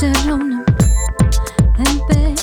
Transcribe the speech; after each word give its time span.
se 0.00 0.10
reúnen 0.24 0.64
en 1.76 2.00
PR. 2.06 2.34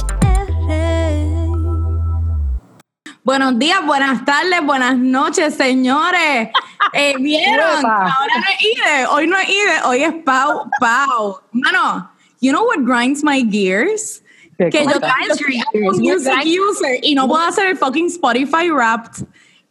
Buenos 3.24 3.60
días, 3.60 3.86
buenas 3.86 4.26
tardes, 4.26 4.66
buenas 4.66 4.98
noches, 4.98 5.54
señores. 5.54 6.50
Eh, 6.94 7.14
¿Vieron? 7.20 7.86
Ahora 7.86 8.34
no 8.38 8.44
es 8.50 8.64
Ide, 8.64 9.06
hoy 9.06 9.28
no 9.28 9.38
es 9.38 9.50
Ide, 9.50 9.82
hoy 9.86 10.02
es 10.02 10.14
Pau, 10.26 10.68
Pau. 10.80 11.40
Mano, 11.52 12.10
you 12.42 12.52
know 12.52 12.66
what 12.66 12.80
grinds 12.80 13.24
my 13.24 13.44
gears? 13.44 14.24
¿Qué 14.58 14.72
Que 14.72 14.84
yo 14.84 14.94
soy 14.94 16.00
Music 16.00 16.34
user 16.44 16.98
y 17.04 17.14
no 17.14 17.28
puedo 17.28 17.44
hacer 17.44 17.68
el 17.68 17.78
fucking 17.78 18.08
Spotify 18.08 18.72
Wrapped. 18.72 19.28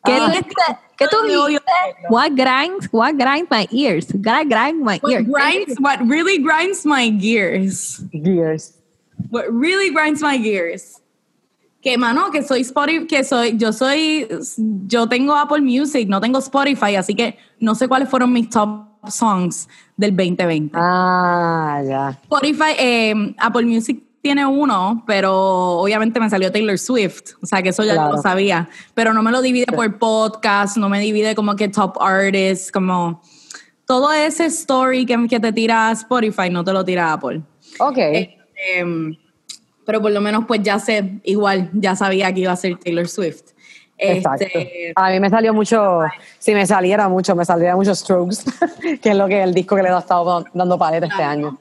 ¿Qué, 0.06 0.12
Ah. 0.12 0.32
tú? 0.32 0.76
¿Qué 0.96 1.06
tú 1.08 1.16
dijiste? 1.26 1.62
What 2.08 2.30
grinds, 2.34 2.88
what 2.92 3.14
grinds 3.16 3.50
my 3.50 3.66
ears? 3.70 4.06
What 4.14 4.48
grinds 4.48 4.80
my 4.82 4.98
What 5.02 5.10
ears? 5.12 5.26
grinds, 5.28 5.80
what 5.80 5.98
really 6.06 6.38
grinds 6.38 6.86
my 6.86 7.10
gears. 7.10 8.00
Gears. 8.12 8.74
What 9.30 9.44
really 9.50 9.90
grinds 9.92 10.22
my 10.22 10.38
gears. 10.38 11.02
Que 11.82 11.96
mano, 11.98 12.30
que 12.30 12.42
soy 12.42 12.62
Spotify, 12.64 13.06
que 13.06 13.22
soy, 13.24 13.56
yo 13.58 13.72
soy, 13.72 14.26
yo 14.86 15.06
tengo 15.08 15.34
Apple 15.34 15.60
Music, 15.60 16.08
no 16.08 16.20
tengo 16.20 16.38
Spotify, 16.40 16.96
así 16.96 17.14
que 17.14 17.36
no 17.60 17.74
sé 17.74 17.86
cuáles 17.88 18.08
fueron 18.08 18.32
mis 18.32 18.48
top 18.50 18.86
songs 19.08 19.68
del 19.96 20.10
2020. 20.16 20.72
Ah, 20.74 21.80
ya. 21.86 22.18
Spotify, 22.24 22.74
eh, 22.78 23.34
Apple 23.38 23.66
Music 23.66 24.02
tiene 24.26 24.44
uno, 24.44 25.04
pero 25.06 25.78
obviamente 25.78 26.18
me 26.18 26.28
salió 26.28 26.50
Taylor 26.50 26.76
Swift, 26.76 27.34
o 27.40 27.46
sea 27.46 27.62
que 27.62 27.68
eso 27.68 27.84
ya 27.84 27.92
Claro. 27.92 28.16
lo 28.16 28.20
sabía, 28.20 28.68
pero 28.92 29.14
no 29.14 29.22
me 29.22 29.30
lo 29.30 29.40
divide 29.40 29.66
por 29.66 29.98
podcast, 30.00 30.76
no 30.78 30.88
me 30.88 30.98
divide 30.98 31.36
como 31.36 31.54
que 31.54 31.68
top 31.68 31.96
artists, 32.02 32.72
como 32.72 33.22
todo 33.86 34.12
ese 34.12 34.46
story 34.46 35.06
que, 35.06 35.28
que 35.28 35.38
te 35.38 35.52
tira 35.52 35.92
Spotify 35.92 36.50
no 36.50 36.64
te 36.64 36.72
lo 36.72 36.84
tira 36.84 37.12
Apple. 37.12 37.40
Ok. 37.78 37.98
Este, 37.98 38.84
pero 39.84 40.02
por 40.02 40.10
lo 40.10 40.20
menos 40.20 40.44
pues 40.44 40.60
ya 40.60 40.80
sé, 40.80 41.20
igual 41.22 41.70
ya 41.72 41.94
sabía 41.94 42.34
que 42.34 42.40
iba 42.40 42.50
a 42.50 42.56
ser 42.56 42.76
Taylor 42.78 43.06
Swift. 43.06 43.52
Exacto. 43.96 44.44
Este, 44.44 44.92
A 44.96 45.10
mí 45.10 45.20
me 45.20 45.30
salió 45.30 45.54
mucho, 45.54 46.00
si 46.40 46.52
me 46.52 46.66
saliera 46.66 47.08
mucho, 47.08 47.36
me 47.36 47.44
saldría 47.44 47.76
mucho 47.76 47.94
Strokes, 47.94 48.38
que 49.00 49.10
es 49.10 49.16
lo 49.16 49.28
que 49.28 49.40
el 49.40 49.54
disco 49.54 49.76
que 49.76 49.84
le 49.84 49.90
he 49.90 49.96
estado 49.96 50.44
dando 50.52 50.76
paleta 50.76 51.06
este 51.06 51.22
año. 51.22 51.56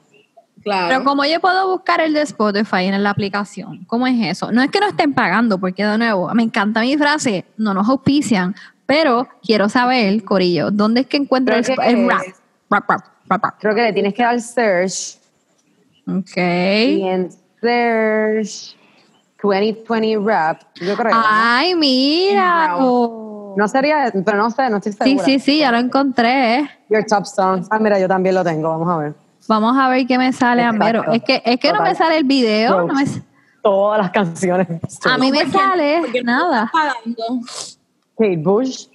Claro. 0.66 0.88
Pero 0.88 1.04
como 1.04 1.24
yo 1.24 1.40
puedo 1.40 1.70
buscar 1.70 2.00
el 2.00 2.12
de 2.12 2.22
Spotify 2.22 2.84
en 2.86 3.02
la 3.02 3.10
aplicación, 3.10 3.84
¿cómo 3.86 4.06
es 4.06 4.14
eso? 4.26 4.50
No 4.50 4.62
es 4.62 4.70
que 4.70 4.80
no 4.80 4.88
estén 4.88 5.14
pagando, 5.14 5.58
porque 5.58 5.84
de 5.84 5.96
nuevo, 5.96 6.28
me 6.34 6.42
encanta 6.42 6.80
mi 6.80 6.96
frase, 6.96 7.44
no 7.56 7.72
nos 7.72 7.88
auspician, 7.88 8.54
pero 8.84 9.28
quiero 9.42 9.68
saber, 9.68 10.24
Corillo, 10.24 10.70
¿dónde 10.72 11.02
es 11.02 11.06
que 11.06 11.16
encuentro 11.18 11.54
el, 11.54 11.64
que 11.64 11.72
el 11.72 12.08
rap? 12.08 12.22
es- 12.26 12.34
Rap, 12.68 12.90
rap, 12.90 13.00
rap, 13.28 13.44
rap. 13.44 13.54
Creo 13.60 13.74
que 13.76 13.82
le 13.82 13.92
tienes 13.92 14.12
que 14.12 14.22
dar 14.24 14.40
search 14.40 15.18
Ok. 16.08 16.36
y 16.36 17.02
en 17.06 17.30
search 17.60 18.76
2020 19.42 20.18
rap, 20.28 20.62
yo 20.80 20.96
creo. 20.96 21.12
Ay, 21.14 21.74
mira. 21.76 22.76
No 22.78 23.68
sería, 23.68 24.12
pero 24.24 24.36
no 24.36 24.50
sé, 24.50 24.68
no 24.68 24.76
estoy 24.78 24.92
Sí, 24.92 24.98
segura. 24.98 25.24
sí, 25.24 25.38
sí, 25.38 25.58
ya 25.60 25.70
lo 25.72 25.78
encontré. 25.78 26.68
Your 26.90 27.04
top 27.04 27.24
songs. 27.24 27.66
Ah, 27.70 27.78
mira, 27.78 27.98
yo 27.98 28.06
también 28.08 28.34
lo 28.34 28.42
tengo, 28.44 28.68
vamos 28.68 28.88
a 28.88 28.96
ver. 28.98 29.14
Vamos 29.48 29.76
a 29.76 29.88
ver 29.88 30.06
qué 30.06 30.18
me 30.18 30.32
sale, 30.32 30.62
Exacto. 30.62 30.84
Ambero. 30.84 31.12
Es 31.12 31.22
que, 31.22 31.42
es 31.44 31.58
que 31.60 31.72
no 31.72 31.82
me 31.82 31.94
sale 31.94 32.18
el 32.18 32.24
video. 32.24 32.86
no 32.86 32.94
me- 32.94 33.04
Todas 33.62 33.98
las 34.00 34.10
canciones. 34.10 34.68
a 35.04 35.18
mí 35.18 35.30
me 35.32 35.38
porque- 35.44 35.52
sale 35.58 35.98
porque 36.00 36.22
no 36.22 36.32
nada. 36.32 36.70
pagando. 36.72 37.40
Kate 38.16 38.36
Bush, 38.38 38.86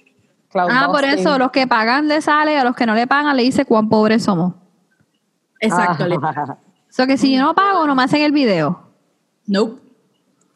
Cloud 0.50 0.68
Ah, 0.70 0.88
por 0.90 1.04
eso, 1.04 1.38
los 1.38 1.50
que 1.50 1.66
pagan 1.66 2.08
le 2.08 2.20
sale, 2.22 2.58
a 2.58 2.64
los 2.64 2.74
que 2.74 2.86
no 2.86 2.94
le 2.94 3.06
pagan 3.06 3.36
le 3.36 3.42
dice 3.42 3.64
cuán 3.64 3.88
pobres 3.88 4.24
somos. 4.24 4.54
Exacto. 5.60 6.04
Ah, 6.22 6.56
O 6.92 6.94
sea 6.94 7.06
que 7.06 7.16
si 7.16 7.34
yo 7.34 7.40
no 7.42 7.54
pago, 7.54 7.86
no 7.86 7.94
me 7.94 8.02
hacen 8.02 8.20
el 8.20 8.32
video. 8.32 8.82
Nope. 9.46 9.80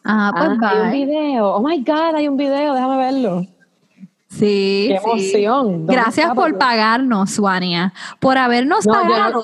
Ah, 0.04 0.32
pues 0.37 0.50
ah, 0.62 0.70
hay 0.91 1.03
un 1.03 1.09
video. 1.09 1.54
Oh 1.54 1.66
my 1.66 1.78
God, 1.82 2.15
hay 2.15 2.28
un 2.28 2.37
video, 2.37 2.75
déjame 2.75 2.97
verlo. 2.99 3.43
Sí, 4.28 4.88
Qué 4.88 4.97
emoción. 4.97 5.66
¿Dónde 5.87 5.93
Gracias 5.94 6.26
está? 6.28 6.34
por 6.34 6.59
pagarnos, 6.59 7.31
Suania. 7.31 7.93
Por 8.20 8.37
habernos 8.37 8.87
No, 8.87 8.93
yo 8.94 9.03
no- 9.04 9.10
pagado. 9.10 9.43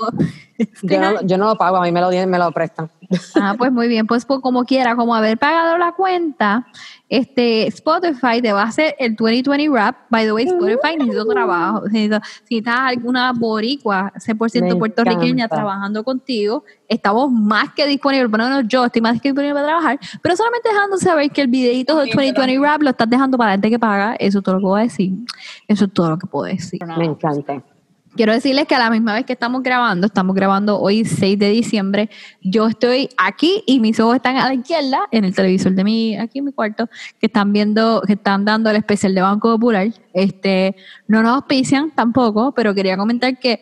Yo 0.83 1.01
no, 1.01 1.23
yo 1.23 1.39
no 1.39 1.47
lo 1.47 1.57
pago, 1.57 1.77
a 1.77 1.83
mí 1.83 1.93
me 1.93 2.01
lo, 2.01 2.11
me 2.11 2.39
lo 2.39 2.53
prestan. 2.53 2.91
Ah, 3.35 3.55
pues 3.59 3.71
muy 3.73 3.89
bien, 3.89 4.07
pues, 4.07 4.25
pues, 4.25 4.41
como 4.41 4.65
quiera, 4.65 4.97
como 4.97 5.15
haber 5.15 5.37
pagado 5.39 5.77
la 5.77 5.93
cuenta, 5.93 6.67
este 7.09 7.67
Spotify 7.67 8.41
te 8.41 8.53
va 8.53 8.63
a 8.63 8.67
hacer 8.67 8.95
el 8.99 9.15
2020 9.17 9.69
rap. 9.69 9.97
By 10.09 10.25
the 10.25 10.33
way, 10.33 10.45
Spotify 10.45 10.97
necesito 10.97 11.27
trabajo. 11.27 11.83
Necesito, 11.89 12.21
si 12.45 12.55
necesitas 12.57 12.79
alguna 12.81 13.33
boricua, 13.33 14.13
100% 14.17 14.63
Me 14.63 14.77
puertorriqueña 14.77 15.49
trabajando 15.49 16.03
contigo, 16.05 16.65
estamos 16.89 17.31
más 17.31 17.73
que 17.75 17.87
disponibles. 17.87 18.31
Bueno, 18.31 18.63
yo 18.63 18.87
estoy 18.87 19.03
más 19.03 19.21
que 19.21 19.29
disponible 19.29 19.55
para 19.55 19.67
trabajar, 19.67 20.01
pero 20.23 20.37
solamente 20.37 20.71
dejando 20.71 20.97
saber 20.97 21.31
que 21.31 21.43
el 21.43 21.49
videito 21.49 21.99
del 21.99 22.09
2020 22.09 22.59
rap 22.59 22.83
lo 22.83 22.91
estás 22.91 23.11
dejando 23.11 23.37
para 23.37 23.51
la 23.51 23.55
gente 23.55 23.71
que 23.71 23.79
paga. 23.79 24.15
Eso 24.15 24.39
es 24.39 24.45
todo 24.45 24.55
lo 24.55 24.61
que 24.61 24.67
voy 24.67 24.81
a 24.81 24.85
decir. 24.85 25.13
Eso 25.69 25.85
es 25.85 25.93
todo 25.93 26.11
lo 26.11 26.19
que 26.19 26.27
puedo 26.27 26.47
decir. 26.47 26.81
Me 26.97 27.05
encanta. 27.05 27.63
Quiero 28.15 28.33
decirles 28.33 28.67
que 28.67 28.75
a 28.75 28.79
la 28.79 28.91
misma 28.91 29.15
vez 29.15 29.25
que 29.25 29.33
estamos 29.33 29.63
grabando, 29.63 30.07
estamos 30.07 30.35
grabando 30.37 30.79
hoy 30.79 31.05
6 31.05 31.39
de 31.39 31.49
diciembre, 31.49 32.11
yo 32.43 32.67
estoy 32.67 33.09
aquí 33.17 33.63
y 33.67 33.81
mis 33.81 33.99
ojos 34.01 34.17
están 34.17 34.37
a 34.37 34.49
la 34.49 34.55
izquierda 34.55 35.09
en 35.11 35.25
el 35.25 35.35
televisor 35.35 35.73
de 35.73 35.83
mi, 35.83 36.17
aquí 36.19 36.41
en 36.41 36.45
mi 36.47 36.53
cuarto, 36.53 36.89
que 37.19 37.27
están 37.27 37.53
viendo, 37.53 38.03
que 38.07 38.13
están 38.15 38.45
dando 38.45 38.69
el 38.69 38.77
especial 38.77 39.15
de 39.15 39.23
Banco 39.23 39.51
Popular. 39.53 39.89
Este, 40.13 40.77
no 41.09 41.23
nos 41.23 41.37
auspician 41.37 41.91
tampoco, 41.91 42.53
pero 42.53 42.75
quería 42.75 42.97
comentar 42.99 43.39
que 43.39 43.61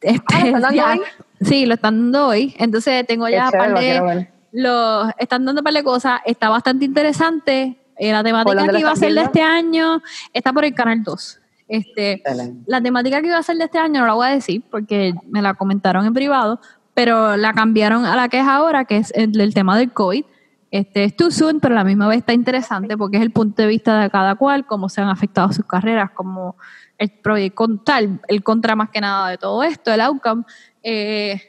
este, 0.00 0.24
Ah, 0.34 0.40
¿lo 0.40 0.46
están 0.46 0.62
dando 0.62 0.76
ya- 0.76 0.92
hoy? 0.92 1.00
sí, 1.42 1.66
lo 1.66 1.74
están 1.74 1.96
dando 2.00 2.26
hoy. 2.28 2.54
Entonces 2.58 3.06
tengo 3.06 3.28
ya 3.28 3.50
lo 3.50 4.20
los, 4.52 5.12
están 5.18 5.44
dando 5.44 5.60
un 5.60 5.64
par 5.64 5.74
de 5.74 5.84
cosas, 5.84 6.20
está 6.24 6.48
bastante 6.48 6.84
interesante. 6.84 7.76
Eh, 7.98 8.12
la 8.12 8.24
temática 8.24 8.66
que 8.66 8.80
iba 8.80 8.90
a 8.92 8.96
ser 8.96 9.12
de 9.12 9.20
este 9.20 9.42
año 9.42 10.00
está 10.32 10.54
por 10.54 10.64
el 10.64 10.74
canal 10.74 11.02
2. 11.04 11.39
Este, 11.70 12.14
Excelente. 12.14 12.64
la 12.66 12.82
temática 12.82 13.20
que 13.20 13.28
iba 13.28 13.38
a 13.38 13.42
ser 13.44 13.56
de 13.56 13.64
este 13.64 13.78
año 13.78 14.00
no 14.00 14.06
la 14.08 14.14
voy 14.14 14.26
a 14.26 14.30
decir 14.30 14.64
porque 14.72 15.14
me 15.28 15.40
la 15.40 15.54
comentaron 15.54 16.04
en 16.04 16.12
privado, 16.12 16.60
pero 16.94 17.36
la 17.36 17.52
cambiaron 17.52 18.04
a 18.04 18.16
la 18.16 18.28
que 18.28 18.40
es 18.40 18.46
ahora, 18.46 18.84
que 18.84 18.96
es 18.96 19.12
el, 19.14 19.40
el 19.40 19.54
tema 19.54 19.78
del 19.78 19.92
COVID. 19.92 20.24
Este, 20.72 21.04
es 21.04 21.16
too 21.16 21.30
soon, 21.30 21.60
pero 21.60 21.74
a 21.74 21.78
la 21.78 21.84
misma 21.84 22.08
vez 22.08 22.18
está 22.18 22.32
interesante 22.32 22.96
porque 22.96 23.18
es 23.18 23.22
el 23.22 23.30
punto 23.30 23.62
de 23.62 23.68
vista 23.68 24.00
de 24.00 24.10
cada 24.10 24.34
cual, 24.34 24.66
cómo 24.66 24.88
se 24.88 25.00
han 25.00 25.08
afectado 25.08 25.52
sus 25.52 25.64
carreras, 25.64 26.10
cómo 26.12 26.56
el 26.98 27.10
pro 27.10 27.38
y 27.38 27.50
contra, 27.50 27.98
el, 27.98 28.20
el 28.26 28.42
contra 28.42 28.76
más 28.76 28.90
que 28.90 29.00
nada 29.00 29.30
de 29.30 29.38
todo 29.38 29.62
esto, 29.62 29.92
el 29.92 30.00
outcome. 30.00 30.42
Eh, 30.82 31.40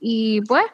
y 0.00 0.40
pues, 0.42 0.64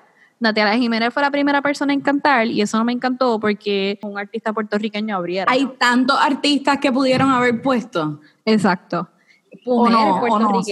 Natalia 0.45 0.77
Jiménez 0.79 1.13
fue 1.13 1.23
la 1.23 1.31
primera 1.31 1.63
persona 1.63 1.93
en 1.93 2.01
cantar 2.01 2.47
y 2.47 2.61
eso 2.61 2.77
no 2.79 2.85
me 2.85 2.93
encantó 2.93 3.41
porque 3.41 3.99
un 4.03 4.19
artista 4.19 4.53
puertorriqueño 4.53 5.17
abriera. 5.17 5.51
Hay 5.51 5.67
tantos 5.79 6.17
artistas 6.21 6.79
que 6.79 6.93
pudieron 6.93 7.31
haber 7.31 7.61
puesto. 7.63 8.21
Exacto. 8.45 9.09
O 9.65 9.89
Mujeres 9.89 9.99
no, 9.99 10.23
o 10.23 10.39
no, 10.39 10.63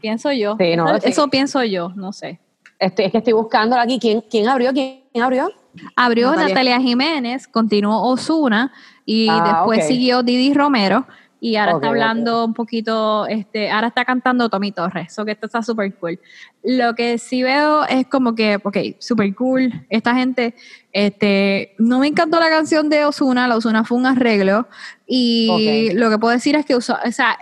pienso 0.00 0.30
yo. 0.32 0.56
Sí, 0.58 0.76
no, 0.76 0.94
eso 0.96 1.24
sí. 1.24 1.30
pienso 1.30 1.64
yo, 1.64 1.92
no 1.96 2.12
sé. 2.12 2.38
Es 2.78 2.92
que 2.92 3.10
estoy 3.12 3.32
buscando 3.32 3.76
aquí. 3.76 3.98
¿Quién, 3.98 4.22
quién 4.30 4.48
abrió? 4.48 4.72
¿Quién, 4.72 5.00
abrió? 5.22 5.50
Abrió 5.94 6.30
Natalia. 6.30 6.48
Natalia, 6.48 6.80
Jiménez, 6.80 7.48
continuó 7.48 8.02
Osuna 8.02 8.72
y 9.06 9.28
Ah, 9.30 9.42
después 9.54 9.86
siguió 9.86 10.22
Didi 10.22 10.52
Romero 10.52 11.06
y 11.40 11.56
ahora 11.56 11.72
Ok, 11.72 11.82
está 11.82 11.88
hablando 11.88 12.44
un 12.44 12.54
poquito, 12.54 13.26
este, 13.26 13.70
ahora 13.70 13.88
está 13.88 14.04
cantando 14.04 14.48
Tommy 14.48 14.72
Torres, 14.72 15.08
eso 15.12 15.24
que 15.24 15.32
esto 15.32 15.46
está 15.46 15.62
súper 15.62 15.94
cool. 15.96 16.18
Lo 16.62 16.94
que 16.94 17.18
sí 17.18 17.42
veo 17.42 17.84
es 17.84 18.06
como 18.06 18.34
que, 18.34 18.56
ok, 18.62 18.76
súper 18.98 19.34
cool, 19.34 19.86
esta 19.90 20.14
gente, 20.14 20.54
este, 20.92 21.74
no 21.78 22.00
me 22.00 22.08
encantó 22.08 22.40
la 22.40 22.48
canción 22.48 22.88
de 22.88 23.04
Osuna, 23.04 23.46
la 23.48 23.56
Osuna 23.56 23.84
fue 23.84 23.98
un 23.98 24.06
arreglo 24.06 24.66
y 25.06 25.90
Ok. 25.92 25.98
lo 25.98 26.10
que 26.10 26.18
puedo 26.18 26.32
decir 26.32 26.56
es 26.56 26.64
que 26.64 26.74
usa, 26.74 27.00
o 27.04 27.12
sea, 27.12 27.38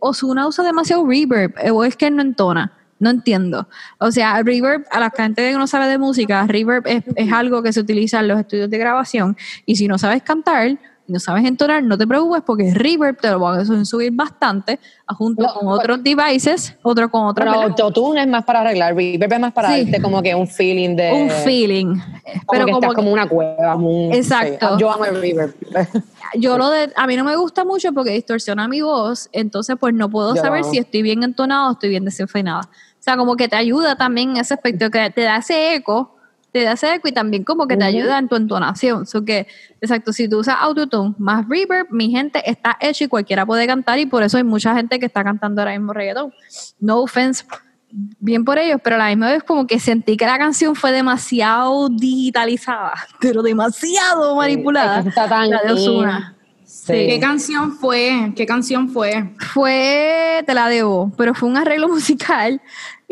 Osuna 0.00 0.46
usa 0.46 0.64
demasiado 0.64 1.06
reverb, 1.06 1.54
eh, 1.62 1.70
o 1.70 1.84
es 1.84 1.96
que 1.96 2.10
no 2.10 2.22
entona. 2.22 2.72
No 2.98 3.10
entiendo. 3.10 3.68
O 3.98 4.12
sea, 4.12 4.40
reverb, 4.44 4.84
a 4.92 5.00
la 5.00 5.10
gente 5.10 5.50
que 5.50 5.58
no 5.58 5.66
sabe 5.66 5.88
de 5.88 5.98
música, 5.98 6.46
reverb 6.46 6.86
es, 6.86 7.02
es 7.16 7.32
algo 7.32 7.60
que 7.60 7.72
se 7.72 7.80
utiliza 7.80 8.20
en 8.20 8.28
los 8.28 8.38
estudios 8.38 8.70
de 8.70 8.78
grabación. 8.78 9.36
Y 9.66 9.74
si 9.74 9.88
no 9.88 9.98
sabes 9.98 10.22
cantar, 10.22 10.78
y 11.06 11.12
no 11.12 11.18
sabes 11.20 11.44
entonar, 11.44 11.82
no 11.82 11.98
te 11.98 12.06
preocupes 12.06 12.42
porque 12.46 12.72
reverb 12.72 13.18
te 13.20 13.28
lo 13.30 13.38
van 13.40 13.60
a 13.60 13.84
subir 13.84 14.12
bastante, 14.12 14.78
junto 15.08 15.42
No, 15.42 15.52
con 15.54 15.68
otros 15.68 16.02
devices, 16.02 16.74
otro 16.82 17.10
con 17.10 17.26
otro. 17.26 17.44
Pero 17.44 17.60
autotune 17.62 18.22
es 18.22 18.28
más 18.28 18.44
para 18.44 18.60
arreglar, 18.60 18.94
reverb 18.94 19.32
es 19.32 19.40
más 19.40 19.52
para 19.52 19.74
Sí. 19.74 19.82
darte 19.84 20.00
como 20.00 20.22
que 20.22 20.34
un 20.34 20.46
feeling 20.46 20.94
de... 20.96 21.12
un 21.12 21.30
feeling. 21.30 21.86
Como 21.96 22.52
Pero 22.52 22.66
que 22.66 22.72
como 22.72 22.76
estás 22.82 22.90
que- 22.90 22.94
como 22.96 23.12
una 23.12 23.28
cueva. 23.28 23.76
un- 23.76 24.12
Exacto. 24.12 24.74
sí. 24.74 24.80
Yo 24.80 24.90
amo 24.92 25.04
el 25.04 25.20
reverb. 25.20 25.54
yo 26.38 26.56
lo 26.58 26.70
de, 26.70 26.92
a 26.96 27.06
mí 27.06 27.16
no 27.16 27.24
me 27.24 27.36
gusta 27.36 27.64
mucho 27.64 27.92
porque 27.92 28.10
distorsiona 28.12 28.68
mi 28.68 28.80
voz, 28.80 29.28
entonces 29.32 29.76
pues 29.78 29.94
no 29.94 30.08
puedo 30.08 30.34
Yo 30.34 30.42
saber 30.42 30.64
si 30.64 30.78
estoy 30.78 31.02
bien 31.02 31.22
entonado 31.24 31.68
o 31.68 31.72
estoy 31.72 31.90
bien 31.90 32.04
desenfeinada. 32.04 32.60
O 32.62 33.02
sea, 33.04 33.16
como 33.16 33.34
que 33.36 33.48
te 33.48 33.56
ayuda 33.56 33.96
también 33.96 34.30
en 34.30 34.36
ese 34.36 34.54
aspecto, 34.54 34.88
que 34.88 35.10
te 35.10 35.22
da 35.22 35.38
ese 35.38 35.74
eco, 35.74 36.14
te 36.52 36.68
hace 36.68 36.94
eco 36.94 37.08
y 37.08 37.12
también 37.12 37.44
como 37.44 37.66
que 37.66 37.76
te 37.76 37.84
ayuda 37.84 38.18
en 38.18 38.28
tu 38.28 38.36
entonación. 38.36 39.06
So 39.06 39.24
que, 39.24 39.46
exacto, 39.80 40.12
si 40.12 40.28
tú 40.28 40.38
usas 40.38 40.56
autotune 40.60 41.14
más 41.18 41.48
reverb, 41.48 41.86
mi 41.90 42.10
gente 42.10 42.42
está 42.48 42.76
hecho 42.80 43.04
y 43.04 43.08
cualquiera 43.08 43.46
puede 43.46 43.66
cantar 43.66 43.98
y 43.98 44.06
por 44.06 44.22
eso 44.22 44.36
hay 44.36 44.44
mucha 44.44 44.74
gente 44.74 44.98
que 45.00 45.06
está 45.06 45.24
cantando 45.24 45.62
ahora 45.62 45.72
mismo 45.72 45.92
reggaetón. 45.94 46.32
No 46.78 47.00
offense, 47.00 47.44
bien 47.90 48.44
por 48.44 48.58
ellos, 48.58 48.80
pero 48.84 48.96
a 48.96 48.98
la 48.98 49.08
misma 49.08 49.30
vez 49.30 49.42
como 49.42 49.66
que 49.66 49.80
sentí 49.80 50.16
que 50.16 50.26
la 50.26 50.38
canción 50.38 50.74
fue 50.74 50.92
demasiado 50.92 51.88
digitalizada, 51.88 52.92
pero 53.20 53.42
demasiado 53.42 54.36
manipulada. 54.36 55.02
Que 55.02 55.08
está 55.08 55.28
tan 55.28 55.50
La 55.50 55.62
de 55.62 55.72
Ozuna. 55.72 56.36
Sí. 56.64 56.94
¿Qué 56.94 57.20
canción 57.20 57.72
fue? 57.72 58.32
¿Qué 58.34 58.46
canción 58.46 58.88
fue? 58.88 59.34
Fue, 59.52 60.42
te 60.46 60.54
la 60.54 60.68
debo, 60.68 61.12
pero 61.16 61.34
fue 61.34 61.48
un 61.48 61.56
arreglo 61.56 61.88
musical 61.90 62.60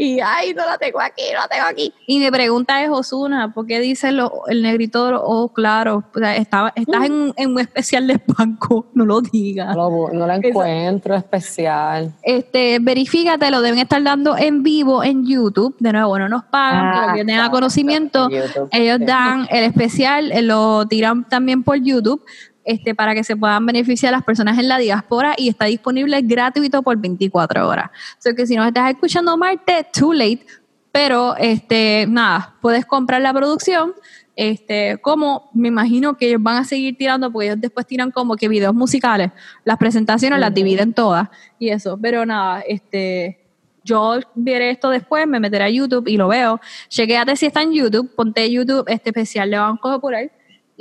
y, 0.03 0.21
ay, 0.21 0.55
no 0.55 0.65
la 0.65 0.79
tengo 0.79 1.01
aquí, 1.01 1.23
no 1.35 1.41
la 1.41 1.49
tengo 1.49 1.65
aquí. 1.69 1.93
Y 2.07 2.19
mi 2.19 2.31
pregunta 2.31 2.83
es, 2.83 2.89
Osuna, 2.91 3.53
¿por 3.53 3.67
qué 3.67 3.81
dice 3.81 4.13
lo- 4.13 4.47
el 4.49 4.63
negrito, 4.63 5.21
oh, 5.23 5.53
claro, 5.53 6.05
o 6.15 6.19
sea, 6.19 6.37
estaba, 6.37 6.73
estás 6.75 7.05
en, 7.05 7.13
un- 7.13 7.35
en 7.37 7.51
un 7.51 7.59
especial 7.61 8.07
de 8.07 8.21
banco, 8.39 8.87
no 8.95 9.05
lo 9.05 9.21
digas. 9.21 9.77
No 9.77 10.09
no 10.13 10.27
lo 10.27 10.33
encuentro 10.33 11.15
especial. 11.15 12.13
Este, 12.23 12.79
verifícate, 12.81 13.51
lo 13.51 13.61
deben 13.61 13.79
estar 13.81 14.03
dando 14.03 14.37
en 14.37 14.63
vivo 14.63 15.03
en 15.05 15.27
YouTube. 15.27 15.77
De 15.79 15.93
nuevo, 15.93 16.19
no 16.19 16.29
nos 16.29 16.45
pagan, 16.45 16.87
Ah, 16.87 17.01
pero 17.03 17.15
que 17.15 17.21
tenga 17.25 17.33
exacto, 17.35 17.57
conocimiento. 17.57 18.29
YouTube, 18.31 18.69
Ellos 18.73 18.99
sí. 18.99 19.05
dan 19.05 19.47
el 19.51 19.65
especial, 19.65 20.33
eh, 20.33 20.43
lo 20.43 20.87
tiran 20.87 21.29
también 21.29 21.63
por 21.63 21.77
YouTube. 21.77 22.25
Este, 22.63 22.95
para 22.95 23.15
que 23.15 23.25
se 23.25 23.37
puedan 23.37 23.65
beneficiar 23.65 24.13
las 24.13 24.23
personas 24.23 24.59
en 24.59 24.69
la 24.69 24.77
diáspora 24.77 25.35
y 25.37 25.49
está 25.49 25.65
disponible 25.65 26.21
gratuito 26.21 26.83
por 26.83 26.99
24 26.99 27.67
horas. 27.67 27.91
O 28.19 28.21
sea 28.21 28.35
que 28.35 28.47
si 28.47 28.55
nos 28.55 28.67
estás 28.67 28.91
escuchando 28.91 29.37
Marte, 29.37 29.87
too 29.99 30.13
late, 30.13 30.45
pero 30.93 31.37
este, 31.37 32.07
nada, 32.09 32.57
puedes 32.61 32.85
comprar 32.85 33.23
la 33.23 33.33
producción. 33.33 33.95
Este, 34.37 34.99
como 35.03 35.51
me 35.55 35.69
imagino 35.69 36.17
que 36.17 36.29
ellos 36.29 36.43
van 36.43 36.59
a 36.59 36.65
seguir 36.65 36.97
tirando, 36.97 37.31
porque 37.31 37.49
ellos 37.49 37.61
después 37.61 37.87
tiran 37.87 38.11
como 38.11 38.37
que 38.37 38.49
videos 38.49 38.75
musicales, 38.75 39.31
las 39.65 39.77
presentaciones 39.77 40.39
las 40.39 40.53
dividen 40.53 40.93
todas 40.93 41.29
y 41.59 41.71
eso. 41.71 41.99
Pero 42.01 42.27
nada, 42.27 42.61
este, 42.61 43.41
yo 43.85 44.19
veré 44.35 44.71
esto 44.71 44.91
después, 44.91 45.27
me 45.27 45.41
meteré 45.41 45.65
a 45.65 45.71
YouTube 45.71 46.09
y 46.09 46.17
lo 46.17 46.29
veo. 46.29 46.61
Chequéate 46.89 47.37
si 47.37 47.47
está 47.47 47.63
en 47.63 47.73
YouTube, 47.73 48.15
ponte 48.15 48.51
YouTube 48.51 48.85
este 48.89 49.11
especial 49.11 49.51
de 49.51 49.59
Banco 49.59 49.91
Popular 49.91 50.31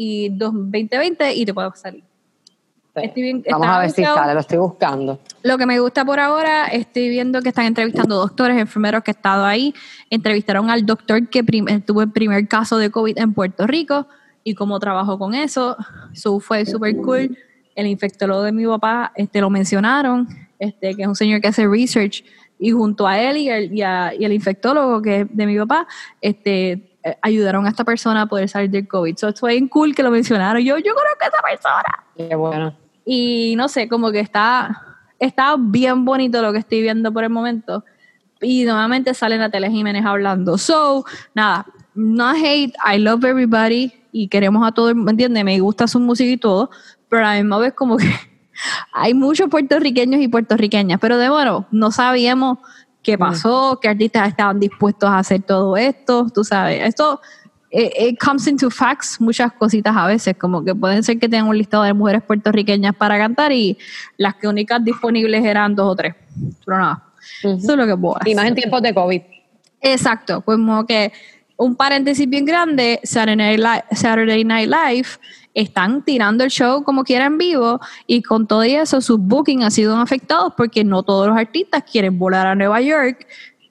y 0.02 0.30
2020 0.30 1.34
y 1.36 1.46
te 1.46 1.54
puedo 1.54 1.74
salir. 1.76 2.04
Sí. 2.96 3.02
Estoy 3.04 3.22
bien- 3.24 3.44
Vamos 3.52 3.68
a 3.68 3.80
ver 3.80 3.92
si 3.92 4.02
sale, 4.04 4.34
lo 4.34 4.40
estoy 4.40 4.58
buscando. 4.58 5.20
Lo 5.44 5.58
que 5.58 5.66
me 5.66 5.78
gusta 5.80 6.06
por 6.06 6.20
ahora, 6.20 6.68
estoy 6.68 7.10
viendo 7.10 7.42
que 7.42 7.50
están 7.50 7.66
entrevistando 7.66 8.16
doctores, 8.16 8.58
enfermeros 8.58 9.04
que 9.04 9.12
he 9.12 9.14
estado 9.14 9.46
ahí. 9.46 9.74
Entrevistaron 10.10 10.70
al 10.70 10.86
doctor 10.86 11.28
que 11.28 11.44
tuvo 11.86 12.02
el 12.02 12.12
primer 12.12 12.48
caso 12.48 12.78
de 12.78 12.90
COVID 12.90 13.18
en 13.20 13.34
Puerto 13.34 13.68
Rico 13.68 14.08
y 14.44 14.56
cómo 14.56 14.80
trabajó 14.80 15.20
con 15.20 15.34
eso. 15.36 15.76
Eso 16.14 16.40
fue 16.40 16.66
súper 16.66 16.96
cool. 16.98 17.38
El 17.76 17.88
infectólogo 17.88 18.42
de 18.44 18.52
mi 18.54 18.66
papá 18.66 19.12
este, 19.16 19.40
lo 19.42 19.50
mencionaron, 19.50 20.28
este, 20.58 20.96
que 20.96 21.02
es 21.04 21.08
un 21.08 21.16
señor 21.16 21.42
que 21.42 21.50
hace 21.50 21.68
research. 21.68 22.24
Y 22.58 22.72
junto 22.72 23.06
a 23.08 23.22
él 23.22 23.38
y 23.38 23.50
el, 23.50 23.74
y 23.74 23.82
a- 23.84 24.14
y 24.18 24.26
el 24.26 24.34
infectólogo 24.34 25.02
que 25.02 25.26
de 25.30 25.46
mi 25.46 25.58
papá, 25.58 25.88
este, 26.20 26.89
ayudaron 27.22 27.66
a 27.66 27.70
esta 27.70 27.84
persona 27.84 28.24
a 28.24 28.26
poder 28.26 28.50
salir 28.50 28.70
del 28.70 28.88
COVID. 28.88 29.18
So, 29.18 29.34
fue 29.34 29.54
bien 29.54 29.68
cool 29.68 29.96
que 29.96 30.04
lo 30.04 30.12
mencionaron. 30.12 30.62
Yo, 30.62 30.78
yo 30.78 30.94
conozco 30.94 31.20
a 31.22 31.28
esa 31.28 31.42
persona. 31.42 32.06
Qué 32.16 32.36
bueno. 32.36 32.76
Y 33.06 33.56
no 33.58 33.68
sé, 33.68 33.88
como 33.88 34.12
que 34.12 34.20
está, 34.20 34.82
está 35.20 35.56
bien 35.58 36.06
bonito 36.06 36.42
lo 36.42 36.52
que 36.52 36.60
estoy 36.60 36.82
viendo 36.82 37.12
por 37.12 37.24
el 37.24 37.30
momento. 37.30 37.84
Y 38.42 38.64
nuevamente 38.64 39.14
sale 39.14 39.38
Natalia 39.38 39.70
Jiménez 39.70 40.06
hablando. 40.06 40.58
So, 40.58 41.06
nada, 41.34 41.66
no 41.96 42.30
hate, 42.30 42.74
I 42.86 42.98
love 42.98 43.24
everybody 43.26 43.92
y 44.12 44.28
queremos 44.28 44.66
a 44.68 44.72
todo, 44.72 44.94
¿me 44.96 45.12
entiendes? 45.12 45.44
Me 45.44 45.60
gusta 45.60 45.88
su 45.88 46.00
música 46.00 46.30
y 46.30 46.38
todo, 46.38 46.70
pero 47.10 47.26
a 47.26 47.34
la 47.34 47.42
misma 47.42 47.58
vez 47.58 47.74
como 47.74 47.98
que 47.98 48.10
hay 48.94 49.14
muchos 49.14 49.50
puertorriqueños 49.50 50.22
y 50.22 50.28
puertorriqueñas, 50.28 51.00
pero 51.00 51.18
de 51.18 51.30
bueno, 51.30 51.68
no 51.72 51.92
sabíamos 51.92 52.60
qué 53.02 53.18
pasó, 53.18 53.80
qué 53.82 53.90
artistas 53.90 54.28
estaban 54.28 54.60
dispuestos 54.60 55.10
a 55.10 55.20
hacer 55.20 55.42
todo 55.42 55.78
esto, 55.78 56.28
tú 56.34 56.44
sabes, 56.44 56.84
esto 56.84 57.20
it, 57.72 57.92
it 57.98 58.20
comes 58.20 58.48
into 58.48 58.70
facts 58.70 59.20
muchas 59.20 59.52
cositas 59.54 59.96
a 59.96 60.08
veces, 60.08 60.36
como 60.38 60.64
que 60.64 60.76
pueden 60.76 61.04
ser 61.04 61.20
que 61.20 61.30
tengan 61.30 61.48
un 61.48 61.58
listado 61.58 61.84
de 61.84 61.94
mujeres 61.94 62.24
puertorriqueñas 62.24 62.96
para 62.96 63.18
cantar 63.18 63.52
y 63.52 63.78
las 64.18 64.36
que 64.36 64.48
únicas 64.48 64.84
disponibles 64.84 65.44
eran 65.46 65.76
dos 65.76 65.92
o 65.92 65.96
tres, 65.96 66.16
pero 66.66 66.80
nada, 66.80 67.04
eso 67.44 67.58
es 67.58 67.78
lo 67.78 67.86
que 67.86 67.96
puedo 67.96 68.18
Y 68.26 68.36
más 68.36 68.44
hacer. 68.44 68.50
en 68.50 68.56
tiempos 68.56 68.82
de 68.82 68.94
COVID. 68.94 69.22
Exacto, 69.82 70.42
pues 70.42 70.58
como 70.58 70.86
que 70.86 71.14
un 71.58 71.76
paréntesis 71.76 72.28
bien 72.30 72.46
grande, 72.46 73.00
Saturday 73.04 73.58
Night 74.44 74.70
Live 74.70 75.08
están 75.54 76.04
tirando 76.04 76.44
el 76.44 76.50
show 76.52 76.84
como 76.84 77.04
quiera 77.04 77.26
en 77.26 77.38
vivo 77.38 77.80
y 78.08 78.22
con 78.22 78.48
todo 78.48 78.64
eso 78.64 79.02
sus 79.02 79.20
bookings 79.20 79.64
han 79.66 79.72
sido 79.72 79.98
afectados 79.98 80.54
porque 80.56 80.84
no 80.84 81.04
todos 81.04 81.28
los 81.28 81.38
artistas 81.38 81.84
quieren 81.90 82.18
volar 82.20 82.48
a 82.48 82.56
Nueva 82.56 82.80
York, 82.82 83.26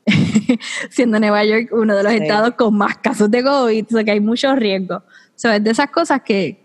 siendo 0.91 1.19
Nueva 1.21 1.45
York 1.45 1.69
uno 1.73 1.95
de 1.97 2.03
los 2.03 2.13
Sí. 2.13 2.19
estados 2.23 2.55
con 2.55 2.77
más 2.77 2.97
casos 2.99 3.31
de 3.31 3.43
COVID, 3.43 3.85
o 3.85 3.91
sea 3.91 4.05
que 4.05 4.11
hay 4.11 4.21
mucho 4.21 4.55
riesgo. 4.55 5.03
So, 5.35 5.51
es 5.51 5.63
de 5.63 5.71
esas 5.71 5.91
cosas 5.91 6.23
que 6.23 6.65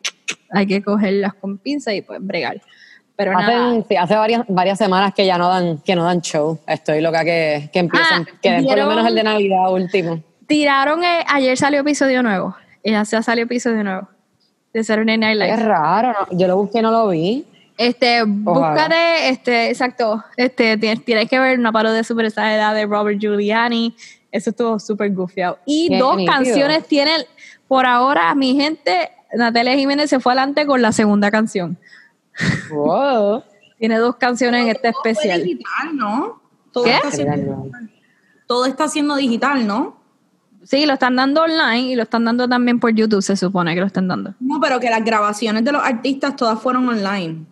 hay 0.49 0.65
que 0.65 0.81
cogerlas 0.81 1.33
con 1.35 1.57
pinza 1.57 1.93
y 1.93 2.01
pues 2.01 2.19
bregar. 2.21 2.61
Pero 3.15 3.33
nada, 3.33 3.69
Hace, 3.73 3.85
sí, 3.89 3.95
hace 3.95 4.15
varias, 4.15 4.43
varias 4.47 4.77
semanas 4.79 5.13
que 5.13 5.25
ya 5.27 5.37
no 5.37 5.47
dan, 5.47 5.77
que 5.79 5.95
no 5.95 6.03
dan 6.03 6.21
show. 6.21 6.59
Estoy 6.65 6.99
loca 7.01 7.23
que, 7.23 7.69
que 7.71 7.79
empiecen, 7.79 8.23
Ah, 8.27 8.37
que 8.41 8.51
den 8.51 8.65
por 8.65 8.75
lo 8.77 8.87
menos 8.87 9.05
el 9.05 9.13
de 9.13 9.23
Navidad 9.23 9.71
último. 9.71 10.23
tiraron, 10.47 11.03
eh, 11.03 11.23
ayer 11.27 11.55
salió 11.55 11.81
episodio 11.81 12.23
nuevo, 12.23 12.55
ya 12.83 13.05
se 13.05 13.21
salió 13.21 13.43
episodio 13.43 13.83
nuevo 13.83 14.07
de 14.73 14.83
Saturday 14.83 15.17
Night 15.17 15.37
Live. 15.37 15.53
Es 15.53 15.63
raro, 15.63 16.13
¿no? 16.31 16.37
yo 16.37 16.47
lo 16.47 16.57
busqué 16.57 16.79
y 16.79 16.81
no 16.81 16.91
lo 16.91 17.07
vi. 17.09 17.45
Este, 17.77 18.23
búscate, 18.23 19.29
este, 19.29 19.69
exacto, 19.69 20.23
este, 20.37 20.77
tienes, 20.77 21.03
tienes 21.03 21.27
que 21.29 21.39
ver 21.39 21.57
una 21.57 21.71
parodia 21.71 22.03
super 22.03 22.25
exagerada 22.25 22.73
de 22.73 22.85
Robert 22.85 23.19
Giuliani, 23.19 23.95
eso 24.31 24.51
estuvo 24.51 24.79
súper 24.79 25.11
gufiado. 25.11 25.57
Y 25.65 25.89
Qué 25.89 25.97
dos 25.97 26.17
nítido. 26.17 26.33
canciones 26.33 26.87
tienen, 26.87 27.21
por 27.67 27.85
ahora, 27.85 28.33
mi 28.35 28.55
gente, 28.55 29.09
Natalia 29.33 29.73
Jiménez 29.75 30.09
se 30.09 30.19
fue 30.19 30.33
adelante 30.33 30.65
con 30.67 30.81
la 30.81 30.91
segunda 30.91 31.31
canción. 31.31 31.77
Wow. 32.71 33.43
Tiene 33.79 33.97
dos 33.97 34.15
canciones 34.17 34.63
en 34.63 34.69
este 34.69 34.91
Todo 34.91 35.01
especial. 35.05 35.43
digital, 35.43 35.97
¿no? 35.97 36.41
Todo 36.71 36.83
¿Qué? 36.85 36.95
Está 36.95 37.11
siendo, 37.11 37.67
todo 38.47 38.65
está 38.65 38.87
siendo 38.87 39.15
digital, 39.15 39.65
¿no? 39.67 39.97
Sí, 40.63 40.85
lo 40.85 40.93
están 40.93 41.15
dando 41.15 41.41
online 41.43 41.91
y 41.91 41.95
lo 41.95 42.03
están 42.03 42.23
dando 42.25 42.47
también 42.47 42.79
por 42.79 42.93
YouTube, 42.93 43.21
se 43.21 43.35
supone 43.35 43.73
que 43.73 43.81
lo 43.81 43.87
están 43.87 44.07
dando. 44.07 44.33
No, 44.39 44.59
pero 44.61 44.79
que 44.79 44.89
las 44.89 45.03
grabaciones 45.03 45.63
de 45.63 45.71
los 45.71 45.83
artistas 45.83 46.35
todas 46.35 46.59
fueron 46.61 46.87
online. 46.87 47.45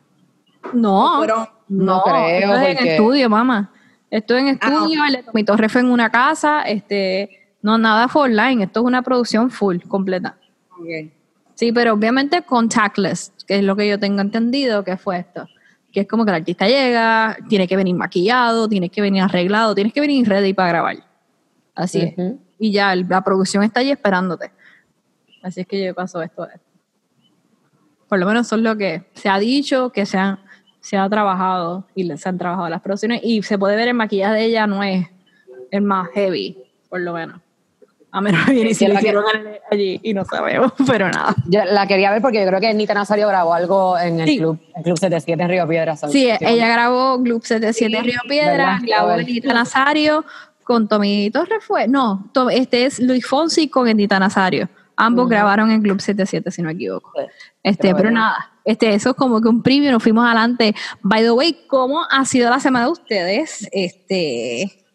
No, 0.74 1.18
Fueron, 1.18 1.48
No 1.68 2.02
creo, 2.04 2.28
esto 2.28 2.56
es 2.56 2.80
en 2.80 2.88
estudio, 2.88 3.30
mamá. 3.30 3.72
Esto 4.10 4.36
es 4.36 4.44
en 4.44 4.60
Ah, 4.62 4.68
estudio, 4.69 5.06
el 5.06 5.13
de 5.13 5.24
Tommy 5.24 5.44
Torre 5.44 5.69
fue 5.69 5.81
en 5.81 5.88
una 5.90 6.09
casa, 6.09 6.62
este, 6.64 7.47
no, 7.62 7.78
nada 7.78 8.07
fue 8.07 8.24
online, 8.24 8.64
esto 8.66 8.81
es 8.81 8.85
una 8.85 9.02
producción 9.02 9.50
full, 9.50 9.78
completa. 9.88 10.38
ok. 10.71 11.12
Sí, 11.56 11.71
pero 11.71 11.94
obviamente 11.94 12.42
contactless, 12.42 13.33
que 13.47 13.57
es 13.57 13.64
lo 13.64 13.76
que 13.76 13.88
yo 13.88 14.00
tengo 14.00 14.21
entendido 14.21 14.83
que 14.83 14.97
fue 14.97 15.19
esto. 15.19 15.47
Que 15.92 16.02
es 16.02 16.07
como 16.07 16.26
que 16.26 16.31
el 16.31 16.35
artista 16.38 16.68
llega, 16.68 17.38
tiene 17.50 17.68
que 17.68 17.76
venir 17.76 17.94
maquillado, 17.95 18.68
tiene 18.68 18.90
que 18.90 19.00
venir 19.02 19.21
arreglado, 19.21 19.76
tienes 19.76 19.94
que 19.94 20.02
venir 20.02 20.28
ready 20.28 20.54
para 20.54 20.69
grabar. 20.69 20.95
Así 21.76 22.00
es. 22.02 22.16
Y 22.63 22.71
ya, 22.71 22.95
la 22.95 23.23
producción 23.23 23.63
está 23.63 23.80
allí 23.80 23.89
esperándote. 23.89 24.51
Así 25.41 25.61
es 25.61 25.68
que 25.68 25.83
yo 25.83 25.95
pasó 25.95 26.21
esto. 26.21 26.47
Por 28.07 28.19
lo 28.19 28.25
menos 28.27 28.47
son 28.47 28.61
lo 28.63 28.77
que 28.77 29.09
se 29.15 29.30
ha 29.30 29.39
dicho, 29.39 29.89
que 29.91 30.06
se, 30.06 30.18
han- 30.19 30.39
se 30.80 30.95
ha 30.95 31.09
trabajado 31.09 31.87
y 31.95 32.15
se 32.18 32.30
han 32.30 32.37
trabajado 32.37 32.69
las 32.69 32.81
producciones. 32.81 33.21
Y 33.23 33.41
se 33.41 33.57
puede 33.57 33.75
ver 33.75 33.87
el 33.87 33.94
maquillaje 33.95 34.35
de 34.35 34.45
ella, 34.45 34.68
no 34.68 34.83
es 34.83 35.07
el 35.71 35.81
más 35.81 36.09
heavy, 36.13 36.56
por 36.87 36.99
lo 37.01 37.13
menos. 37.13 37.41
A 38.11 38.19
menos 38.21 38.41
que 38.45 38.51
viene 38.51 38.69
y 38.71 38.73
se 38.75 38.87
lo 38.89 38.94
la 38.94 38.99
que- 38.99 39.07
hicieron 39.07 39.23
allí 39.71 39.99
y 40.03 40.13
no 40.13 40.23
sabemos, 40.25 40.73
pero 40.85 41.09
nada. 41.09 41.33
Yo 41.47 41.63
la 41.65 41.87
quería 41.87 42.11
ver 42.11 42.21
porque 42.21 42.41
yo 42.41 42.47
creo 42.47 42.59
que 42.59 42.71
Nita 42.75 42.94
Nazario 42.94 43.27
grabó 43.27 43.56
algo 43.56 43.97
en 43.97 44.19
el 44.19 44.27
Sí. 44.27 44.37
club, 44.37 44.59
el 44.75 44.83
Club 44.83 44.97
77 44.99 45.41
en 45.41 45.49
Río 45.49 45.68
Piedras. 45.68 46.01
¿sabes? 46.01 46.13
Sí, 46.13 46.30
ella 46.41 46.68
grabó 46.68 47.18
Gloop 47.18 47.41
77 47.44 47.97
Sí, 47.97 48.03
Río 48.11 48.19
Piedra, 48.30 48.80
grabó 48.85 49.09
A 49.11 49.15
ver. 49.15 49.25
Edita 49.25 49.53
Nazario 49.53 50.25
con 50.71 50.87
Tommy 50.87 51.30
Torres 51.31 51.63
fue. 51.66 51.85
No, 51.90 52.31
este 52.49 52.85
es 52.85 52.97
Luis 52.99 53.28
Fonsi 53.28 53.68
con 53.68 53.90
Edita 53.90 54.18
Nazario. 54.19 54.69
Ambos 54.95 55.28
grabaron 55.28 55.69
en 55.69 55.81
Club 55.81 55.99
77, 55.99 56.49
si 56.49 56.61
no 56.61 56.68
me 56.68 56.73
equivoco. 56.73 57.11
Sí. 57.18 57.25
Este, 57.61 57.94
Pero 57.94 58.09
nada, 58.09 58.51
este, 58.63 58.94
eso 58.94 59.09
es 59.09 59.16
como 59.18 59.42
que 59.42 59.49
un 59.49 59.61
preview, 59.61 59.92
nos 59.92 60.01
fuimos 60.01 60.23
adelante. 60.23 60.73
By 61.01 61.23
the 61.23 61.31
way, 61.31 61.66
¿cómo 61.68 62.06
ha 62.09 62.23
sido 62.23 62.49
la 62.49 62.61
semana 62.61 62.85
de 62.85 62.92
ustedes? 62.92 63.68
Este, 63.73 64.85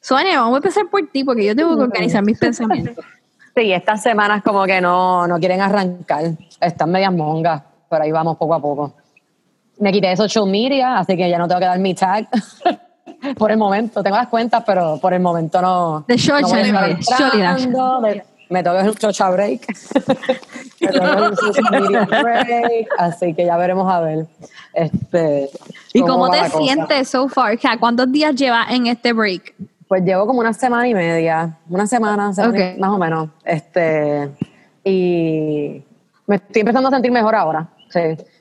Sonia, 0.00 0.40
vamos 0.40 0.54
a 0.54 0.56
empezar 0.58 0.88
por 0.88 1.06
ti, 1.08 1.24
porque 1.24 1.44
yo 1.44 1.54
tengo 1.54 1.76
que 1.76 1.82
organizar 1.82 2.24
mis 2.24 2.38
pensamientos. 2.38 3.04
Sí, 3.54 3.70
estas 3.70 4.02
semanas 4.02 4.42
como 4.42 4.64
que 4.64 4.80
no, 4.80 5.26
no 5.26 5.38
quieren 5.38 5.60
arrancar. 5.60 6.24
Están 6.58 6.90
medias 6.90 7.12
mongas, 7.12 7.62
pero 7.90 8.04
ahí 8.04 8.10
vamos 8.10 8.38
poco 8.38 8.54
a 8.54 8.62
poco. 8.62 8.94
Me 9.78 9.92
quité 9.92 10.16
social 10.16 10.46
media, 10.46 10.98
así 10.98 11.18
que 11.18 11.28
ya 11.28 11.36
no 11.36 11.46
tengo 11.46 11.60
que 11.60 11.66
dar 11.66 11.78
mi 11.78 11.94
tag. 11.94 12.26
por 13.36 13.50
el 13.50 13.58
momento, 13.58 14.02
tengo 14.02 14.16
las 14.16 14.28
cuentas, 14.28 14.62
pero 14.66 14.98
por 15.00 15.12
el 15.14 15.20
momento 15.20 15.60
no. 15.62 16.04
De 16.06 16.16
short 16.16 16.42
no 16.42 16.48
voy 16.48 16.90
entrando, 16.90 18.00
de- 18.00 18.24
me 18.50 18.62
toca 18.62 18.82
un 18.82 18.94
chocha 18.94 19.30
break. 19.30 19.66
me 20.80 20.88
toca 20.88 21.28
un 21.30 21.36
social 21.36 22.06
break. 22.06 22.88
Así 22.98 23.32
que 23.34 23.46
ya 23.46 23.56
veremos 23.56 23.90
a 23.90 24.00
ver. 24.00 24.26
Este, 24.74 25.48
¿Y 25.94 26.02
cómo 26.02 26.28
te 26.30 26.38
cosa. 26.38 26.58
sientes 26.58 27.08
so 27.08 27.28
far? 27.28 27.58
¿Cuántos 27.80 28.10
días 28.12 28.34
llevas 28.34 28.70
en 28.70 28.88
este 28.88 29.12
break? 29.14 29.54
Pues 29.88 30.04
llevo 30.04 30.26
como 30.26 30.40
una 30.40 30.52
semana 30.52 30.86
y 30.88 30.94
media, 30.94 31.56
una 31.68 31.86
semana, 31.86 32.32
semana 32.34 32.72
y- 32.74 32.78
más 32.78 32.90
o 32.90 32.98
menos. 32.98 33.30
Este, 33.44 34.30
y 34.84 35.82
me 36.26 36.36
estoy 36.36 36.60
empezando 36.60 36.88
a 36.88 36.92
sentir 36.92 37.10
mejor 37.12 37.34
ahora. 37.34 37.68
Sí. 37.90 38.00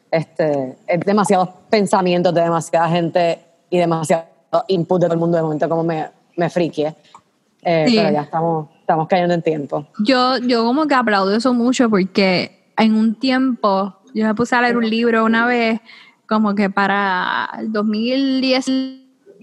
Este, 0.09 0.75
es 0.88 1.00
demasiados 1.01 1.50
pensamientos 1.69 2.33
de 2.33 2.41
demasiada 2.41 2.89
gente 2.89 3.39
y 3.69 3.77
demasiado 3.77 4.25
input 4.67 5.01
de 5.01 5.08
todo 5.08 5.13
el 5.13 5.20
mundo 5.20 5.38
de 5.38 5.43
momento 5.43 5.70
como 5.70 5.84
me, 5.84 6.08
me 6.36 6.50
friqué. 6.50 6.96
Eh, 7.63 7.86
Sí. 7.88 7.96
Pero 7.96 8.12
ya 8.12 8.22
estamos, 8.22 8.70
estamos 8.79 9.08
cayendo 9.08 9.34
en 9.34 9.41
tiempo. 9.41 9.88
Yo, 10.00 10.38
yo 10.39 10.63
como 10.63 10.88
que 10.88 10.96
aplaudo 10.96 11.36
eso 11.36 11.53
mucho 11.53 11.89
porque 11.89 12.74
en 12.77 12.96
un 12.96 13.15
tiempo, 13.15 13.96
yo 14.13 14.25
me 14.25 14.34
puse 14.34 14.55
a 14.55 14.62
leer 14.62 14.77
un 14.77 14.89
libro 14.89 15.24
una 15.24 15.46
vez, 15.46 15.79
como 16.27 16.55
que 16.55 16.70
para 16.70 17.50
el 17.60 17.72
2010, 17.72 18.65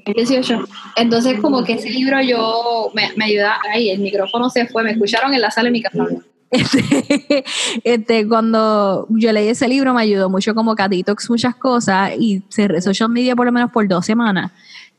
18. 0.07 0.65
Entonces 0.97 1.41
como 1.41 1.63
que 1.63 1.75
ese 1.75 1.91
libro 1.91 2.21
yo 2.23 2.91
me, 2.95 3.11
me 3.17 3.27
ayuda, 3.27 3.59
ay, 3.73 3.91
el 3.91 4.01
micrófono 4.01 4.51
se 4.51 4.67
fue, 4.67 4.83
me 4.83 4.93
escucharon 4.93 5.33
en 5.35 5.41
la 5.41 5.51
sala 5.51 5.67
de 5.67 5.73
mi 5.73 5.83
casa. 5.83 6.07
Este, 6.51 7.45
este, 7.85 8.27
cuando 8.27 9.07
yo 9.11 9.31
leí 9.33 9.49
ese 9.49 9.69
libro 9.69 9.93
me 9.93 10.01
ayudó 10.01 10.31
mucho 10.31 10.55
como 10.55 10.75
que 10.75 10.83
a 10.83 10.89
detox 10.89 11.29
muchas 11.29 11.55
cosas 11.55 12.13
y 12.19 12.43
cerré 12.49 12.81
social 12.81 13.11
media 13.11 13.37
por 13.37 13.45
lo 13.45 13.53
menos 13.53 13.71
por 13.71 13.87
dos 13.87 14.07
semanas. 14.07 14.51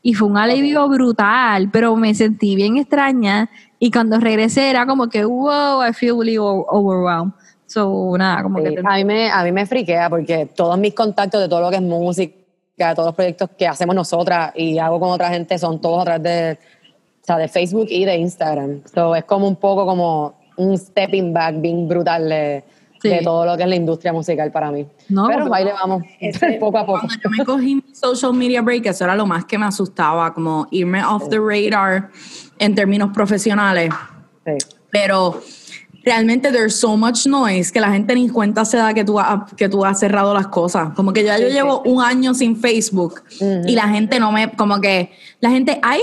Y 0.02 0.14
fue 0.14 0.28
un 0.28 0.38
alivio 0.38 0.88
brutal, 0.88 1.68
pero 1.70 1.94
me 1.96 2.14
sentí 2.14 2.56
bien 2.56 2.78
extraña 2.78 3.50
y 3.78 3.90
cuando 3.90 4.18
regresé 4.18 4.70
era 4.70 4.86
como 4.86 5.08
que, 5.08 5.24
wow, 5.24 5.82
I 5.86 5.92
feel 5.92 6.16
really 6.18 6.38
overwhelmed. 6.38 7.32
So, 7.66 8.16
nada, 8.16 8.42
como 8.42 8.58
Sí, 8.58 8.74
que... 8.74 8.82
a, 8.84 8.96
mí 8.96 9.04
me, 9.04 9.30
a 9.30 9.44
mí 9.44 9.52
me 9.52 9.66
friquea 9.66 10.10
porque 10.10 10.46
todos 10.46 10.78
mis 10.78 10.94
contactos 10.94 11.40
de 11.40 11.48
todo 11.48 11.60
lo 11.60 11.70
que 11.70 11.76
es 11.76 11.82
música, 11.82 12.94
todos 12.94 13.06
los 13.06 13.14
proyectos 13.14 13.50
que 13.56 13.66
hacemos 13.68 13.94
nosotras 13.94 14.52
y 14.56 14.78
hago 14.78 14.98
con 14.98 15.10
otra 15.10 15.28
gente 15.28 15.58
son 15.58 15.80
todos 15.80 16.00
a 16.02 16.04
través 16.04 16.22
de, 16.22 16.58
o 17.22 17.24
sea, 17.24 17.36
de 17.36 17.48
Facebook 17.48 17.86
y 17.90 18.04
de 18.04 18.16
Instagram. 18.16 18.82
So, 18.92 19.14
es 19.14 19.24
como 19.24 19.46
un 19.46 19.56
poco 19.56 19.86
como 19.86 20.34
un 20.56 20.76
stepping 20.76 21.32
back 21.32 21.60
bien 21.60 21.86
brutal 21.86 22.28
de, 22.28 22.64
Sí. 23.02 23.08
de 23.08 23.20
todo 23.22 23.46
lo 23.46 23.56
que 23.56 23.62
es 23.62 23.68
la 23.68 23.76
industria 23.76 24.12
musical 24.12 24.52
para 24.52 24.70
mí. 24.70 24.86
No, 25.08 25.26
Pero 25.26 25.38
porque- 25.40 25.50
baile 25.50 25.72
vamos, 25.72 26.02
poco 26.60 26.78
a 26.78 26.84
poco. 26.86 27.00
Cuando 27.00 27.14
yo 27.22 27.30
me 27.30 27.44
cogí 27.44 27.74
mi 27.76 27.84
social 27.94 28.34
media 28.34 28.60
break, 28.62 28.86
eso 28.86 29.04
era 29.04 29.16
lo 29.16 29.26
más 29.26 29.44
que 29.46 29.56
me 29.58 29.64
asustaba, 29.66 30.34
como 30.34 30.66
irme 30.70 31.02
off 31.04 31.28
the 31.30 31.38
radar 31.38 32.10
en 32.58 32.74
términos 32.74 33.10
profesionales. 33.14 33.90
Sí. 34.44 34.52
Pero 34.90 35.40
realmente 36.04 36.50
there's 36.50 36.74
so 36.76 36.96
much 36.96 37.26
noise 37.26 37.70
que 37.72 37.80
la 37.80 37.90
gente 37.90 38.14
ni 38.14 38.28
cuenta 38.28 38.64
se 38.64 38.76
da 38.76 38.92
que 38.94 39.04
tú, 39.04 39.18
ha- 39.20 39.46
que 39.56 39.68
tú 39.68 39.84
has 39.84 39.98
cerrado 40.00 40.32
las 40.34 40.48
cosas. 40.48 40.92
Como 40.94 41.12
que 41.12 41.24
ya 41.24 41.38
yo 41.38 41.46
Sí, 41.48 41.52
llevo 41.52 41.82
un 41.82 42.02
año 42.02 42.34
sin 42.34 42.56
Facebook 42.56 43.22
y 43.66 43.74
la 43.74 43.88
gente 43.88 44.18
no 44.20 44.32
me, 44.32 44.50
como 44.52 44.80
que 44.80 45.10
la 45.40 45.50
gente, 45.50 45.78
ay, 45.82 46.00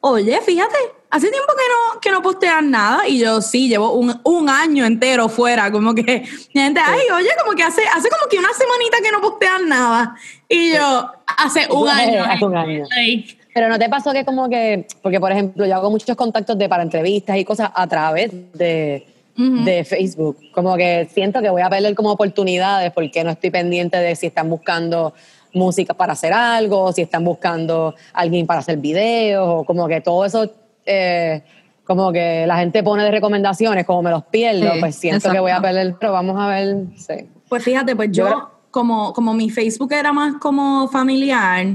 oye, 0.00 0.38
fíjate, 0.42 0.76
hace 1.16 1.30
tiempo 1.30 1.52
que 1.54 1.62
no, 1.68 2.00
que 2.00 2.10
no 2.10 2.22
postean 2.22 2.70
nada 2.70 3.08
y 3.08 3.18
yo 3.18 3.40
sí, 3.40 3.68
llevo 3.68 3.92
un, 3.94 4.20
un 4.22 4.48
año 4.48 4.84
entero 4.84 5.28
fuera, 5.28 5.70
como 5.72 5.94
que 5.94 6.24
gente, 6.52 6.80
ay, 6.84 7.00
oye, 7.14 7.30
como 7.42 7.56
que 7.56 7.62
hace, 7.62 7.82
hace 7.94 8.08
como 8.10 8.28
que 8.30 8.38
una 8.38 8.52
semanita 8.52 8.98
que 9.02 9.10
no 9.10 9.20
postean 9.20 9.68
nada 9.68 10.14
y 10.48 10.72
yo, 10.74 11.10
hace 11.38 11.66
un 11.72 11.88
año. 11.88 12.24
Hace 12.24 12.44
un 12.44 12.56
año. 12.56 12.84
like, 12.94 13.38
Pero 13.54 13.68
no 13.68 13.78
te 13.78 13.88
pasó 13.88 14.12
que 14.12 14.24
como 14.24 14.48
que, 14.48 14.86
porque 15.02 15.18
por 15.18 15.32
ejemplo, 15.32 15.66
yo 15.66 15.74
hago 15.74 15.90
muchos 15.90 16.16
contactos 16.16 16.58
de 16.58 16.68
para 16.68 16.82
entrevistas 16.82 17.36
y 17.36 17.44
cosas 17.44 17.70
a 17.74 17.86
través 17.86 18.30
de, 18.52 19.06
de 19.36 19.84
Facebook. 19.84 20.38
Como 20.52 20.76
que 20.76 21.08
siento 21.12 21.40
que 21.40 21.48
voy 21.48 21.62
a 21.62 21.70
perder 21.70 21.94
como 21.94 22.12
oportunidades 22.12 22.92
porque 22.92 23.24
no 23.24 23.30
estoy 23.30 23.50
pendiente 23.50 23.96
de 23.96 24.14
si 24.14 24.26
están 24.26 24.50
buscando 24.50 25.14
música 25.54 25.94
para 25.94 26.12
hacer 26.12 26.32
algo, 26.32 26.92
si 26.92 27.02
están 27.02 27.24
buscando 27.24 27.94
alguien 28.12 28.46
para 28.46 28.60
hacer 28.60 28.76
videos, 28.76 29.46
o 29.48 29.64
como 29.64 29.88
que 29.88 30.00
todo 30.02 30.24
eso, 30.24 30.50
eh, 30.86 31.42
como 31.84 32.12
que 32.12 32.46
la 32.46 32.56
gente 32.58 32.82
pone 32.82 33.04
de 33.04 33.10
recomendaciones, 33.10 33.84
como 33.84 34.02
me 34.02 34.10
los 34.10 34.24
pierdo, 34.24 34.72
Sí, 34.72 34.80
pues 34.80 34.96
siento 34.96 35.30
que 35.30 35.38
voy 35.40 35.50
a 35.52 35.60
perder, 35.60 35.96
pero 36.00 36.12
vamos 36.12 36.36
a 36.40 36.48
ver, 36.48 36.76
sí. 36.96 37.28
Pues 37.48 37.62
fíjate, 37.62 37.94
pues 37.94 38.10
yo, 38.10 38.28
Yo- 38.28 38.50
como, 38.70 39.12
como 39.12 39.34
mi 39.34 39.50
Facebook 39.50 39.92
era 39.92 40.12
más 40.12 40.34
como 40.40 40.88
familiar, 40.88 41.66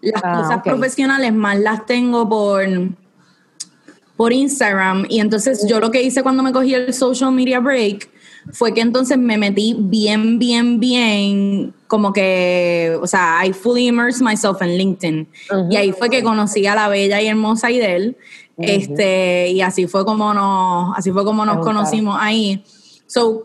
las 0.00 0.22
Ah, 0.24 0.42
cosas 0.42 0.62
profesionales 0.62 1.32
más 1.32 1.58
las 1.58 1.84
tengo 1.86 2.28
por, 2.28 2.62
por 4.16 4.32
Instagram. 4.32 5.06
Y 5.08 5.20
entonces 5.20 5.66
yo 5.68 5.80
lo 5.80 5.90
que 5.90 6.02
hice 6.02 6.22
cuando 6.22 6.42
me 6.42 6.52
cogí 6.52 6.74
el 6.74 6.92
social 6.92 7.32
media 7.32 7.60
break 7.60 8.08
fue 8.52 8.72
que 8.72 8.80
entonces 8.80 9.18
me 9.18 9.36
metí 9.36 9.76
bien, 9.78 10.38
bien, 10.38 10.80
bien, 10.80 11.74
como 11.86 12.12
que, 12.12 12.96
o 13.00 13.06
sea, 13.06 13.44
I 13.44 13.52
fully 13.52 13.88
immersed 13.88 14.22
myself 14.24 14.62
en 14.62 14.76
LinkedIn. 14.78 15.28
Y 15.70 15.76
ahí 15.76 15.92
fue 15.92 16.08
que 16.08 16.22
conocí 16.22 16.66
a 16.66 16.74
la 16.74 16.88
bella 16.88 17.20
y 17.20 17.26
hermosa 17.28 17.70
Idel. 17.70 18.16
Este, 18.58 19.50
y 19.50 19.60
así 19.60 19.86
fue 19.86 20.04
como 20.04 20.34
nos, 20.34 20.96
así 20.98 21.12
fue 21.12 21.24
como 21.24 21.44
nos 21.46 21.58
conocimos 21.64 22.16
ahí. 22.20 22.62
So, 23.06 23.44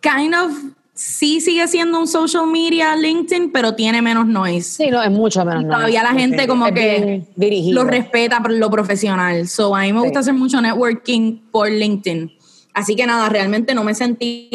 kind 0.00 0.34
of 0.34 0.52
sí 0.94 1.40
sigue 1.40 1.66
siendo 1.68 1.98
un 1.98 2.06
social 2.06 2.46
media 2.46 2.96
LinkedIn, 2.96 3.52
pero 3.52 3.74
tiene 3.74 4.00
menos 4.02 4.26
noise. 4.26 4.62
Sí, 4.84 4.90
no, 4.90 5.02
es 5.02 5.10
mucho 5.10 5.44
menos. 5.44 5.62
Y 5.62 5.66
no, 5.66 5.74
todavía 5.74 6.02
la 6.02 6.12
gente 6.12 6.46
como 6.48 6.66
es 6.66 6.72
que 6.72 7.26
dirigido. 7.36 7.82
lo 7.82 7.88
respeta 7.90 8.40
por 8.40 8.52
lo 8.52 8.70
profesional. 8.70 9.48
So, 9.48 9.74
a 9.76 9.82
mí 9.82 9.92
me 9.92 10.00
Sí. 10.00 10.04
gusta 10.06 10.20
hacer 10.20 10.34
mucho 10.34 10.60
networking 10.60 11.38
por 11.50 11.70
LinkedIn. 11.70 12.32
Así 12.74 12.96
que 12.96 13.06
nada, 13.06 13.28
realmente 13.28 13.74
no 13.74 13.84
me 13.84 13.94
sentí 13.94 14.50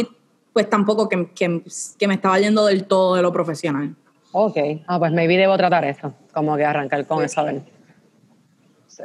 pues 0.53 0.67
tampoco 0.71 1.07
que, 1.07 1.29
que, 1.35 1.61
que 1.99 2.07
me 2.07 2.15
estaba 2.15 2.39
yendo 2.39 2.65
del 2.65 2.85
todo 2.85 3.13
de 3.15 3.21
lo 3.21 3.31
profesional. 3.31 3.95
Ok, 4.31 4.57
ah, 4.87 4.97
pues 4.97 5.11
maybe 5.11 5.37
debo 5.37 5.55
tratar 5.55 5.85
eso, 5.85 6.13
como 6.33 6.57
que 6.57 6.65
arrancar 6.65 7.05
con 7.05 7.23
eso. 7.23 7.41
a 7.41 7.43
ver. 7.43 7.61
Sí. 8.87 9.03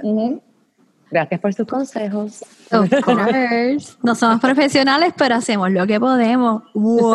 Gracias 1.12 1.40
por 1.40 1.52
sus 1.52 1.66
consejos. 1.66 2.42
Of 2.72 2.88
course. 3.04 3.96
No 4.02 4.14
somos 4.14 4.40
profesionales, 4.40 5.12
pero 5.16 5.34
hacemos 5.34 5.70
lo 5.70 5.86
que 5.86 6.00
podemos. 6.00 6.62
¡Wow! 6.72 7.12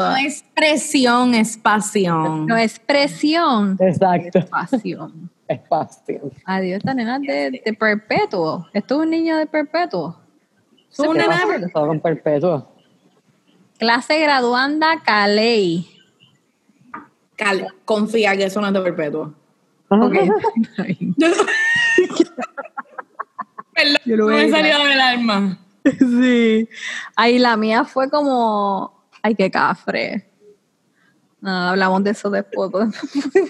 No 0.00 0.16
es 0.16 0.44
presión, 0.54 1.34
es 1.34 1.56
pasión. 1.56 2.46
No 2.46 2.56
es 2.56 2.80
presión, 2.80 3.76
Exacto, 3.80 4.40
es 4.40 4.46
pasión. 4.46 5.30
espacio. 5.46 6.30
Adiós, 6.44 6.78
esta 6.78 6.92
nena 6.94 7.20
de, 7.20 7.62
de 7.64 7.72
perpetuo. 7.72 8.66
Esto 8.72 8.96
es 8.96 9.00
un 9.02 9.10
niño 9.10 9.36
de 9.36 9.46
perpetuo. 9.46 10.18
Tú, 10.96 11.04
¿Qué 11.12 11.18
nena, 11.20 11.40
con 11.72 12.00
perpetuo. 12.00 12.72
Clase 13.78 14.18
graduanda 14.18 15.00
Caley. 15.04 15.86
Cal- 17.36 17.68
confía 17.84 18.36
que 18.36 18.46
eso 18.46 18.60
no 18.60 18.66
es 18.66 18.72
de 18.72 18.80
perpetuo. 18.80 19.34
Ok. 19.90 20.14
Perdón, 23.74 23.96
Yo 24.04 24.16
lo 24.16 24.24
voy 24.24 24.34
me 24.34 24.50
salió 24.50 24.84
del 24.84 25.00
alma. 25.00 25.58
sí. 25.98 26.68
Ay, 27.16 27.38
la 27.38 27.56
mía 27.56 27.84
fue 27.84 28.10
como. 28.10 29.04
Ay, 29.22 29.34
qué 29.34 29.50
cafre. 29.50 30.24
No, 31.40 31.50
hablamos 31.50 32.02
de 32.02 32.10
eso 32.10 32.30
después. 32.30 32.70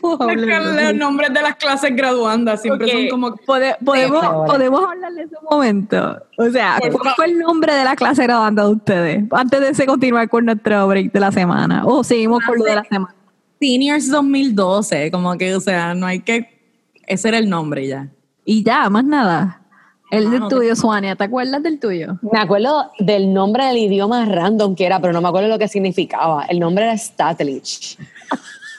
Los 0.02 0.94
nombres 0.94 1.32
de 1.32 1.40
las 1.40 1.56
clases 1.56 1.96
graduandas 1.96 2.60
siempre 2.60 2.90
son 2.90 3.08
como... 3.08 3.34
Pode- 3.36 3.78
podemos, 3.82 4.22
podemos 4.46 4.90
hablar 4.90 5.12
de 5.14 5.22
ese 5.22 5.36
momento. 5.50 6.22
O 6.36 6.50
sea, 6.50 6.78
¿cuál 6.80 7.14
fue 7.16 7.24
el 7.26 7.38
nombre 7.38 7.72
de 7.72 7.84
la 7.84 7.96
clase 7.96 8.24
graduanda 8.24 8.64
de 8.64 8.70
ustedes? 8.72 9.24
Antes 9.30 9.78
de 9.78 9.86
continuar 9.86 10.28
con 10.28 10.44
nuestro 10.44 10.86
break 10.86 11.12
de 11.12 11.20
la 11.20 11.32
semana. 11.32 11.82
O 11.86 12.04
seguimos 12.04 12.44
con 12.44 12.58
lo 12.58 12.64
de 12.64 12.74
la 12.74 12.84
semana. 12.84 13.14
Seniors 13.60 14.10
2012, 14.10 15.10
como 15.10 15.36
que, 15.36 15.54
o 15.54 15.60
sea, 15.60 15.94
no 15.94 16.06
hay 16.06 16.20
que... 16.20 16.58
Ese 17.06 17.28
era 17.28 17.38
el 17.38 17.48
nombre 17.48 17.86
ya. 17.86 18.08
Y 18.44 18.62
ya, 18.62 18.88
más 18.90 19.04
nada. 19.04 19.62
El 20.10 20.26
Ah, 20.26 20.30
del 20.30 20.40
no 20.40 20.48
tuyo, 20.48 20.74
Suania, 20.74 21.16
¿te 21.16 21.24
acuerdas 21.24 21.62
del 21.62 21.78
tuyo? 21.78 22.18
Me 22.32 22.38
acuerdo 22.38 22.90
del 22.98 23.32
nombre 23.32 23.66
del 23.66 23.76
idioma 23.78 24.24
random 24.24 24.74
que 24.74 24.86
era, 24.86 25.00
pero 25.00 25.12
no 25.12 25.20
me 25.20 25.28
acuerdo 25.28 25.48
lo 25.48 25.58
que 25.58 25.68
significaba. 25.68 26.44
El 26.44 26.60
nombre 26.60 26.84
era 26.84 26.96
Statlich. 26.96 27.98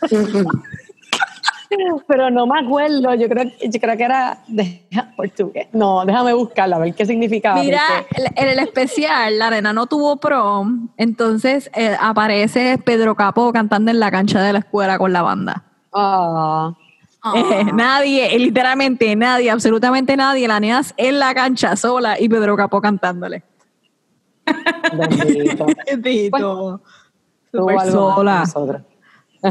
pero 2.07 2.29
no 2.29 2.47
me 2.47 2.59
acuerdo, 2.59 3.13
yo 3.15 3.29
creo, 3.29 3.45
yo 3.61 3.79
creo 3.79 3.97
que 3.97 4.03
era 4.03 4.39
de 4.47 4.81
portugués. 5.15 5.67
No, 5.71 6.03
déjame 6.05 6.33
buscarla, 6.33 6.77
a 6.77 6.79
ver 6.79 6.93
qué 6.95 7.05
significaba. 7.05 7.61
Mira, 7.61 7.81
porque- 8.09 8.31
en 8.41 8.47
el 8.47 8.59
especial, 8.59 9.37
la 9.37 9.47
arena 9.47 9.71
no 9.73 9.85
tuvo 9.87 10.17
prom, 10.17 10.89
entonces 10.97 11.69
eh, 11.75 11.95
aparece 11.99 12.77
Pedro 12.83 13.15
Capó 13.15 13.53
cantando 13.53 13.91
en 13.91 13.99
la 13.99 14.09
cancha 14.11 14.41
de 14.41 14.53
la 14.53 14.59
escuela 14.59 14.97
con 14.97 15.13
la 15.13 15.21
banda. 15.21 15.63
Ah, 15.93 16.73
Eh, 17.35 17.65
nadie, 17.73 18.33
eh, 18.33 18.39
literalmente 18.39 19.13
nadie, 19.15 19.51
absolutamente 19.51 20.15
nadie, 20.15 20.47
la 20.47 20.59
neas 20.61 20.93
en 20.95 21.19
la 21.19 21.33
cancha 21.35 21.75
sola 21.75 22.17
y 22.19 22.29
Pedro 22.29 22.55
Capó 22.55 22.81
cantándole. 22.81 23.43
bendito. 25.85 26.81
Que 27.51 27.57
sola. 27.89 28.39
nosotros. 28.41 28.81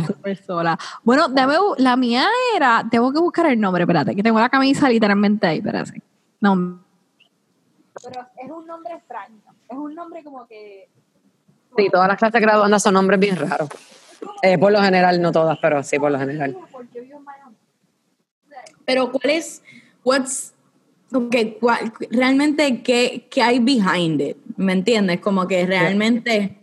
Súper 0.07 0.37
sola. 0.45 0.78
Bueno, 1.02 1.28
bu- 1.28 1.76
la 1.78 1.97
mía 1.97 2.26
era, 2.54 2.87
tengo 2.90 3.12
que 3.12 3.18
buscar 3.21 3.47
el 3.47 3.59
nombre, 3.59 3.83
espérate, 3.85 4.14
que 4.14 4.23
tengo 4.23 4.38
la 4.38 4.49
camisa 4.49 4.88
literalmente 4.88 5.47
ahí, 5.47 5.59
espérate. 5.59 6.02
No, 6.40 6.80
pero 8.04 8.26
es 8.45 8.50
un 8.50 8.66
nombre 8.66 8.95
extraño. 8.95 9.40
Es 9.68 9.76
un 9.76 9.95
nombre 9.95 10.23
como 10.23 10.47
que. 10.47 10.88
Sí, 11.76 11.88
todas 11.90 12.09
las 12.09 12.16
clases 12.18 12.40
graduandas 12.40 12.83
son 12.83 12.95
nombres 12.95 13.18
bien 13.21 13.37
raros. 13.37 13.68
Eh, 14.42 14.59
por 14.59 14.73
lo 14.73 14.80
general, 14.83 15.21
no 15.23 15.33
todas, 15.33 15.59
pero 15.61 15.83
sí, 15.83 15.99
por 15.99 16.11
lo 16.11 16.18
general. 16.18 16.57
Pero 18.85 19.12
¿cuál 19.12 19.30
es, 19.30 19.62
what's, 20.04 20.54
okay, 21.12 21.57
cuál- 21.61 21.92
realmente 22.11 22.83
qué, 22.83 23.26
qué 23.30 23.42
hay 23.42 23.59
behind 23.59 24.21
it? 24.21 24.37
¿Me 24.57 24.73
entiendes? 24.73 25.21
Como 25.21 25.47
que 25.47 25.64
realmente, 25.66 26.59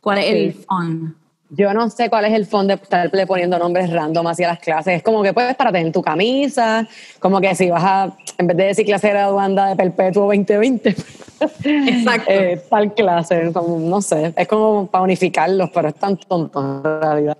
¿cuál 0.00 0.18
es 0.18 0.26
el 0.26 0.52
Sí. 0.54 0.64
fun? 0.68 1.16
Yo 1.52 1.74
no 1.74 1.90
sé 1.90 2.08
cuál 2.08 2.26
es 2.26 2.32
el 2.32 2.46
fondo 2.46 2.76
de 2.76 2.80
estarle 2.82 3.26
poniendo 3.26 3.58
nombres 3.58 3.90
random 3.90 4.24
hacia 4.28 4.46
las 4.46 4.60
clases. 4.60 4.94
Es 4.98 5.02
como 5.02 5.22
que 5.22 5.32
puedes 5.32 5.56
para 5.56 5.72
tener 5.72 5.92
tu 5.92 6.00
camisa, 6.00 6.86
como 7.18 7.40
que 7.40 7.54
si 7.56 7.68
vas 7.70 7.82
a, 7.84 8.16
en 8.38 8.46
vez 8.46 8.56
de 8.56 8.64
decir 8.66 8.86
clase 8.86 9.08
graduanda 9.10 9.66
de 9.66 9.74
perpetuo 9.76 10.26
2020, 10.26 10.90
Exacto. 11.64 12.30
eh, 12.30 12.62
tal 12.70 12.94
clase, 12.94 13.50
como, 13.52 13.78
no 13.80 14.00
sé, 14.00 14.32
es 14.36 14.46
como 14.46 14.86
para 14.86 15.02
unificarlos, 15.02 15.70
pero 15.74 15.88
es 15.88 15.94
tan 15.96 16.16
tonto 16.16 16.60
en 16.60 16.84
realidad. 17.02 17.36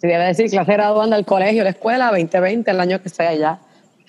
Si 0.00 0.06
debe 0.06 0.24
decir 0.24 0.50
clase 0.50 0.72
graduanda 0.74 1.16
del 1.16 1.24
colegio, 1.24 1.64
la 1.64 1.70
escuela, 1.70 2.08
2020, 2.10 2.70
el 2.70 2.80
año 2.80 3.00
que 3.02 3.08
sea 3.08 3.32
ya. 3.34 3.58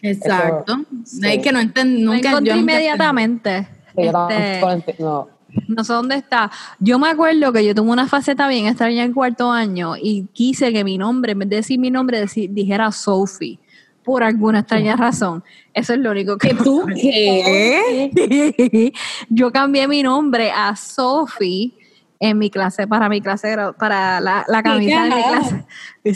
Exacto. 0.02 0.76
sí. 1.06 1.22
Es 1.26 1.40
que 1.40 1.54
no 1.54 1.62
entiendo, 1.62 2.00
Lo 2.06 2.14
nunca, 2.16 2.30
encontré 2.32 2.52
yo 2.52 2.58
nunca- 2.58 2.74
inmediatamente. 2.74 3.68
Sí, 3.96 4.04
yo 4.04 4.28
Este, 4.30 4.60
tampoco 4.60 4.72
enti- 4.74 4.96
no. 5.00 5.35
No 5.68 5.84
sé 5.84 5.94
dónde 5.94 6.16
está. 6.16 6.52
Yo 6.80 7.00
me 7.00 7.10
acuerdo 7.10 7.52
que 7.54 7.66
yo 7.66 7.74
tuve 7.76 7.90
una 7.92 8.08
faceta 8.08 8.48
bien 8.48 8.68
extraña 8.68 9.04
en 9.04 9.14
cuarto 9.14 9.52
año 9.52 9.96
y 10.02 10.28
quise 10.34 10.72
que 10.74 10.84
mi 10.84 10.98
nombre, 10.98 11.34
en 11.34 11.40
vez 11.40 11.50
de 11.50 11.56
decir 11.58 11.80
mi 11.80 11.92
nombre, 11.92 12.20
decir- 12.20 12.50
dijera 12.52 12.92
Sophie. 12.92 13.60
Por 14.04 14.24
alguna 14.24 14.60
extraña 14.60 14.96
razón. 14.96 15.44
Eso 15.74 15.94
es 15.94 16.00
lo 16.00 16.12
único 16.12 16.38
que 16.38 16.50
¿Que 16.50 16.56
tú 16.56 16.86
qué? 16.94 18.92
yo 19.30 19.52
cambié 19.52 19.88
mi 19.88 20.04
nombre 20.04 20.52
a 20.52 20.76
Sophie 20.76 21.74
en 22.20 22.38
mi 22.38 22.50
clase, 22.52 22.88
para 22.88 23.10
mi 23.10 23.20
clase, 23.20 23.56
para 23.80 24.20
la, 24.22 24.46
la 24.48 24.64
camisa 24.64 25.04
de 25.04 25.10
mi 25.10 25.24
clase. 25.24 25.66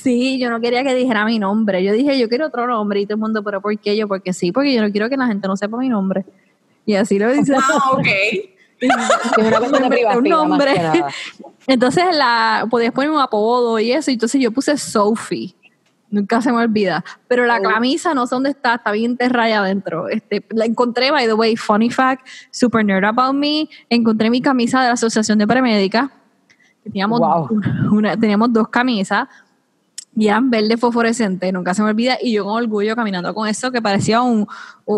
Sí, 0.01 0.39
yo 0.39 0.49
no 0.51 0.61
quería 0.61 0.83
que 0.83 0.93
dijera 0.93 1.25
mi 1.25 1.39
nombre. 1.39 1.83
Yo 1.83 1.91
dije, 1.93 2.17
yo 2.19 2.29
quiero 2.29 2.45
otro 2.47 2.67
nombre 2.67 3.01
y 3.01 3.05
todo 3.05 3.15
el 3.15 3.21
mundo, 3.21 3.43
pero 3.43 3.59
¿por 3.59 3.77
qué 3.79 3.97
yo? 3.97 4.07
Porque 4.07 4.33
sí, 4.33 4.51
porque 4.51 4.73
yo 4.73 4.81
no 4.81 4.91
quiero 4.91 5.09
que 5.09 5.17
la 5.17 5.25
gente 5.27 5.47
no 5.47 5.57
sepa 5.57 5.77
mi 5.77 5.89
nombre. 5.89 6.25
Y 6.85 6.93
así 6.95 7.17
lo 7.19 7.31
dice. 7.31 7.53
Ah, 7.55 7.91
ok. 7.93 8.07
Una 9.37 10.17
un 10.17 10.29
más 10.29 10.49
nombre. 10.49 10.73
que 10.73 10.79
nada. 10.79 11.07
Entonces 11.67 12.05
la 12.15 12.65
podías 12.69 12.91
poner 12.93 13.11
un 13.11 13.19
apodo 13.19 13.77
y 13.79 13.91
eso, 13.91 14.09
entonces 14.11 14.41
yo 14.41 14.51
puse 14.51 14.77
Sophie. 14.77 15.55
Nunca 16.11 16.41
se 16.41 16.51
me 16.51 16.57
olvida. 16.57 17.03
Pero 17.27 17.45
la 17.45 17.61
camisa 17.61 18.15
no 18.15 18.25
sé 18.25 18.33
dónde 18.35 18.49
está, 18.49 18.75
está 18.75 18.91
bien 18.91 19.11
enterrada 19.11 19.45
ahí 19.45 19.51
adentro. 19.53 20.09
Este, 20.09 20.43
la 20.49 20.65
encontré, 20.65 21.11
by 21.11 21.27
the 21.27 21.33
way, 21.33 21.55
funny 21.55 21.91
fact, 21.91 22.25
super 22.49 22.83
nerd 22.83 23.05
about 23.05 23.35
me. 23.35 23.69
Encontré 23.89 24.31
mi 24.31 24.41
camisa 24.41 24.81
de 24.81 24.87
la 24.87 24.93
Asociación 24.93 25.37
de 25.37 25.45
Premédica. 25.45 26.09
Teníamos, 26.83 27.19
Wow. 27.19 27.49
una- 27.91 28.17
teníamos 28.17 28.51
dos 28.51 28.69
camisas 28.69 29.27
y 30.19 30.27
eran 30.27 30.49
verde 30.49 30.75
fosforescente, 30.75 31.49
nunca 31.53 31.73
se 31.73 31.81
me 31.81 31.91
olvida, 31.91 32.17
y 32.21 32.33
yo 32.33 32.43
con 32.43 32.61
orgullo 32.61 32.93
caminando 32.93 33.33
con 33.33 33.47
eso 33.47 33.71
que 33.71 33.81
parecía 33.81 34.21
un, 34.21 34.47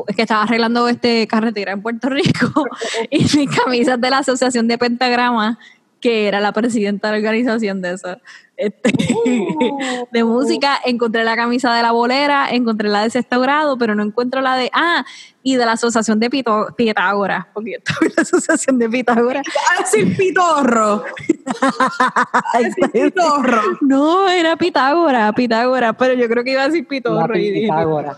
es 0.08 0.16
que 0.16 0.24
estaba 0.24 0.42
arreglando 0.42 0.88
este 0.88 1.28
carretera 1.28 1.74
en 1.74 1.84
Puerto 1.84 2.10
Rico 2.10 2.66
y 3.12 3.20
mis 3.20 3.56
camisas 3.56 4.02
de 4.02 4.10
la 4.10 4.18
Asociación 4.18 4.68
de 4.68 4.80
Pentagrama, 4.80 5.60
que 6.00 6.28
era 6.28 6.40
la 6.40 6.54
presidenta 6.54 7.10
de 7.10 7.14
la 7.14 7.18
organización 7.20 7.84
de 7.84 7.94
eso, 7.94 8.18
este, 8.62 8.94
de 10.12 10.24
música, 10.24 10.80
encontré 10.86 11.24
la 11.24 11.36
camisa 11.36 11.74
de 11.74 11.82
la 11.82 11.92
bolera, 11.92 12.50
encontré 12.52 12.90
la 12.90 13.04
de 13.04 13.10
sexto 13.10 13.40
grado, 13.42 13.78
pero 13.78 13.96
no 13.96 14.04
encuentro 14.04 14.42
la 14.42 14.56
de, 14.56 14.70
ah, 14.74 15.04
y 15.44 15.56
de 15.56 15.66
la 15.66 15.72
Asociación 15.74 16.20
de 16.20 16.30
Pito- 16.30 16.76
Pitágoras, 16.76 17.46
porque 17.54 17.72
yo 17.72 17.78
estaba 17.80 17.98
en 18.06 18.14
la 18.16 18.22
Asociación 18.22 18.78
de 18.80 18.90
Pitágoras. 18.90 19.44
Ah, 19.80 19.84
sí, 19.86 20.06
pitorro. 20.06 21.04
Pitorro. 22.94 23.62
No, 23.82 24.28
era 24.30 24.56
Pitágoras, 24.56 25.34
Pitágoras, 25.34 25.96
pero 25.98 26.14
yo 26.14 26.28
creo 26.28 26.44
que 26.44 26.52
iba 26.52 26.64
a 26.64 26.68
decir 26.68 26.88
Pitorro. 26.88 27.36
y 27.38 27.50
dije 27.52 27.62
Pitágoras. 27.68 28.18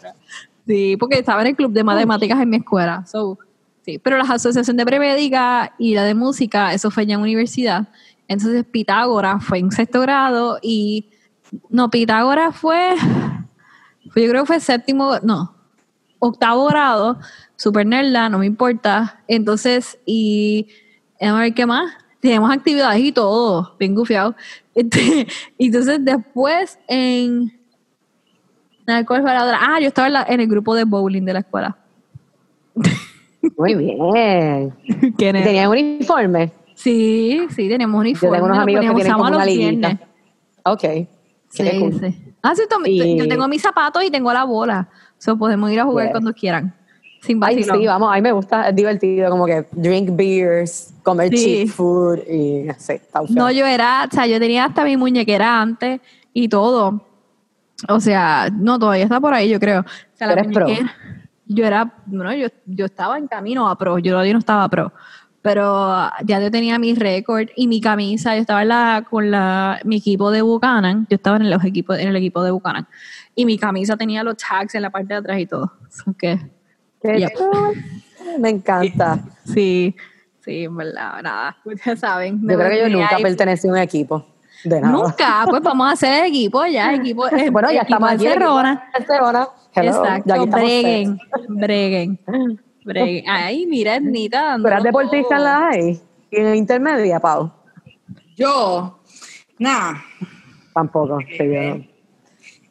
Sí, 0.66 0.96
porque 0.98 1.20
estaba 1.20 1.42
en 1.42 1.48
el 1.48 1.56
club 1.56 1.72
de 1.74 1.84
matemáticas 1.84 2.40
en 2.42 2.50
mi 2.50 2.58
escuela. 2.58 3.06
So, 3.06 3.38
sí, 3.86 4.00
pero 4.00 4.18
la 4.18 4.24
asociación 4.24 4.78
de 4.78 4.86
premédica 4.86 5.74
y 5.78 5.94
la 5.94 6.04
de 6.04 6.14
música, 6.16 6.74
eso 6.74 6.90
fue 6.90 7.06
ya 7.06 7.16
en 7.16 7.22
universidad. 7.22 7.88
Entonces 8.28 8.66
Pitágoras 8.66 9.44
fue 9.44 9.60
en 9.60 9.72
sexto 9.72 10.02
grado 10.02 10.58
y 10.62 11.10
no, 11.70 11.90
Pitágoras 11.90 12.56
fue, 12.56 12.96
yo 14.06 14.12
creo 14.14 14.44
que 14.44 14.48
fue 14.48 14.60
séptimo, 14.60 15.18
no, 15.24 15.54
octavo 16.20 16.66
grado, 16.68 17.20
super 17.56 17.86
nerda, 17.86 18.30
no 18.30 18.40
me 18.40 18.46
importa. 18.46 19.22
Entonces, 19.28 20.00
y 20.06 20.68
a 21.22 21.34
ver 21.34 21.54
qué 21.54 21.66
más. 21.66 21.92
Tenemos 22.22 22.50
actividades 22.52 23.02
y 23.04 23.12
todo, 23.12 23.76
bien 23.80 23.96
gufiado. 23.96 24.36
Este, 24.76 25.28
entonces 25.60 26.04
después 26.04 26.80
en 26.88 27.52
¿Cuál 29.06 29.22
fue 29.22 29.32
la 29.34 29.44
otra? 29.44 29.60
Ah, 29.62 29.80
yo 29.80 29.88
estaba 29.88 30.08
en, 30.08 30.14
la- 30.14 30.26
en 30.28 30.40
el 30.42 30.48
grupo 30.48 30.74
de 30.74 30.84
bowling 30.84 31.22
de 31.26 31.34
la 31.34 31.40
escuela. 31.40 31.78
Muy 33.58 33.76
bien. 33.76 34.74
¿Quién 35.18 35.36
¿Y 35.36 35.40
es? 35.40 35.46
¿Tenían 35.46 35.70
uniforme? 35.70 36.52
Sí, 36.84 37.48
sí, 37.56 37.70
tenemos 37.70 37.96
Yo 37.96 38.02
uniforme. 38.02 38.36
tengo 38.38 38.46
unos 38.48 38.60
amigos 38.60 38.86
que 38.86 38.94
tienen 38.96 39.14
como 39.14 39.28
una 39.30 39.46
liguita. 39.46 40.00
Ok. 40.66 40.84
Sí, 41.50 41.80
cool. 41.80 42.00
sí. 42.00 42.34
Ah, 42.42 42.54
sí, 42.56 42.64
tom- 42.70 42.86
Y- 42.86 43.18
yo 43.18 43.28
tengo 43.28 43.48
mis 43.48 43.62
zapatos 43.62 44.04
y 44.04 44.12
tengo 44.12 44.34
la 44.34 44.44
bola. 44.44 44.90
So, 45.18 45.38
podemos 45.38 45.72
ir 45.72 45.80
a 45.80 45.86
jugar 45.86 46.06
Yeah. 46.08 46.12
cuando 46.12 46.34
quieran. 46.34 46.74
Sin 47.22 47.42
Ay, 47.42 47.64
sí, 47.64 47.86
vamos, 47.86 48.12
a 48.12 48.16
mí 48.16 48.22
me 48.22 48.34
gusta, 48.34 48.68
es 48.68 48.76
divertido, 48.76 49.30
como 49.30 49.46
que 49.46 49.66
drink 49.72 50.10
beers, 50.14 50.94
comer 51.04 51.30
Sí. 51.30 51.38
cheap 51.64 51.70
food 51.70 52.18
y 52.30 52.68
sí, 52.78 52.94
está. 52.94 53.22
No, 53.30 53.50
yo 53.50 53.66
era, 53.66 54.10
o 54.12 54.14
sea, 54.14 54.28
yo 54.28 54.38
tenía 54.40 54.66
hasta 54.66 54.84
mi 54.84 54.98
muñequera 54.98 55.62
antes 55.62 56.02
y 56.34 56.50
todo. 56.50 57.02
O 57.88 58.00
sea, 58.02 58.50
no, 58.52 58.78
todavía 58.78 59.06
está 59.06 59.22
por 59.22 59.34
ahí, 59.34 59.48
yo 59.48 59.58
creo. 59.58 59.82
O 59.82 59.86
sea, 60.16 60.28
¿Tú 60.28 60.34
eres 60.40 60.48
pro? 60.54 60.68
Yo 61.46 61.66
era, 61.66 61.94
bueno, 62.08 62.34
yo, 62.34 62.48
yo 62.66 62.86
estaba 62.86 63.18
en 63.18 63.28
camino 63.28 63.70
a 63.70 63.78
pro, 63.78 64.00
yo 64.00 64.12
todavía 64.14 64.34
no 64.34 64.40
estaba 64.40 64.68
pro. 64.68 64.92
Pero 65.44 66.10
ya 66.26 66.40
yo 66.40 66.50
tenía 66.50 66.80
mi 66.80 66.96
récord 66.96 67.50
y 67.56 67.68
mi 67.68 67.82
camisa, 67.82 68.34
yo 68.34 68.42
estaba 68.42 68.62
en 68.64 68.70
la, 68.70 69.06
con 69.10 69.30
la, 69.30 69.80
mi 69.84 69.98
equipo 69.98 70.32
de 70.32 70.42
Buchanan, 70.42 71.06
yo 71.10 71.16
estaba 71.18 71.36
en, 71.38 71.50
los 71.50 71.64
equipos, 71.66 72.00
en 72.00 72.08
el 72.08 72.16
equipo 72.16 72.42
de 72.42 72.52
Buchanan. 72.52 72.88
Y 73.36 73.46
mi 73.46 73.58
camisa 73.60 73.98
tenía 73.98 74.24
los 74.24 74.38
tags 74.38 74.74
en 74.74 74.82
la 74.82 74.90
parte 74.90 75.10
de 75.14 75.20
atrás 75.20 75.38
y 75.40 75.46
todo. 75.46 75.72
So 75.92 76.14
que, 76.18 76.40
Qué 77.02 77.20
Yep. 77.20 77.34
cool. 77.38 77.78
Me 78.40 78.50
encanta. 78.52 79.20
sí, 79.44 79.94
sí, 80.40 80.64
en 80.64 80.78
verdad, 80.78 81.22
nada. 81.22 81.58
Ustedes 81.66 82.00
saben. 82.00 82.40
Yo 82.42 82.58
creo 82.58 82.70
que 82.70 82.80
yo 82.80 82.90
nunca 82.90 83.18
ahí- 83.18 83.24
pertenecí 83.24 83.68
a 83.68 83.72
un 83.72 83.78
equipo. 83.78 84.26
De 84.64 84.80
nada. 84.80 84.94
Nunca, 84.94 85.46
pues 85.50 85.62
vamos 85.62 85.90
a 85.90 85.92
hacer 85.92 86.26
equipo 86.26 86.66
ya, 86.66 86.94
equipo, 86.94 87.28
eh, 87.36 87.50
Bueno, 87.50 87.70
ya 87.70 87.82
equipo 87.82 87.96
estamos 87.98 88.12
aquí. 88.12 88.24
Cerrona. 88.24 88.90
Cerrona. 89.06 89.48
Hello, 89.76 89.90
Exacto, 90.06 90.46
breguen, 90.48 91.18
breguen, 91.50 92.20
Ay, 93.28 93.66
mira, 93.70 93.96
Ednita. 93.96 94.58
¿Tú 94.60 94.68
eras 94.68 94.84
deportista 94.84 95.36
en 95.38 95.44
la 95.44 95.60
high? 95.60 96.02
¿Y 96.32 96.38
en 96.38 96.44
la 96.46 96.56
intermedia, 96.56 97.20
Pau? 97.20 97.52
Yo, 98.36 99.00
nada, 99.60 100.04
Tampoco. 100.74 101.20
sí, 101.20 101.38
yo 101.38 101.78
no. 101.78 101.86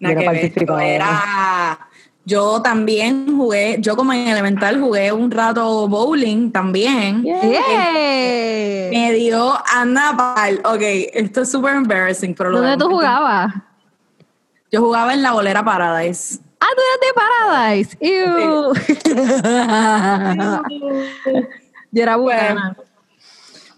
nada 0.01 0.33
Yo. 0.33 0.79
Era, 0.81 1.79
yo 2.25 2.63
también 2.63 3.37
jugué, 3.37 3.77
yo 3.81 3.97
como 3.97 4.13
en 4.13 4.29
elemental 4.29 4.81
jugué 4.81 5.13
un 5.13 5.31
rato 5.31 5.89
bowling 5.89 6.51
también. 6.51 7.23
Yeah. 7.23 8.91
Me 8.91 9.13
dio 9.13 9.55
Ana 9.73 10.17
Pal. 10.17 10.61
Ok, 10.65 10.83
esto 11.15 11.43
es 11.43 11.51
súper 11.51 11.77
embarrassing, 11.77 12.35
pero 12.35 12.51
lo 12.51 12.59
¿Dónde 12.59 12.77
debo 12.77 12.89
tú 12.89 12.91
jugabas? 12.97 13.55
Yo 14.71 14.81
jugaba 14.81 15.15
en 15.15 15.23
la 15.23 15.33
bolera 15.33 15.65
Paradise. 15.65 16.41
Ah, 16.63 16.69
tú 16.77 16.83
eres 16.89 17.01
de 17.03 17.13
Paradise. 17.19 17.97
Ew. 18.01 18.73
Yo 21.91 22.03
era 22.03 22.15
bucana. 22.17 22.77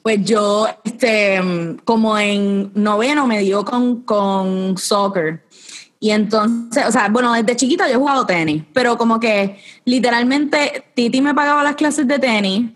Pues 0.02 0.22
yo, 0.22 0.68
este, 0.84 1.40
como 1.84 2.18
en 2.18 2.70
noveno 2.74 3.26
me 3.26 3.40
dio 3.40 3.64
con, 3.64 4.02
con 4.02 4.76
soccer. 4.76 5.42
Y 5.98 6.10
entonces, 6.10 6.84
o 6.86 6.92
sea, 6.92 7.08
bueno, 7.08 7.32
desde 7.32 7.56
chiquita 7.56 7.88
yo 7.88 7.94
he 7.94 7.96
jugado 7.96 8.26
tenis, 8.26 8.62
pero 8.74 8.98
como 8.98 9.18
que 9.18 9.58
literalmente 9.86 10.84
Titi 10.94 11.22
me 11.22 11.34
pagaba 11.34 11.62
las 11.62 11.76
clases 11.76 12.06
de 12.06 12.18
tenis 12.18 12.70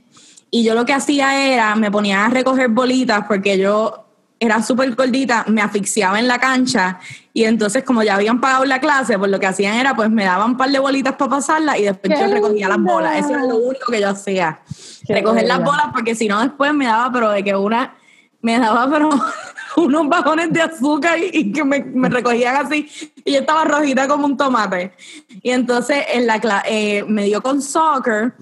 y 0.50 0.64
yo 0.64 0.74
lo 0.74 0.86
que 0.86 0.94
hacía 0.94 1.52
era, 1.52 1.76
me 1.76 1.90
ponía 1.90 2.24
a 2.24 2.30
recoger 2.30 2.68
bolitas 2.68 3.26
porque 3.28 3.58
yo 3.58 4.07
era 4.40 4.62
súper 4.62 4.94
gordita, 4.94 5.44
me 5.48 5.60
asfixiaba 5.60 6.18
en 6.18 6.28
la 6.28 6.38
cancha 6.38 7.00
y 7.32 7.44
entonces 7.44 7.84
como 7.84 8.02
ya 8.02 8.14
habían 8.14 8.40
pagado 8.40 8.64
la 8.64 8.80
clase, 8.80 9.18
pues 9.18 9.30
lo 9.30 9.40
que 9.40 9.46
hacían 9.46 9.74
era, 9.74 9.94
pues 9.94 10.10
me 10.10 10.24
daban 10.24 10.52
un 10.52 10.56
par 10.56 10.70
de 10.70 10.78
bolitas 10.78 11.14
para 11.14 11.30
pasarlas 11.30 11.78
y 11.78 11.84
después 11.84 12.14
¡Qué 12.14 12.20
yo 12.20 12.32
recogía 12.32 12.68
las 12.68 12.78
bolas. 12.78 13.16
Eso 13.16 13.30
era 13.30 13.44
lo 13.44 13.56
único 13.56 13.90
que 13.90 14.00
yo 14.00 14.10
hacía. 14.10 14.60
Qué 15.06 15.14
recoger 15.14 15.46
las 15.46 15.62
bolas 15.62 15.86
porque 15.92 16.14
si 16.14 16.28
no 16.28 16.40
después 16.40 16.72
me 16.72 16.86
daba, 16.86 17.12
pero 17.12 17.30
de 17.30 17.42
que 17.42 17.54
una, 17.54 17.94
me 18.42 18.58
daba 18.58 18.88
pero 18.90 19.10
unos 19.76 20.08
bajones 20.08 20.52
de 20.52 20.62
azúcar 20.62 21.18
y, 21.18 21.30
y 21.32 21.52
que 21.52 21.64
me, 21.64 21.80
me 21.80 22.08
recogían 22.08 22.64
así. 22.64 22.88
y 23.24 23.32
yo 23.32 23.40
estaba 23.40 23.64
rojita 23.64 24.06
como 24.06 24.26
un 24.26 24.36
tomate. 24.36 24.92
Y 25.42 25.50
entonces 25.50 26.04
en 26.12 26.26
la 26.26 26.62
eh, 26.66 27.04
me 27.08 27.24
dio 27.24 27.42
con 27.42 27.60
soccer 27.60 28.34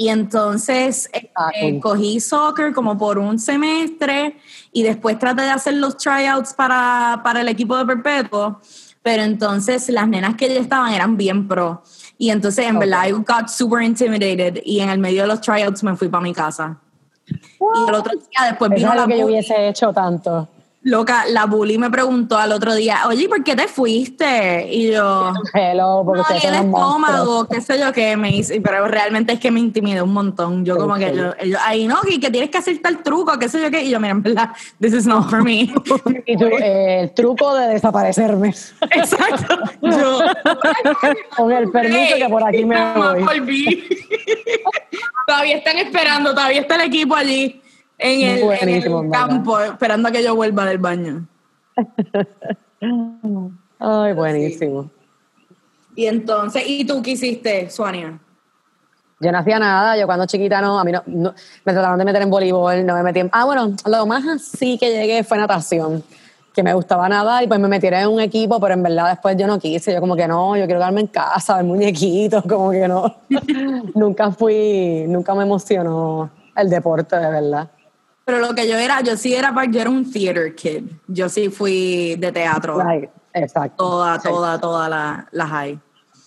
y 0.00 0.08
entonces 0.08 1.10
eh, 1.12 1.30
Ah, 1.36 1.50
eh, 1.54 1.78
cogí 1.78 2.20
soccer 2.20 2.72
como 2.72 2.96
por 2.96 3.18
un 3.18 3.38
semestre 3.38 4.36
y 4.72 4.82
después 4.82 5.18
traté 5.18 5.42
de 5.42 5.50
hacer 5.50 5.74
los 5.74 5.98
tryouts 5.98 6.54
para, 6.54 7.20
para 7.22 7.42
el 7.42 7.48
equipo 7.48 7.76
de 7.76 7.84
Perpetuo, 7.84 8.60
pero 9.02 9.22
entonces 9.22 9.88
las 9.90 10.08
nenas 10.08 10.36
que 10.36 10.48
ya 10.48 10.60
estaban 10.60 10.92
eran 10.92 11.16
bien 11.18 11.46
pro. 11.46 11.82
Y 12.16 12.30
entonces 12.30 12.66
en 12.66 12.78
verdad 12.78 13.08
I 13.08 13.12
got 13.12 13.48
super 13.48 13.82
intimidated 13.82 14.62
y 14.64 14.80
en 14.80 14.88
el 14.88 14.98
medio 14.98 15.22
de 15.22 15.28
los 15.28 15.40
tryouts 15.42 15.82
me 15.82 15.94
fui 15.96 16.08
para 16.08 16.22
mi 16.22 16.32
casa. 16.32 16.78
Y 17.26 17.88
el 17.88 17.94
otro 17.94 18.12
día 18.12 18.48
después 18.48 18.70
Eso 18.70 18.76
es 18.76 18.82
vino 18.82 18.94
la 18.94 19.06
que 19.06 19.18
yo 19.18 19.26
hubiese 19.26 19.68
hecho 19.68 19.92
tanto. 19.92 20.48
Loca, 20.82 21.26
la 21.28 21.44
bully 21.44 21.76
me 21.76 21.90
preguntó 21.90 22.38
al 22.38 22.52
otro 22.52 22.74
día, 22.74 23.00
oye, 23.06 23.28
¿por 23.28 23.44
qué 23.44 23.54
te 23.54 23.68
fuiste? 23.68 24.66
Y 24.70 24.90
yo, 24.92 25.30
Hello, 25.52 26.02
porque 26.06 26.22
no, 26.22 26.38
y 26.42 26.46
el 26.46 26.54
estómago, 26.54 27.46
qué 27.46 27.60
sé 27.60 27.78
yo 27.78 27.92
qué 27.92 28.16
me 28.16 28.34
hice, 28.34 28.62
pero 28.62 28.88
realmente 28.88 29.34
es 29.34 29.40
que 29.40 29.50
me 29.50 29.60
intimidé 29.60 30.00
un 30.00 30.14
montón. 30.14 30.64
Yo 30.64 30.78
como 30.78 30.94
que 30.94 31.14
yo, 31.14 31.34
ellos, 31.38 31.60
ahí 31.62 31.86
no, 31.86 31.98
y 32.08 32.18
que 32.18 32.30
tienes 32.30 32.48
que 32.48 32.56
hacer 32.56 32.78
tal 32.78 33.02
truco, 33.02 33.38
qué 33.38 33.50
sé 33.50 33.60
yo 33.60 33.70
qué, 33.70 33.82
y 33.82 33.90
yo, 33.90 34.00
mira, 34.00 34.12
en 34.12 34.22
verdad, 34.22 34.52
this 34.80 34.94
is 34.94 35.06
not 35.06 35.28
for 35.28 35.42
me. 35.42 35.70
Y 36.24 36.36
tú, 36.36 36.46
eh, 36.46 37.00
el 37.02 37.12
truco 37.12 37.54
de 37.54 37.66
desaparecerme. 37.68 38.48
Exacto. 38.90 39.58
Yo, 39.82 40.18
Con 41.36 41.52
el 41.52 41.70
permiso 41.70 42.16
que 42.16 42.28
por 42.28 42.42
aquí 42.42 42.64
me 42.64 42.94
voy. 42.94 43.84
todavía 45.26 45.56
están 45.56 45.76
esperando, 45.76 46.34
todavía 46.34 46.62
está 46.62 46.76
el 46.76 46.82
equipo 46.82 47.14
allí 47.14 47.60
en 48.00 48.20
el, 48.28 48.38
en 48.40 48.46
Buenísimo, 48.46 48.98
el 49.00 49.04
en 49.04 49.10
verdad. 49.10 49.28
campo, 49.28 49.60
esperando 49.60 50.08
a 50.08 50.12
que 50.12 50.22
yo 50.22 50.34
vuelva 50.34 50.64
del 50.66 50.78
baño. 50.78 51.26
Ay, 53.78 54.12
buenísimo. 54.14 54.90
Y 55.94 56.06
entonces, 56.06 56.62
¿y 56.66 56.84
tú 56.84 57.02
qué 57.02 57.12
hiciste, 57.12 57.68
Suania? 57.70 58.18
Yo 59.22 59.30
no 59.32 59.38
hacía 59.38 59.58
nada, 59.58 59.98
yo 59.98 60.06
cuando 60.06 60.24
chiquita 60.24 60.62
no, 60.62 60.78
a 60.78 60.84
mí 60.84 60.92
no, 60.92 61.02
no- 61.06 61.34
me 61.64 61.72
trataban 61.72 61.98
de 61.98 62.04
meter 62.06 62.22
en 62.22 62.30
voleibol, 62.30 62.86
no 62.86 62.94
me 62.94 63.02
metí 63.02 63.20
en... 63.20 63.28
Ah, 63.32 63.44
bueno, 63.44 63.74
lo 63.84 64.06
más 64.06 64.24
así 64.26 64.78
que 64.78 64.90
llegué 64.90 65.22
fue 65.24 65.36
natación, 65.36 66.02
que 66.54 66.62
me 66.62 66.72
gustaba 66.72 67.06
nadar 67.06 67.42
y 67.42 67.46
pues 67.46 67.60
me 67.60 67.68
metieron 67.68 68.00
en 68.00 68.08
un 68.08 68.20
equipo, 68.20 68.58
pero 68.58 68.72
en 68.72 68.82
verdad 68.82 69.10
después 69.10 69.36
yo 69.36 69.46
no 69.46 69.58
quise, 69.58 69.92
yo 69.92 70.00
como 70.00 70.16
que 70.16 70.26
no, 70.26 70.56
yo 70.56 70.64
quiero 70.64 70.80
quedarme 70.80 71.02
en 71.02 71.06
casa, 71.08 71.56
ver 71.56 71.64
muñequitos, 71.66 72.42
como 72.48 72.70
que 72.70 72.88
no. 72.88 73.14
nunca 73.94 74.30
fui, 74.30 75.04
nunca 75.06 75.34
me 75.34 75.42
emocionó 75.42 76.30
el 76.56 76.70
deporte, 76.70 77.16
de 77.16 77.30
verdad. 77.30 77.68
Pero 78.24 78.38
lo 78.38 78.54
que 78.54 78.68
yo 78.68 78.76
era, 78.76 79.00
yo 79.00 79.16
sí 79.16 79.34
era, 79.34 79.52
yo 79.70 79.80
era 79.80 79.90
un 79.90 80.10
theater 80.10 80.54
kid. 80.54 80.84
Yo 81.08 81.28
sí 81.28 81.48
fui 81.48 82.16
de 82.16 82.30
teatro. 82.32 82.78
Exacto. 83.32 83.76
Toda, 83.76 84.20
Sí. 84.20 84.28
toda, 84.28 84.60
toda 84.60 84.88
la, 84.88 85.28
la 85.32 85.46
high. 85.46 85.78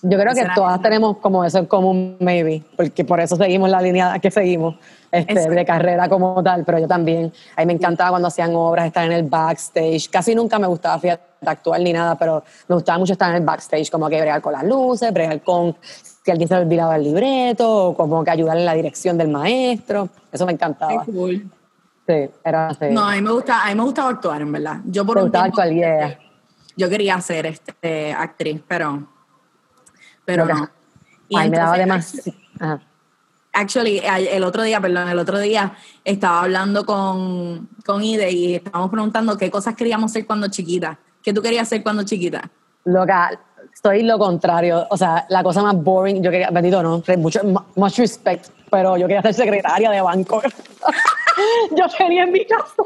Yo 0.06 0.19
creo 0.19 0.34
que 0.34 0.45
todas 0.53 0.82
tenemos 0.82 1.17
como 1.19 1.45
eso 1.45 1.60
en 1.60 1.65
común, 1.65 2.17
maybe, 2.19 2.62
porque 2.75 3.06
por 3.06 3.21
eso 3.21 3.38
seguimos 3.38 3.69
la 3.69 3.82
línea 3.82 4.19
que 4.19 4.29
seguimos, 4.29 4.75
este, 5.10 5.49
de 5.49 5.65
carrera 5.65 6.10
como 6.10 6.43
tal, 6.43 6.65
pero 6.65 6.77
yo 6.77 6.89
también, 6.89 7.32
a 7.56 7.62
mí 7.62 7.67
me 7.67 7.73
encantaba 7.73 8.10
cuando 8.10 8.27
hacían 8.27 8.53
obras, 8.53 8.86
estar 8.86 9.06
en 9.06 9.13
el 9.13 9.23
backstage, 9.23 10.10
casi 10.10 10.36
nunca 10.36 10.60
me 10.60 10.67
gustaba 10.67 10.99
fíjate, 10.99 11.23
actuar 11.45 11.79
ni 11.79 11.93
nada, 11.93 12.17
pero 12.17 12.43
me 12.67 12.75
gustaba 12.75 12.97
mucho 12.99 13.13
estar 13.13 13.29
en 13.29 13.38
el 13.38 13.43
backstage, 13.43 13.89
como 13.89 14.10
que 14.10 14.19
bregar 14.19 14.41
con 14.41 14.51
las 14.51 14.65
luces, 14.65 15.13
bregar 15.13 15.41
con 15.41 15.77
si 15.82 16.32
alguien 16.32 16.49
se 16.49 16.56
le 16.56 16.62
olvidaba 16.63 16.97
el 16.97 17.03
libreto, 17.03 17.88
o 17.88 17.95
como 17.95 18.25
que 18.25 18.32
ayudar 18.32 18.58
en 18.58 18.65
la 18.65 18.73
dirección 18.73 19.17
del 19.17 19.29
maestro, 19.29 20.10
eso 20.34 20.45
me 20.45 20.51
encantaba. 20.51 21.06
cool. 21.06 21.49
Sí, 22.07 22.29
era 22.43 22.67
así. 22.67 22.85
No, 22.91 23.07
a 23.07 23.13
mí 23.13 23.21
me 23.21 23.31
gusta, 23.31 23.63
a 23.63 23.69
mí 23.69 23.75
me 23.75 23.83
gustaba 23.83 24.09
actuar, 24.09 24.41
en 24.41 24.51
verdad. 24.51 24.81
Yo 24.85 25.05
por 25.05 25.17
¿Te 25.17 25.23
un 25.23 25.31
tiempo, 25.31 25.47
actuar? 25.47 25.69
Yeah. 25.69 26.19
yo 26.75 26.89
quería 26.89 27.19
ser 27.21 27.45
este, 27.45 28.11
actriz, 28.13 28.61
pero, 28.67 29.07
pero 30.25 30.45
no. 30.45 30.69
Y 31.29 31.37
Ay, 31.37 31.49
me 31.49 31.57
daba 31.57 31.77
demasiado. 31.77 32.37
Actually, 33.55 34.01
el 34.03 34.43
otro 34.43 34.63
día, 34.63 34.81
perdón, 34.81 35.09
el 35.09 35.19
otro 35.19 35.37
día 35.37 35.73
estaba 36.03 36.41
hablando 36.41 36.85
con, 36.85 37.69
con 37.85 38.03
Ide 38.03 38.31
y 38.31 38.55
estábamos 38.55 38.89
preguntando 38.89 39.37
qué 39.37 39.51
cosas 39.51 39.75
queríamos 39.75 40.11
ser 40.11 40.25
cuando 40.25 40.47
chiquita. 40.47 40.97
¿Qué 41.21 41.33
tú 41.33 41.41
querías 41.41 41.69
ser 41.69 41.83
cuando 41.83 42.03
chiquita? 42.03 42.49
Loca, 42.85 43.39
soy 43.81 44.03
lo 44.03 44.17
contrario. 44.17 44.87
O 44.89 44.97
sea, 44.97 45.25
la 45.29 45.43
cosa 45.43 45.61
más 45.61 45.75
boring, 45.75 46.23
yo 46.23 46.31
quería, 46.31 46.49
bendito 46.49 46.81
no, 46.81 47.03
mucho, 47.17 47.41
much 47.75 47.97
respect, 47.97 48.47
pero 48.71 48.97
yo 48.97 49.07
quería 49.07 49.21
ser 49.21 49.35
secretaria 49.35 49.91
de 49.91 50.01
banco. 50.01 50.41
yo 51.71 51.85
tenía 51.97 52.23
en 52.23 52.31
mi 52.31 52.45
casa, 52.45 52.83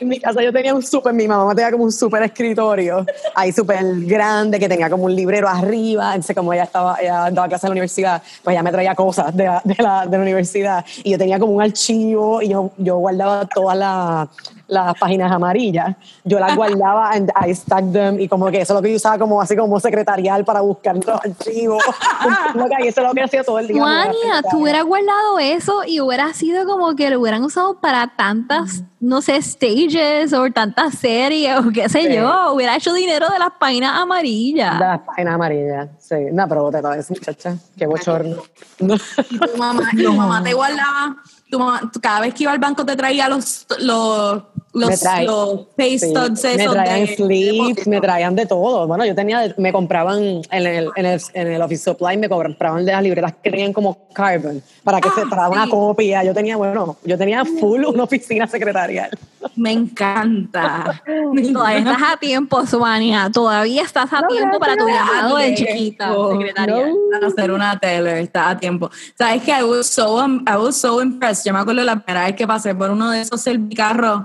en 0.00 0.08
mi 0.08 0.20
casa 0.20 0.42
yo 0.42 0.52
tenía 0.52 0.74
un 0.74 0.82
súper, 0.82 1.12
mi 1.12 1.26
mamá 1.26 1.54
tenía 1.54 1.70
como 1.70 1.84
un 1.84 1.92
súper 1.92 2.22
escritorio, 2.22 3.04
ahí 3.34 3.52
súper 3.52 3.82
grande, 4.00 4.58
que 4.58 4.68
tenía 4.68 4.90
como 4.90 5.04
un 5.04 5.14
librero 5.14 5.48
arriba, 5.48 6.14
entonces 6.14 6.36
como 6.36 6.52
ella 6.52 6.64
estaba, 6.64 6.96
ella 7.00 7.30
daba 7.30 7.48
clase 7.48 7.66
en 7.66 7.70
la 7.70 7.72
universidad, 7.72 8.22
pues 8.42 8.54
ella 8.54 8.62
me 8.62 8.72
traía 8.72 8.94
cosas 8.94 9.34
de 9.34 9.44
la, 9.44 9.62
de 9.64 9.76
la, 9.78 10.06
de 10.06 10.16
la 10.16 10.22
universidad, 10.22 10.84
y 11.02 11.12
yo 11.12 11.18
tenía 11.18 11.38
como 11.38 11.52
un 11.52 11.62
archivo, 11.62 12.42
y 12.42 12.48
yo, 12.48 12.70
yo 12.76 12.96
guardaba 12.96 13.46
todas 13.46 13.76
las 13.76 14.28
las 14.68 14.94
páginas 14.98 15.30
amarillas, 15.30 15.94
yo 16.24 16.40
las 16.40 16.56
guardaba 16.56 17.10
and 17.12 17.30
I 17.46 17.54
stacked 17.54 17.92
them 17.92 18.18
y 18.18 18.26
como 18.28 18.46
que 18.50 18.60
eso 18.60 18.72
es 18.72 18.76
lo 18.78 18.82
que 18.82 18.90
yo 18.90 18.96
usaba 18.96 19.18
como 19.18 19.40
así 19.40 19.56
como 19.56 19.78
secretarial 19.78 20.44
para 20.44 20.60
buscar 20.60 20.96
los 20.96 21.06
archivos. 21.08 21.82
Y 22.82 22.86
eso 22.88 23.00
es 23.00 23.06
lo 23.06 23.14
que 23.14 23.22
hacía 23.22 23.44
todo 23.44 23.58
el 23.58 23.68
día. 23.68 23.80
Juania, 23.80 24.42
tú 24.50 24.62
hubieras 24.62 24.84
guardado 24.84 25.38
eso 25.38 25.82
y 25.86 26.00
hubiera 26.00 26.32
sido 26.34 26.64
como 26.66 26.94
que 26.96 27.10
lo 27.10 27.20
hubieran 27.20 27.44
usado 27.44 27.78
para 27.80 28.08
tantas, 28.16 28.82
no 29.00 29.22
sé, 29.22 29.40
stages 29.40 30.32
o 30.32 30.50
tantas 30.50 30.94
series 30.94 31.58
o 31.58 31.70
qué 31.72 31.88
sé 31.88 32.02
Sí. 32.02 32.14
yo. 32.14 32.52
Hubiera 32.52 32.76
hecho 32.76 32.92
dinero 32.92 33.28
de 33.28 33.38
las 33.38 33.50
páginas 33.58 33.94
De 33.94 34.00
amarillas. 34.02 34.80
las 34.80 35.00
páginas 35.00 35.34
amarillas, 35.34 35.88
sí. 35.98 36.16
No, 36.32 36.48
pero 36.48 36.70
te 36.70 36.80
ves, 36.82 37.10
muchacha. 37.10 37.56
Qué 37.76 37.86
bochorno. 37.86 38.36
No. 38.80 38.94
Y 39.30 39.38
tu 39.38 39.56
mamá, 39.58 39.90
tu 39.96 40.12
mamá 40.12 40.42
te 40.42 40.52
guardaba, 40.52 41.16
tu 41.50 41.58
mamá, 41.58 41.80
cada 42.00 42.20
vez 42.20 42.34
que 42.34 42.42
iba 42.44 42.52
al 42.52 42.58
banco 42.58 42.84
te 42.84 42.96
traía 42.96 43.28
los, 43.28 43.66
los, 43.80 44.42
los, 44.76 45.02
los 45.24 45.60
pay 45.76 45.98
Sí, 45.98 46.12
me 46.56 46.68
traían 46.68 47.06
de- 47.06 47.16
slips, 47.16 47.84
de 47.84 47.90
me 47.90 48.00
traían 48.00 48.34
de 48.36 48.46
todo. 48.46 48.86
Bueno, 48.86 49.04
yo 49.04 49.14
tenía, 49.14 49.54
me 49.58 49.72
compraban 49.72 50.18
en 50.22 50.42
el, 50.66 50.90
en 50.94 51.06
el, 51.06 51.20
en 51.34 51.46
el 51.48 51.62
Office 51.62 51.84
Supply, 51.84 52.16
me 52.16 52.28
compraban 52.28 52.84
de 52.84 52.92
las 52.92 53.02
libretas 53.02 53.32
que 53.42 53.50
tenían 53.50 53.72
como 53.72 54.08
carbon, 54.12 54.62
para 54.84 55.00
que 55.00 55.08
Ah, 55.08 55.12
se 55.14 55.26
para 55.26 55.48
una 55.48 55.64
sí. 55.64 55.70
copia. 55.70 56.22
Yo 56.24 56.34
tenía, 56.34 56.56
bueno, 56.56 56.96
yo 57.04 57.16
tenía 57.18 57.44
full 57.44 57.84
una 57.84 58.04
oficina 58.04 58.46
secretarial. 58.46 59.10
Me 59.54 59.72
encanta. 59.72 61.02
Todavía 61.52 61.78
estás 61.78 62.02
a 62.14 62.16
tiempo, 62.18 62.66
Suania. 62.66 63.30
Todavía 63.32 63.82
estás 63.82 64.12
a 64.12 64.20
No, 64.20 64.28
tiempo 64.28 64.58
para 64.58 64.76
tu 64.76 64.86
llamado 64.86 65.36
de 65.36 65.54
chiquita, 65.54 66.08
No, 66.08 66.32
secretaria. 66.32 66.86
Para 67.12 67.26
hacer 67.28 67.50
una 67.50 67.78
tele, 67.78 68.20
está 68.20 68.50
a 68.50 68.58
tiempo. 68.58 68.90
Sabes 69.16 69.42
que 69.42 69.52
I 69.52 69.62
was 69.62 69.86
so, 69.86 70.18
I 70.20 70.56
was 70.56 70.76
so 70.76 71.00
impressed. 71.00 71.44
Yo 71.46 71.52
me 71.52 71.60
acuerdo 71.60 71.82
la 71.82 71.96
primera 71.96 72.26
vez 72.26 72.34
que 72.36 72.46
pasé 72.46 72.74
por 72.74 72.90
uno 72.90 73.10
de 73.10 73.20
esos 73.22 73.40
servicarros 73.40 74.22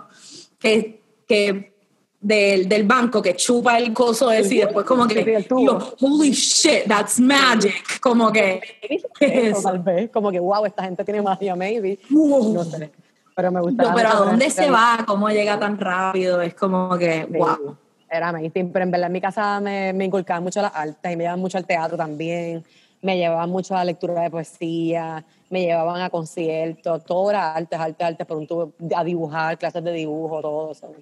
que, 0.61 1.01
que 1.27 1.73
del, 2.21 2.69
del 2.69 2.83
banco 2.83 3.21
que 3.21 3.35
chupa 3.35 3.77
el 3.79 3.91
coso 3.93 4.31
ese 4.31 4.55
y 4.55 4.57
después 4.59 4.85
como 4.85 5.07
que, 5.07 5.41
Sí, 5.41 5.47
yo, 5.49 5.95
holy 5.99 6.31
shit, 6.31 6.85
that's 6.87 7.19
magic. 7.19 7.99
Como 7.99 8.31
que, 8.31 8.61
tal 9.63 9.79
vez, 9.79 10.09
como 10.11 10.31
que, 10.31 10.39
wow, 10.39 10.65
esta 10.65 10.83
gente 10.83 11.03
tiene 11.03 11.21
magia, 11.21 11.55
maybe. 11.55 11.97
Wow. 12.09 12.53
No 12.53 12.63
sé. 12.63 12.91
Pero 13.35 13.51
me 13.51 13.59
Yo, 13.59 13.63
gustaba. 13.63 13.95
pero 13.95 14.09
¿a 14.09 14.13
dónde 14.15 14.49
se 14.49 14.69
va? 14.69 15.03
¿Cómo 15.07 15.29
llega 15.29 15.57
tan 15.59 15.77
rápido? 15.79 16.41
Es 16.41 16.53
como 16.53 16.95
que, 16.97 17.27
Sí, 17.31 17.37
wow. 17.37 17.75
Era 18.09 18.31
mainstream, 18.33 18.71
pero 18.71 18.83
en 18.83 18.91
verdad 18.91 19.07
en 19.07 19.13
mi 19.13 19.21
casa 19.21 19.59
me, 19.61 19.93
me 19.93 20.03
inculcaban 20.05 20.43
mucho 20.43 20.61
las 20.61 20.75
artes 20.75 21.11
y 21.11 21.15
me 21.15 21.23
llevaban 21.23 21.39
mucho 21.39 21.57
al 21.57 21.65
teatro 21.65 21.95
también, 21.95 22.61
me 23.01 23.17
llevaban 23.17 23.49
mucho 23.49 23.73
a 23.73 23.77
la 23.79 23.85
lectura 23.85 24.21
de 24.21 24.29
poesía, 24.29 25.23
me 25.51 25.61
llevaban 25.63 26.01
a 26.01 26.09
conciertos, 26.09 27.03
todo 27.05 27.29
era 27.29 27.53
artes, 27.53 27.79
artes, 27.79 28.07
artes, 28.07 28.25
por 28.25 28.37
un 28.37 28.47
tubo, 28.47 28.73
a 28.95 29.03
dibujar, 29.03 29.57
clases 29.57 29.83
de 29.83 29.91
dibujo, 29.91 30.41
todo 30.41 30.71
eso. 30.71 30.93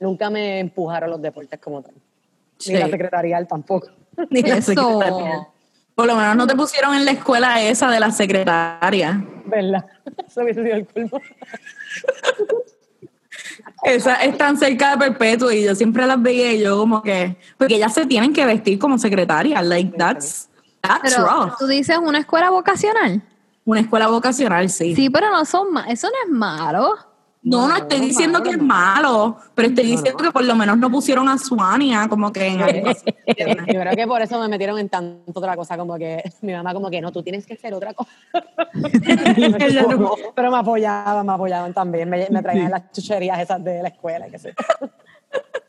Nunca 0.00 0.30
me 0.30 0.58
empujaron 0.58 1.10
los 1.10 1.20
deportes 1.20 1.60
como 1.60 1.82
tal. 1.82 1.94
Sí. 2.58 2.72
Ni 2.72 2.78
la 2.78 2.88
secretarial 2.88 3.46
tampoco. 3.46 3.88
Ni 4.30 4.42
la 4.42 4.56
Eso. 4.56 4.72
secretaria. 4.72 5.48
Por 5.94 6.06
lo 6.06 6.16
menos 6.16 6.34
no 6.34 6.46
te 6.46 6.56
pusieron 6.56 6.94
en 6.94 7.04
la 7.04 7.10
escuela 7.10 7.60
esa 7.60 7.90
de 7.90 8.00
la 8.00 8.10
secretaria. 8.10 9.22
¿Verdad? 9.44 9.84
Eso 10.26 10.42
hubiese 10.42 10.62
sido 10.62 10.76
el 10.76 10.86
colmo. 10.86 11.20
Esa 13.82 14.14
es 14.24 14.36
tan 14.38 14.56
cerca 14.56 14.92
de 14.96 14.98
perpetuo 14.98 15.52
y 15.52 15.64
yo 15.64 15.74
siempre 15.74 16.06
las 16.06 16.20
veía 16.20 16.52
y 16.52 16.60
yo 16.60 16.78
como 16.78 17.02
que, 17.02 17.36
porque 17.58 17.76
ellas 17.76 17.92
se 17.92 18.06
tienen 18.06 18.32
que 18.32 18.44
vestir 18.46 18.78
como 18.78 18.98
secretaria, 18.98 19.62
like 19.62 19.96
that's, 19.96 20.48
that's 20.80 21.14
Pero 21.14 21.26
rough. 21.26 21.58
tú 21.58 21.66
dices 21.66 21.98
una 21.98 22.18
escuela 22.20 22.50
vocacional. 22.50 23.22
Una 23.64 23.80
escuela 23.80 24.08
vocacional, 24.08 24.68
sí. 24.70 24.94
Sí, 24.94 25.10
pero 25.10 25.30
no 25.30 25.44
son 25.44 25.72
ma- 25.72 25.86
eso 25.88 26.08
no 26.08 26.14
es 26.24 26.30
malo. 26.38 26.94
No, 27.42 27.62
no 27.62 27.68
No, 27.68 27.76
estoy 27.76 28.00
diciendo 28.00 28.42
que 28.42 28.50
es 28.50 28.58
malo, 28.60 29.38
pero 29.54 29.68
estoy 29.68 29.84
diciendo 29.84 30.22
que 30.22 30.30
por 30.30 30.44
lo 30.44 30.54
menos 30.54 30.76
no 30.76 30.90
pusieron 30.90 31.26
a 31.26 31.38
Suania 31.38 32.06
como 32.06 32.30
que 32.30 32.46
en 32.48 32.60
algo 32.60 32.90
así. 32.90 33.06
Yo 33.72 33.80
creo 33.80 33.96
que 33.96 34.06
por 34.06 34.20
eso 34.20 34.38
me 34.40 34.48
metieron 34.48 34.78
en 34.78 34.90
tanto 34.90 35.32
otra 35.40 35.56
cosa, 35.56 35.78
como 35.78 35.96
que 35.96 36.22
mi 36.42 36.52
mamá 36.52 36.74
como 36.74 36.90
que 36.90 37.00
no, 37.00 37.10
tú 37.12 37.22
tienes 37.22 37.46
que 37.46 37.54
hacer 37.54 37.72
otra 37.72 37.94
cosa. 37.94 38.10
Pero 40.34 40.50
me 40.50 40.58
apoyaban, 40.58 41.26
me 41.26 41.32
apoyaban 41.32 41.72
también, 41.72 42.08
me, 42.10 42.28
me 42.30 42.42
traían 42.42 42.70
las 42.70 42.90
chucherías 42.92 43.38
esas 43.40 43.62
de 43.64 43.82
la 43.82 43.88
escuela 43.88 44.28
y 44.28 44.30
qué 44.30 44.38
sé 44.38 44.54
yo. 44.80 44.88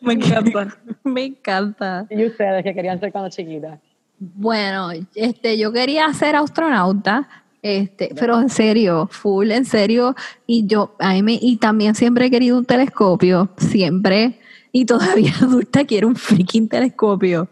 Me 0.02 0.14
encanta. 0.14 0.68
Me 1.04 1.24
encanta. 1.26 2.06
¿Y 2.10 2.26
ustedes 2.26 2.64
qué 2.64 2.74
querían 2.74 3.00
ser 3.00 3.12
cuando 3.12 3.30
chiquitas? 3.30 3.80
Bueno, 4.18 4.90
este, 5.16 5.58
yo 5.58 5.72
quería 5.72 6.12
ser 6.14 6.36
astronauta, 6.36 7.28
este, 7.62 8.12
pero 8.20 8.40
en 8.40 8.50
serio, 8.50 9.08
full, 9.12 9.52
en 9.52 9.66
serio, 9.66 10.16
y 10.48 10.66
yo, 10.66 10.96
a 11.00 11.14
mí 11.14 11.22
me- 11.24 11.40
y 11.42 11.58
también 11.58 11.94
siempre 11.96 12.26
he 12.26 12.32
querido 12.32 12.58
un 12.58 12.66
telescopio, 12.66 13.50
siempre, 13.58 14.40
y 14.72 14.86
todavía 15.26 15.34
adulta 15.42 15.86
quiero 15.86 16.08
un 16.08 16.16
freaking 16.16 16.68
telescopio. 16.68 17.50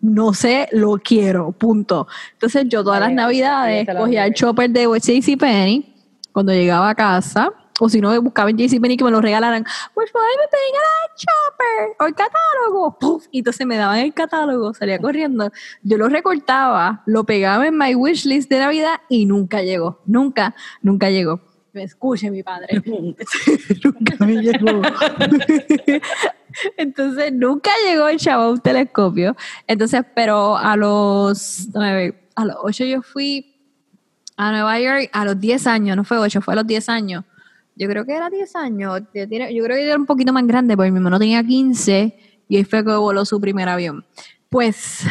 No 0.00 0.34
sé, 0.34 0.68
lo 0.72 0.98
quiero, 0.98 1.52
punto. 1.52 2.06
Entonces 2.32 2.66
yo 2.68 2.84
todas 2.84 3.00
las 3.00 3.12
navidades 3.12 3.86
cogía 4.04 4.26
el 4.26 4.34
chopper 4.34 4.68
de 4.70 4.84
JCPenney 4.84 5.94
cuando 6.32 6.52
llegaba 6.52 6.90
a 6.90 6.94
casa, 6.94 7.50
o 7.80 7.88
si 7.88 8.00
no, 8.00 8.20
buscaba 8.22 8.50
en 8.50 8.56
JCPenney 8.56 8.96
que 8.96 9.04
me 9.04 9.10
lo 9.10 9.20
regalaran. 9.20 9.64
Pues 9.94 10.10
por 10.12 10.22
ahí 10.22 10.34
me 10.38 10.48
pedían 10.48 10.82
el 11.04 11.16
chopper 11.16 11.96
o 12.00 12.06
el 12.06 12.14
catálogo. 12.14 12.98
¡Puf! 12.98 13.26
Y 13.30 13.38
entonces 13.38 13.66
me 13.66 13.76
daban 13.76 13.98
el 13.98 14.14
catálogo, 14.14 14.74
salía 14.74 14.98
corriendo. 14.98 15.50
Yo 15.82 15.98
lo 15.98 16.08
recortaba, 16.08 17.02
lo 17.06 17.24
pegaba 17.24 17.66
en 17.66 17.76
my 17.76 17.94
wish 17.94 18.24
list 18.26 18.48
de 18.48 18.58
Navidad 18.58 19.00
y 19.08 19.26
nunca 19.26 19.62
llegó. 19.62 20.00
Nunca, 20.06 20.54
nunca 20.82 21.10
llegó. 21.10 21.40
Me 21.72 21.82
escuche 21.82 22.30
mi 22.30 22.44
padre. 22.44 22.80
nunca 23.84 24.16
me 24.24 24.34
llegó. 24.34 24.80
Entonces 26.76 27.32
nunca 27.32 27.72
llegó 27.88 28.06
el 28.06 28.18
chavo 28.18 28.44
a 28.44 28.50
un 28.50 28.60
telescopio. 28.60 29.36
Entonces, 29.66 30.02
pero 30.14 30.56
a 30.56 30.76
los, 30.76 31.68
a 31.74 32.44
los 32.44 32.56
ocho 32.62 32.84
yo 32.84 33.02
fui 33.02 33.50
a 34.36 34.52
Nueva 34.52 34.78
York 34.78 35.10
a 35.12 35.24
los 35.24 35.40
10 35.40 35.66
años, 35.66 35.96
no 35.96 36.04
fue 36.04 36.18
8, 36.18 36.40
fue 36.40 36.54
a 36.54 36.58
los 36.58 36.66
10 36.66 36.88
años. 36.88 37.24
Yo 37.76 37.88
creo 37.88 38.04
que 38.04 38.14
era 38.14 38.30
10 38.30 38.54
años. 38.56 39.00
Yo 39.12 39.26
creo 39.28 39.50
que 39.76 39.86
era 39.86 39.96
un 39.96 40.06
poquito 40.06 40.32
más 40.32 40.46
grande 40.46 40.76
porque 40.76 40.90
mi 40.90 40.98
hermano 40.98 41.18
tenía 41.18 41.42
15 41.42 42.16
y 42.48 42.56
ahí 42.56 42.64
fue 42.64 42.84
que 42.84 42.92
voló 42.92 43.24
su 43.24 43.40
primer 43.40 43.68
avión. 43.68 44.04
Pues, 44.48 45.04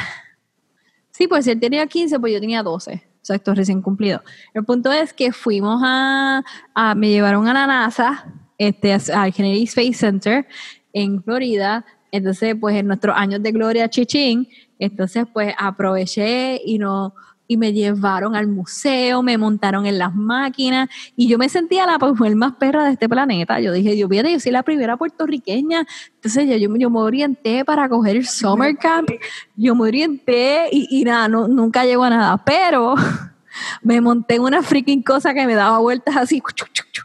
sí, 1.12 1.28
pues 1.28 1.46
si 1.46 1.52
él 1.52 1.60
tenía 1.60 1.86
15, 1.88 2.20
pues 2.20 2.34
yo 2.34 2.40
tenía 2.40 2.64
12. 2.64 3.04
Exacto, 3.20 3.54
recién 3.56 3.82
cumplido. 3.82 4.22
El 4.54 4.66
punto 4.66 4.92
es 4.92 5.14
que 5.14 5.32
fuimos 5.32 5.82
a, 5.84 6.44
a- 6.74 6.96
me 6.96 7.10
llevaron 7.10 7.48
a 7.48 7.54
la 7.54 7.68
NASA, 7.68 8.26
este, 8.58 8.94
al 8.94 9.34
Kennedy 9.34 9.64
Space 9.64 9.94
Center 9.94 10.46
en 10.92 11.24
Florida. 11.24 11.86
Entonces, 12.12 12.56
pues 12.60 12.76
en 12.76 12.88
nuestros 12.88 13.16
años 13.18 13.42
de 13.42 13.52
gloria 13.52 13.90
chichín, 13.90 14.48
entonces 14.78 15.26
pues 15.34 15.54
aproveché 15.58 16.62
y 16.64 16.78
no 16.78 17.16
y 17.48 17.58
me 17.58 17.74
llevaron 17.74 18.36
al 18.36 18.48
museo, 18.48 19.22
me 19.22 19.38
montaron 19.38 19.86
en 19.86 19.98
las 19.98 20.14
máquinas 20.16 20.90
y 21.16 21.28
yo 21.28 21.38
me 21.38 21.50
sentía 21.50 21.86
la 21.86 21.98
mujer 21.98 22.36
más 22.36 22.54
perra 22.54 22.86
de 22.86 22.94
este 22.94 23.10
planeta. 23.10 23.60
Yo 23.60 23.72
dije, 23.72 23.98
yo 23.98 24.08
fíjate, 24.08 24.32
yo 24.32 24.40
soy 24.40 24.52
la 24.52 24.64
primera 24.64 24.98
puertorriqueña. 24.98 25.86
Entonces 26.16 26.48
yo, 26.48 26.56
yo, 26.58 26.76
yo 26.76 26.90
me 26.90 27.00
orienté 27.00 27.66
para 27.66 27.90
coger 27.90 28.16
el 28.16 28.28
summer 28.28 28.78
camp. 28.78 29.10
Yo 29.56 29.76
me 29.76 29.84
orienté 29.84 30.70
y, 30.72 30.88
y 30.90 31.04
nada, 31.04 31.28
no, 31.28 31.48
nunca 31.48 31.86
llegó 31.86 32.04
a 32.04 32.10
nada. 32.10 32.38
Pero 32.44 32.96
me 33.82 34.00
monté 34.02 34.36
en 34.36 34.44
una 34.44 34.62
freaking 34.62 35.04
cosa 35.04 35.34
que 35.34 35.46
me 35.46 35.56
daba 35.56 35.80
vueltas 35.80 36.16
así 36.16 36.42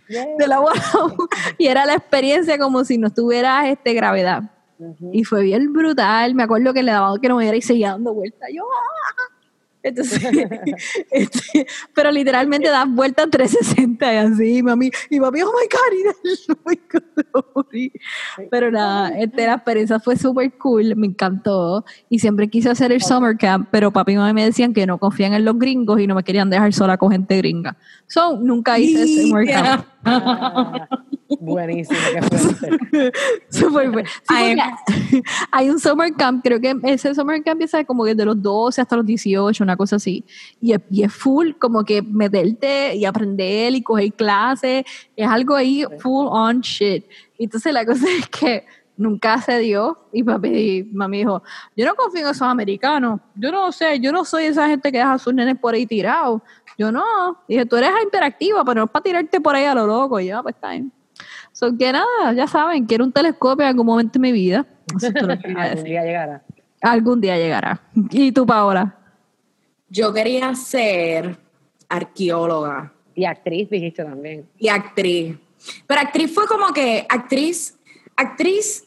de 0.09 0.47
la 0.47 0.59
bola 0.61 0.83
y 1.59 1.67
era 1.67 1.85
la 1.85 1.95
experiencia 1.95 2.59
como 2.59 2.85
si 2.85 2.99
no 2.99 3.11
tuviera 3.11 3.69
este 3.69 3.93
gravedad. 3.93 4.45
Y 5.13 5.25
fue 5.25 5.43
bien 5.43 5.73
brutal. 5.73 6.35
Me 6.35 6.45
acuerdo 6.45 6.73
que 6.73 6.83
le 6.83 6.93
daba 6.93 7.19
que 7.21 7.29
no 7.29 7.37
me 7.37 7.49
era 7.49 7.57
y 7.57 7.63
seguía 7.63 7.91
dando 7.91 8.15
vueltas. 8.15 8.49
Yo, 8.55 8.63
¡ah! 8.63 9.38
Entonces, 9.83 10.21
este, 11.11 11.67
pero 11.95 12.11
literalmente 12.11 12.69
das 12.69 12.89
vueltas 12.89 13.29
360 13.31 14.13
y 14.13 14.17
así, 14.17 14.63
mami, 14.63 14.91
y 15.11 15.21
mami, 15.21 15.43
oh 15.43 15.53
my 15.53 15.69
God, 15.71 17.03
oh 17.33 17.65
my. 17.73 17.93
Pero 18.51 18.71
nada, 18.71 19.19
este, 19.19 19.47
la 19.47 19.55
experiencia 19.55 20.01
fue 20.01 20.17
súper 20.17 20.53
cool, 20.59 20.97
me 20.97 21.07
encantó, 21.07 21.85
y 22.09 22.19
siempre 22.19 22.49
quise 22.49 22.71
hacer 22.71 22.93
el 22.93 23.03
summer 23.03 23.37
camp, 23.37 23.69
pero 23.71 23.93
papi 23.93 24.13
y 24.13 24.17
mami 24.17 24.33
me 24.33 24.45
decían 24.45 24.73
que 24.73 24.87
no 24.87 24.99
confían 24.99 25.35
en 25.35 25.45
los 25.45 25.59
gringos 25.59 26.01
y 26.01 26.07
no 26.07 26.15
me 26.15 26.25
querían 26.25 26.51
dejar 26.51 26.73
sola 26.73 26.97
con 26.97 27.11
gente 27.11 27.37
gringa. 27.37 27.77
So, 28.07 28.39
nunca 28.39 28.79
hice 28.79 29.03
el 29.03 29.09
summer 29.09 29.47
camp. 29.47 29.87
Buenísimo, 31.41 31.99
qué 32.13 32.23
fuerte. 32.39 33.13
Súper 33.51 33.91
bueno. 33.91 34.09
Sí, 34.29 35.23
hay 35.53 35.71
un 35.71 35.79
summer 35.79 36.13
camp, 36.15 36.43
creo 36.43 36.61
que 36.61 36.75
ese 36.85 37.15
summer 37.15 37.43
camp 37.43 37.55
empieza 37.61 37.85
como 37.85 38.05
que 38.05 38.15
de 38.15 38.25
los 38.25 38.41
12 38.43 38.81
hasta 38.81 38.97
los 38.97 39.05
18, 39.05 39.63
una 39.63 39.77
cosa 39.77 39.97
así. 39.97 40.25
Y 40.61 40.73
es, 40.73 40.81
y 40.91 41.03
es 41.03 41.13
full, 41.13 41.53
como 41.59 41.85
que 41.85 42.01
meterte 42.03 42.95
y 42.97 43.05
aprender 43.05 43.75
y 43.75 43.83
coger 43.83 44.13
clases. 44.15 44.85
Es 45.17 45.29
algo 45.29 45.55
ahí 45.55 45.85
full 46.01 46.27
on 46.31 46.61
shit. 46.61 47.05
Y 47.37 47.45
entonces 47.45 47.73
la 47.73 47.85
cosa 47.85 48.07
es 48.19 48.29
que 48.29 48.65
nunca 48.97 49.41
se 49.43 49.59
dio. 49.59 49.99
Y 50.13 50.23
papi 50.23 50.49
y 50.49 50.85
mami 50.93 51.19
dijo, 51.19 51.43
yo 51.77 51.85
no 51.87 51.95
confío 51.95 52.23
en 52.23 52.29
esos 52.29 52.43
americanos. 52.43 53.21
Yo 53.35 53.53
no 53.53 53.71
sé, 53.71 54.01
yo 54.01 54.13
no 54.13 54.25
soy 54.25 54.45
esa 54.45 54.67
gente 54.69 54.91
que 54.91 54.99
deja 54.99 55.13
a 55.13 55.19
sus 55.19 55.35
nenes 55.35 55.59
por 55.59 55.75
ahí 55.75 55.87
tirados. 55.87 56.41
Yo 56.79 56.91
no. 56.93 57.05
Dije, 57.49 57.67
tú 57.67 57.77
eres 57.77 57.91
interactiva, 58.03 58.65
pero 58.65 58.81
no 58.81 58.85
es 58.85 58.91
para 58.91 59.03
tirarte 59.03 59.41
por 59.41 59.55
ahí 59.55 59.65
a 59.65 59.75
lo 59.75 59.87
loco. 59.87 60.21
Y 60.21 60.29
yo, 60.29 60.39
"Ah, 60.39 60.43
pues 60.43 60.55
está 60.55 60.71
bien. 60.71 60.93
So 61.59 61.77
que 61.77 61.91
nada, 61.93 62.33
ya 62.37 62.47
saben, 62.47 62.87
quiero 62.87 63.05
un 63.05 63.11
telescopio 63.11 63.65
en 63.65 63.71
algún 63.71 63.85
momento 63.85 64.13
de 64.13 64.21
mi 64.21 64.31
vida. 64.31 64.65
Eso 64.97 65.09
Algún 65.57 65.85
día 65.85 66.05
llegará. 66.05 66.43
Algún 66.81 67.21
día 67.21 67.37
llegará. 67.37 67.83
¿Y 68.13 68.31
tú, 68.31 68.47
Paola? 68.47 68.97
Yo 69.89 70.13
quería 70.13 70.55
ser 70.55 71.37
arqueóloga 71.89 72.93
Y 73.13 73.25
actriz 73.25 73.69
dijiste 73.71 74.05
también. 74.05 74.49
y 74.57 74.69
actriz. 74.69 75.37
Pero 75.89 76.01
actriz 76.01 76.33
fue 76.33 76.47
como 76.47 76.73
que 76.73 77.05
actriz, 77.09 77.77
actriz, 78.15 78.85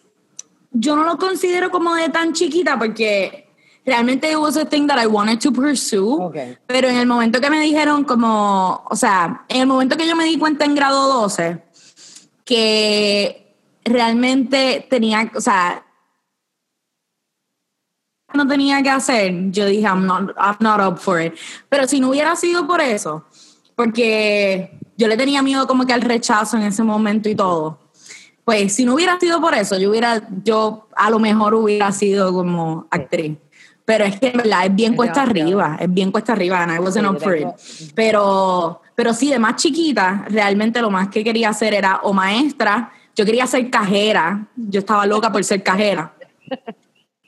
yo 0.71 0.95
no 0.95 1.03
lo 1.03 1.17
considero 1.17 1.71
como 1.71 1.93
de 1.95 2.07
tan 2.07 2.31
chiquita 2.31 2.79
porque 2.79 3.49
realmente 3.85 4.31
it 4.31 4.37
was 4.37 4.55
a 4.55 4.63
thing 4.63 4.87
that 4.87 4.97
I 4.97 5.07
wanted 5.07 5.39
to 5.39 5.51
pursue. 5.51 6.31
Pero 6.67 6.87
en 6.87 6.95
el 6.95 7.05
momento 7.05 7.41
que 7.41 7.49
me 7.49 7.59
dijeron 7.59 8.05
como, 8.05 8.85
o 8.89 8.95
sea, 8.95 9.43
en 9.49 9.59
el 9.59 9.67
momento 9.67 9.97
que 9.97 10.07
yo 10.07 10.15
me 10.15 10.23
di 10.23 10.37
cuenta 10.37 10.63
en 10.63 10.73
grado 10.73 11.21
12 11.21 11.70
que 12.45 13.55
realmente 13.83 14.85
tenía, 14.89 15.31
o 15.35 15.41
sea, 15.41 15.85
no 18.33 18.47
tenía 18.47 18.81
que 18.81 18.89
hacer, 18.89 19.51
yo 19.51 19.65
dije, 19.65 19.83
I'm 19.83 20.05
not, 20.05 20.31
I'm 20.37 20.57
not 20.59 20.79
up 20.79 20.97
for 20.99 21.21
it. 21.21 21.33
Pero 21.69 21.87
si 21.87 21.99
no 21.99 22.09
hubiera 22.09 22.35
sido 22.35 22.65
por 22.65 22.81
eso, 22.81 23.25
porque 23.75 24.79
yo 24.97 25.07
le 25.07 25.17
tenía 25.17 25.41
miedo 25.41 25.67
como 25.67 25.85
que 25.85 25.93
al 25.93 26.01
rechazo 26.01 26.57
en 26.57 26.63
ese 26.63 26.83
momento 26.83 27.29
y 27.29 27.35
todo, 27.35 27.79
pues 28.43 28.73
si 28.73 28.85
no 28.85 28.95
hubiera 28.95 29.19
sido 29.19 29.39
por 29.39 29.53
eso, 29.53 29.77
yo 29.77 29.89
hubiera, 29.89 30.27
yo 30.43 30.87
a 30.95 31.09
lo 31.09 31.19
mejor 31.19 31.53
hubiera 31.55 31.91
sido 31.91 32.33
como 32.33 32.87
actriz. 32.89 33.37
Pero 33.91 34.05
es 34.05 34.17
que 34.21 34.27
en 34.29 34.37
verdad 34.37 34.65
es 34.67 34.73
bien 34.73 34.93
Es 34.93 34.95
cuesta 34.95 35.21
arriba, 35.23 35.77
es 35.77 35.93
bien 35.93 36.11
cuesta 36.11 36.31
arriba, 36.31 36.63
and 36.63 36.71
I 36.73 36.79
wasn't 36.79 37.05
up 37.09 37.19
for 37.19 37.35
it. 37.35 37.47
Pero, 37.93 38.81
pero 38.95 39.13
sí, 39.13 39.29
de 39.29 39.37
más 39.37 39.57
chiquita, 39.57 40.23
realmente 40.29 40.81
lo 40.81 40.89
más 40.89 41.09
que 41.09 41.25
quería 41.25 41.49
hacer 41.49 41.73
era 41.73 41.99
o 42.03 42.13
maestra, 42.13 42.89
yo 43.13 43.25
quería 43.25 43.45
ser 43.47 43.69
cajera, 43.69 44.47
yo 44.55 44.79
estaba 44.79 45.05
loca 45.05 45.29
por 45.29 45.43
ser 45.43 45.61
cajera. 45.61 46.13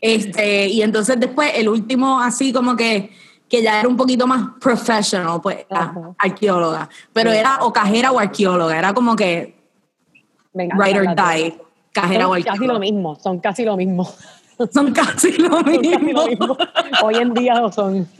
Este, 0.05 0.67
y 0.67 0.81
entonces 0.81 1.17
después 1.17 1.51
el 1.55 1.69
último 1.69 2.19
así 2.19 2.51
como 2.51 2.75
que, 2.75 3.09
que 3.49 3.61
ya 3.63 3.79
era 3.79 3.87
un 3.87 3.95
poquito 3.95 4.27
más 4.27 4.49
professional, 4.59 5.39
pues 5.41 5.65
era 5.69 5.93
arqueóloga. 6.17 6.89
Pero 7.13 7.31
Sí. 7.31 7.37
era 7.37 7.59
o 7.61 7.71
cajera 7.71 8.11
o 8.11 8.19
arqueóloga, 8.19 8.77
era 8.77 8.93
como 8.93 9.15
que 9.15 9.55
Venga, 10.53 10.75
dos. 10.75 10.85
die, 11.35 11.57
cajera 11.93 12.27
o 12.27 12.33
Son 12.33 12.41
casi 12.43 12.49
arqueóloga. 12.49 12.73
lo 12.73 12.79
mismo, 12.81 13.15
son 13.15 13.39
casi 13.39 13.63
lo 13.63 13.77
mismo. 13.77 14.09
Son 14.71 14.91
casi 14.93 15.31
lo 15.33 15.49
Son 15.49 15.63
casi 15.63 15.89
lo 15.89 16.27
mismo. 16.27 16.57
Hoy 17.03 17.15
en 17.15 17.33
día 17.33 17.55
lo 17.55 17.71
son. 17.71 18.07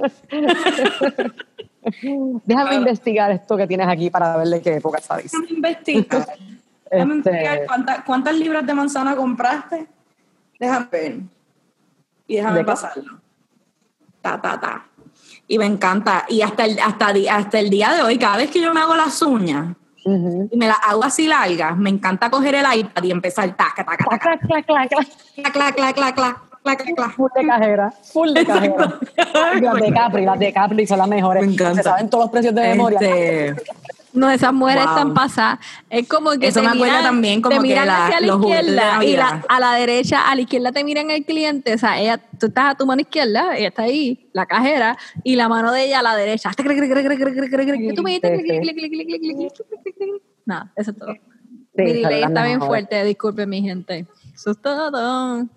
Déjame 2.46 2.76
investigar 2.76 3.32
esto 3.32 3.58
que 3.58 3.68
tienes 3.68 3.88
aquí 3.88 4.10
para 4.10 4.38
ver 4.38 4.48
de 4.48 4.62
qué 4.62 4.76
época 4.76 5.02
sabes. 5.02 5.32
Déjame 5.32 5.50
investigar. 5.52 6.28
Déjame 6.92 7.18
Este- 7.18 7.30
investigar 7.30 7.66
cuántas, 7.68 8.04
cuántas 8.04 8.36
libras 8.36 8.66
de 8.66 8.74
manzana 8.74 9.16
compraste. 9.16 9.88
Déjame 10.60 10.88
ver. 10.92 11.20
Y 12.28 12.36
déjame 12.38 12.64
pasarlo. 12.64 13.20
Ta, 14.22 14.40
ta, 14.42 14.60
ta. 14.60 14.86
Y 15.48 15.58
me 15.58 15.66
encanta. 15.66 16.26
Y 16.30 16.42
hasta 16.42 16.66
el, 16.66 16.80
hasta, 16.80 17.14
hasta 17.32 17.60
el 17.60 17.70
día 17.70 17.92
de 17.92 18.02
hoy, 18.02 18.18
cada 18.18 18.38
vez 18.38 18.50
que 18.50 18.62
yo 18.62 18.74
me 18.74 18.80
hago 18.80 18.96
las 18.96 19.22
uñas 19.22 19.76
Y 20.06 20.58
me 20.58 20.68
las 20.68 20.78
hago 20.86 21.04
así 21.04 21.28
largas, 21.28 21.78
me 21.78 21.90
encanta 21.90 22.30
coger 22.30 22.56
el 22.56 22.66
iPad 22.80 23.04
y 23.04 23.12
empezar 23.12 23.56
taca, 23.56 23.86
taca, 23.86 24.06
taca, 24.10 24.38
Clac, 24.38 24.42
clac, 24.42 24.66
clac, 24.66 24.88
clac. 24.90 25.08
clac, 25.36 25.54
clac, 25.54 25.76
clac, 25.76 25.96
clac, 25.96 26.16
clac, 26.16 26.36
clac, 26.64 26.96
clac. 26.96 27.14
Full 27.16 27.32
de 27.36 27.46
cajera, 27.46 27.94
full 28.14 28.34
de 28.34 28.46
cajera. 28.46 29.00
Las 29.62 29.76
de 29.76 29.94
Capri, 29.94 30.26
las 30.26 30.40
de 30.40 30.54
Capri 30.54 30.88
son 30.88 30.98
las 31.00 31.08
mejores. 31.08 31.46
Me 31.46 31.54
encanta. 31.54 31.76
Se 31.76 31.84
saben 31.84 32.10
todos 32.10 32.26
los 32.26 32.32
precios 32.32 32.56
de 32.56 32.62
memoria. 32.62 33.00
Este, 33.00 33.64
No, 34.14 34.30
esas 34.30 34.54
mujeres 34.54 34.84
Wow. 34.86 34.94
están 34.94 35.14
pasadas. 35.16 35.60
Es 35.90 36.08
como 36.08 36.32
que 36.32 36.48
Eso 36.48 36.62
te 36.62 36.68
me 36.68 36.76
miran, 36.76 37.04
también 37.04 37.42
como 37.42 37.56
te 37.56 37.62
que 37.64 37.68
miran 37.68 37.88
la- 37.88 38.06
hacia 38.06 38.20
la 38.22 38.28
izquierda 38.36 39.04
y 39.04 39.16
la- 39.18 39.44
a 39.50 39.60
la 39.60 39.74
derecha, 39.74 40.30
a 40.30 40.36
la 40.36 40.42
izquierda 40.42 40.72
te 40.72 40.84
miran 40.84 41.10
el 41.10 41.26
cliente. 41.26 41.74
O 41.74 41.78
sea, 41.80 42.00
ella, 42.00 42.20
tú 42.40 42.46
estás 42.46 42.72
a 42.74 42.76
tu 42.76 42.86
mano 42.86 43.02
izquierda, 43.02 43.58
ella 43.58 43.70
está 43.70 43.84
ahí, 43.84 44.30
la 44.32 44.46
cajera, 44.46 44.98
y 45.24 45.36
la 45.36 45.50
mano 45.50 45.72
de 45.72 45.86
ella 45.86 46.00
a 46.00 46.04
la 46.04 46.16
derecha. 46.16 46.52
¿Qué 46.56 46.64
tú 47.96 48.04
me 48.04 48.12
dijiste? 48.20 48.62
Nada, 50.46 50.72
eso 50.76 50.92
es 50.92 50.98
todo. 50.98 51.14
Sí, 51.76 51.82
Mi 51.82 51.94
delay 51.94 52.24
está 52.24 52.46
bien 52.46 52.62
fuerte, 52.62 53.04
disculpen 53.04 53.50
mi 53.50 53.62
gente. 53.62 54.06
Eso 54.36 54.52
es 54.52 54.62
todo. 54.62 54.92
No, 54.92 55.48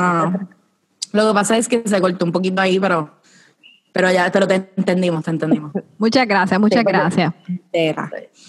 no, 0.00 0.30
no. 0.30 0.48
Lo 1.12 1.28
que 1.28 1.34
pasa 1.34 1.56
es 1.58 1.68
que 1.68 1.82
se 1.84 2.00
cortó 2.00 2.24
un 2.24 2.32
poquito 2.32 2.60
ahí, 2.62 2.78
pero, 2.78 3.10
pero 3.92 4.10
ya 4.10 4.30
te 4.30 4.40
lo 4.40 4.48
te 4.48 4.70
entendimos, 4.76 5.24
te 5.24 5.30
entendimos. 5.30 5.72
Muchas 5.98 6.26
gracias, 6.26 6.58
muchas 6.58 6.80
Sí, 6.80 6.84
gracias. 6.84 7.32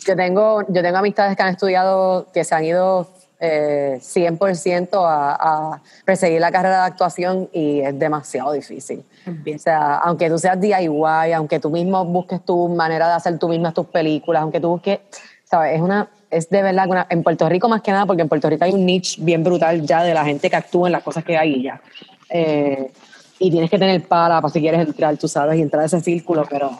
Yo 0.06 0.16
tengo, 0.16 0.64
yo 0.70 0.82
tengo 0.82 0.98
amistades 0.98 1.38
que 1.38 1.44
han 1.44 1.50
estudiado, 1.50 2.28
que 2.34 2.44
se 2.44 2.56
han 2.56 2.66
ido 2.66 3.08
eh, 3.40 4.00
100% 4.00 4.90
a, 4.94 5.74
a 5.74 5.82
perseguir 6.06 6.40
la 6.40 6.52
carrera 6.52 6.80
de 6.80 6.88
actuación 6.88 7.50
y 7.52 7.82
es 7.82 8.00
demasiado 8.00 8.54
difícil. 8.54 9.04
O 9.28 9.60
sea, 9.60 9.96
aunque 9.98 10.30
tú 10.30 10.40
seas 10.40 10.60
DIY, 10.60 11.34
aunque 11.36 11.60
tú 11.60 11.70
mismo 11.70 12.06
busques 12.06 12.44
tu 12.44 12.70
manera 12.70 13.08
de 13.08 13.14
hacer 13.16 13.38
tú 13.38 13.50
misma 13.50 13.74
tus 13.74 13.86
películas, 13.88 14.42
aunque 14.42 14.60
tú 14.60 14.70
busques, 14.70 15.00
¿sabes? 15.44 15.76
Es 15.76 15.82
una, 15.82 16.10
es 16.32 16.50
de 16.50 16.62
verdad 16.62 16.86
que 16.86 16.92
una, 16.92 17.08
en 17.10 17.22
Puerto 17.22 17.48
Rico 17.50 17.68
más 17.70 17.82
que 17.82 17.92
nada, 17.92 18.06
porque 18.06 18.22
en 18.22 18.30
Puerto 18.30 18.50
Rico 18.50 18.64
hay 18.64 18.72
un 18.72 18.86
niche 18.86 19.22
bien 19.22 19.44
brutal 19.44 19.82
ya 19.86 20.04
de 20.04 20.14
la 20.14 20.24
gente 20.24 20.50
que 20.50 20.56
actúa 20.56 20.88
en 20.88 20.94
las 20.94 21.04
cosas 21.04 21.24
que 21.24 21.38
hay 21.38 21.56
y 21.56 21.64
ya. 21.64 21.82
Eh, 22.30 22.92
y 23.48 23.52
tienes 23.52 23.70
que 23.70 23.78
tener 23.78 24.02
para, 24.08 24.40
para 24.42 24.52
si 24.54 24.60
quieres 24.62 24.88
entrar, 24.88 25.18
tú 25.18 25.28
sabes, 25.28 25.58
y 25.58 25.62
entrar 25.62 25.84
a 25.84 25.86
ese 25.86 26.00
círculo, 26.02 26.46
pero 26.50 26.72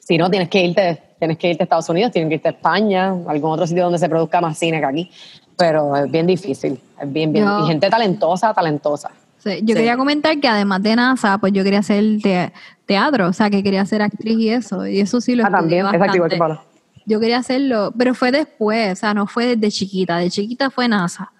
si 0.00 0.16
no, 0.18 0.30
tienes 0.30 0.48
que 0.48 0.64
irte, 0.64 1.02
tienes 1.18 1.38
que 1.38 1.50
irte 1.50 1.62
a 1.62 1.64
Estados 1.64 1.88
Unidos, 1.88 2.12
tienes 2.12 2.28
que 2.28 2.34
irte 2.36 2.48
a 2.48 2.52
España, 2.52 3.14
algún 3.26 3.50
otro 3.52 3.66
sitio 3.66 3.84
donde 3.84 3.98
se 3.98 4.08
produzca 4.08 4.40
más 4.40 4.58
cine 4.58 4.78
que 4.80 4.86
aquí. 4.86 5.10
Pero 5.56 5.94
es 5.96 6.10
bien 6.10 6.26
difícil, 6.26 6.80
es 7.00 7.12
bien, 7.12 7.32
bien. 7.32 7.46
Y 7.62 7.66
gente 7.66 7.88
talentosa, 7.90 8.52
talentosa. 8.54 9.10
Sí, 9.38 9.50
yo 9.62 9.68
Sí. 9.68 9.74
quería 9.74 9.96
comentar 9.96 10.38
que 10.38 10.48
además 10.48 10.82
de 10.82 10.94
NASA, 10.96 11.36
pues 11.38 11.52
yo 11.52 11.62
quería 11.64 11.80
hacer 11.80 12.04
te- 12.22 12.52
teatro, 12.86 13.28
o 13.28 13.32
sea, 13.32 13.50
que 13.50 13.62
quería 13.62 13.84
ser 13.84 14.02
actriz 14.02 14.38
y 14.38 14.48
eso, 14.50 14.86
y 14.86 15.00
eso 15.00 15.20
sí 15.20 15.34
lo 15.34 15.44
Ah, 15.46 15.50
también, 15.50 15.84
bastante. 15.84 16.16
igual 16.16 16.30
que. 16.30 16.58
Yo 17.06 17.18
quería 17.18 17.38
hacerlo, 17.38 17.92
pero 17.98 18.14
fue 18.14 18.30
después, 18.30 18.92
o 18.92 18.96
sea, 18.96 19.14
no 19.14 19.26
fue 19.26 19.56
desde 19.56 19.70
chiquita, 19.72 20.16
de 20.18 20.30
chiquita 20.30 20.70
fue 20.70 20.86
NASA. 20.88 21.32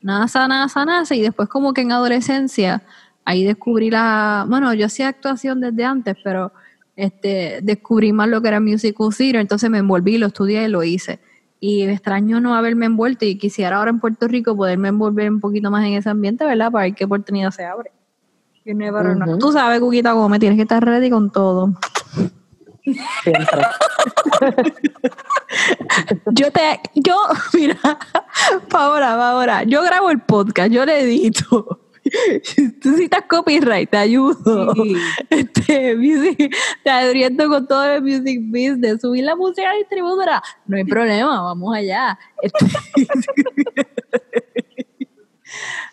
NASA, 0.00 0.46
NASA, 0.48 0.84
NASA, 0.84 1.14
y 1.14 1.20
después 1.20 1.48
como 1.48 1.74
que 1.74 1.80
en 1.82 1.92
adolescencia, 1.92 2.82
ahí 3.24 3.44
descubrí 3.44 3.90
la, 3.90 4.44
bueno, 4.48 4.72
yo 4.74 4.86
hacía 4.86 5.08
actuación 5.08 5.60
desde 5.60 5.84
antes, 5.84 6.16
pero 6.22 6.52
este, 6.96 7.60
descubrí 7.62 8.12
más 8.12 8.28
lo 8.28 8.42
que 8.42 8.48
era 8.48 8.60
musical 8.60 9.08
theater, 9.16 9.40
entonces 9.40 9.70
me 9.70 9.78
envolví, 9.78 10.18
lo 10.18 10.26
estudié 10.26 10.64
y 10.64 10.68
lo 10.68 10.82
hice. 10.82 11.20
Y 11.58 11.84
me 11.86 11.92
extraño 11.92 12.40
no 12.40 12.54
haberme 12.54 12.86
envuelto 12.86 13.24
y 13.24 13.36
quisiera 13.36 13.76
ahora 13.76 13.90
en 13.90 14.00
Puerto 14.00 14.26
Rico 14.28 14.56
poderme 14.56 14.88
envolver 14.88 15.30
un 15.30 15.40
poquito 15.40 15.70
más 15.70 15.84
en 15.84 15.94
ese 15.94 16.08
ambiente, 16.08 16.44
¿verdad? 16.44 16.72
Para 16.72 16.84
ver 16.84 16.94
qué 16.94 17.04
oportunidad 17.04 17.50
se 17.50 17.64
abre. 17.64 17.92
Ujú. 19.32 19.38
Tú 19.38 19.52
sabes, 19.52 19.80
Cuquita 19.80 20.12
Gómez, 20.12 20.40
tienes 20.40 20.56
que 20.56 20.62
estar 20.62 20.84
ready 20.84 21.10
con 21.10 21.30
todo. 21.30 21.74
Siempre. 23.22 23.62
Yo 26.32 26.50
te, 26.50 26.80
yo, 26.94 27.16
mira, 27.54 27.76
Paola, 28.68 29.16
Paola, 29.16 29.64
yo 29.64 29.82
grabo 29.82 30.10
el 30.10 30.20
podcast, 30.20 30.70
yo 30.70 30.84
le 30.84 31.00
edito. 31.00 31.80
Tú 32.80 32.96
citas 32.96 33.24
copyright, 33.28 33.90
te 33.90 33.96
ayudo. 33.96 34.74
Sí. 34.74 34.94
Este, 35.30 35.96
music, 35.96 36.54
te 36.82 37.08
oriento 37.08 37.48
con 37.48 37.66
todo 37.66 37.84
el 37.84 38.02
music 38.02 38.40
business, 38.46 39.00
subir 39.00 39.24
la 39.24 39.36
música 39.36 39.68
a 39.68 39.72
la 39.72 39.78
distribuidora. 39.78 40.42
No 40.66 40.76
hay 40.76 40.84
problema, 40.84 41.42
vamos 41.42 41.74
allá. 41.76 42.18
Este, 42.42 42.66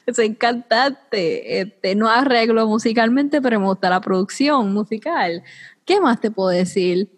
soy 0.13 0.35
cantante, 0.35 1.61
este, 1.61 1.95
no 1.95 2.09
arreglo 2.09 2.67
musicalmente, 2.67 3.41
pero 3.41 3.59
me 3.59 3.65
gusta 3.67 3.89
la 3.89 4.01
producción 4.01 4.73
musical. 4.73 5.43
¿Qué 5.85 5.99
más 5.99 6.19
te 6.19 6.31
puedo 6.31 6.49
decir? 6.49 7.09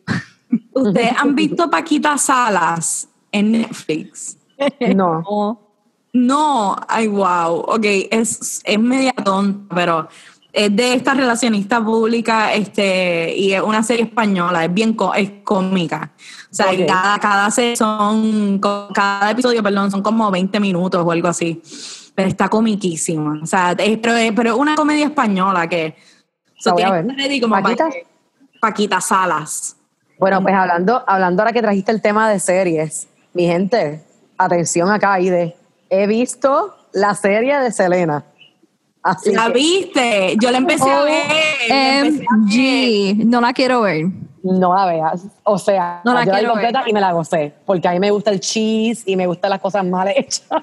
¿Ustedes 0.73 1.13
han 1.17 1.35
visto 1.35 1.69
Paquita 1.69 2.17
Salas 2.17 3.09
en 3.31 3.51
Netflix? 3.51 4.37
No. 4.93 5.21
No. 5.21 5.68
No, 6.13 6.75
ay, 6.87 7.07
wow, 7.07 7.55
ok, 7.67 7.85
es, 8.09 8.61
es 8.63 8.79
media 8.79 9.13
tonta, 9.13 9.75
pero 9.75 10.07
es 10.51 10.75
de 10.75 10.93
esta 10.95 11.13
relacionista 11.13 11.83
pública 11.83 12.51
este, 12.53 13.35
y 13.37 13.53
es 13.53 13.61
una 13.61 13.83
serie 13.83 14.05
española, 14.05 14.65
es 14.65 14.73
bien 14.73 14.97
es 15.15 15.31
cómica. 15.43 16.11
O 16.51 16.55
sea, 16.55 16.71
Ok. 16.71 16.87
cada, 16.87 17.19
cada, 17.19 17.51
son, 17.75 18.59
cada 18.59 19.29
episodio, 19.31 19.61
perdón, 19.61 19.91
son 19.91 20.01
como 20.01 20.31
20 20.31 20.59
minutos 20.59 21.03
o 21.05 21.11
algo 21.11 21.27
así, 21.27 21.61
pero 22.15 22.27
está 22.27 22.49
comiquísima. 22.49 23.39
O 23.43 23.45
sea, 23.45 23.73
es- 23.77 23.99
pero, 23.99 24.15
es, 24.15 24.31
pero 24.31 24.53
es 24.53 24.57
una 24.57 24.75
comedia 24.75 25.05
española 25.05 25.67
que... 25.69 25.95
La 26.65 26.73
voy 26.73 26.81
a 26.81 26.91
ver. 26.91 27.07
que 27.15 27.39
como 27.39 27.61
¿Paquita? 27.61 27.89
Paquita 28.59 28.99
Salas. 28.99 29.77
Bueno, 30.17 30.41
pues 30.41 30.53
hablando, 30.53 31.01
hablando 31.07 31.43
ahora 31.43 31.53
que 31.53 31.61
trajiste 31.61 31.91
el 31.91 32.01
tema 32.01 32.29
de 32.29 32.39
series, 32.39 33.07
mi 33.33 33.45
gente, 33.45 34.03
atención 34.37 34.89
acá, 34.91 35.13
Aide. 35.13 35.55
He 35.89 36.07
visto 36.07 36.75
la 36.93 37.15
serie 37.15 37.57
de 37.59 37.71
Selena. 37.71 38.23
Así 39.01 39.31
¿La 39.33 39.45
que 39.47 39.53
viste? 39.53 40.37
Yo 40.41 40.51
la 40.51 40.57
empecé 40.57 40.89
a 40.89 41.03
ver. 41.03 41.23
la 41.69 41.99
empecé 41.99 42.27
a 42.27 42.35
ver. 42.35 43.19
OMG, 43.21 43.25
no 43.25 43.39
la 43.41 43.53
quiero 43.53 43.81
ver. 43.81 44.05
no 44.43 44.75
la 44.75 44.85
veas. 44.85 45.25
O 45.43 45.57
sea, 45.57 46.01
No 46.03 46.13
la 46.13 46.25
yo 46.25 46.31
la 46.33 46.39
vi 46.41 46.45
completa 46.45 46.79
ver. 46.81 46.89
y 46.89 46.93
me 46.93 46.99
la 47.01 47.13
gocé. 47.13 47.53
Porque 47.65 47.87
a 47.87 47.91
mí 47.91 47.99
me 47.99 48.11
gusta 48.11 48.29
el 48.31 48.39
cheese 48.41 49.03
y 49.05 49.15
me 49.15 49.25
gustan 49.25 49.51
las 49.51 49.59
cosas 49.61 49.85
mal 49.85 50.09
hechas. 50.09 50.43
a 50.51 50.61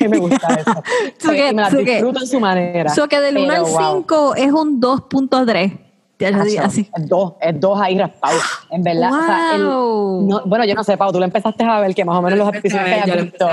mí 0.00 0.08
me 0.08 0.18
gusta 0.18 0.48
eso. 0.54 0.82
So 1.18 1.30
que- 1.32 1.48
y 1.50 1.54
me 1.54 1.62
las 1.62 1.70
so 1.72 1.78
que- 1.78 1.84
disfruto 1.84 2.20
en 2.20 2.26
su 2.26 2.40
manera. 2.40 2.94
So 2.94 3.08
que 3.08 3.20
del 3.20 3.36
1 3.38 3.52
al 3.52 3.62
Pero, 3.64 3.76
wow. 3.78 3.94
5 3.98 4.34
es 4.36 4.52
un 4.52 4.80
2.3. 4.80 5.78
Ya 6.20 6.30
lo 6.30 6.44
digo 6.44 6.60
Acho, 6.60 6.68
así. 6.68 6.88
Es 6.96 7.08
dos, 7.08 7.32
es 7.40 7.60
dos 7.60 7.80
ahí 7.80 7.98
raspados. 7.98 8.42
En 8.70 8.82
verdad. 8.84 9.10
o 9.12 9.24
sea, 9.26 9.54
el- 9.56 9.64
Wow. 9.66 10.22
no- 10.28 10.42
bueno, 10.46 10.64
yo 10.64 10.74
no 10.76 10.84
sé, 10.84 10.96
Pau, 10.96 11.10
tú 11.10 11.18
lo 11.18 11.24
empezaste 11.24 11.64
a 11.64 11.80
ver, 11.80 11.94
que 11.96 12.04
más 12.04 12.16
o 12.16 12.22
menos 12.22 12.38
los 12.38 12.48
la 12.52 12.58
episodios 12.58 12.86
que 12.86 12.94
hayas 12.94 13.08
la 13.16 13.22
visto. 13.22 13.48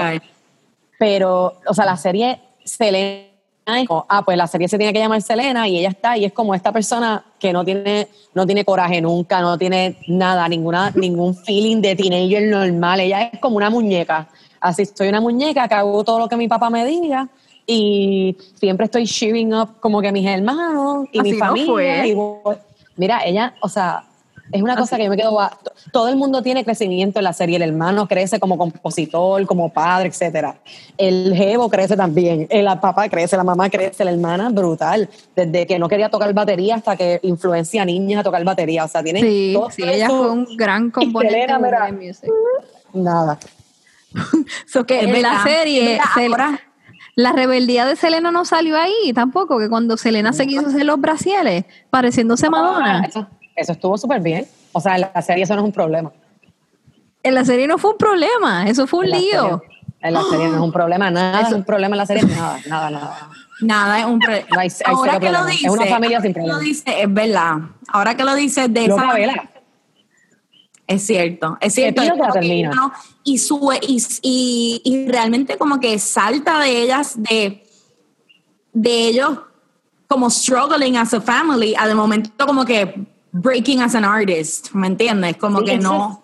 Pero, 0.99 1.53
o 1.65 1.73
sea, 1.73 1.85
la 1.85 1.97
serie 1.97 2.39
Selena 2.63 3.29
ah, 4.07 4.23
pues 4.23 4.37
la 4.37 4.47
serie 4.47 4.67
se 4.67 4.77
tiene 4.77 4.93
que 4.93 4.99
llamar 4.99 5.21
Selena 5.21 5.67
y 5.67 5.77
ella 5.79 5.89
está 5.89 6.17
y 6.17 6.25
es 6.25 6.33
como 6.33 6.55
esta 6.55 6.71
persona 6.71 7.23
que 7.39 7.53
no 7.53 7.63
tiene, 7.63 8.07
no 8.33 8.45
tiene 8.45 8.65
coraje 8.65 9.01
nunca, 9.01 9.41
no 9.41 9.57
tiene 9.57 9.97
nada, 10.07 10.47
ninguna, 10.47 10.91
ningún 10.95 11.35
feeling 11.35 11.81
de 11.81 11.95
teenager 11.95 12.43
normal. 12.49 12.99
Ella 12.99 13.23
es 13.23 13.39
como 13.39 13.57
una 13.57 13.69
muñeca. 13.69 14.27
Así, 14.59 14.85
soy 14.85 15.07
una 15.07 15.21
muñeca 15.21 15.67
que 15.67 15.75
hago 15.75 16.03
todo 16.03 16.19
lo 16.19 16.27
que 16.27 16.35
mi 16.35 16.47
papá 16.47 16.69
me 16.69 16.85
diga 16.85 17.27
y 17.65 18.35
siempre 18.55 18.85
estoy 18.85 19.05
cheering 19.05 19.53
up 19.53 19.79
como 19.79 20.01
que 20.01 20.11
mis 20.11 20.25
hermanos 20.27 21.05
y 21.11 21.21
mi 21.21 21.31
no 21.31 21.39
familia. 21.39 21.71
fue. 21.71 22.07
y 22.07 22.13
voy- 22.13 22.57
mira, 22.97 23.21
ella, 23.23 23.53
o 23.61 23.69
sea, 23.69 24.03
es 24.51 24.61
una 24.61 24.75
cosa 24.75 24.97
que 24.97 25.03
yo 25.05 25.09
me 25.09 25.17
quedo, 25.17 25.37
todo 25.91 26.07
el 26.09 26.15
mundo 26.15 26.41
tiene 26.41 26.63
crecimiento 26.65 27.19
en 27.19 27.23
la 27.23 27.33
serie, 27.33 27.57
el 27.57 27.61
hermano 27.61 28.07
crece 28.07 28.39
como 28.39 28.57
compositor, 28.57 29.45
como 29.45 29.71
padre, 29.71 30.09
etcétera. 30.09 30.55
El 30.97 31.33
jevo 31.35 31.69
crece 31.69 31.95
también, 31.95 32.47
el 32.49 32.65
papá 32.79 33.07
crece, 33.09 33.37
la 33.37 33.43
mamá 33.43 33.69
crece, 33.69 34.03
la 34.03 34.11
hermana, 34.11 34.49
brutal. 34.49 35.09
Desde 35.35 35.67
que 35.67 35.77
no 35.79 35.87
quería 35.87 36.09
tocar 36.09 36.33
batería 36.33 36.75
hasta 36.75 36.95
que 36.95 37.19
influencia 37.23 37.81
a 37.81 37.85
niñas 37.85 38.21
a 38.21 38.23
tocar 38.23 38.43
batería, 38.43 38.85
o 38.85 38.87
sea, 38.87 39.03
tiene 39.03 39.21
Sí, 39.21 39.51
todo 39.55 39.69
sí, 39.69 39.83
ella 39.83 40.07
fue 40.07 40.31
un 40.31 40.57
gran 40.57 40.89
componente 40.91 41.47
de 41.47 41.91
music. 41.91 42.29
Nada. 42.93 43.37
So 44.65 44.85
que 44.85 45.01
en 45.01 45.21
la 45.21 45.43
serie, 45.43 45.91
Mira, 45.93 46.03
Sel- 46.15 46.31
ahora- 46.31 46.59
la 47.15 47.33
rebeldía 47.33 47.85
de 47.85 47.95
Selena 47.97 48.31
no 48.31 48.45
salió 48.45 48.77
ahí 48.77 49.11
tampoco, 49.13 49.59
que 49.59 49.67
cuando 49.67 49.97
Selena 49.97 50.31
se 50.31 50.47
quiso 50.47 50.67
hacer 50.67 50.85
los 50.85 51.01
brasieles, 51.01 51.65
pareciéndose 51.89 52.47
a 52.47 52.49
Madonna. 52.49 53.03
Eso, 53.07 53.27
eso 53.59 53.71
estuvo 53.73 53.97
súper 53.97 54.21
bien. 54.21 54.45
O 54.71 54.79
sea, 54.81 54.95
en 54.95 55.01
la 55.13 55.21
serie 55.21 55.43
eso 55.43 55.55
no 55.55 55.61
es 55.61 55.65
un 55.65 55.71
problema. 55.71 56.11
En 57.23 57.35
la 57.35 57.43
serie 57.45 57.67
no 57.67 57.77
fue 57.77 57.91
un 57.91 57.97
problema, 57.97 58.67
eso 58.67 58.87
fue 58.87 58.99
un 58.99 59.05
En 59.05 59.11
lío. 59.21 59.41
serie- 59.41 59.59
en 60.01 60.13
la 60.13 60.23
serie 60.23 60.47
no 60.47 60.55
es 60.55 60.61
un 60.61 60.71
problema, 60.71 61.11
nada 61.11 61.41
es 61.41 61.51
un 61.51 61.63
problema 61.65 61.93
en 61.95 61.97
la 61.97 62.05
serie, 62.05 62.23
nada, 62.23 62.57
nada, 62.67 62.89
nada. 62.89 63.29
Nada, 63.61 63.99
es 63.99 64.05
un 64.05 64.19
pre- 64.19 64.45
No 64.49 64.59
hay- 64.61 64.69
hay 64.69 64.93
Ahora 64.95 65.19
que 65.19 65.25
lo 65.25 65.31
problema. 65.39 65.45
dice, 65.51 65.65
Es 65.67 65.71
una 65.73 65.85
familia 65.87 66.17
ahora 66.17 66.21
sin 66.21 66.33
que 66.33 66.39
lo 66.39 66.45
problema. 66.45 66.63
dice, 66.69 67.01
es 67.01 67.13
verdad. 67.13 67.55
Ahora 67.89 68.15
que 68.15 68.23
lo 68.23 68.35
dices 68.35 68.73
de 68.73 68.87
Loca 68.87 69.03
esa 69.03 69.13
vela. 69.13 69.51
Es 70.87 71.05
cierto, 71.05 71.57
es 71.61 71.73
cierto. 71.75 72.01
es 72.01 72.11
que 72.39 72.69
y, 73.25 73.37
sube, 73.37 73.79
y, 73.87 74.01
y, 74.23 74.81
y 74.85 75.07
realmente 75.07 75.57
como 75.57 75.79
que 75.79 75.99
salta 75.99 76.59
de 76.61 76.81
ellas, 76.81 77.13
de, 77.21 77.63
de 78.73 79.07
ellos 79.09 79.37
como 80.07 80.29
struggling 80.31 80.97
as 80.97 81.13
a 81.13 81.21
family, 81.21 81.75
a 81.77 81.85
de 81.87 81.93
momento 81.93 82.47
como 82.47 82.65
que 82.65 83.05
breaking 83.31 83.81
as 83.81 83.95
an 83.95 84.05
artist, 84.05 84.71
¿me 84.73 84.87
entiendes? 84.87 85.37
Como 85.37 85.59
Sí, 85.59 85.65
que 85.65 85.77
no... 85.77 86.21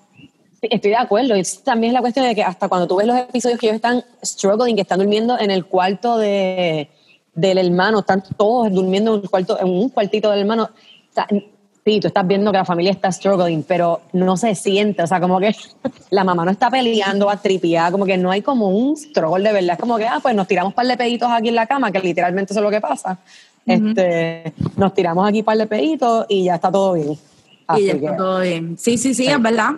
Sí, 0.62 0.68
estoy 0.72 0.92
de 0.92 0.98
acuerdo. 0.98 1.36
Y 1.36 1.44
también 1.64 1.92
es 1.92 1.94
la 1.94 2.02
cuestión 2.02 2.26
de 2.26 2.36
que 2.36 2.44
hasta 2.44 2.68
cuando 2.68 2.88
tú 2.88 2.96
ves 2.96 3.08
los 3.08 3.18
episodios 3.18 3.60
que 3.60 3.68
ellos 3.68 3.76
están 3.76 4.04
struggling, 4.24 4.76
que 4.76 4.82
están 4.82 5.00
durmiendo 5.00 5.38
en 5.40 5.52
el 5.52 5.66
cuarto 5.66 6.18
de, 6.18 6.90
del 7.34 7.58
hermano, 7.58 8.00
están 8.00 8.24
todos 8.38 8.72
durmiendo 8.72 9.16
en 9.16 9.22
un, 9.22 9.28
cuarto, 9.28 9.60
en 9.60 9.68
un 9.68 9.90
cuartito 9.90 10.32
del 10.32 10.40
hermano. 10.40 10.64
O 10.64 11.14
sea, 11.14 11.28
sí, 11.30 12.00
tú 12.00 12.08
estás 12.08 12.26
viendo 12.26 12.52
que 12.52 12.58
la 12.58 12.66
familia 12.66 12.92
está 12.92 13.12
struggling, 13.12 13.64
pero 13.64 14.02
no 14.14 14.38
se 14.38 14.56
siente. 14.56 15.04
O 15.04 15.08
sea, 15.08 15.20
como 15.20 15.40
que 15.40 15.56
la 16.10 16.24
mamá 16.24 16.46
no 16.46 16.52
está 16.52 16.72
peleando 16.72 17.30
a 17.30 17.38
tripiar, 17.38 17.92
como 17.92 18.06
que 18.06 18.18
no 18.18 18.32
hay 18.32 18.42
como 18.42 18.70
un 18.70 18.98
struggle 18.98 19.44
de 19.44 19.54
verdad. 19.54 19.74
Es 19.74 19.80
como 19.80 19.98
que, 19.98 20.08
ah, 20.08 20.20
pues 20.22 20.34
nos 20.34 20.48
tiramos 20.48 20.72
un 20.72 20.76
par 20.76 20.88
de 20.88 20.98
peditos 20.98 21.30
aquí 21.30 21.50
en 21.50 21.56
la 21.56 21.68
cama, 21.68 21.92
que 21.92 22.00
literalmente 22.00 22.54
eso 22.54 22.62
es 22.62 22.64
lo 22.64 22.72
que 22.72 22.82
pasa. 22.82 23.20
Este, 23.66 24.54
nos 24.78 24.94
tiramos 24.94 25.28
aquí 25.28 25.40
un 25.40 25.46
par 25.46 25.58
de 25.58 25.68
peditos 25.68 26.26
y 26.30 26.46
ya 26.46 26.56
está 26.56 26.72
todo 26.72 26.94
bien. 26.94 27.12
y 27.14 27.20
Así 27.68 27.86
ya 27.88 27.94
que- 27.94 28.06
está 28.06 28.18
todo 28.18 28.40
bien. 28.42 28.78
Sí, 28.78 28.98
sí, 28.98 29.14
sí, 29.14 29.28
es 29.28 29.42
verdad. 29.42 29.72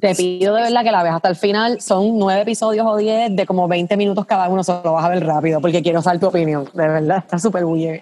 te 0.00 0.14
pido 0.16 0.54
de 0.54 0.62
verdad 0.62 0.82
que 0.82 0.90
la 0.90 1.02
veas 1.02 1.14
hasta 1.16 1.28
el 1.28 1.36
final. 1.36 1.80
Son 1.80 2.18
nueve 2.18 2.40
episodios 2.42 2.84
o 2.88 2.96
diez 2.96 3.34
de 3.36 3.46
como 3.46 3.68
20 3.68 3.96
minutos 3.96 4.24
cada 4.26 4.48
uno, 4.48 4.64
solo 4.64 4.94
vas 4.94 5.04
a 5.04 5.08
ver 5.10 5.24
rápido 5.24 5.60
porque 5.60 5.82
quiero 5.82 6.02
saber 6.02 6.18
tu 6.20 6.26
opinión. 6.26 6.64
De 6.74 6.88
verdad, 6.88 7.18
está 7.18 7.38
súper 7.38 7.64
weird. 7.64 8.00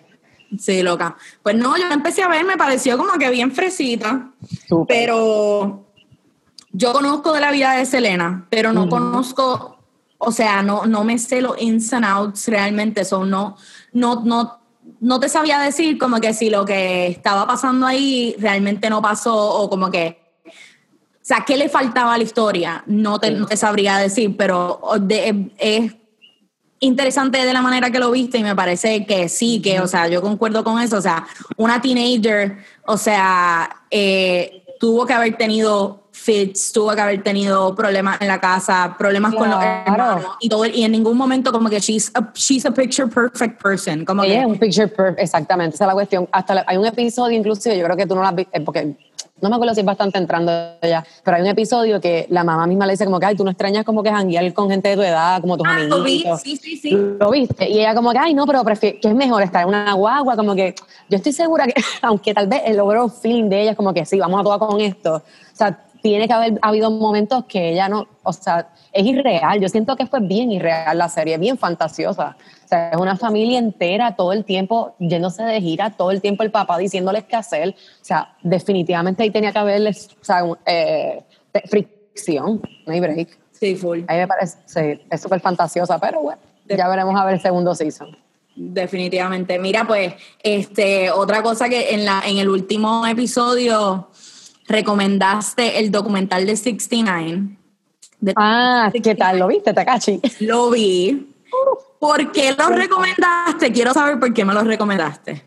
Sí, 0.58 0.82
loca. 0.82 1.16
Pues 1.42 1.54
no, 1.56 1.76
yo 1.76 1.84
empecé 1.92 2.22
a 2.22 2.28
ver, 2.28 2.44
me 2.44 2.56
pareció 2.56 2.96
como 2.96 3.12
que 3.18 3.28
bien 3.30 3.52
fresita. 3.52 4.30
Súper. 4.68 4.96
Pero 4.96 5.84
yo 6.72 6.92
conozco 6.92 7.32
de 7.32 7.40
la 7.40 7.50
vida 7.52 7.72
de 7.74 7.84
Selena, 7.84 8.46
pero 8.48 8.72
no 8.72 8.88
conozco, 8.88 9.76
o 10.18 10.32
sea, 10.32 10.62
no, 10.62 10.86
no 10.86 11.04
me 11.04 11.18
sé 11.18 11.40
los 11.42 11.60
ins 11.60 11.92
and 11.92 12.04
outs 12.04 12.48
realmente. 12.48 13.04
Son 13.04 13.28
no, 13.28 13.56
no, 13.92 14.22
no, 14.24 14.59
no 15.00 15.20
te 15.20 15.28
sabía 15.28 15.58
decir 15.60 15.98
como 15.98 16.20
que 16.20 16.34
si 16.34 16.50
lo 16.50 16.64
que 16.64 17.06
estaba 17.08 17.46
pasando 17.46 17.86
ahí 17.86 18.34
realmente 18.38 18.90
no 18.90 19.00
pasó 19.00 19.34
o 19.36 19.68
como 19.70 19.90
que. 19.90 20.18
O 20.46 21.22
sea, 21.30 21.44
¿qué 21.46 21.56
le 21.56 21.68
faltaba 21.68 22.14
a 22.14 22.18
la 22.18 22.24
historia? 22.24 22.82
No 22.86 23.18
te, 23.20 23.30
no 23.30 23.46
te 23.46 23.56
sabría 23.56 23.98
decir, 23.98 24.36
pero 24.36 24.80
de- 25.00 25.50
es 25.58 25.92
interesante 26.80 27.38
de 27.44 27.52
la 27.52 27.62
manera 27.62 27.90
que 27.90 27.98
lo 27.98 28.10
viste 28.10 28.38
y 28.38 28.42
me 28.42 28.56
parece 28.56 29.06
que 29.06 29.28
sí, 29.28 29.60
que, 29.62 29.80
o 29.80 29.86
sea, 29.86 30.08
yo 30.08 30.22
concuerdo 30.22 30.64
con 30.64 30.80
eso. 30.80 30.96
O 30.96 31.00
sea, 31.02 31.26
una 31.56 31.80
teenager, 31.80 32.58
o 32.86 32.96
sea, 32.96 33.84
eh, 33.90 34.64
tuvo 34.80 35.06
que 35.06 35.12
haber 35.12 35.36
tenido 35.36 36.08
fits, 36.20 36.70
tuvo 36.72 36.90
que 36.94 37.00
haber 37.00 37.22
tenido 37.22 37.74
problemas 37.74 38.20
en 38.20 38.28
la 38.28 38.38
casa, 38.38 38.94
problemas 38.98 39.34
con 39.34 39.48
los 39.48 39.58
Claro. 39.58 39.92
hermanos 39.92 40.24
y 40.40 40.48
todo, 40.48 40.66
y 40.66 40.84
en 40.84 40.92
ningún 40.92 41.16
momento 41.16 41.50
como 41.50 41.68
que 41.70 41.80
she's 41.80 42.10
a, 42.14 42.30
she's 42.34 42.66
a 42.66 42.70
picture 42.70 43.08
perfect 43.08 43.60
person. 43.60 44.04
Como 44.04 44.22
Ella 44.24 44.34
que, 44.34 44.40
es 44.40 44.46
un 44.46 44.58
picture 44.58 44.88
perfect, 44.88 45.20
exactamente, 45.20 45.74
esa 45.76 45.84
es 45.84 45.88
la 45.88 45.94
cuestión. 45.94 46.28
Hasta 46.30 46.54
la- 46.56 46.64
hay 46.66 46.76
un 46.76 46.86
episodio, 46.86 47.36
inclusive, 47.38 47.76
yo 47.78 47.84
creo 47.84 47.96
que 47.96 48.06
tú 48.06 48.14
no 48.14 48.20
lo 48.20 48.26
has 48.28 48.34
visto, 48.34 48.50
eh, 48.54 48.60
porque 48.60 48.94
no 49.40 49.48
me 49.48 49.54
acuerdo 49.54 49.72
si 49.74 49.80
es 49.80 49.86
bastante 49.86 50.18
entrando 50.18 50.52
ya, 50.82 51.02
pero 51.24 51.38
hay 51.38 51.42
un 51.42 51.48
episodio 51.48 51.98
que 51.98 52.26
la 52.28 52.44
mamá 52.44 52.66
misma 52.66 52.84
le 52.84 52.92
dice 52.92 53.06
como 53.06 53.18
que, 53.18 53.24
ay, 53.24 53.34
tú 53.36 53.42
no 53.42 53.50
extrañas 53.50 53.86
como 53.86 54.02
que 54.02 54.10
janguear 54.10 54.52
con 54.52 54.68
gente 54.68 54.90
de 54.90 54.96
tu 54.96 55.02
edad, 55.02 55.40
como 55.40 55.56
tus 55.56 55.66
Ah, 55.66 55.78
lo 55.88 56.02
vi, 56.02 56.22
sí, 56.42 56.56
sí, 56.58 56.76
sí. 56.76 56.90
Lo 57.18 57.30
viste. 57.30 57.66
Y 57.70 57.78
ella 57.80 57.94
como 57.94 58.12
que, 58.12 58.18
ay, 58.18 58.34
no, 58.34 58.44
pero 58.46 58.62
prefiero, 58.62 58.98
que 59.00 59.08
es 59.08 59.14
mejor 59.14 59.42
estar 59.42 59.62
en 59.62 59.68
una 59.68 59.94
guagua, 59.94 60.36
como 60.36 60.54
que 60.54 60.74
yo 61.08 61.16
estoy 61.16 61.32
segura 61.32 61.66
que, 61.66 61.72
aunque 62.02 62.34
tal 62.34 62.46
vez 62.48 62.60
el 62.66 62.78
overall 62.80 63.10
feeling 63.10 63.48
de 63.48 63.62
ella 63.62 63.70
es 63.70 63.76
como 63.78 63.94
que 63.94 64.04
sí, 64.04 64.18
vamos 64.18 64.38
a 64.40 64.42
todas 64.44 64.58
con 64.58 64.78
esto. 64.78 65.14
O 65.16 65.56
sea, 65.56 65.78
tiene 66.02 66.26
que 66.26 66.32
haber 66.32 66.58
habido 66.62 66.90
momentos 66.90 67.44
que 67.44 67.70
ella 67.70 67.88
no, 67.88 68.06
o 68.22 68.32
sea, 68.32 68.70
es 68.92 69.06
irreal. 69.06 69.60
Yo 69.60 69.68
siento 69.68 69.96
que 69.96 70.06
fue 70.06 70.20
bien 70.20 70.50
irreal 70.52 70.96
la 70.96 71.08
serie, 71.08 71.38
bien 71.38 71.58
fantasiosa. 71.58 72.36
O 72.64 72.68
sea, 72.68 72.90
es 72.90 72.96
una 72.96 73.16
familia 73.16 73.58
entera 73.58 74.16
todo 74.16 74.32
el 74.32 74.44
tiempo 74.44 74.94
yéndose 74.98 75.42
de 75.42 75.60
gira, 75.60 75.90
todo 75.90 76.10
el 76.10 76.20
tiempo 76.20 76.42
el 76.42 76.50
papá 76.50 76.78
diciéndoles 76.78 77.24
qué 77.24 77.36
hacer. 77.36 77.70
O 77.70 78.04
sea, 78.04 78.34
definitivamente 78.42 79.22
ahí 79.22 79.30
tenía 79.30 79.52
que 79.52 79.58
haberles, 79.58 80.10
o 80.20 80.24
sea, 80.24 80.42
eh, 80.66 81.22
fricción, 81.66 82.60
no 82.86 82.92
hay 82.92 83.00
break. 83.00 83.38
Sí, 83.52 83.76
full. 83.76 84.00
A 84.08 84.12
mí 84.12 84.18
me 84.20 84.26
parece, 84.26 84.58
sí, 84.66 85.02
es 85.10 85.20
súper 85.20 85.40
fantasiosa, 85.40 85.98
pero 85.98 86.22
bueno, 86.22 86.40
ya 86.66 86.88
veremos 86.88 87.20
a 87.20 87.24
ver 87.24 87.34
el 87.34 87.40
segundo 87.40 87.74
season. 87.74 88.16
Definitivamente. 88.56 89.58
Mira, 89.58 89.86
pues, 89.86 90.14
este, 90.42 91.10
otra 91.10 91.42
cosa 91.42 91.68
que 91.68 91.94
en 91.94 92.04
la, 92.04 92.22
en 92.26 92.38
el 92.38 92.48
último 92.48 93.06
episodio 93.06 94.09
recomendaste 94.70 95.78
el 95.80 95.90
documental 95.90 96.46
de 96.46 96.56
69. 96.56 97.56
De- 98.20 98.32
Ah, 98.36 98.90
¿qué 99.02 99.14
tal? 99.14 99.38
¿Lo 99.38 99.48
viste, 99.48 99.72
Takachi? 99.74 100.20
Lo 100.40 100.70
vi. 100.70 101.26
¿Por 101.98 102.32
qué 102.32 102.52
lo 102.56 102.68
recomendaste? 102.68 103.72
Quiero 103.72 103.92
saber 103.92 104.18
por 104.18 104.32
qué 104.32 104.44
me 104.44 104.54
lo 104.54 104.62
recomendaste. 104.62 105.44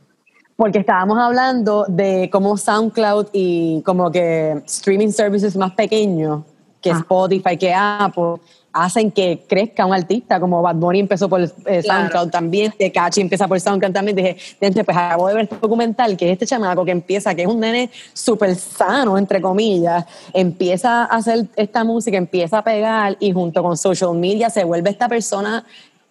Porque 0.55 0.79
estábamos 0.79 1.17
hablando 1.17 1.85
de 1.87 2.29
cómo 2.31 2.57
SoundCloud 2.57 3.27
y 3.33 3.81
como 3.83 4.11
que 4.11 4.61
streaming 4.67 5.09
services 5.11 5.55
más 5.55 5.71
pequeños, 5.73 6.43
que 6.81 6.91
Ah. 6.91 6.97
Spotify, 6.99 7.57
que 7.57 7.73
Apple, 7.73 8.35
hacen 8.73 9.11
que 9.11 9.45
crezca 9.47 9.85
un 9.85 9.93
artista, 9.93 10.39
como 10.39 10.61
Bad 10.63 10.75
Bunny 10.75 11.01
empezó 11.01 11.29
por 11.29 11.41
eh, 11.41 11.83
SoundCloud 11.83 12.29
también, 12.29 12.73
Tekashi 12.77 13.21
empieza 13.21 13.47
por 13.47 13.59
SoundCloud 13.59 13.93
también, 13.93 14.17
dije, 14.17 14.35
gente, 14.59 14.83
pues 14.83 14.97
acabo 14.97 15.27
de 15.27 15.35
ver 15.35 15.43
este 15.43 15.57
documental, 15.57 16.17
que 16.17 16.25
es 16.25 16.33
este 16.33 16.47
chamaco 16.47 16.83
que 16.83 16.91
empieza, 16.91 17.35
que 17.35 17.43
es 17.43 17.47
un 17.47 17.59
nene 17.59 17.91
súper 18.13 18.55
sano, 18.55 19.17
entre 19.17 19.39
comillas, 19.39 20.05
empieza 20.33 21.03
a 21.03 21.17
hacer 21.17 21.45
esta 21.55 21.83
música, 21.83 22.17
empieza 22.17 22.57
a 22.57 22.63
pegar 22.63 23.15
y 23.19 23.31
junto 23.31 23.61
con 23.61 23.77
social 23.77 24.15
media 24.15 24.49
se 24.49 24.63
vuelve 24.63 24.89
esta 24.89 25.07
persona 25.07 25.63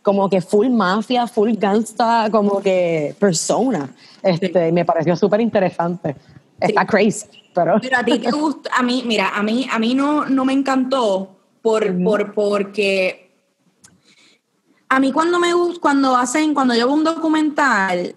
como 0.02 0.28
que 0.28 0.40
full 0.40 0.68
mafia, 0.68 1.26
full 1.26 1.52
gangsta, 1.54 2.28
como 2.30 2.60
que 2.60 3.14
persona. 3.18 3.88
Este, 4.22 4.68
y 4.68 4.72
Me 4.72 4.84
pareció 4.84 5.16
súper 5.16 5.40
interesante. 5.40 6.16
Está 6.60 6.86
crazy, 6.86 7.26
pero... 7.52 7.78
Pero 7.80 7.98
a 7.98 8.04
ti 8.04 8.18
te 8.18 8.30
gusta, 8.30 8.70
a 8.76 8.82
mí, 8.82 9.02
mira, 9.04 9.30
a 9.34 9.42
mí, 9.42 9.66
a 9.70 9.78
mí 9.80 9.94
no, 9.94 10.26
no 10.26 10.44
me 10.44 10.52
encantó 10.52 11.41
por, 11.62 12.02
por, 12.02 12.34
porque 12.34 13.30
a 14.88 15.00
mí 15.00 15.12
cuando 15.12 15.38
me 15.38 15.54
gusta, 15.54 15.80
cuando 15.80 16.16
hacen, 16.16 16.52
cuando 16.52 16.74
yo 16.74 16.86
veo 16.86 16.94
un 16.94 17.04
documental, 17.04 18.14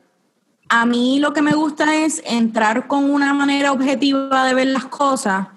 a 0.67 0.85
mí 0.85 1.19
lo 1.19 1.31
que 1.31 1.41
me 1.41 1.53
gusta 1.53 1.95
es 2.03 2.21
entrar 2.25 2.87
con 2.87 3.09
una 3.09 3.33
manera 3.33 3.71
objetiva 3.71 4.45
de 4.45 4.53
ver 4.53 4.67
las 4.67 4.85
cosas. 4.85 5.47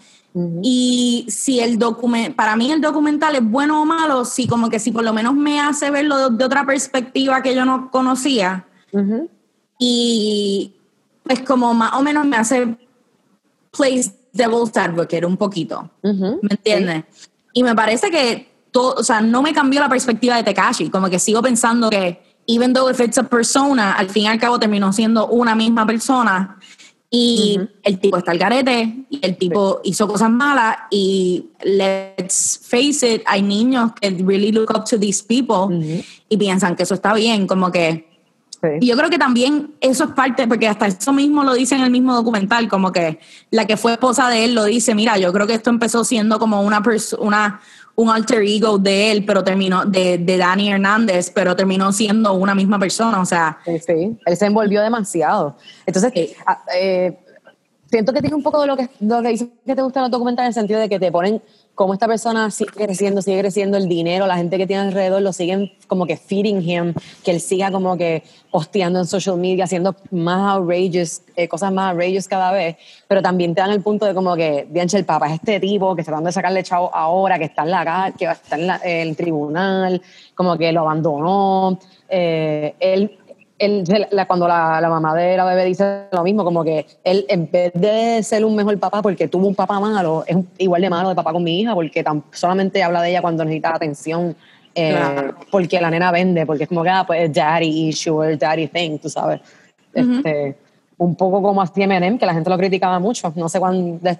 Y 0.63 1.27
si 1.29 1.59
el 1.59 1.81
documental, 1.81 2.35
para 2.37 2.55
mí 2.55 2.71
el 2.71 2.81
documental 2.81 3.35
es 3.35 3.43
bueno 3.43 3.83
o 3.83 3.85
malo, 3.85 4.25
si 4.25 4.47
como 4.47 4.71
que 4.71 4.79
si 4.79 4.93
por 4.93 5.03
lo 5.03 5.13
menos 5.13 5.35
me 5.35 5.59
hace 5.59 5.91
verlo 5.91 6.31
de, 6.31 6.37
de 6.37 6.45
otra 6.45 6.65
perspectiva 6.65 7.43
que 7.43 7.57
yo 7.57 7.65
no 7.65 7.91
conocía. 7.91 8.65
Y 9.81 10.77
pues 11.25 11.41
como 11.41 11.75
más 11.75 11.95
o 11.95 12.03
menos 12.03 12.25
me 12.25 12.37
hace 12.37 12.77
place 13.73 14.13
devil's 14.33 14.77
advocate 14.77 15.27
un 15.27 15.37
poquito. 15.37 15.91
¿Me 16.03 16.51
entiendes? 16.51 17.05
Y 17.59 17.65
me 17.65 17.75
parece 17.75 18.09
que 18.09 18.47
todo, 18.71 18.95
o 18.99 19.03
sea, 19.03 19.21
no 19.21 19.43
me 19.43 19.53
cambió 19.53 19.81
la 19.81 19.89
perspectiva 19.89 20.37
de 20.37 20.45
Tekashi, 20.45 20.91
como 20.91 21.11
que 21.11 21.19
sigo 21.19 21.43
pensando 21.43 21.91
que 21.91 22.23
even 22.47 22.73
though 22.73 22.89
if 22.89 23.01
it's 23.01 23.19
a 23.19 23.25
persona, 23.25 23.95
al 23.95 24.09
fin 24.09 24.23
y 24.23 24.27
al 24.29 24.39
cabo 24.39 24.61
terminó 24.61 24.93
siendo 24.93 25.27
una 25.27 25.57
misma 25.57 25.85
persona 25.85 26.57
y 27.11 27.59
el 27.83 27.99
tipo 27.99 28.17
está 28.17 28.31
al 28.31 28.39
garete 28.39 29.07
y 29.11 29.19
el 29.23 29.37
tipo 29.37 29.81
hizo 29.83 30.07
cosas 30.07 30.31
malas 30.31 30.77
y 30.93 31.47
let's 31.65 32.61
face 32.63 33.15
it, 33.15 33.23
hay 33.27 33.43
niños 33.43 33.91
que 34.01 34.11
really 34.11 34.53
look 34.53 34.71
up 34.71 34.85
to 34.85 34.97
these 34.97 35.21
people 35.21 35.75
y 36.29 36.37
piensan 36.37 36.77
que 36.77 36.85
eso 36.85 36.95
está 36.95 37.13
bien, 37.13 37.49
como 37.49 37.73
que 37.73 38.08
y 38.81 38.87
yo 38.87 38.97
creo 38.97 39.09
que 39.09 39.19
también 39.19 39.75
eso 39.81 40.05
es 40.05 40.11
parte, 40.11 40.47
porque 40.49 40.67
hasta 40.67 40.87
eso 40.87 41.13
mismo 41.13 41.45
lo 41.45 41.55
dice 41.55 41.77
en 41.77 41.83
el 41.83 41.91
mismo 41.91 42.15
documental, 42.15 42.69
como 42.69 42.91
que 42.93 43.21
la 43.51 43.67
que 43.67 43.77
fue 43.77 43.93
esposa 43.93 44.29
de 44.29 44.45
él 44.45 44.55
lo 44.55 44.65
dice, 44.65 44.95
mira, 44.95 45.17
yo 45.19 45.33
creo 45.33 45.47
que 45.47 45.55
esto 45.55 45.71
empezó 45.71 46.05
siendo 46.05 46.39
como 46.39 46.63
una 46.63 46.83
persona, 46.83 47.61
un 47.95 48.11
alter 48.11 48.43
ego 48.43 48.79
de 48.79 49.13
él, 49.13 49.25
pero 49.25 49.45
terminó, 49.45 49.85
de, 49.85 50.19
de 50.19 50.37
Dani 50.37 50.73
Hernández, 50.73 51.31
pero 51.35 51.55
terminó 51.55 51.93
siendo 51.93 52.35
una 52.35 52.55
misma 52.55 52.79
persona, 52.79 53.21
o 53.21 53.25
sea, 53.25 53.59
Sí, 53.65 53.79
sí. 53.79 54.19
Él 54.27 54.37
se 54.37 54.47
envolvió 54.47 54.83
demasiado. 54.83 55.57
Entonces, 55.87 56.37
ah, 56.47 56.63
eh, 56.75 57.17
siento 57.91 58.13
que 58.13 58.21
tiene 58.21 58.37
un 58.37 58.43
poco 58.43 58.61
de 58.61 58.67
lo 58.67 58.77
que, 58.77 58.91
lo 59.01 59.23
que 59.23 59.29
dice 59.29 59.49
que 59.65 59.75
te 59.75 59.83
gusta 59.83 60.01
los 60.01 60.11
documentales 60.11 60.49
en 60.49 60.49
el 60.49 60.55
sentido 60.55 60.81
de 60.81 60.89
que 60.89 60.99
te 60.99 61.11
ponen 61.13 61.43
cómo 61.79 61.93
esta 61.95 62.09
persona 62.09 62.51
sigue 62.51 62.73
creciendo, 62.73 63.23
sigue 63.23 63.39
creciendo 63.39 63.77
el 63.77 63.89
dinero, 63.89 64.27
la 64.27 64.37
gente 64.37 64.59
que 64.59 64.67
tiene 64.67 64.83
alrededor 64.83 65.23
lo 65.23 65.33
siguen 65.33 65.71
como 65.87 66.07
que 66.07 66.17
feeding 66.17 66.61
him, 66.61 66.93
que 67.25 67.31
él 67.31 67.41
siga 67.41 67.71
como 67.71 67.97
que 67.97 68.25
posteando 68.51 68.99
en 68.99 69.07
social 69.07 69.37
media, 69.37 69.63
haciendo 69.63 69.95
más 70.11 70.57
outrageous, 70.57 71.23
eh, 71.37 71.47
cosas 71.47 71.71
más 71.71 71.93
outrageous 71.93 72.27
cada 72.27 72.51
vez, 72.51 72.77
pero 73.07 73.23
también 73.23 73.55
te 73.55 73.61
dan 73.61 73.71
el 73.71 73.81
punto 73.81 74.07
de 74.07 74.13
como 74.13 74.35
que, 74.35 74.67
Bianche, 74.69 74.99
el 74.99 75.05
papá 75.05 75.29
es 75.29 75.35
este 75.35 75.61
tipo 75.61 75.95
que 75.95 76.03
se 76.03 76.07
tratando 76.07 76.27
de 76.27 76.33
sacarle 76.33 76.65
chavo 76.65 76.91
ahora, 76.93 77.39
que 77.39 77.45
está 77.45 77.63
en 77.63 77.71
la 77.71 78.13
que 78.19 78.27
va 78.27 78.33
a 78.33 78.35
estar 78.35 78.59
en, 78.59 78.67
la- 78.67 78.77
el 78.79 79.15
tribunal, 79.17 80.03
como 80.35 80.59
que 80.59 80.73
lo 80.73 80.81
abandonó, 80.81 81.79
eh, 82.09 82.75
él 82.81 83.17
él, 83.59 83.85
la- 84.11 84.27
cuando 84.27 84.47
la, 84.47 84.81
la 84.81 84.89
mamá 84.89 85.15
de 85.15 85.37
la 85.37 85.45
bebé 85.45 85.65
dice 85.65 86.03
lo 86.13 86.23
mismo, 86.23 86.45
como 86.45 86.63
que 86.65 86.87
él 87.05 87.27
en 87.29 87.51
vez 87.51 87.73
de 87.75 88.23
ser 88.23 88.45
un 88.45 88.55
mejor 88.55 88.79
papá 88.79 89.03
porque 89.03 89.29
tuvo 89.29 89.47
un 89.47 89.55
papá 89.55 89.81
malo, 89.81 90.25
es 90.27 90.37
un- 90.37 90.49
igual 90.59 90.81
de 90.83 90.91
malo 90.91 91.09
de 91.09 91.15
papá 91.15 91.33
con 91.33 91.43
mi 91.43 91.61
hija 91.61 91.75
porque 91.75 92.03
tan- 92.05 92.23
solamente 92.33 92.83
habla 92.83 93.03
de 93.03 93.11
ella 93.11 93.23
cuando 93.23 93.45
necesita 93.45 93.75
atención, 93.75 94.37
eh, 94.75 94.91
Claro. 94.93 95.35
porque 95.51 95.81
la 95.81 95.91
nena 95.91 96.13
vende, 96.13 96.47
porque 96.47 96.65
es 96.65 96.69
como 96.69 96.83
que, 96.85 96.91
ah, 96.91 97.05
pues 97.07 97.33
daddy 97.33 97.89
issue, 97.89 98.37
daddy 98.37 98.69
thing, 98.69 98.99
tú 98.99 99.09
sabes. 99.09 99.41
este, 99.95 100.57
un 100.99 101.15
poco 101.17 101.43
como 101.43 101.61
así 101.63 101.83
Eminem, 101.83 102.19
que 102.19 102.27
la 102.27 102.35
gente 102.35 102.51
lo 102.51 102.59
criticaba 102.59 102.99
mucho, 103.01 103.33
no 103.35 103.49
sé 103.49 103.59
cuándo, 103.59 103.99
de- 104.01 104.19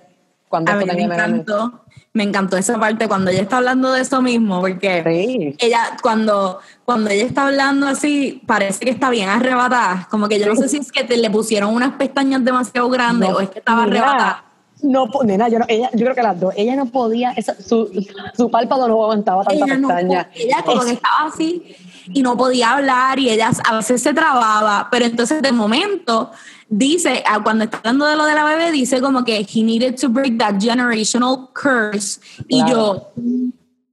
cuándo 0.49 0.73
a 0.73 0.77
mí 0.77 0.85
me 0.87 1.03
encantó, 1.05 1.81
me 2.13 2.23
encantó 2.25 2.57
esa 2.57 2.79
parte 2.81 3.07
cuando 3.09 3.31
ella 3.31 3.43
está 3.43 3.59
hablando 3.59 3.93
de 3.93 4.01
eso 4.01 4.21
mismo, 4.23 4.61
porque 4.61 5.03
Sí. 5.07 5.55
ella 5.59 5.97
cuando 6.03 6.59
cuando 6.85 7.11
ella 7.11 7.25
está 7.25 7.47
hablando 7.47 7.87
así 7.87 8.43
parece 8.47 8.81
que 8.85 8.91
está 8.91 9.11
bien 9.11 9.29
arrebatada 9.29 10.09
como 10.11 10.27
que 10.29 10.39
yo 10.41 10.47
no 10.47 10.57
sé 10.57 10.69
si 10.69 10.79
es 10.79 10.91
que 10.91 11.05
te 11.05 11.17
le 11.17 11.31
pusieron 11.31 11.75
unas 11.75 11.93
pestañas 11.95 12.45
demasiado 12.45 12.89
grandes 12.89 13.29
No, 13.29 13.37
o 13.37 13.41
es 13.41 13.51
que 13.51 13.59
estaba 13.59 13.83
arrebatada 13.85 14.45
No, 14.83 15.07
nena, 15.25 15.49
yo, 15.49 15.59
no- 15.59 15.65
ella, 15.69 15.91
yo 15.93 16.05
creo 16.05 16.15
que 16.15 16.23
las 16.23 16.39
dos. 16.39 16.55
Ella 16.57 16.77
no 16.77 16.87
podía, 16.87 17.33
esa- 17.33 17.61
su, 17.61 17.91
su 18.37 18.49
párpado 18.49 18.87
no 18.87 18.95
aguantaba 19.03 19.43
tanta 19.45 19.65
ella, 19.65 19.77
no, 19.77 19.89
pestaña. 19.89 20.31
ella 20.35 20.63
como 20.65 20.83
que 20.85 20.93
estaba 20.93 21.25
así 21.27 21.75
y 22.15 22.23
no 22.23 22.37
podía 22.37 22.73
hablar 22.75 23.19
y 23.19 23.29
ella 23.29 23.51
a 23.69 23.75
veces 23.77 24.01
se 24.01 24.15
trababa, 24.15 24.87
pero 24.91 25.05
entonces 25.05 25.43
de 25.43 25.51
momento 25.53 26.31
dice, 26.69 27.23
ah, 27.27 27.41
cuando 27.43 27.65
está 27.65 27.79
hablando 27.79 28.07
de 28.07 28.17
lo 28.17 28.25
de 28.25 28.35
la 28.35 28.45
bebé, 28.45 28.71
dice 28.73 29.01
como 29.01 29.25
que 29.25 29.41
he 29.41 29.63
needed 29.63 29.99
to 29.99 30.09
break 30.09 30.39
that 30.39 30.55
generational 30.61 31.49
curse. 31.55 32.21
Y 32.49 32.63
yo, 32.69 33.13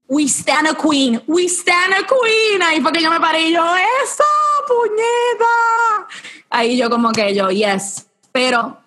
we 0.08 0.28
stand 0.28 0.68
a 0.68 0.76
queen, 0.76 1.22
we 1.28 1.48
stand 1.48 1.94
a 1.94 2.06
queen, 2.06 2.62
ahí 2.62 2.82
fue 2.82 2.92
que 2.92 3.02
yo 3.02 3.10
me 3.10 3.20
paré 3.20 3.50
y 3.50 3.54
yo, 3.54 3.64
eso, 4.04 4.24
puñeta, 4.68 6.08
ahí 6.50 6.78
yo 6.78 6.90
como 6.90 7.12
que 7.12 7.34
yo, 7.34 7.50
yes, 7.50 8.08
pero 8.32 8.78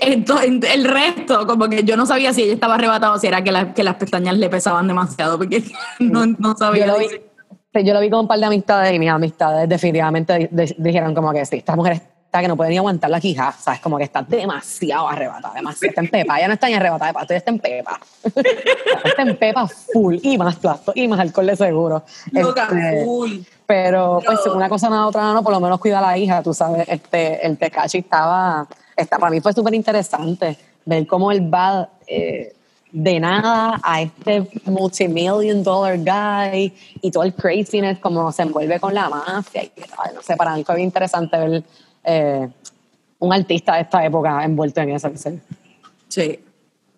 el 0.00 0.84
resto, 0.84 1.46
como 1.46 1.68
que 1.68 1.84
yo 1.84 1.96
no 1.96 2.04
sabía 2.06 2.32
si 2.32 2.42
ella 2.42 2.54
estaba 2.54 2.74
arrebatada 2.74 3.14
o 3.14 3.18
si 3.18 3.26
era 3.26 3.42
que, 3.42 3.72
que 3.74 3.82
las 3.82 3.94
pestañas 3.96 4.36
le 4.36 4.48
pesaban 4.48 4.86
demasiado, 4.86 5.38
porque 5.38 5.64
no, 5.98 6.26
no 6.26 6.56
sabía. 6.56 6.86
Yo 6.86 6.92
lo, 6.92 6.98
vi, 6.98 7.84
yo 7.84 7.94
lo 7.94 8.00
vi 8.00 8.10
con 8.10 8.20
un 8.20 8.28
par 8.28 8.38
de 8.38 8.46
amistades 8.46 8.94
y 8.94 8.98
mis 8.98 9.10
amistades 9.10 9.68
definitivamente 9.68 10.50
dijeron 10.78 11.14
como 11.14 11.32
que 11.32 11.44
sí, 11.46 11.56
esta 11.56 11.76
mujer 11.76 12.02
está 12.30 12.40
que 12.40 12.46
no 12.46 12.56
puede 12.56 12.70
ni 12.70 12.78
aguantar 12.78 13.10
la 13.10 13.18
quija, 13.18 13.52
¿sabes? 13.58 13.80
Como 13.80 13.98
que 13.98 14.04
está 14.04 14.22
demasiado 14.22 15.08
arrebatada, 15.08 15.52
demasiado, 15.52 15.88
está 15.88 16.00
en 16.00 16.10
pepa, 16.10 16.38
ya 16.38 16.46
no 16.46 16.54
está 16.54 16.68
ni 16.68 16.74
arrebatada 16.74 17.08
de 17.08 17.14
pasto, 17.14 17.34
está 17.34 17.50
en 17.50 17.58
pepa. 17.58 18.00
está 19.04 19.22
en 19.22 19.36
pepa 19.36 19.66
full, 19.66 20.16
y 20.22 20.38
más 20.38 20.54
plasto, 20.54 20.92
y 20.94 21.08
más 21.08 21.18
alcohol 21.18 21.46
de 21.46 21.56
seguro. 21.56 22.04
Este, 22.32 23.04
full. 23.04 23.38
Pero, 23.66 24.22
pues 24.24 24.46
una 24.46 24.68
cosa 24.68 24.88
nada 24.88 25.06
otra 25.06 25.32
no, 25.32 25.42
por 25.42 25.52
lo 25.52 25.58
menos 25.58 25.80
cuida 25.80 25.98
a 25.98 26.02
la 26.02 26.16
hija, 26.16 26.40
tú 26.40 26.54
sabes, 26.54 26.88
este, 26.88 27.44
el 27.44 27.58
Tecachi 27.58 27.98
estaba 27.98 28.68
para 29.08 29.30
mí 29.30 29.40
fue 29.40 29.52
súper 29.52 29.74
interesante 29.74 30.56
ver 30.84 31.06
cómo 31.06 31.32
él 31.32 31.52
va 31.52 31.88
eh, 32.06 32.54
de 32.92 33.20
nada 33.20 33.80
a 33.82 34.02
este 34.02 34.48
multimillion 34.64 35.62
dollar 35.62 35.98
guy 35.98 36.72
y 37.00 37.10
todo 37.10 37.22
el 37.22 37.34
craziness, 37.34 37.98
como 37.98 38.30
se 38.32 38.42
envuelve 38.42 38.80
con 38.80 38.94
la 38.94 39.08
mafia. 39.08 39.64
Y, 39.64 39.72
no 40.14 40.22
sé, 40.22 40.36
para 40.36 40.54
mí 40.54 40.64
fue 40.64 40.76
bien 40.76 40.88
interesante 40.88 41.38
ver 41.38 41.64
eh, 42.04 42.48
un 43.18 43.32
artista 43.32 43.74
de 43.74 43.82
esta 43.82 44.04
época 44.04 44.44
envuelto 44.44 44.80
en 44.80 44.90
eso. 44.90 45.10
Sí. 45.16 45.40
Sí, 46.08 46.40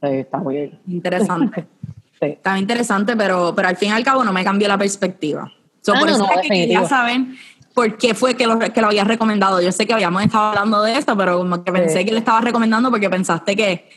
está 0.01 0.39
muy 0.39 0.55
bien. 0.57 0.81
Interesante. 0.89 1.67
sí. 2.21 2.27
Está 2.27 2.59
interesante, 2.59 3.17
pero, 3.17 3.53
pero 3.55 3.69
al 3.69 3.77
fin 3.77 3.91
y 3.91 3.93
al 3.93 4.05
cabo 4.05 4.25
no 4.25 4.33
me 4.33 4.45
cambió 4.45 4.69
la 4.69 4.79
perspectiva. 4.79 5.51
So, 5.81 5.95
ah, 5.95 6.01
por 6.01 6.09
eso 6.09 6.29
es 6.37 6.43
que 6.43 6.49
quería 6.49 6.85
saber 6.87 7.21
por 7.75 7.97
qué 7.97 8.15
fue 8.15 8.37
que 8.37 8.47
lo, 8.47 8.59
que 8.59 8.81
lo 8.81 8.89
habías 8.89 9.07
recomendado. 9.07 9.61
Yo 9.61 9.73
sé 9.73 9.87
que 9.87 9.93
habíamos 9.93 10.23
estado 10.23 10.51
hablando 10.51 10.83
de 10.83 10.97
esto, 10.97 11.17
pero 11.17 11.39
como 11.39 11.65
que 11.65 11.73
pensé 11.73 12.05
que 12.05 12.13
le 12.13 12.19
estabas 12.19 12.45
recomendando 12.45 12.91
porque 12.91 13.09
pensaste 13.11 13.57
que 13.57 13.89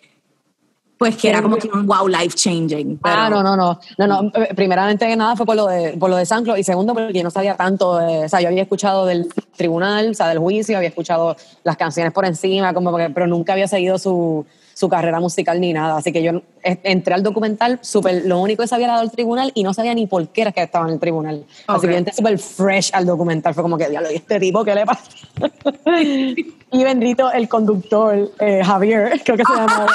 pues 0.97 1.17
que 1.17 1.29
era 1.29 1.41
como 1.41 1.57
que 1.57 1.67
un 1.67 1.85
wow 1.85 2.07
life 2.07 2.35
changing. 2.35 2.99
Ah, 3.03 3.29
no, 3.29 3.43
no, 3.43 3.55
no, 3.55 3.79
no, 3.97 4.07
no. 4.07 4.31
Eh, 4.33 4.53
primeramente 4.55 5.05
que 5.07 5.15
nada 5.15 5.35
fue 5.35 5.45
por 5.45 5.55
lo 5.55 5.67
de 5.67 5.93
por 5.97 6.09
lo 6.09 6.15
de 6.15 6.25
San 6.25 6.45
y 6.57 6.63
segundo 6.63 6.93
porque 6.93 7.13
yo 7.13 7.23
no 7.23 7.31
sabía 7.31 7.55
tanto, 7.55 7.91
o 7.91 8.29
sea, 8.29 8.39
yo 8.41 8.47
había 8.47 8.63
escuchado 8.63 9.05
del 9.05 9.27
tribunal, 9.55 10.11
o 10.11 10.13
sea, 10.13 10.29
del 10.29 10.39
juicio, 10.39 10.77
había 10.77 10.89
escuchado 10.89 11.35
las 11.63 11.77
canciones 11.77 12.13
por 12.13 12.25
encima, 12.25 12.73
como 12.73 12.95
que, 12.95 13.09
pero 13.09 13.27
nunca 13.27 13.53
había 13.53 13.67
seguido 13.67 13.97
su, 13.97 14.45
su 14.75 14.89
carrera 14.89 15.19
musical 15.19 15.59
ni 15.59 15.73
nada. 15.73 15.97
Así 15.97 16.11
que 16.11 16.21
yo 16.21 16.41
entré 16.61 17.13
al 17.13 17.23
documental, 17.23 17.79
super, 17.81 18.23
lo 18.25 18.39
único 18.39 18.63
que 18.63 18.67
sabía 18.67 18.87
era 18.87 18.99
del 18.99 19.11
tribunal 19.11 19.51
y 19.55 19.63
no 19.63 19.73
sabía 19.73 19.93
ni 19.93 20.05
por 20.05 20.27
qué 20.29 20.41
era 20.41 20.51
que 20.51 20.61
estaba 20.61 20.87
en 20.87 20.93
el 20.93 20.99
tribunal. 20.99 21.45
Así 21.67 21.87
que 21.87 21.93
yo 21.93 21.97
entré 21.97 22.13
súper 22.13 22.37
fresh 22.37 22.91
al 22.93 23.05
documental. 23.05 23.53
Fue 23.53 23.63
como 23.63 23.77
que, 23.77 23.89
diablo, 23.89 24.11
¿y 24.11 24.15
este 24.15 24.39
tipo 24.39 24.63
qué 24.63 24.75
le 24.75 24.85
pasa? 24.85 25.03
y 26.01 26.83
bendito 26.83 27.31
el 27.31 27.47
conductor, 27.47 28.31
eh, 28.39 28.61
Javier, 28.63 29.21
creo 29.23 29.37
que 29.37 29.43
se 29.45 29.53
llama. 29.55 29.87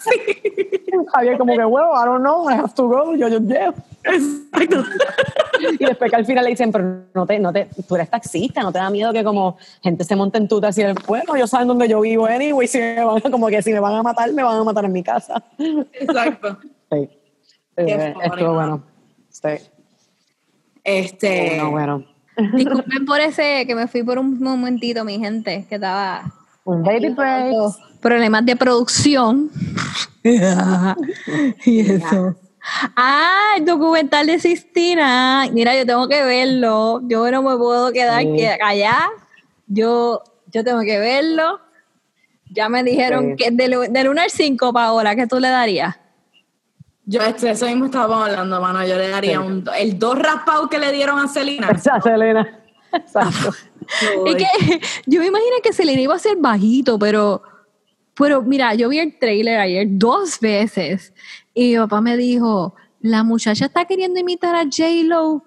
Sí. 0.00 0.10
Javier 1.12 1.38
como 1.38 1.56
que, 1.56 1.64
bueno, 1.64 1.88
I 1.92 2.06
don't 2.06 2.20
know, 2.20 2.50
I 2.50 2.54
have 2.54 2.74
to 2.74 2.88
go. 2.88 3.14
Yo, 3.14 3.28
yo, 3.28 3.38
yeah. 3.40 3.74
Exacto. 4.04 4.84
y 5.78 5.84
después 5.84 6.10
que 6.10 6.16
al 6.16 6.26
final 6.26 6.44
le 6.44 6.50
dicen, 6.50 6.72
pero 6.72 7.02
no 7.14 7.26
te, 7.26 7.38
no 7.38 7.52
te, 7.52 7.68
tú 7.86 7.94
eres 7.96 8.10
taxista, 8.10 8.62
no 8.62 8.72
te 8.72 8.78
da 8.78 8.90
miedo 8.90 9.12
que 9.12 9.22
como 9.22 9.56
gente 9.82 10.04
se 10.04 10.16
monte 10.16 10.38
en 10.38 10.48
tu 10.48 10.60
taxi. 10.60 10.82
Bueno, 11.06 11.36
ellos 11.36 11.50
saben 11.50 11.68
dónde 11.68 11.88
yo 11.88 12.00
vivo, 12.00 12.26
anyway, 12.26 12.66
si 12.66 12.78
me 12.78 13.04
van, 13.04 13.20
como 13.20 13.48
que 13.48 13.62
si 13.62 13.72
me 13.72 13.80
van 13.80 13.94
a 13.94 14.02
matar, 14.02 14.32
me 14.32 14.42
van 14.42 14.58
a 14.58 14.64
matar 14.64 14.84
en 14.84 14.92
mi 14.92 15.02
casa. 15.02 15.42
Exacto. 15.58 16.58
Sí. 16.90 17.08
Eh, 17.76 18.14
estuvo 18.22 18.54
bueno. 18.54 18.82
Sí. 19.28 19.48
Este. 20.82 21.56
No, 21.58 21.70
bueno. 21.70 22.04
Disculpen 22.54 23.04
por 23.04 23.20
ese, 23.20 23.66
que 23.66 23.74
me 23.74 23.86
fui 23.86 24.02
por 24.02 24.18
un 24.18 24.40
momentito, 24.40 25.04
mi 25.04 25.18
gente, 25.18 25.66
que 25.68 25.74
estaba. 25.74 26.32
Un 26.64 26.82
baby 26.82 27.10
break 27.10 27.54
problemas 28.00 28.44
de 28.44 28.56
producción. 28.56 29.50
y 30.22 31.80
eso. 31.80 32.36
Ah, 32.96 33.54
el 33.56 33.64
documental 33.64 34.26
de 34.26 34.38
Sistina. 34.38 35.46
Mira, 35.52 35.76
yo 35.76 35.86
tengo 35.86 36.08
que 36.08 36.22
verlo. 36.22 37.00
Yo 37.04 37.30
no 37.30 37.42
me 37.42 37.56
puedo 37.56 37.92
quedar 37.92 38.24
allá. 38.62 39.08
Yo, 39.66 40.22
yo 40.52 40.64
tengo 40.64 40.80
que 40.80 40.98
verlo. 40.98 41.60
Ya 42.52 42.68
me 42.68 42.82
dijeron 42.82 43.36
que 43.36 43.50
del, 43.50 44.08
1 44.08 44.20
al 44.20 44.30
5, 44.30 44.72
Paola, 44.72 45.14
¿qué 45.14 45.26
tú 45.26 45.38
le 45.38 45.48
darías? 45.48 45.96
Yo, 47.06 47.22
este, 47.22 47.50
eso 47.50 47.66
mismo 47.66 47.86
estábamos 47.86 48.28
hablando, 48.28 48.60
mano. 48.60 48.84
Yo 48.86 48.96
le 48.96 49.08
daría 49.08 49.40
un, 49.40 49.64
el 49.78 49.98
dos 49.98 50.18
raspados 50.18 50.68
que 50.68 50.78
le 50.78 50.92
dieron 50.92 51.18
a 51.18 51.28
Selena. 51.28 51.68
A 51.92 52.00
Selena. 52.00 52.60
Exacto. 52.92 53.50
es 54.26 54.36
que 54.36 54.80
yo 55.06 55.20
me 55.20 55.26
imagino 55.26 55.56
que 55.62 55.72
Selena 55.72 56.00
iba 56.00 56.14
a 56.14 56.18
ser 56.18 56.36
bajito, 56.38 56.98
pero 56.98 57.42
pero 58.20 58.42
mira, 58.42 58.74
yo 58.74 58.90
vi 58.90 58.98
el 58.98 59.18
trailer 59.18 59.58
ayer 59.58 59.86
dos 59.88 60.38
veces 60.40 61.14
y 61.54 61.70
mi 61.70 61.76
papá 61.76 62.02
me 62.02 62.18
dijo, 62.18 62.74
la 63.00 63.24
muchacha 63.24 63.64
está 63.64 63.86
queriendo 63.86 64.20
imitar 64.20 64.54
a 64.54 64.64
J-Lo 64.64 65.42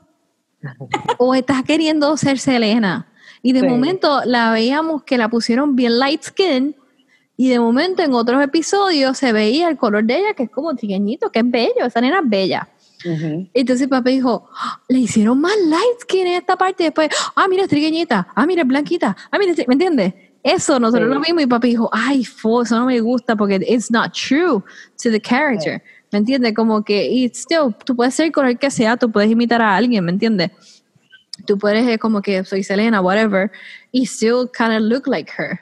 o 1.20 1.36
está 1.36 1.62
queriendo 1.64 2.18
ser 2.18 2.40
Selena. 2.40 3.08
Y 3.44 3.54
de 3.54 3.62
momento 3.68 4.22
la 4.26 4.52
veíamos 4.52 5.04
que 5.04 5.18
la 5.18 5.30
pusieron 5.30 5.76
bien 5.76 6.00
light 6.00 6.24
skin 6.24 6.76
y 7.38 7.50
de 7.50 7.60
momento 7.60 8.02
en 8.02 8.14
otros 8.14 8.42
episodios 8.42 9.18
se 9.18 9.34
veía 9.34 9.70
el 9.70 9.78
color 9.78 10.04
de 10.06 10.18
ella 10.18 10.34
que 10.34 10.44
es 10.44 10.50
como 10.50 10.74
trigueñito, 10.76 11.32
que 11.32 11.40
es 11.40 11.52
bello, 11.52 11.86
esa 11.86 12.02
nena 12.02 12.22
es 12.24 12.30
bella. 12.30 12.70
Entonces 13.54 13.88
papá 13.88 14.10
dijo, 14.10 14.50
ah, 14.56 14.82
le 14.88 15.00
hicieron 15.00 15.40
más 15.40 15.54
light 15.68 16.00
skin 16.02 16.26
en 16.26 16.34
esta 16.34 16.58
parte 16.58 16.84
y 16.84 16.86
después, 16.88 17.10
ah, 17.36 17.48
mira, 17.48 17.64
es 17.64 17.70
trigueñita, 17.70 18.30
ah, 18.34 18.46
mira, 18.46 18.62
es 18.62 18.68
blanquita, 18.68 19.16
ah, 19.30 19.38
mira, 19.38 19.54
¿me 19.68 19.74
entiendes? 19.74 20.14
Eso, 20.44 20.78
nosotros 20.78 21.08
lo 21.08 21.22
vimos 21.22 21.42
y 21.42 21.48
papi 21.48 21.70
dijo, 21.70 21.90
ay, 21.94 22.26
fo, 22.26 22.64
eso 22.64 22.78
no 22.78 22.86
me 22.86 23.00
gusta 23.00 23.36
porque 23.36 23.62
it's 23.66 23.90
not 23.90 24.12
true 24.12 24.62
to 25.02 25.10
the 25.10 25.20
character. 25.20 25.82
¿Me 26.12 26.20
entiendes? 26.20 26.54
Como 26.54 26.84
que, 26.84 27.08
y 27.08 27.26
still, 27.30 27.74
tú 27.86 27.96
puedes 27.96 28.14
ser 28.14 28.32
con 28.32 28.46
el 28.46 28.60
que 28.60 28.70
sea, 28.70 28.98
tú 28.98 29.10
puedes 29.10 29.32
imitar 29.32 29.62
a 29.62 29.76
alguien, 29.76 30.04
¿me 30.04 30.12
entiendes? 30.12 30.52
Tú 31.48 31.58
puedes, 31.58 31.88
eh, 31.88 31.98
como 31.98 32.22
que 32.22 32.44
soy 32.44 32.62
Selena, 32.62 33.02
whatever, 33.02 33.52
y 33.92 34.06
still 34.06 34.50
kind 34.56 34.74
of 34.74 34.82
look 34.82 35.08
like 35.08 35.32
her. 35.38 35.60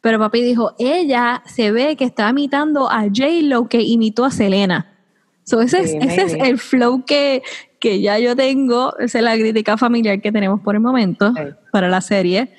Pero 0.00 0.18
papi 0.18 0.40
dijo, 0.40 0.74
ella 0.78 1.42
se 1.46 1.70
ve 1.70 1.94
que 1.96 2.04
está 2.04 2.30
imitando 2.30 2.90
a 2.90 3.02
J-Lo 3.02 3.68
que 3.68 3.82
imitó 3.82 4.24
a 4.24 4.30
Selena. 4.30 4.92
So 5.44 5.60
ese, 5.60 5.80
es, 5.80 5.94
ese 5.94 6.22
es 6.22 6.32
el 6.34 6.58
flow 6.58 7.04
que, 7.04 7.42
que 7.78 8.00
ya 8.00 8.18
yo 8.18 8.34
tengo, 8.34 8.96
esa 8.98 9.18
es 9.18 9.24
la 9.24 9.34
crítica 9.34 9.76
familiar 9.76 10.20
que 10.20 10.32
tenemos 10.32 10.60
por 10.60 10.74
el 10.74 10.80
momento 10.80 11.32
para 11.70 11.88
la 11.88 12.00
serie. 12.00 12.52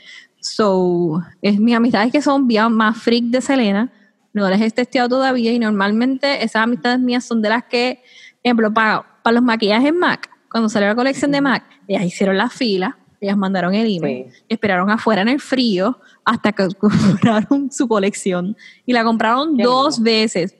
So, 0.56 1.22
es, 1.42 1.60
mis 1.60 1.76
amistades 1.76 2.12
que 2.12 2.22
son 2.22 2.48
bien 2.48 2.74
más 2.74 2.98
freak 2.98 3.26
de 3.26 3.42
Selena, 3.42 3.92
no 4.34 4.50
les 4.50 4.62
he 4.62 4.70
testeado 4.72 5.10
todavía 5.10 5.52
y 5.52 5.60
normalmente 5.60 6.44
esas 6.44 6.64
amistades 6.64 7.00
mías 7.00 7.26
son 7.26 7.42
de 7.42 7.50
las 7.50 7.64
que, 7.66 8.04
ejemplo, 8.44 8.74
para, 8.74 9.06
para 9.24 9.36
los 9.36 9.44
maquillajes 9.44 9.94
MAC, 9.94 10.30
cuando 10.50 10.70
salió 10.70 10.88
la 10.88 10.96
colección 10.96 11.32
de 11.32 11.42
MAC, 11.42 11.64
ellas 11.88 12.04
hicieron 12.04 12.38
la 12.38 12.50
fila, 12.50 12.98
ellas 13.20 13.38
mandaron 13.38 13.74
el 13.74 13.98
email, 13.98 14.28
esperaron 14.48 14.90
afuera 14.90 15.22
en 15.22 15.30
el 15.30 15.42
frío 15.42 16.00
hasta 16.24 16.52
que 16.52 16.68
compraron 16.80 17.72
su 17.72 17.88
colección 17.88 18.56
y 18.86 18.94
la 18.94 19.04
compraron 19.04 19.58
dos 19.58 20.02
veces. 20.02 20.56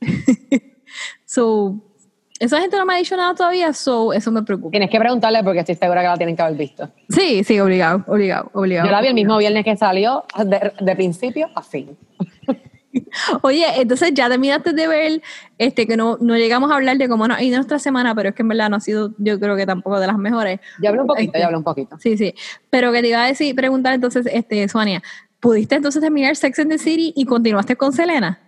so, 1.24 1.82
esa 2.38 2.60
gente 2.60 2.76
no 2.76 2.84
me 2.84 2.94
ha 2.94 2.96
dicho 2.96 3.16
nada 3.16 3.34
todavía, 3.34 3.72
so 3.72 4.12
eso 4.12 4.30
me 4.30 4.42
preocupa. 4.42 4.70
Tienes 4.70 4.90
que 4.90 4.98
preguntarle 4.98 5.42
porque 5.42 5.60
estoy 5.60 5.74
segura 5.74 6.02
que 6.02 6.08
la 6.08 6.16
tienen 6.16 6.36
que 6.36 6.42
haber 6.42 6.56
visto. 6.56 6.88
Sí, 7.08 7.42
sí, 7.44 7.58
obligado, 7.60 8.04
obligado, 8.06 8.50
obligado. 8.52 8.86
Yo 8.86 8.92
la 8.92 9.00
vi 9.00 9.08
el 9.08 9.14
mismo 9.14 9.38
viernes 9.38 9.64
que 9.64 9.76
salió, 9.76 10.24
de, 10.44 10.96
principio 10.96 11.48
a 11.54 11.62
fin. 11.62 11.96
Oye, 13.42 13.64
entonces 13.76 14.12
ya 14.14 14.28
terminaste 14.28 14.72
de 14.72 14.88
ver, 14.88 15.22
este, 15.58 15.86
que 15.86 15.96
no, 15.96 16.18
no 16.20 16.36
llegamos 16.36 16.70
a 16.70 16.76
hablar 16.76 16.96
de 16.98 17.08
cómo 17.08 17.28
no 17.28 17.40
y 17.40 17.50
nuestra 17.50 17.78
semana, 17.78 18.14
pero 18.14 18.30
es 18.30 18.34
que 18.34 18.42
en 18.42 18.48
verdad 18.48 18.70
no 18.70 18.76
ha 18.76 18.80
sido, 18.80 19.14
yo 19.18 19.38
creo 19.38 19.56
que 19.56 19.66
tampoco 19.66 19.98
de 20.00 20.06
las 20.06 20.18
mejores. 20.18 20.60
Ya 20.82 20.90
hablé 20.90 21.02
un 21.02 21.06
poquito, 21.06 21.38
ya 21.38 21.46
hablé 21.46 21.58
un 21.58 21.64
poquito. 21.64 21.98
Sí, 21.98 22.16
sí. 22.16 22.34
Pero 22.70 22.92
que 22.92 23.02
te 23.02 23.08
iba 23.08 23.22
a 23.22 23.26
decir, 23.26 23.54
preguntar 23.54 23.94
entonces, 23.94 24.26
este, 24.30 24.66
Sonia, 24.68 25.02
¿pudiste 25.40 25.76
entonces 25.76 26.02
terminar 26.02 26.36
Sex 26.36 26.58
and 26.58 26.70
the 26.70 26.78
City 26.78 27.12
y 27.16 27.24
continuaste 27.24 27.76
con 27.76 27.92
Selena? 27.92 28.45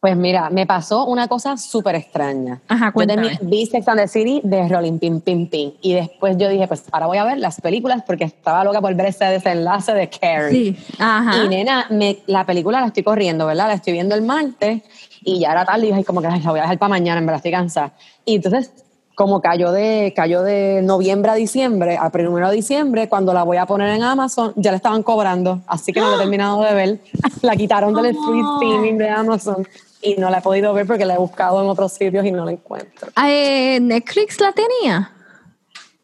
Pues 0.00 0.16
mira, 0.16 0.48
me 0.48 0.64
pasó 0.64 1.04
una 1.04 1.28
cosa 1.28 1.58
súper 1.58 1.94
extraña. 1.94 2.62
Ajá, 2.68 2.90
yo 2.96 3.06
tenía, 3.06 3.38
vi 3.42 3.66
Sex 3.66 3.86
and 3.86 4.00
the 4.00 4.08
City 4.08 4.40
de 4.42 4.66
Rolling 4.66 4.98
Pin 4.98 5.20
Pin 5.20 5.46
Pin. 5.46 5.74
Y 5.82 5.92
después 5.92 6.38
yo 6.38 6.48
dije, 6.48 6.66
pues 6.66 6.84
ahora 6.90 7.06
voy 7.06 7.18
a 7.18 7.24
ver 7.24 7.36
las 7.36 7.60
películas 7.60 8.02
porque 8.06 8.24
estaba 8.24 8.64
loca 8.64 8.80
por 8.80 8.94
ver 8.94 9.06
ese 9.06 9.26
desenlace 9.26 9.92
de 9.92 10.08
Carrie. 10.08 10.50
Sí, 10.50 10.76
ajá. 10.98 11.44
Y 11.44 11.48
nena, 11.50 11.86
me, 11.90 12.20
la 12.26 12.46
película 12.46 12.80
la 12.80 12.86
estoy 12.86 13.02
corriendo, 13.02 13.44
¿verdad? 13.44 13.68
La 13.68 13.74
estoy 13.74 13.92
viendo 13.92 14.14
el 14.14 14.22
martes 14.22 14.80
y 15.22 15.40
ya 15.40 15.52
era 15.52 15.66
tarde 15.66 15.86
y 15.86 15.90
dije, 15.90 16.04
como 16.04 16.22
que 16.22 16.28
la 16.28 16.38
voy 16.38 16.60
a 16.60 16.62
dejar 16.62 16.78
para 16.78 16.88
mañana, 16.88 17.18
en 17.18 17.26
verdad 17.26 17.36
estoy 17.36 17.52
cansada. 17.52 17.92
Y 18.24 18.36
entonces 18.36 18.72
como 19.14 19.42
cayó 19.42 19.70
de, 19.70 20.14
cayó 20.16 20.42
de 20.42 20.80
noviembre 20.82 21.30
a 21.30 21.34
diciembre, 21.34 21.98
a 22.00 22.08
primero 22.08 22.48
de 22.48 22.56
diciembre, 22.56 23.10
cuando 23.10 23.34
la 23.34 23.42
voy 23.42 23.58
a 23.58 23.66
poner 23.66 23.90
en 23.90 24.02
Amazon, 24.02 24.54
ya 24.56 24.70
la 24.70 24.78
estaban 24.78 25.02
cobrando, 25.02 25.60
así 25.66 25.92
que 25.92 26.00
no 26.00 26.08
la 26.08 26.16
he 26.16 26.18
terminado 26.20 26.62
de 26.62 26.72
ver. 26.72 27.00
La 27.42 27.54
quitaron 27.54 27.92
del 27.92 28.14
free 28.14 28.40
streaming 28.40 28.96
de 28.96 29.10
Amazon 29.10 29.66
y 30.02 30.14
no 30.16 30.30
la 30.30 30.38
he 30.38 30.40
podido 30.42 30.72
ver 30.72 30.86
porque 30.86 31.04
la 31.04 31.14
he 31.14 31.18
buscado 31.18 31.62
en 31.62 31.68
otros 31.68 31.92
sitios 31.92 32.24
y 32.24 32.32
no 32.32 32.44
la 32.44 32.52
encuentro. 32.52 33.10
Ah, 33.16 33.30
eh, 33.30 33.78
Netflix 33.80 34.40
la 34.40 34.52
tenía. 34.52 35.12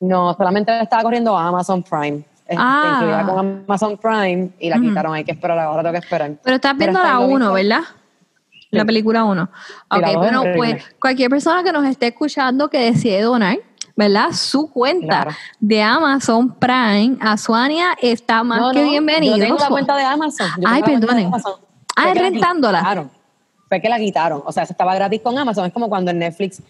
No, 0.01 0.35
solamente 0.35 0.71
la 0.73 0.83
estaba 0.83 1.03
corriendo 1.03 1.37
a 1.37 1.47
Amazon 1.49 1.83
Prime. 1.83 2.25
Este, 2.47 2.57
Ah. 2.59 2.93
incluida 2.97 3.25
con 3.27 3.65
Amazon 3.67 3.97
Prime 3.99 4.51
y 4.61 4.71
la 4.71 4.79
quitaron, 4.79 5.15
hay 5.15 5.25
que 5.25 5.33
esperar, 5.33 5.59
ahora 5.59 5.83
tengo 5.83 5.93
que 5.95 5.99
esperar. 5.99 6.33
Pero 6.43 6.57
estás 6.57 6.77
viendo 6.77 7.03
la 7.03 7.09
en 7.13 7.15
lo 7.15 7.21
1, 7.27 7.39
mismo. 7.39 7.53
¿verdad? 7.55 7.81
La 8.71 8.85
película 8.85 9.25
1. 9.25 9.49
Y 9.93 9.97
Ok, 9.99 10.17
bueno, 10.17 10.43
pues 10.55 10.85
cualquier 11.01 11.31
persona 11.31 11.63
que 11.65 11.73
nos 11.73 11.85
esté 11.87 12.09
escuchando 12.09 12.69
que 12.69 12.79
decide 12.79 13.23
donar, 13.23 13.57
¿verdad? 13.97 14.31
Su 14.33 14.71
cuenta 14.71 15.23
Claro. 15.23 15.31
de 15.59 15.83
Amazon 15.83 16.55
Prime 16.55 17.17
a 17.21 17.37
Suania 17.37 17.97
está 18.03 18.45
más 18.45 18.61
No, 18.61 18.71
que 18.73 18.83
no, 18.85 18.91
bienvenido. 18.91 19.37
Yo 19.39 19.43
tengo 19.45 19.59
la 19.59 19.69
cuenta 19.69 19.97
de 19.97 20.03
Amazon. 20.05 20.47
yo 20.59 20.69
Ay, 20.69 20.83
perdonen. 20.83 21.27
Amazon. 21.29 21.55
Ah, 21.97 22.13
rentándola. 22.15 22.79
quitaron. 22.81 23.11
Fue 23.69 23.81
que 23.81 23.89
la 23.89 23.99
quitaron. 23.99 24.43
O 24.47 24.53
sea, 24.53 24.63
eso 24.63 24.73
estaba 24.73 24.95
gratis 24.95 25.21
con 25.23 25.37
Amazon. 25.37 25.67
Es 25.67 25.73
como 25.73 25.89
cuando 25.89 26.13
en 26.13 26.19
Netflix 26.21 26.63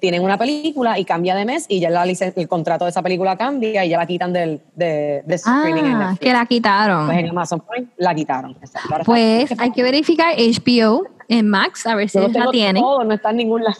tienen 0.00 0.22
una 0.22 0.38
película 0.38 0.96
y 0.98 1.04
cambia 1.04 1.34
de 1.34 1.44
mes 1.44 1.66
y 1.68 1.80
ya 1.80 1.90
la 1.90 2.04
el 2.04 2.48
contrato 2.48 2.84
de 2.84 2.90
esa 2.90 3.02
película 3.02 3.36
cambia 3.36 3.84
y 3.84 3.88
ya 3.88 3.98
la 3.98 4.06
quitan 4.06 4.32
del, 4.32 4.60
de, 4.76 5.22
de 5.26 5.34
streaming 5.34 5.82
en 5.84 5.86
Ah, 5.94 5.98
Netflix. 6.10 6.20
que 6.20 6.32
la 6.32 6.46
quitaron. 6.46 7.06
Pues 7.06 7.18
en 7.18 7.28
Amazon 7.30 7.60
Prime 7.68 7.88
la 7.96 8.14
quitaron. 8.14 8.52
Exacto. 8.62 9.04
Pues 9.04 9.50
hay 9.58 9.72
que 9.72 9.82
verificar 9.82 10.34
HBO 10.36 11.04
en 11.28 11.48
Max 11.48 11.84
a 11.86 11.96
ver 11.96 12.08
si 12.08 12.18
la 12.20 12.50
tienen. 12.52 12.80
todo, 12.82 13.02
no 13.02 13.12
está 13.14 13.30
en 13.30 13.36
ningún 13.38 13.64
lado. 13.64 13.76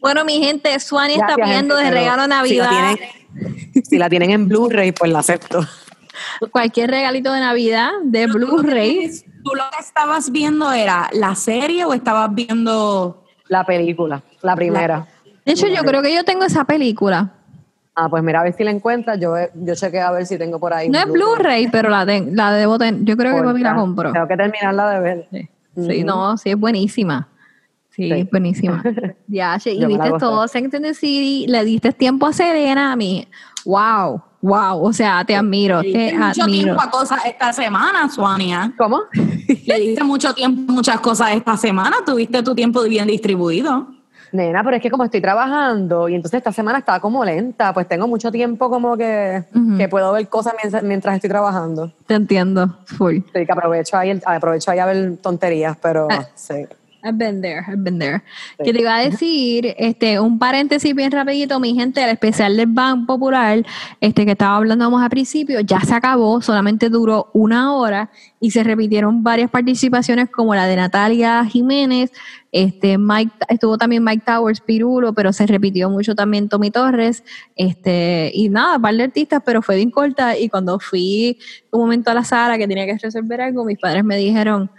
Bueno, 0.00 0.24
mi 0.24 0.38
gente, 0.42 0.78
Suania 0.80 1.16
está 1.16 1.34
pidiendo 1.36 1.76
gente, 1.76 1.90
de 1.90 1.90
regalo 1.98 2.22
Si 2.24 2.28
Navidad. 2.28 2.70
la, 2.70 2.96
tienen, 2.96 3.84
si 3.84 3.98
la 3.98 4.08
tienen 4.08 4.30
en 4.30 4.48
Blu-ray, 4.48 4.92
pues 4.92 5.10
la 5.10 5.20
acepto. 5.20 5.60
Cualquier 6.52 6.90
regalito 6.90 7.32
de 7.32 7.40
Navidad 7.40 7.90
de 8.04 8.26
Blu-ray. 8.26 9.10
¿Tú 9.42 9.54
lo 9.54 9.64
que 9.70 9.78
estabas 9.80 10.30
viendo 10.30 10.72
era 10.72 11.08
la 11.12 11.34
serie 11.34 11.84
o 11.84 11.94
estabas 11.94 12.34
viendo 12.34 13.24
La 13.48 13.64
película, 13.64 14.22
la 14.42 14.54
primera. 14.56 15.06
De 15.44 15.52
hecho, 15.52 15.66
yo 15.66 15.82
creo 15.84 16.02
que 16.02 16.14
yo 16.14 16.24
tengo 16.24 16.44
esa 16.44 16.64
película. 16.64 17.30
Ah, 17.94 18.08
pues 18.08 18.22
mira, 18.22 18.40
a 18.40 18.44
ver 18.44 18.52
si 18.54 18.62
la 18.62 18.70
encuentras. 18.70 19.18
Yo, 19.18 19.34
yo 19.54 19.74
chequeo 19.74 20.06
a 20.06 20.12
ver 20.12 20.26
si 20.26 20.36
tengo 20.38 20.60
por 20.60 20.72
ahí. 20.72 20.88
No 20.88 20.98
es 20.98 21.06
Blu-ray, 21.10 21.68
pero 21.68 21.88
la, 21.88 22.04
ten- 22.06 22.36
la 22.36 22.52
debo 22.52 22.78
tener. 22.78 23.02
Yo 23.04 23.16
creo 23.16 23.34
que 23.36 23.42
papi 23.42 23.60
la 23.60 23.74
compro. 23.74 24.12
Tengo 24.12 24.28
que 24.28 24.36
terminarla 24.36 24.90
de 24.90 25.00
ver. 25.00 25.28
Sí, 25.30 25.48
Sí, 25.74 26.04
no, 26.04 26.36
sí, 26.36 26.50
es 26.50 26.56
buenísima. 26.58 27.28
Sí, 27.90 28.08
Sí. 28.08 28.12
es 28.12 28.30
buenísima. 28.30 28.82
Ya, 29.26 29.58
y 29.64 29.84
viste 29.86 30.10
todo 30.18 30.46
Sex 30.48 30.72
and 30.74 30.84
the 30.84 30.94
City, 30.94 31.46
le 31.48 31.64
diste 31.64 31.92
tiempo 31.92 32.26
a 32.26 32.32
Serena, 32.32 32.92
a 32.92 32.96
mí. 32.96 33.26
Wow, 33.64 34.22
wow, 34.40 34.84
o 34.84 34.92
sea, 34.92 35.24
te 35.24 35.34
admiro, 35.34 35.80
te 35.82 35.88
Diste 35.88 36.18
mucho 36.18 36.42
admiro. 36.42 36.64
tiempo 36.64 36.82
a 36.82 36.90
cosas 36.90 37.20
esta 37.26 37.52
semana, 37.52 38.08
Suania? 38.08 38.72
¿Cómo? 38.78 39.00
Le 39.66 39.78
diste 39.80 40.04
mucho 40.04 40.32
tiempo 40.34 40.70
a 40.72 40.74
muchas 40.74 41.00
cosas 41.00 41.32
esta 41.32 41.56
semana. 41.56 41.96
Tuviste 42.06 42.42
tu 42.42 42.54
tiempo 42.54 42.82
bien 42.84 43.06
distribuido. 43.08 43.88
Nena, 44.30 44.62
pero 44.62 44.76
es 44.76 44.82
que 44.82 44.90
como 44.90 45.04
estoy 45.04 45.22
trabajando 45.22 46.06
y 46.06 46.14
entonces 46.14 46.36
esta 46.38 46.52
semana 46.52 46.80
estaba 46.80 47.00
como 47.00 47.24
lenta, 47.24 47.72
pues 47.72 47.88
tengo 47.88 48.06
mucho 48.06 48.30
tiempo 48.30 48.68
como 48.68 48.94
que, 48.94 49.42
que 49.78 49.88
puedo 49.88 50.12
ver 50.12 50.28
cosas 50.28 50.52
mientras, 50.62 50.82
mientras 50.82 51.14
estoy 51.14 51.30
trabajando. 51.30 51.90
Te 52.06 52.12
entiendo, 52.14 52.76
full. 52.84 53.20
Así 53.34 53.46
que 53.46 53.52
aprovecho 53.52 53.96
ahí, 53.96 54.10
el- 54.10 54.22
aprovecho 54.26 54.70
ahí 54.70 54.80
a 54.80 54.84
ver 54.86 55.16
tonterías, 55.22 55.78
pero 55.80 56.08
Ah. 56.10 56.26
sí. 56.34 56.66
I've 57.08 57.18
been 57.18 57.40
there, 57.40 57.64
I've 57.66 57.82
been 57.82 57.98
there. 57.98 58.22
Sí. 58.58 58.64
Que 58.64 58.72
te 58.72 58.80
iba 58.80 58.96
a 58.96 59.00
decir, 59.00 59.74
este, 59.78 60.20
un 60.20 60.38
paréntesis 60.38 60.94
bien 60.94 61.10
rapidito, 61.10 61.58
mi 61.60 61.74
gente, 61.74 62.02
el 62.02 62.10
especial 62.10 62.56
del 62.56 62.66
Banco 62.66 63.06
Popular, 63.06 63.64
este 64.00 64.24
que 64.24 64.32
estaba 64.32 64.56
hablando 64.56 64.96
al 64.96 65.10
principio, 65.10 65.60
ya 65.60 65.80
se 65.80 65.94
acabó, 65.94 66.40
solamente 66.40 66.88
duró 66.88 67.30
una 67.32 67.74
hora 67.74 68.10
y 68.40 68.50
se 68.50 68.62
repitieron 68.62 69.22
varias 69.22 69.50
participaciones 69.50 70.30
como 70.30 70.54
la 70.54 70.66
de 70.66 70.76
Natalia 70.76 71.44
Jiménez, 71.44 72.12
este 72.52 72.96
Mike, 72.98 73.32
estuvo 73.48 73.76
también 73.76 74.02
Mike 74.02 74.22
Towers, 74.24 74.60
Pirulo, 74.60 75.12
pero 75.12 75.32
se 75.32 75.46
repitió 75.46 75.90
mucho 75.90 76.14
también 76.14 76.48
Tommy 76.48 76.70
Torres, 76.70 77.24
este, 77.56 78.30
y 78.34 78.48
nada, 78.48 78.76
un 78.76 78.82
par 78.82 78.94
de 78.94 79.02
artistas, 79.04 79.42
pero 79.44 79.62
fue 79.62 79.76
bien 79.76 79.90
corta 79.90 80.38
y 80.38 80.48
cuando 80.48 80.78
fui 80.78 81.38
un 81.70 81.80
momento 81.80 82.10
a 82.10 82.14
la 82.14 82.24
sala 82.24 82.56
que 82.58 82.66
tenía 82.66 82.86
que 82.86 82.96
resolver 82.96 83.40
algo, 83.40 83.64
mis 83.64 83.78
padres 83.78 84.04
me 84.04 84.16
dijeron, 84.16 84.70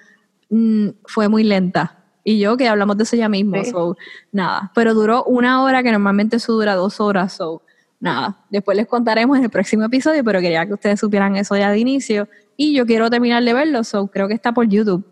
"Mm, 0.50 0.90
fue 1.06 1.28
muy 1.30 1.44
lenta. 1.44 1.99
Y 2.24 2.40
yo 2.40 2.58
que 2.58 2.68
hablamos 2.68 2.98
de 2.98 3.04
eso 3.04 3.16
ya 3.16 3.30
mismo, 3.30 3.64
Sí. 3.64 3.72
so, 3.72 3.98
nada. 4.32 4.72
Pero 4.76 4.94
duró 4.94 5.24
una 5.24 5.64
hora, 5.64 5.82
que 5.84 5.92
normalmente 5.92 6.38
eso 6.38 6.54
dura 6.54 6.76
dos 6.76 7.00
horas, 7.00 7.34
so, 7.34 7.62
nada. 8.00 8.38
Después 8.50 8.78
les 8.78 8.88
contaremos 8.88 9.38
en 9.38 9.46
el 9.46 9.50
próximo 9.50 9.86
episodio, 9.86 10.24
pero 10.24 10.40
quería 10.42 10.66
que 10.66 10.74
ustedes 10.74 11.00
supieran 11.00 11.36
eso 11.36 11.56
ya 11.58 11.72
de 11.72 11.80
inicio. 11.80 12.28
Y 12.58 12.74
yo 12.76 12.86
quiero 12.86 13.10
terminar 13.10 13.44
de 13.44 13.54
verlo, 13.54 13.84
so, 13.84 14.08
creo 14.08 14.28
que 14.28 14.34
está 14.34 14.52
por 14.52 14.68
YouTube. 14.68 15.06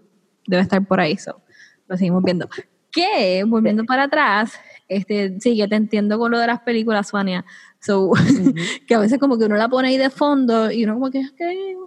Debe 0.45 0.61
estar 0.63 0.85
por 0.85 0.99
ahí, 0.99 1.17
so, 1.17 1.41
lo 1.87 1.97
seguimos 1.97 2.23
viendo. 2.23 2.47
Que, 2.91 3.43
volviendo 3.45 3.83
para 3.85 4.03
atrás, 4.03 4.53
este, 4.87 5.39
sí, 5.39 5.57
que 5.57 5.67
te 5.67 5.75
entiendo 5.75 6.17
con 6.17 6.31
lo 6.31 6.39
de 6.39 6.47
las 6.47 6.61
películas, 6.61 7.07
Suania. 7.09 7.45
So, 7.79 8.11
que 8.87 8.95
a 8.95 8.99
veces 8.99 9.19
como 9.19 9.37
que 9.37 9.45
uno 9.45 9.55
la 9.55 9.69
pone 9.69 9.89
ahí 9.89 9.97
de 9.97 10.09
fondo 10.09 10.71
y 10.71 10.83
uno 10.83 10.95
como 10.95 11.11
que, 11.11 11.19
ok, 11.19 11.86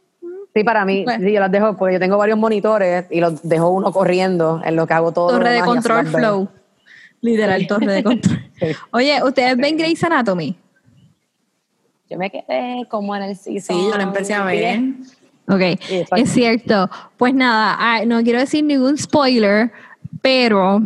Sí, 0.55 0.65
para 0.65 0.85
mí, 0.85 1.05
Pues- 1.05 1.21
sí, 1.21 1.33
yo 1.33 1.41
las 1.41 1.51
dejo, 1.51 1.77
porque 1.77 1.95
yo 1.95 2.01
tengo 2.01 2.17
varios 2.19 2.39
monitores 2.39 3.07
y 3.11 3.21
los 3.21 3.47
dejo 3.49 3.71
uno 3.71 3.93
corriendo 3.93 4.61
en 4.65 4.77
lo 4.77 4.87
que 4.87 4.95
hago 4.95 5.13
todo. 5.13 5.29
torre 5.29 5.51
de 5.51 5.61
control 5.61 6.07
flow. 6.07 6.49
Literal, 7.21 7.67
torre 7.67 7.93
de 7.93 8.03
control. 8.03 8.39
Sí. 8.61 8.67
Oye, 8.91 9.23
¿ustedes 9.25 9.57
ven 9.57 9.79
Grey's 9.79 10.05
Anatomy? 10.05 10.55
Yo 12.11 12.19
me 12.19 12.31
quedé 12.31 12.85
como 12.91 13.17
en 13.17 13.23
el 13.23 13.37
season. 13.37 13.77
Sí, 13.77 13.89
yo 13.91 13.97
lo 13.97 14.03
empecé 14.03 14.35
a 14.35 14.45
ver. 14.45 14.81
Ok, 15.49 15.61
es 16.17 16.31
cierto. 16.31 16.91
Pues 17.17 17.33
nada, 17.35 17.77
ah, 17.79 18.05
no 18.05 18.23
quiero 18.23 18.39
decir 18.39 18.65
ningún 18.65 18.99
spoiler, 18.99 19.73
pero, 20.21 20.81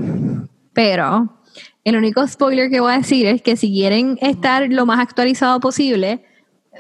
pero, 0.73 1.29
el 1.83 1.97
único 1.97 2.27
spoiler 2.27 2.71
que 2.71 2.81
voy 2.81 2.93
a 2.93 2.99
decir 2.99 3.27
es 3.27 3.43
que 3.43 3.57
si 3.57 3.73
quieren 3.73 4.19
estar 4.21 4.69
lo 4.71 4.87
más 4.87 5.01
actualizado 5.01 5.61
posible, 5.61 6.25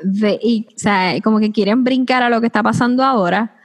ve- 0.02 0.38
y, 0.42 0.66
o 0.74 0.78
sea, 0.78 1.14
como 1.22 1.38
que 1.38 1.52
quieren 1.52 1.84
brincar 1.84 2.22
a 2.22 2.28
lo 2.30 2.40
que 2.40 2.46
está 2.46 2.62
pasando 2.62 3.02
ahora, 3.04 3.56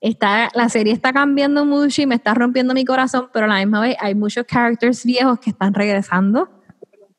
está, 0.00 0.48
la 0.54 0.68
serie 0.68 0.92
está 0.92 1.12
cambiando 1.12 1.64
mucho 1.64 2.02
y 2.02 2.06
me 2.06 2.14
está 2.14 2.34
rompiendo 2.34 2.74
mi 2.74 2.84
corazón, 2.84 3.28
pero 3.32 3.46
a 3.46 3.48
la 3.48 3.58
misma 3.58 3.80
vez 3.80 3.96
hay 4.00 4.14
muchos 4.14 4.44
characters 4.46 5.04
viejos 5.04 5.38
que 5.40 5.50
están 5.50 5.74
regresando. 5.74 6.48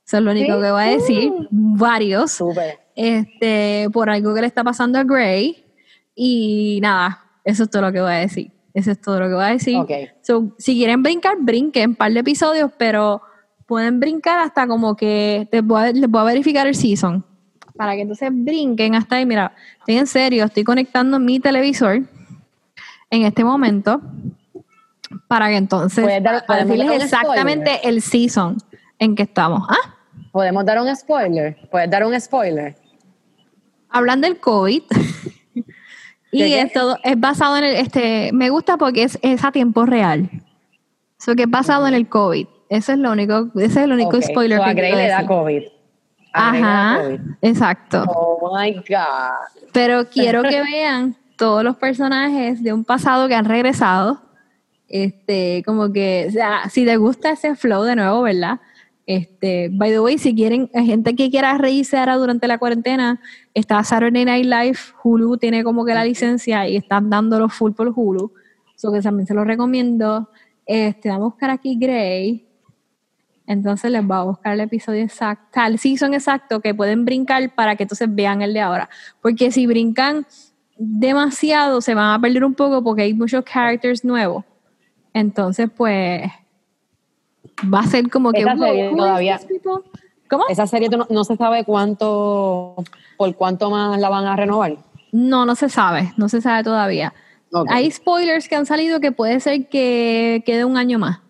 Eso 0.05 0.17
es 0.17 0.23
lo 0.23 0.31
único 0.31 0.55
Sí. 0.55 0.61
que 0.61 0.71
voy 0.71 0.81
a 0.81 0.85
decir. 0.85 1.33
Varios 1.51 2.41
este, 2.95 3.87
por 3.91 4.09
algo 4.09 4.33
que 4.33 4.41
le 4.41 4.47
está 4.47 4.63
pasando 4.63 4.97
a 4.99 5.03
Gray. 5.03 5.65
Y 6.15 6.79
nada, 6.81 7.23
eso 7.43 7.63
es 7.63 7.69
todo 7.69 7.81
lo 7.83 7.91
que 7.91 8.01
voy 8.01 8.11
a 8.11 8.15
decir. 8.15 8.51
Eso 8.73 8.91
es 8.91 9.01
todo 9.01 9.19
lo 9.19 9.27
que 9.27 9.33
voy 9.33 9.43
a 9.43 9.47
decir. 9.47 9.75
Ok. 9.77 9.91
So, 10.21 10.55
si 10.57 10.75
quieren 10.75 11.03
brincar, 11.03 11.35
brinquen 11.39 11.91
un 11.91 11.95
par 11.95 12.11
de 12.13 12.19
episodios, 12.19 12.71
pero 12.77 13.21
pueden 13.65 13.99
brincar 13.99 14.39
hasta 14.39 14.65
como 14.67 14.95
que 14.95 15.47
te 15.51 15.61
voy 15.61 15.81
a- 15.81 15.91
les 15.91 16.09
voy 16.09 16.21
a 16.21 16.25
verificar 16.25 16.67
el 16.67 16.75
season. 16.75 17.25
Para 17.77 17.95
que 17.95 18.01
entonces 18.01 18.29
brinquen 18.31 18.95
hasta 18.95 19.17
ahí. 19.17 19.25
Mira, 19.25 19.53
estoy 19.79 19.97
en 19.97 20.07
serio, 20.07 20.45
estoy 20.45 20.63
conectando 20.63 21.19
mi 21.19 21.39
televisor 21.39 22.01
en 23.09 23.21
este 23.23 23.43
momento 23.43 24.01
para 25.27 25.47
que 25.47 25.57
entonces 25.57 26.05
dar- 26.23 26.45
para 26.45 26.65
decirles 26.65 27.03
exactamente 27.03 27.87
el 27.87 28.01
season 28.01 28.57
en 28.99 29.15
que 29.15 29.23
estamos. 29.23 29.67
¿Ah? 29.69 29.95
¿Podemos 30.31 30.65
dar 30.65 30.81
un 30.81 30.93
spoiler? 30.95 31.57
¿Puedes 31.71 31.89
dar 31.89 32.05
un 32.05 32.19
spoiler? 32.19 32.75
hablan 33.89 34.21
del 34.21 34.39
COVID. 34.39 34.83
y 36.31 36.43
es 36.53 36.73
todo, 36.73 36.97
es 37.03 37.19
basado 37.19 37.57
en 37.57 37.63
el, 37.63 37.75
este, 37.75 38.31
me 38.33 38.49
gusta 38.49 38.77
porque 38.77 39.03
es, 39.03 39.17
es 39.21 39.43
a 39.43 39.51
tiempo 39.51 39.85
real. 39.85 40.29
Eso 41.19 41.35
que 41.35 41.43
es 41.43 41.49
basado 41.49 41.87
en 41.87 41.93
el 41.93 42.07
COVID. 42.07 42.47
Ese 42.69 42.93
es 42.93 42.97
lo 42.99 43.11
único, 43.11 43.49
ese 43.55 43.65
es 43.65 43.77
el 43.77 43.91
único 43.91 44.21
spoiler 44.21 44.59
so 44.59 44.63
a 44.65 44.67
que 44.67 44.73
Grey 44.75 44.93
le 44.93 45.07
da. 45.07 45.25
COVID. 45.25 45.25
A 45.25 45.25
Grey 45.25 45.63
le 45.63 45.63
da 45.63 45.67
Ajá, 46.37 47.01
exacto. 47.41 48.03
Oh 48.07 48.55
my 48.57 48.73
God. 48.73 49.71
Pero 49.73 50.07
quiero 50.11 50.43
que 50.43 50.61
vean 50.61 51.15
todos 51.37 51.63
los 51.63 51.77
personajes 51.77 52.63
de 52.63 52.73
un 52.73 52.83
pasado 52.83 53.27
que 53.27 53.35
han 53.35 53.45
regresado. 53.45 54.21
Este, 54.89 55.63
como 55.65 55.91
que, 55.91 56.27
o 56.29 56.31
sea, 56.31 56.69
si 56.69 56.85
les 56.85 56.97
gusta 56.97 57.31
ese 57.31 57.55
flow 57.55 57.83
de 57.83 57.95
nuevo, 57.95 58.21
¿verdad? 58.21 58.59
Este, 59.05 59.69
by 59.71 59.89
the 59.91 59.99
way, 59.99 60.17
si 60.17 60.35
quieren, 60.35 60.69
gente 60.73 61.15
que 61.15 61.29
quiera 61.29 61.57
reírse 61.57 61.97
ahora 61.97 62.15
durante 62.15 62.47
la 62.47 62.57
cuarentena, 62.57 63.21
está 63.53 63.83
Saturday 63.83 64.25
Night 64.25 64.45
Live, 64.45 64.77
Hulu 65.01 65.37
tiene 65.37 65.63
como 65.63 65.85
que 65.85 65.93
la 65.93 66.03
licencia 66.03 66.67
y 66.67 66.75
están 66.75 67.09
dándolo 67.09 67.47
full 67.47 67.71
por 67.71 67.91
Hulu. 67.95 68.33
So 68.75 68.91
que 68.91 69.01
también 69.01 69.25
se 69.25 69.33
los 69.33 69.47
recomiendo. 69.47 70.29
Este, 70.65 71.09
vamos 71.09 71.27
a 71.27 71.29
buscar 71.29 71.49
aquí 71.49 71.77
Grey. 71.79 72.46
Entonces 73.47 73.89
les 73.89 74.05
voy 74.05 74.17
a 74.17 74.23
buscar 74.23 74.53
el 74.53 74.59
episodio 74.59 75.01
exacto, 75.03 75.61
el 75.65 75.79
season 75.79 76.13
exacto 76.13 76.59
que 76.59 76.75
pueden 76.75 77.05
brincar 77.05 77.49
para 77.55 77.75
que 77.77 77.83
entonces 77.83 78.07
vean 78.13 78.41
el 78.41 78.53
de 78.53 78.59
ahora. 78.59 78.89
Porque 79.21 79.51
si 79.51 79.65
brincan 79.65 80.27
demasiado 80.77 81.81
se 81.81 81.95
van 81.95 82.13
a 82.13 82.19
perder 82.21 82.43
un 82.43 82.53
poco 82.53 82.83
porque 82.83 83.03
hay 83.03 83.13
muchos 83.13 83.43
characters 83.45 84.03
nuevos. 84.05 84.43
Entonces, 85.13 85.69
pues, 85.75 86.29
va 87.73 87.79
a 87.79 87.87
ser 87.87 88.09
como 88.09 88.31
que... 88.31 88.41
Esa 88.41 88.53
"Whoa, 88.53 88.67
serie 88.67 88.89
todavía- 88.95 89.37
this 89.37 89.47
people?" 89.47 89.83
¿Cómo? 90.29 90.43
Esa 90.49 90.67
serie 90.67 90.89
no, 90.89 91.07
no 91.09 91.23
se 91.23 91.37
sabe 91.37 91.63
cuánto, 91.63 92.75
por 93.15 93.33
cuánto 93.35 93.69
más 93.71 93.97
la 93.97 94.09
van 94.09 94.25
a 94.25 94.35
renovar. 94.35 94.75
No, 95.13 95.45
no 95.45 95.55
se 95.55 95.69
sabe, 95.69 96.11
no 96.17 96.27
se 96.27 96.41
sabe 96.41 96.63
todavía. 96.65 97.13
Hay 97.69 97.89
spoilers 97.89 98.49
que 98.49 98.57
han 98.57 98.65
salido 98.65 98.99
que 98.99 99.13
puede 99.13 99.39
ser 99.39 99.69
que 99.69 100.43
quede 100.45 100.65
un 100.65 100.75
año 100.75 100.99
más. 100.99 101.21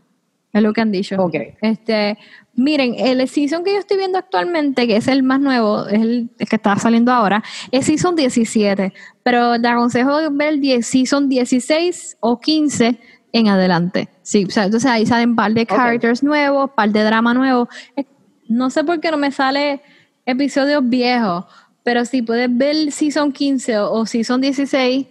Es 0.53 0.63
lo 0.63 0.73
que 0.73 0.81
han 0.81 0.91
dicho. 0.91 1.15
Ok. 1.21 1.35
Este, 1.61 2.17
miren, 2.55 2.95
el 2.97 3.27
season 3.27 3.63
que 3.63 3.73
yo 3.73 3.79
estoy 3.79 3.97
viendo 3.97 4.17
actualmente, 4.17 4.87
que 4.87 4.97
es 4.97 5.07
el 5.07 5.23
más 5.23 5.39
nuevo, 5.39 5.87
es 5.87 6.01
el, 6.01 6.29
que 6.37 6.55
está 6.55 6.75
saliendo 6.77 7.11
ahora, 7.11 7.43
es 7.71 7.85
season 7.85 8.15
17. 8.15 8.93
Pero 9.23 9.59
te 9.61 9.67
aconsejo 9.67 10.17
ver 10.31 10.53
el 10.53 10.61
10, 10.61 10.85
season 10.85 11.29
16 11.29 12.17
o 12.19 12.39
15 12.39 12.99
en 13.33 13.47
adelante. 13.49 14.09
Sí, 14.21 14.45
o 14.45 14.49
sea, 14.49 14.65
entonces 14.65 14.89
ahí 14.89 15.05
salen 15.05 15.31
un 15.31 15.35
par 15.35 15.53
de 15.53 15.65
characters 15.65 16.23
nuevos, 16.23 16.71
par 16.71 16.89
de 16.91 17.03
drama 17.03 17.33
nuevo. 17.33 17.67
No 18.47 18.69
sé 18.69 18.83
por 18.83 18.99
qué 18.99 19.11
no 19.11 19.17
me 19.17 19.31
sale 19.31 19.81
episodios 20.25 20.87
viejos, 20.87 21.45
pero 21.83 22.05
si 22.05 22.21
puedes 22.21 22.49
ver 22.55 22.91
season 22.91 23.31
15 23.31 23.79
o, 23.79 23.91
o 23.91 24.05
season 24.05 24.41
16, 24.41 25.07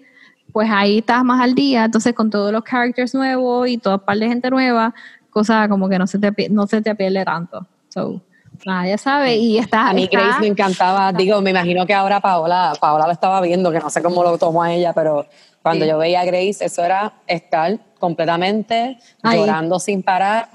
pues 0.52 0.70
ahí 0.70 0.98
estás 0.98 1.22
más 1.22 1.40
al 1.42 1.54
día, 1.54 1.84
entonces 1.84 2.14
con 2.14 2.30
todos 2.30 2.50
los 2.50 2.64
characters 2.64 3.14
nuevos 3.14 3.68
y 3.68 3.76
toda 3.76 3.98
par 3.98 4.18
de 4.18 4.28
gente 4.28 4.48
nueva, 4.50 4.94
cosa 5.36 5.68
como 5.68 5.86
que 5.86 5.98
no 5.98 6.06
se 6.06 6.18
te, 6.18 6.32
no 6.48 6.66
se 6.66 6.80
te 6.80 6.94
pierde 6.94 7.22
tanto. 7.26 7.66
So, 7.90 8.22
nada, 8.64 8.86
ya 8.88 8.96
sabes, 8.96 9.36
y 9.38 9.58
está, 9.58 9.90
A 9.90 9.92
mí 9.92 10.04
está- 10.04 10.18
Grace 10.18 10.40
me 10.40 10.46
encantaba, 10.46 11.12
digo, 11.12 11.42
me 11.42 11.50
imagino 11.50 11.84
que 11.84 11.92
ahora 11.92 12.20
Paola, 12.20 12.72
Paola 12.80 13.04
lo 13.04 13.12
estaba 13.12 13.42
viendo, 13.42 13.70
que 13.70 13.78
no 13.78 13.90
sé 13.90 14.02
cómo 14.02 14.22
lo 14.22 14.38
tomó 14.38 14.62
a 14.62 14.72
ella, 14.72 14.94
pero 14.94 15.26
cuando 15.60 15.84
Sí. 15.84 15.90
yo 15.90 15.98
veía 15.98 16.20
a 16.22 16.24
Grace, 16.24 16.64
eso 16.64 16.82
era 16.82 17.12
estar 17.26 17.78
completamente 17.98 18.96
Ahí. 19.22 19.38
llorando 19.38 19.78
sin 19.78 20.02
parar. 20.02 20.48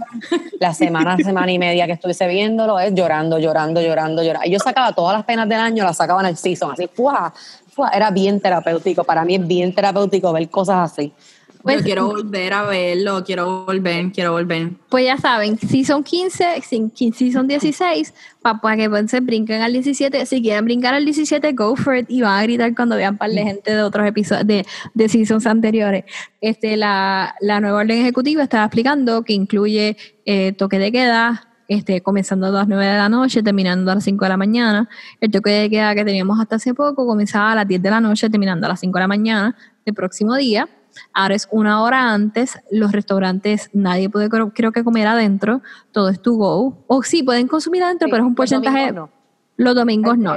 La 0.59 0.73
semana, 0.73 1.15
semana 1.17 1.51
y 1.51 1.59
media 1.59 1.85
que 1.85 1.91
estuviese 1.93 2.27
viéndolo 2.27 2.79
es 2.79 2.91
llorando, 2.95 3.37
llorando, 3.37 3.81
llorando, 3.81 4.23
llorando. 4.23 4.47
Y 4.47 4.51
yo 4.51 4.57
sacaba 4.59 4.93
todas 4.93 5.15
las 5.17 5.25
penas 5.25 5.47
del 5.47 5.59
año, 5.59 5.83
las 5.83 5.97
sacaba 5.97 6.21
en 6.21 6.27
el 6.27 6.37
season, 6.37 6.71
así, 6.71 6.87
¡fua! 6.87 7.31
¡fua! 7.75 7.89
Era 7.93 8.09
bien 8.09 8.39
terapéutico. 8.39 9.03
Para 9.03 9.23
mí 9.25 9.35
es 9.35 9.45
bien 9.45 9.75
terapéutico 9.75 10.33
ver 10.33 10.49
cosas 10.49 10.91
así. 10.91 11.13
Pues- 11.63 11.77
Yo 11.77 11.83
quiero 11.83 12.07
volver 12.07 12.53
a 12.53 12.63
verlo, 12.63 13.23
quiero 13.23 13.65
volver, 13.65 14.11
quiero 14.11 14.31
volver. 14.31 14.71
Pues 14.89 15.05
ya 15.05 15.17
saben, 15.17 15.57
si 15.57 15.83
son 15.85 16.03
15, 16.03 16.61
si 17.13 17.31
son 17.31 17.47
16, 17.47 18.13
para 18.41 18.75
que 18.75 18.89
pues, 18.89 19.11
se 19.11 19.19
brinquen 19.19 19.61
al 19.61 19.73
17. 19.73 20.25
Si 20.25 20.41
quieren 20.41 20.65
brincar 20.65 20.93
al 20.93 21.05
17, 21.05 21.53
go 21.53 21.75
for 21.75 21.95
it. 21.97 22.05
Y 22.09 22.21
van 22.21 22.39
a 22.39 22.43
gritar 22.43 22.73
cuando 22.75 22.95
vean 22.95 23.17
par 23.17 23.29
de 23.29 23.43
gente 23.43 23.71
de 23.75 23.81
otros 23.81 24.07
episodios, 24.07 24.47
de, 24.47 24.65
de 24.93 25.09
seasons 25.09 25.45
anteriores. 25.45 26.05
Este, 26.41 26.75
la, 26.77 27.35
la 27.41 27.59
nueva 27.59 27.79
orden 27.79 27.99
ejecutiva 27.99 28.43
estaba 28.43 28.65
explicando 28.65 29.23
que 29.23 29.33
incluye 29.33 29.95
eh, 30.25 30.53
toque 30.53 30.79
de 30.79 30.91
queda, 30.91 31.47
este, 31.67 32.01
comenzando 32.01 32.47
a 32.47 32.51
las 32.51 32.67
9 32.67 32.85
de 32.85 32.97
la 32.97 33.07
noche, 33.07 33.41
terminando 33.43 33.91
a 33.91 33.95
las 33.95 34.03
5 34.03 34.25
de 34.25 34.29
la 34.29 34.37
mañana. 34.37 34.89
El 35.21 35.31
toque 35.31 35.51
de 35.51 35.69
queda 35.69 35.95
que 35.95 36.03
teníamos 36.03 36.39
hasta 36.39 36.57
hace 36.57 36.73
poco 36.73 37.05
comenzaba 37.05 37.51
a 37.53 37.55
las 37.55 37.67
10 37.67 37.81
de 37.81 37.89
la 37.89 38.01
noche, 38.01 38.29
terminando 38.29 38.65
a 38.65 38.69
las 38.69 38.79
5 38.79 38.97
de 38.97 39.01
la 39.03 39.07
mañana 39.07 39.55
del 39.85 39.93
próximo 39.95 40.35
día. 40.35 40.67
Ahora 41.13 41.35
es 41.35 41.47
una 41.51 41.81
hora 41.83 42.13
antes, 42.13 42.59
los 42.71 42.91
restaurantes 42.91 43.69
nadie 43.73 44.09
puede 44.09 44.29
creo, 44.29 44.71
que 44.71 44.83
comer 44.83 45.07
adentro, 45.07 45.61
todo 45.91 46.09
es 46.09 46.21
to 46.21 46.33
go. 46.33 46.77
O 46.87 47.03
sí, 47.03 47.23
pueden 47.23 47.47
consumir 47.47 47.83
adentro, 47.83 48.07
Sí, 48.07 48.11
pero 48.11 48.23
es 48.23 48.27
un 48.27 48.31
los 48.31 48.37
porcentaje. 48.37 48.87
domingos 48.87 49.09
Los 49.57 49.75
domingos 49.75 50.17
no. 50.17 50.35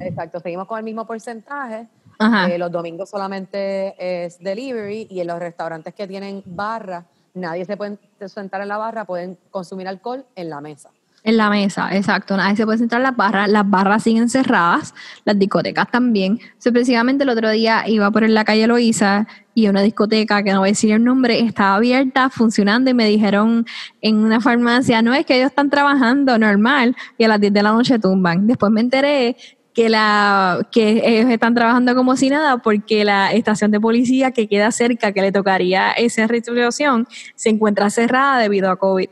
Exacto, 0.00 0.40
seguimos 0.40 0.66
con 0.66 0.78
el 0.78 0.84
mismo 0.84 1.06
porcentaje. 1.06 1.88
Ajá. 2.18 2.48
Eh, 2.48 2.58
los 2.58 2.70
domingos 2.70 3.10
solamente 3.10 3.94
es 3.98 4.38
delivery 4.38 5.08
y 5.10 5.20
en 5.20 5.26
los 5.26 5.38
restaurantes 5.38 5.94
que 5.94 6.06
tienen 6.06 6.42
barra, 6.46 7.04
nadie 7.34 7.64
se 7.64 7.76
puede 7.76 7.98
sentar 8.26 8.60
en 8.60 8.68
la 8.68 8.78
barra, 8.78 9.04
pueden 9.04 9.38
consumir 9.50 9.88
alcohol 9.88 10.24
en 10.36 10.48
la 10.50 10.60
mesa. 10.60 10.90
En 11.26 11.38
la 11.38 11.48
mesa, 11.48 11.88
exacto. 11.96 12.36
Nadie 12.36 12.54
se 12.54 12.66
puede 12.66 12.76
sentar 12.76 12.98
en 12.98 13.04
las 13.04 13.16
barras. 13.16 13.48
Las 13.48 13.68
barras 13.68 14.02
siguen 14.02 14.28
cerradas, 14.28 14.94
las 15.24 15.38
discotecas 15.38 15.90
también. 15.90 16.38
So, 16.58 16.68
el 16.68 17.28
otro 17.30 17.50
día 17.50 17.84
iba 17.86 18.10
por 18.10 18.28
la 18.28 18.44
calle 18.44 18.66
Loíza 18.66 19.26
y 19.54 19.68
una 19.68 19.80
discoteca, 19.80 20.42
que 20.42 20.52
no 20.52 20.58
voy 20.58 20.68
a 20.68 20.72
decir 20.72 20.92
el 20.92 21.02
nombre, 21.02 21.40
estaba 21.40 21.76
abierta, 21.76 22.28
funcionando 22.28 22.90
y 22.90 22.94
me 22.94 23.08
dijeron 23.08 23.64
en 24.02 24.16
una 24.16 24.38
farmacia, 24.42 25.00
no, 25.00 25.14
es 25.14 25.24
que 25.24 25.36
ellos 25.36 25.46
están 25.46 25.70
trabajando 25.70 26.38
normal 26.38 26.94
y 27.16 27.24
a 27.24 27.28
las 27.28 27.40
10 27.40 27.54
de 27.54 27.62
la 27.62 27.72
noche 27.72 27.98
tumban. 27.98 28.46
Después 28.46 28.70
me 28.70 28.82
enteré 28.82 29.36
que 29.72 29.88
la 29.88 30.68
que 30.70 31.02
ellos 31.06 31.30
están 31.30 31.54
trabajando 31.54 31.94
como 31.94 32.16
si 32.16 32.28
nada 32.28 32.58
porque 32.58 33.02
la 33.02 33.32
estación 33.32 33.70
de 33.70 33.80
policía 33.80 34.30
que 34.32 34.46
queda 34.46 34.70
cerca 34.72 35.12
que 35.12 35.22
le 35.22 35.32
tocaría 35.32 35.92
esa 35.92 36.26
restitución 36.26 37.08
se 37.34 37.48
encuentra 37.48 37.88
cerrada 37.88 38.38
debido 38.38 38.70
a 38.70 38.76
COVID. 38.76 39.08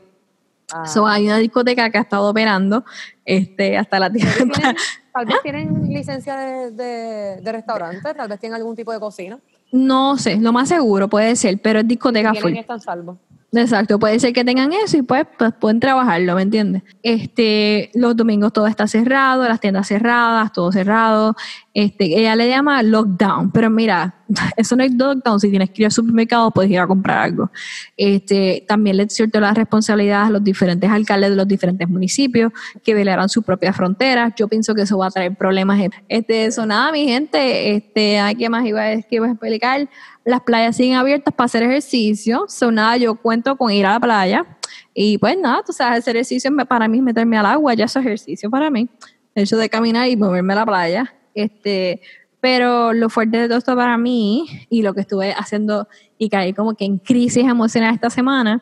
Ah. 0.73 0.85
So, 0.87 1.05
hay 1.07 1.25
una 1.25 1.37
discoteca 1.37 1.89
que 1.89 1.97
ha 1.97 2.01
estado 2.01 2.29
operando 2.29 2.83
este, 3.25 3.77
hasta 3.77 3.99
la 3.99 4.11
tienda. 4.11 4.75
tal 5.13 5.25
vez 5.25 5.35
tienen 5.43 5.87
licencia 5.87 6.35
de, 6.37 6.71
de- 6.71 7.41
de 7.41 7.51
restaurante, 7.51 8.13
tal 8.13 8.27
vez 8.27 8.39
tienen 8.39 8.55
algún 8.55 8.75
tipo 8.75 8.91
de 8.91 8.99
cocina. 8.99 9.39
No 9.71 10.17
sé, 10.17 10.37
lo 10.37 10.51
más 10.53 10.69
seguro 10.69 11.07
puede 11.07 11.35
ser, 11.35 11.59
pero 11.61 11.79
es 11.79 11.87
discoteca 11.87 12.29
full. 12.33 12.41
Tienen 12.41 12.57
están 12.61 12.79
salvo. 12.81 13.17
Exacto, 13.55 13.99
puede 13.99 14.19
ser 14.19 14.33
que 14.33 14.43
tengan 14.43 14.73
eso 14.73 14.97
y 14.97 15.03
pues, 15.03 15.27
pues 15.37 15.53
pueden 15.53 15.79
trabajarlo, 15.79 16.33
¿me 16.35 16.41
entiendes? 16.41 16.81
Este, 17.03 17.91
los 17.93 18.15
domingos 18.15 18.51
todo 18.51 18.65
está 18.65 18.87
cerrado, 18.87 19.43
las 19.47 19.59
tiendas 19.59 19.87
cerradas, 19.87 20.51
todo 20.51 20.71
cerrado. 20.71 21.35
Este, 21.73 22.19
ella 22.19 22.35
le 22.35 22.47
llama 22.47 22.83
lockdown, 22.83 23.51
pero 23.51 23.67
mira, 23.71 24.23
eso 24.57 24.75
no 24.75 24.83
es 24.83 24.93
lockdown, 24.93 25.39
si 25.39 25.49
tienes 25.49 25.71
que 25.71 25.81
ir 25.81 25.85
al 25.87 25.91
supermercado 25.91 26.51
puedes 26.51 26.69
ir 26.69 26.79
a 26.79 26.85
comprar 26.85 27.17
algo. 27.17 27.49
Este, 27.97 28.63
también 28.67 28.97
le 28.97 29.09
cierto 29.09 29.39
la 29.39 29.53
responsabilidad 29.53 30.25
a 30.25 30.29
los 30.29 30.43
diferentes 30.43 30.87
alcaldes 30.89 31.31
de 31.31 31.35
los 31.35 31.47
diferentes 31.47 31.89
municipios 31.89 32.51
que 32.83 32.93
velarán 32.93 33.27
sus 33.27 33.43
propias 33.43 33.75
fronteras. 33.75 34.33
Yo 34.37 34.47
pienso 34.47 34.75
que 34.75 34.83
eso 34.83 34.99
va 34.99 35.07
a 35.07 35.11
traer 35.11 35.35
problemas. 35.35 35.81
Este, 36.07 36.45
eso 36.45 36.65
nada, 36.65 36.91
mi 36.91 37.07
gente, 37.07 37.75
este, 37.75 38.19
¿a 38.19 38.35
¿qué 38.35 38.49
más 38.49 38.65
iba 38.65 38.83
a, 38.83 39.01
que 39.01 39.15
iba 39.15 39.25
a 39.25 39.31
explicar? 39.31 39.89
Las 40.25 40.41
playas 40.41 40.77
siguen 40.77 40.95
abiertas 40.95 41.33
para 41.33 41.45
hacer 41.45 41.63
ejercicio. 41.63 42.45
So, 42.49 42.71
nada, 42.71 42.97
yo 42.97 43.15
cuento 43.15 43.57
con 43.57 43.71
ir 43.71 43.87
a 43.87 43.93
la 43.93 43.99
playa. 43.99 44.45
Y 44.93 45.17
pues 45.17 45.37
nada, 45.37 45.63
tú 45.65 45.73
sabes, 45.73 45.99
hacer 45.99 46.15
ejercicio 46.17 46.51
para 46.67 46.87
mí 46.87 46.99
es 46.99 47.03
meterme 47.03 47.37
al 47.37 47.47
agua, 47.47 47.73
ya 47.73 47.85
es 47.85 47.95
ejercicio 47.95 48.49
para 48.49 48.69
mí. 48.69 48.87
El 49.33 49.43
hecho 49.43 49.57
de 49.57 49.67
caminar 49.69 50.07
y 50.07 50.15
moverme 50.15 50.53
a 50.53 50.57
la 50.57 50.65
playa. 50.65 51.13
Este, 51.35 52.01
pero 52.39 52.93
lo 52.93 53.09
fuerte 53.09 53.37
de 53.37 53.47
todo 53.47 53.57
esto 53.57 53.75
para 53.75 53.97
mí 53.97 54.45
y 54.69 54.81
lo 54.81 54.93
que 54.93 55.01
estuve 55.01 55.33
haciendo 55.33 55.87
y 56.17 56.29
caí 56.29 56.53
como 56.53 56.75
que 56.75 56.85
en 56.85 56.97
crisis 56.97 57.45
emocional 57.45 57.93
esta 57.93 58.09
semana 58.09 58.61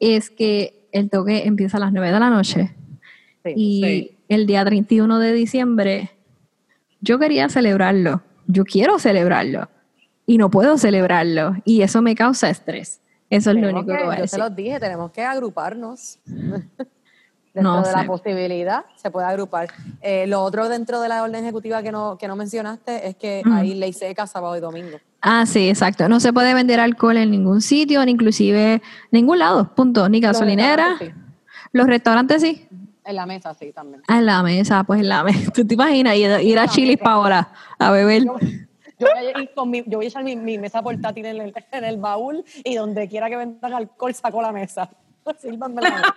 es 0.00 0.30
que 0.30 0.88
el 0.92 1.10
toque 1.10 1.46
empieza 1.46 1.76
a 1.78 1.80
las 1.80 1.92
9 1.92 2.12
de 2.12 2.20
la 2.20 2.30
noche 2.30 2.74
Sí. 3.44 3.52
y 3.56 3.82
sí. 3.84 4.18
el 4.28 4.46
día 4.46 4.64
31 4.64 5.18
de 5.20 5.32
diciembre 5.32 6.10
yo 7.00 7.18
quería 7.18 7.48
celebrarlo, 7.48 8.22
yo 8.46 8.64
quiero 8.64 8.98
celebrarlo 8.98 9.68
y 10.26 10.36
no 10.38 10.50
puedo 10.50 10.76
celebrarlo 10.76 11.54
y 11.64 11.82
eso 11.82 12.02
me 12.02 12.14
causa 12.14 12.50
estrés. 12.50 13.00
Eso 13.30 13.50
es 13.50 13.56
lo 13.56 13.62
Tenemos 13.62 13.82
único 13.84 13.92
que, 13.92 13.98
que- 13.98 14.04
voy 14.04 14.14
a 14.14 14.16
yo 14.18 14.22
decir. 14.22 14.36
se 14.36 14.44
los 14.44 14.56
dije, 14.56 14.80
tenemos 14.80 15.10
que 15.12 15.22
agruparnos. 15.22 16.18
dentro 17.54 17.72
No 17.74 17.82
de 17.82 17.92
la 17.92 18.04
posibilidad 18.04 18.84
se 18.96 19.10
puede 19.10 19.26
agrupar. 19.26 19.68
Eh, 20.00 20.26
lo 20.26 20.42
otro 20.42 20.68
dentro 20.68 21.00
de 21.00 21.08
la 21.08 21.22
orden 21.22 21.44
ejecutiva 21.44 21.82
que 21.82 21.92
no, 21.92 22.16
que 22.18 22.28
no 22.28 22.36
mencionaste 22.36 23.08
es 23.08 23.16
que 23.16 23.42
Ujú. 23.44 23.54
hay 23.54 23.74
ley 23.74 23.92
seca 23.92 24.26
sábado 24.26 24.56
y 24.56 24.60
domingo. 24.60 24.98
Ah, 25.20 25.46
sí, 25.46 25.68
exacto. 25.68 26.08
No 26.08 26.20
se 26.20 26.32
puede 26.32 26.54
vender 26.54 26.80
alcohol 26.80 27.16
en 27.16 27.30
ningún 27.30 27.60
sitio, 27.60 28.04
ni 28.04 28.12
inclusive 28.12 28.80
ningún 29.10 29.38
lado, 29.38 29.74
punto. 29.74 30.08
Ni 30.08 30.20
gasolinera. 30.20 30.90
Los 30.90 30.98
restaurantes, 30.98 31.14
Los 31.72 31.86
restaurantes 31.86 32.42
sí. 32.42 32.68
En 33.04 33.16
la 33.16 33.26
mesa 33.26 33.54
sí 33.54 33.72
también. 33.72 34.02
Ah, 34.06 34.18
en 34.18 34.26
la 34.26 34.42
mesa, 34.42 34.84
pues 34.84 35.00
en 35.00 35.08
la 35.08 35.24
mesa. 35.24 35.50
¿Tú 35.54 35.66
te 35.66 35.74
imaginas 35.74 36.14
ir, 36.14 36.58
a 36.58 36.68
Chili's 36.68 36.98
para 36.98 37.12
ahora 37.12 37.52
a 37.78 37.90
beber? 37.90 38.24
Yo, 38.24 38.36
yo 38.98 39.06
voy 39.14 39.26
a 39.26 39.40
ir 39.40 39.50
con 39.54 39.70
mi, 39.70 39.82
yo 39.86 39.98
voy 39.98 40.06
a 40.06 40.08
echar 40.08 40.22
mi, 40.22 40.36
mi 40.36 40.58
mesa 40.58 40.82
portátil 40.82 41.24
en 41.24 41.40
el, 41.40 41.54
en 41.72 41.84
el 41.84 41.96
baúl 41.96 42.44
y 42.64 42.74
donde 42.74 43.08
quiera 43.08 43.30
que 43.30 43.36
vendan 43.36 43.72
alcohol 43.72 44.14
saco 44.14 44.42
la 44.42 44.52
mesa. 44.52 44.90
Sírvanme 45.40 45.82
la. 45.82 46.14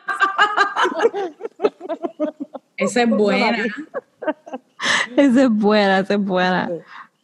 Esa 2.77 3.03
es 3.03 3.09
buena. 3.09 3.57
Esa 5.15 5.43
es 5.43 5.49
buena, 5.49 5.99
esa 5.99 6.13
es 6.15 6.19
buena. 6.25 6.69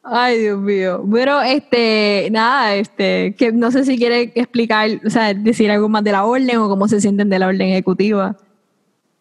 Ay, 0.04 0.40
Dios 0.40 0.60
mío. 0.60 1.04
Pero, 1.12 1.42
este, 1.42 2.30
nada, 2.32 2.76
este, 2.76 3.36
que 3.36 3.52
no 3.52 3.72
sé 3.72 3.84
si 3.84 3.98
quiere 3.98 4.32
explicar, 4.36 4.90
o 5.06 5.10
sea, 5.10 5.34
decir 5.34 5.70
algo 5.72 5.90
más 5.90 6.04
de 6.04 6.12
la 6.14 6.24
orden 6.26 6.58
o 6.58 6.70
cómo 6.70 6.88
se 6.88 7.02
sienten 7.02 7.30
de 7.30 7.40
la 7.40 7.48
orden 7.48 7.70
ejecutiva. 7.70 8.38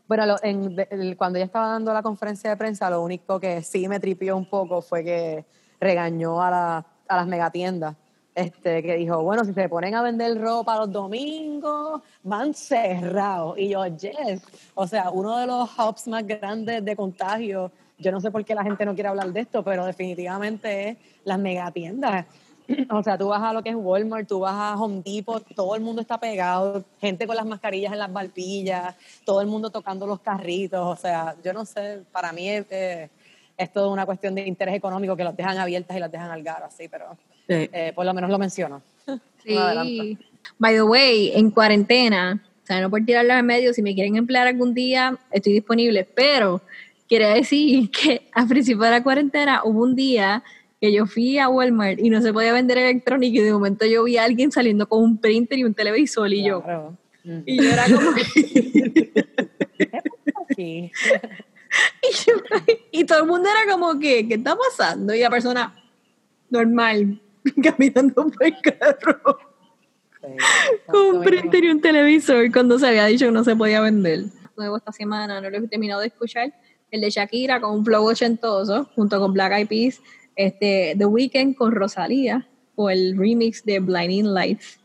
Bueno, 0.06 0.26
lo- 0.26 0.42
en- 0.44 0.76
de- 0.76 0.86
el- 0.90 1.16
cuando 1.16 1.38
ella 1.38 1.46
estaba 1.46 1.68
dando 1.68 1.92
la 1.92 2.02
conferencia 2.02 2.50
de 2.50 2.56
prensa, 2.56 2.88
lo 2.90 3.02
único 3.02 3.40
que 3.40 3.62
sí 3.62 3.88
me 3.88 3.98
tripió 3.98 4.36
un 4.36 4.48
poco 4.48 4.80
fue 4.80 5.02
que 5.02 5.44
regañó 5.80 6.40
a, 6.40 6.50
la- 6.50 6.86
a 7.08 7.16
las 7.16 7.26
megatiendas. 7.26 7.96
Este, 8.36 8.82
que 8.82 8.96
dijo, 8.96 9.22
bueno, 9.22 9.46
si 9.46 9.54
se 9.54 9.66
ponen 9.66 9.94
a 9.94 10.02
vender 10.02 10.38
ropa 10.38 10.76
los 10.76 10.92
domingos, 10.92 12.02
van 12.22 12.52
cerrados. 12.52 13.56
Y 13.58 13.70
yo, 13.70 13.86
yes. 13.86 14.42
O 14.74 14.86
sea, 14.86 15.08
uno 15.08 15.38
de 15.38 15.46
los 15.46 15.70
hubs 15.78 16.06
más 16.06 16.26
grandes 16.26 16.84
de 16.84 16.94
contagio. 16.94 17.72
Yo 17.96 18.12
no 18.12 18.20
sé 18.20 18.30
por 18.30 18.44
qué 18.44 18.54
la 18.54 18.62
gente 18.62 18.84
no 18.84 18.92
quiere 18.92 19.08
hablar 19.08 19.32
de 19.32 19.40
esto, 19.40 19.64
pero 19.64 19.86
definitivamente 19.86 20.90
es 20.90 20.96
las 21.24 21.38
megatiendas. 21.38 22.26
O 22.90 23.02
sea, 23.02 23.16
tú 23.16 23.28
vas 23.28 23.42
a 23.42 23.54
lo 23.54 23.62
que 23.62 23.70
es 23.70 23.76
Walmart, 23.76 24.28
tú 24.28 24.40
vas 24.40 24.52
a 24.52 24.74
Home 24.74 25.00
Depot, 25.02 25.42
todo 25.54 25.74
el 25.76 25.80
mundo 25.80 26.02
está 26.02 26.18
pegado, 26.18 26.84
gente 27.00 27.24
con 27.26 27.36
las 27.36 27.46
mascarillas 27.46 27.92
en 27.92 28.00
las 28.00 28.12
barbillas, 28.12 28.96
todo 29.24 29.40
el 29.40 29.46
mundo 29.46 29.70
tocando 29.70 30.04
los 30.04 30.20
carritos. 30.20 30.84
O 30.84 30.96
sea, 30.96 31.36
yo 31.42 31.54
no 31.54 31.64
sé, 31.64 32.02
para 32.12 32.32
mí 32.32 32.50
es, 32.50 32.66
eh, 32.70 33.08
toda 33.72 33.88
una 33.88 34.04
cuestión 34.04 34.34
de 34.34 34.46
interés 34.46 34.74
económico 34.74 35.16
que 35.16 35.24
los 35.24 35.34
dejan 35.34 35.56
abiertas 35.56 35.96
y 35.96 36.00
las 36.00 36.10
dejan 36.10 36.30
al 36.30 36.42
garo, 36.42 36.66
así, 36.66 36.88
pero 36.88 37.16
Sí. 37.48 37.68
eh, 37.72 37.92
por 37.94 38.04
lo 38.06 38.12
menos 38.14 38.30
lo 38.30 38.38
menciono. 38.38 38.82
Sí. 39.44 40.18
By 40.58 40.74
the 40.74 40.82
way, 40.82 41.30
en 41.34 41.50
cuarentena, 41.52 42.42
o 42.62 42.66
sea, 42.66 42.80
no 42.80 42.90
por 42.90 43.04
tirarla 43.04 43.38
en 43.38 43.46
medio, 43.46 43.72
si 43.72 43.80
me 43.82 43.94
quieren 43.94 44.16
emplear 44.16 44.48
algún 44.48 44.74
día, 44.74 45.16
estoy 45.30 45.52
disponible, 45.52 46.04
pero 46.16 46.60
quiero 47.08 47.28
decir 47.28 47.88
que 47.92 48.28
a 48.34 48.44
principio 48.46 48.82
de 48.84 48.90
la 48.90 49.02
cuarentena 49.04 49.60
hubo 49.64 49.82
un 49.84 49.94
día 49.94 50.42
que 50.80 50.92
yo 50.92 51.06
fui 51.06 51.38
a 51.38 51.48
Walmart 51.48 51.98
y 52.00 52.10
no 52.10 52.20
se 52.22 52.32
podía 52.32 52.52
vender 52.52 52.78
electrónica 52.78 53.38
y 53.38 53.42
de 53.42 53.52
momento 53.52 53.86
yo 53.86 54.02
vi 54.04 54.16
a 54.16 54.24
alguien 54.24 54.50
saliendo 54.50 54.88
con 54.88 55.02
un 55.02 55.18
printer 55.18 55.58
y 55.58 55.64
un 55.64 55.74
televisor 55.74 56.32
y 56.32 56.44
yo. 56.44 56.62
Mm. 57.24 57.38
y 57.46 57.56
yo 57.62 57.70
era 57.70 57.84
como 57.84 58.10
que, 58.14 58.22
y, 60.58 60.90
yo- 62.26 62.34
y 62.92 63.04
todo 63.04 63.20
el 63.22 63.26
mundo 63.26 63.48
era 63.48 63.72
como 63.72 63.98
que, 63.98 64.26
¿qué 64.28 64.34
está 64.34 64.56
pasando? 64.56 65.14
Y 65.14 65.20
la 65.20 65.30
persona 65.30 65.74
normal, 66.50 67.20
caminando 67.62 68.26
por 68.28 68.44
el 68.44 68.54
carro. 68.60 69.38
Sí. 70.20 71.18
printer 71.24 71.64
y 71.64 71.70
un 71.70 71.80
televisor 71.80 72.50
cuando 72.52 72.78
se 72.78 72.88
había 72.88 73.06
dicho 73.06 73.26
que 73.26 73.32
no 73.32 73.44
se 73.44 73.54
podía 73.54 73.80
vender. 73.80 74.24
Nuevo 74.56 74.76
esta 74.78 74.90
semana, 74.92 75.40
no 75.40 75.50
lo 75.50 75.56
he 75.56 75.68
terminado 75.68 76.00
de 76.00 76.08
escuchar, 76.08 76.52
el 76.90 77.00
de 77.00 77.10
Shakira 77.10 77.60
con 77.60 77.72
un 77.78 77.84
flow 77.84 78.04
ochentoso, 78.06 78.88
junto 78.96 79.20
con 79.20 79.32
Black 79.32 79.52
Eyed 79.52 79.68
Peas, 79.68 80.00
este, 80.34 80.94
The 80.98 81.04
Weeknd 81.06 81.54
con 81.54 81.72
Rosalía, 81.72 82.48
o 82.74 82.90
el 82.90 83.16
remix 83.16 83.64
de 83.64 83.78
Blinding 83.80 84.32
Lights. 84.34 84.80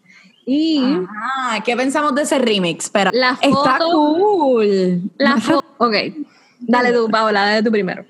Y 0.45 0.81
Ah, 1.09 1.59
¿qué 1.63 1.75
pensamos 1.75 2.13
de 2.15 2.23
ese 2.23 2.37
remix? 2.39 2.85
Espera. 2.85 3.11
La 3.13 3.37
Está 3.41 3.49
foto- 3.77 3.91
cool. 3.93 5.01
la 5.17 5.37
foto... 5.37 5.65
Ok, 5.77 5.95
dale 6.59 6.91
tú, 6.93 7.07
Paola, 7.09 7.41
dale 7.45 7.63
tú 7.63 7.71
primero. 7.71 8.05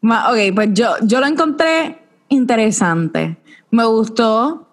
Ma- 0.00 0.30
Ok, 0.30 0.54
pues 0.54 0.68
yo, 0.72 0.94
yo 1.02 1.20
lo 1.20 1.26
encontré 1.26 1.98
interesante. 2.28 3.36
Me 3.70 3.84
gustó. 3.84 4.66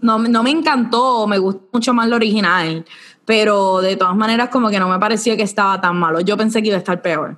No, 0.00 0.18
no 0.18 0.42
me 0.42 0.50
encantó, 0.50 1.26
me 1.26 1.38
gustó 1.38 1.62
mucho 1.72 1.94
más 1.94 2.08
lo 2.08 2.16
original. 2.16 2.84
Pero 3.24 3.80
de 3.80 3.96
todas 3.96 4.14
maneras, 4.14 4.50
como 4.50 4.68
que 4.70 4.78
no 4.78 4.88
me 4.88 4.98
pareció 4.98 5.36
que 5.36 5.42
estaba 5.42 5.80
tan 5.80 5.96
malo. 5.98 6.20
Yo 6.20 6.36
pensé 6.36 6.62
que 6.62 6.68
iba 6.68 6.76
a 6.76 6.78
estar 6.78 7.02
peor. 7.02 7.36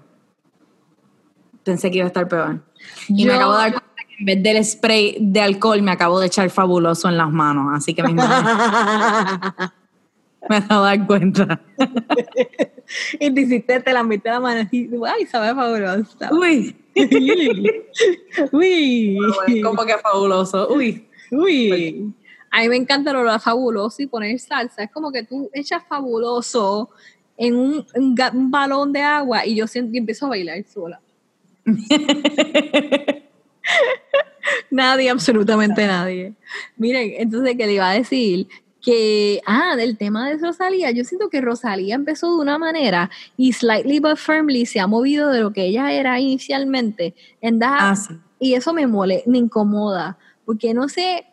Pensé 1.65 1.91
que 1.91 1.99
iba 1.99 2.05
a 2.05 2.09
estar 2.09 2.29
peor. 2.29 2.61
Y 3.09 3.25
Yo- 3.25 3.33
me 3.33 3.37
acabo 3.39 3.53
de 3.53 3.59
dar 3.59 3.71
cuenta 3.73 4.03
que 4.07 4.15
en 4.19 4.25
vez 4.27 4.43
del 4.43 4.65
spray 4.65 5.17
de 5.21 5.41
alcohol, 5.41 5.81
me 5.83 5.91
acabo 5.93 6.21
de 6.21 6.27
echar 6.27 6.51
fabuloso 6.51 7.09
en 7.09 7.17
las 7.17 7.31
manos. 7.31 7.69
Así 7.75 7.95
que 7.95 8.03
manos 8.03 8.27
me 10.49 10.57
acabo 10.57 10.85
de 10.85 10.97
dar 10.99 11.07
cuenta. 11.07 11.61
y 13.21 13.31
te 13.35 13.41
hiciste, 13.41 13.81
te 13.81 13.93
la 13.93 14.03
metiste 14.03 14.31
la 14.31 14.41
mano 14.41 14.61
así, 14.61 14.91
ay, 15.07 15.27
sabe 15.27 15.55
fabulosa. 15.55 16.33
Uy, 16.33 16.77
Uy. 18.53 19.19
como 19.63 19.85
que 19.85 19.99
fabuloso. 19.99 20.69
Uy. 20.73 21.07
Uy. 21.31 22.13
A 22.51 22.61
mí 22.63 22.69
me 22.69 22.77
encanta 22.77 23.13
lo 23.13 23.31
de 23.31 23.39
fabuloso 23.39 24.03
y 24.03 24.07
poner 24.07 24.39
salsa. 24.41 24.83
Es 24.85 24.91
como 24.91 25.13
que 25.13 25.23
tú 25.23 25.51
echas 25.53 25.83
fabuloso 25.89 26.89
en 27.37 27.55
un, 27.55 27.87
un 27.95 28.17
ga- 28.17 28.33
un 28.33 28.51
balón 28.51 28.93
de 28.93 29.03
agua 29.03 29.45
y 29.47 29.55
yo 29.57 29.67
siento, 29.67 29.95
y 29.95 29.99
empiezo 29.99 30.27
a 30.27 30.31
bailar 30.31 30.65
sola. 30.65 31.01
nadie, 34.71 35.11
absolutamente 35.11 35.87
nadie. 35.87 36.33
Miren, 36.77 37.13
entonces, 37.19 37.55
¿qué 37.57 37.67
le 37.67 37.75
iba 37.75 37.91
a 37.91 37.95
decir? 37.95 38.49
Que, 38.89 39.43
ah, 39.45 39.77
del 39.77 39.99
tema 39.99 40.31
de 40.31 40.39
Rosalía, 40.39 40.91
yo 40.93 41.05
siento 41.05 41.29
que 41.29 41.43
Rosalía 41.43 41.95
empezó 41.95 42.35
de 42.35 42.41
una 42.41 42.57
manera 42.57 43.11
y 43.37 43.53
slightly 43.53 44.01
but 44.01 44.17
firmly 44.17 44.65
se 44.65 44.81
ha 44.81 44.87
movido 44.87 45.29
de 45.29 45.41
lo 45.41 45.53
que 45.53 45.67
ella 45.67 45.93
era 45.93 46.19
inicialmente. 46.19 47.15
En 47.43 47.63
Ah, 47.63 47.95
sí. 47.95 48.15
y 48.41 48.55
eso 48.55 48.73
me 48.73 48.87
mole, 48.87 49.23
me 49.27 49.37
incomoda, 49.37 50.17
porque 50.47 50.73
no 50.73 50.89
sé 50.89 51.27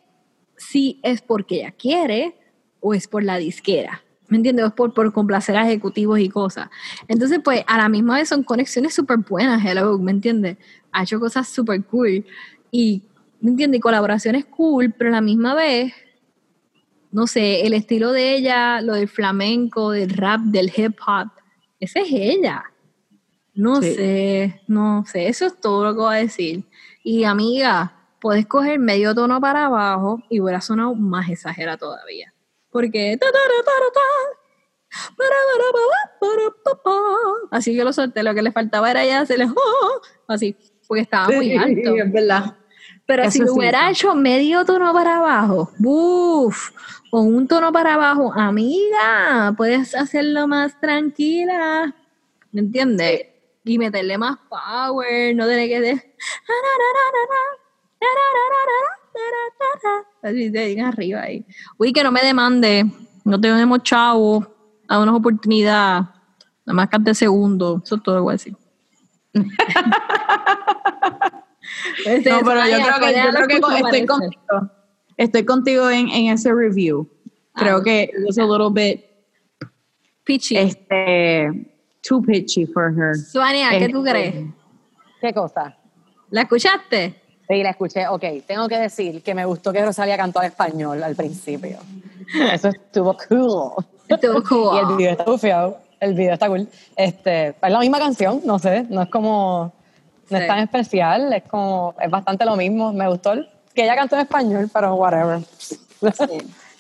si 0.58 1.00
es 1.02 1.22
porque 1.22 1.60
ella 1.62 1.72
quiere 1.72 2.36
o 2.82 2.94
es 2.94 3.08
por 3.08 3.24
la 3.24 3.38
disquera. 3.38 4.04
¿Me 4.28 4.36
entiendes? 4.36 4.74
Por, 4.74 4.94
por 4.94 5.14
complacer 5.14 5.56
a 5.56 5.66
ejecutivos 5.66 6.20
y 6.20 6.28
cosas. 6.28 6.68
Entonces, 7.08 7.40
pues, 7.42 7.64
a 7.68 7.78
la 7.78 7.88
misma 7.88 8.16
vez 8.16 8.28
son 8.28 8.44
conexiones 8.44 8.94
súper 8.94 9.20
buenas, 9.20 9.64
Hello, 9.64 9.98
¿me 9.98 10.12
entiendes? 10.12 10.58
Ha 10.92 11.04
hecho 11.04 11.22
cosas 11.22 11.48
súper 11.48 11.82
cool. 11.86 12.26
Y, 12.70 13.04
¿me 13.40 13.52
entiendes? 13.52 13.78
Y 13.78 13.82
colaboraciones 13.82 14.44
cool, 14.44 14.94
pero 14.98 15.12
a 15.12 15.14
la 15.14 15.22
misma 15.22 15.54
vez, 15.56 15.94
no 17.16 17.28
sé, 17.28 17.66
el 17.66 17.74
estilo 17.74 18.12
de 18.12 18.36
ella, 18.36 18.82
lo 18.82 18.94
del 18.96 19.08
flamenco, 19.08 19.92
del 19.92 20.10
rap, 20.10 20.42
del 20.42 20.70
hip 20.76 20.98
hop, 21.08 21.30
esa 21.80 22.02
es 22.02 22.08
ella. 22.12 22.62
No 23.54 23.82
Sí. 23.82 23.94
sé, 23.96 24.62
no 24.68 25.06
sé, 25.08 25.30
eso 25.30 25.46
es 25.46 25.62
todo 25.62 25.86
lo 25.86 25.94
que 25.94 26.00
voy 26.02 26.16
a 26.16 26.20
decir. 26.20 26.66
Y 27.06 27.24
amiga, 27.24 27.94
puedes 28.20 28.46
coger 28.46 28.80
medio 28.80 29.16
tono 29.16 29.40
para 29.40 29.68
abajo 29.68 30.22
y 30.30 30.42
hubiera 30.42 30.60
sonado 30.60 30.94
más 30.94 31.30
exagera 31.30 31.78
todavía. 31.78 32.34
Porque... 32.70 33.18
Así 37.52 37.76
que 37.78 37.84
lo 37.86 37.94
solté, 37.94 38.24
lo 38.24 38.34
que 38.34 38.42
le 38.42 38.52
faltaba 38.52 38.92
era 38.92 39.06
ya 39.06 39.22
hacerle 39.22 39.48
así, 40.28 40.56
porque 40.86 41.04
estaba 41.04 41.30
muy 41.30 41.56
alto. 41.56 41.96
es 41.96 42.12
verdad. 42.12 42.58
Pero 43.08 43.24
Eso 43.24 43.32
si 43.32 43.40
lo 43.40 43.48
sí. 43.48 43.54
hubiera 43.60 43.90
hecho 43.92 44.16
medio 44.16 44.66
tono 44.66 44.92
para 44.92 45.18
abajo, 45.18 45.72
¡buf! 45.78 46.72
O 47.18 47.22
un 47.22 47.48
tono 47.48 47.72
para 47.72 47.94
abajo, 47.94 48.34
amiga, 48.36 49.54
puedes 49.56 49.96
hacerlo 49.96 50.50
más 50.50 50.78
tranquila, 50.82 51.96
¿me 52.52 52.60
entiendes? 52.60 53.28
Y 53.64 53.78
meterle 53.78 54.18
más 54.18 54.38
power, 54.50 55.34
no 55.34 55.48
tener 55.48 55.70
que 55.70 55.80
de... 55.80 55.92
Así 60.24 60.52
te 60.52 60.66
digan 60.66 60.88
arriba 60.88 61.22
ahí. 61.22 61.46
Uy, 61.78 61.94
que 61.94 62.04
no 62.04 62.12
me 62.12 62.22
demande, 62.22 62.86
no 63.24 63.40
tenemos 63.40 63.82
chavo, 63.84 64.46
a 64.86 65.00
unas 65.00 65.16
oportunidades, 65.16 66.10
nada 66.66 66.76
más 66.76 66.90
cante 66.90 67.14
segundo, 67.14 67.82
eso 67.82 67.96
es 67.96 68.04
todo 68.04 68.16
lo 68.16 68.20
que 68.20 68.24
voy 68.24 68.32
a 68.32 68.34
decir. 68.34 68.58
Este, 72.06 72.30
No, 72.30 72.42
pero 72.44 72.60
yo 72.68 72.76
creo 72.76 73.00
que, 73.00 73.16
yo 73.16 73.32
creo 73.32 73.48
estoy 73.78 74.06
contigo. 74.06 74.75
Estoy 75.18 75.46
contigo 75.46 75.90
en, 75.90 76.10
en 76.10 76.28
ese 76.34 76.54
review. 76.54 77.10
Creo 77.54 77.78
Ah, 77.78 77.84
que 77.84 78.04
it 78.04 78.26
was 78.26 78.38
a 78.38 78.44
little 78.44 78.70
bit 78.70 79.06
Pichi. 80.26 80.58
este, 80.58 81.50
too 82.08 82.22
pitchy 82.22 82.66
for 82.66 82.92
her. 82.92 83.16
Suania, 83.16 83.70
¿qué 83.78 83.90
tú 83.90 84.00
Este, 84.06 84.12
crees? 84.12 84.46
¿Qué 85.22 85.34
cosa? 85.34 85.78
¿La 86.32 86.42
escuchaste? 86.42 87.16
Sí, 87.48 87.62
la 87.64 87.70
escuché. 87.70 88.08
Ok, 88.08 88.24
tengo 88.48 88.68
que 88.68 88.78
decir 88.78 89.22
que 89.22 89.36
me 89.36 89.46
gustó 89.46 89.72
que 89.72 89.86
Rosalía 89.86 90.18
cantó 90.18 90.40
al 90.40 90.48
español 90.48 91.02
al 91.04 91.16
principio. 91.16 91.78
Eso 92.52 92.70
estuvo 92.70 93.16
cool. 93.30 93.86
Estuvo 94.10 94.44
cool. 94.44 94.76
Y 94.76 94.80
el 94.92 94.98
video 94.98 95.12
está 95.12 95.24
bufiado. 95.26 95.78
El 96.00 96.14
video 96.16 96.34
está 96.34 96.48
cool. 96.48 96.68
Este, 96.98 97.50
es 97.50 97.56
la 97.70 97.80
misma 97.80 98.00
canción, 98.00 98.42
no 98.46 98.60
sé, 98.60 98.86
no 98.90 99.02
es 99.04 99.10
como, 99.10 99.74
no 100.30 100.38
Sí. 100.38 100.44
es 100.44 100.48
tan 100.48 100.60
especial, 100.60 101.32
es 101.34 101.44
como, 101.44 101.94
es 102.02 102.10
bastante 102.10 102.44
lo 102.46 102.56
mismo. 102.56 102.92
Me 102.92 103.08
gustó 103.08 103.34
el- 103.34 103.48
que 103.76 103.84
ella 103.84 103.96
cantó 103.96 104.16
en 104.16 104.22
español, 104.22 104.70
pero 104.74 104.96
whatever. 104.96 105.40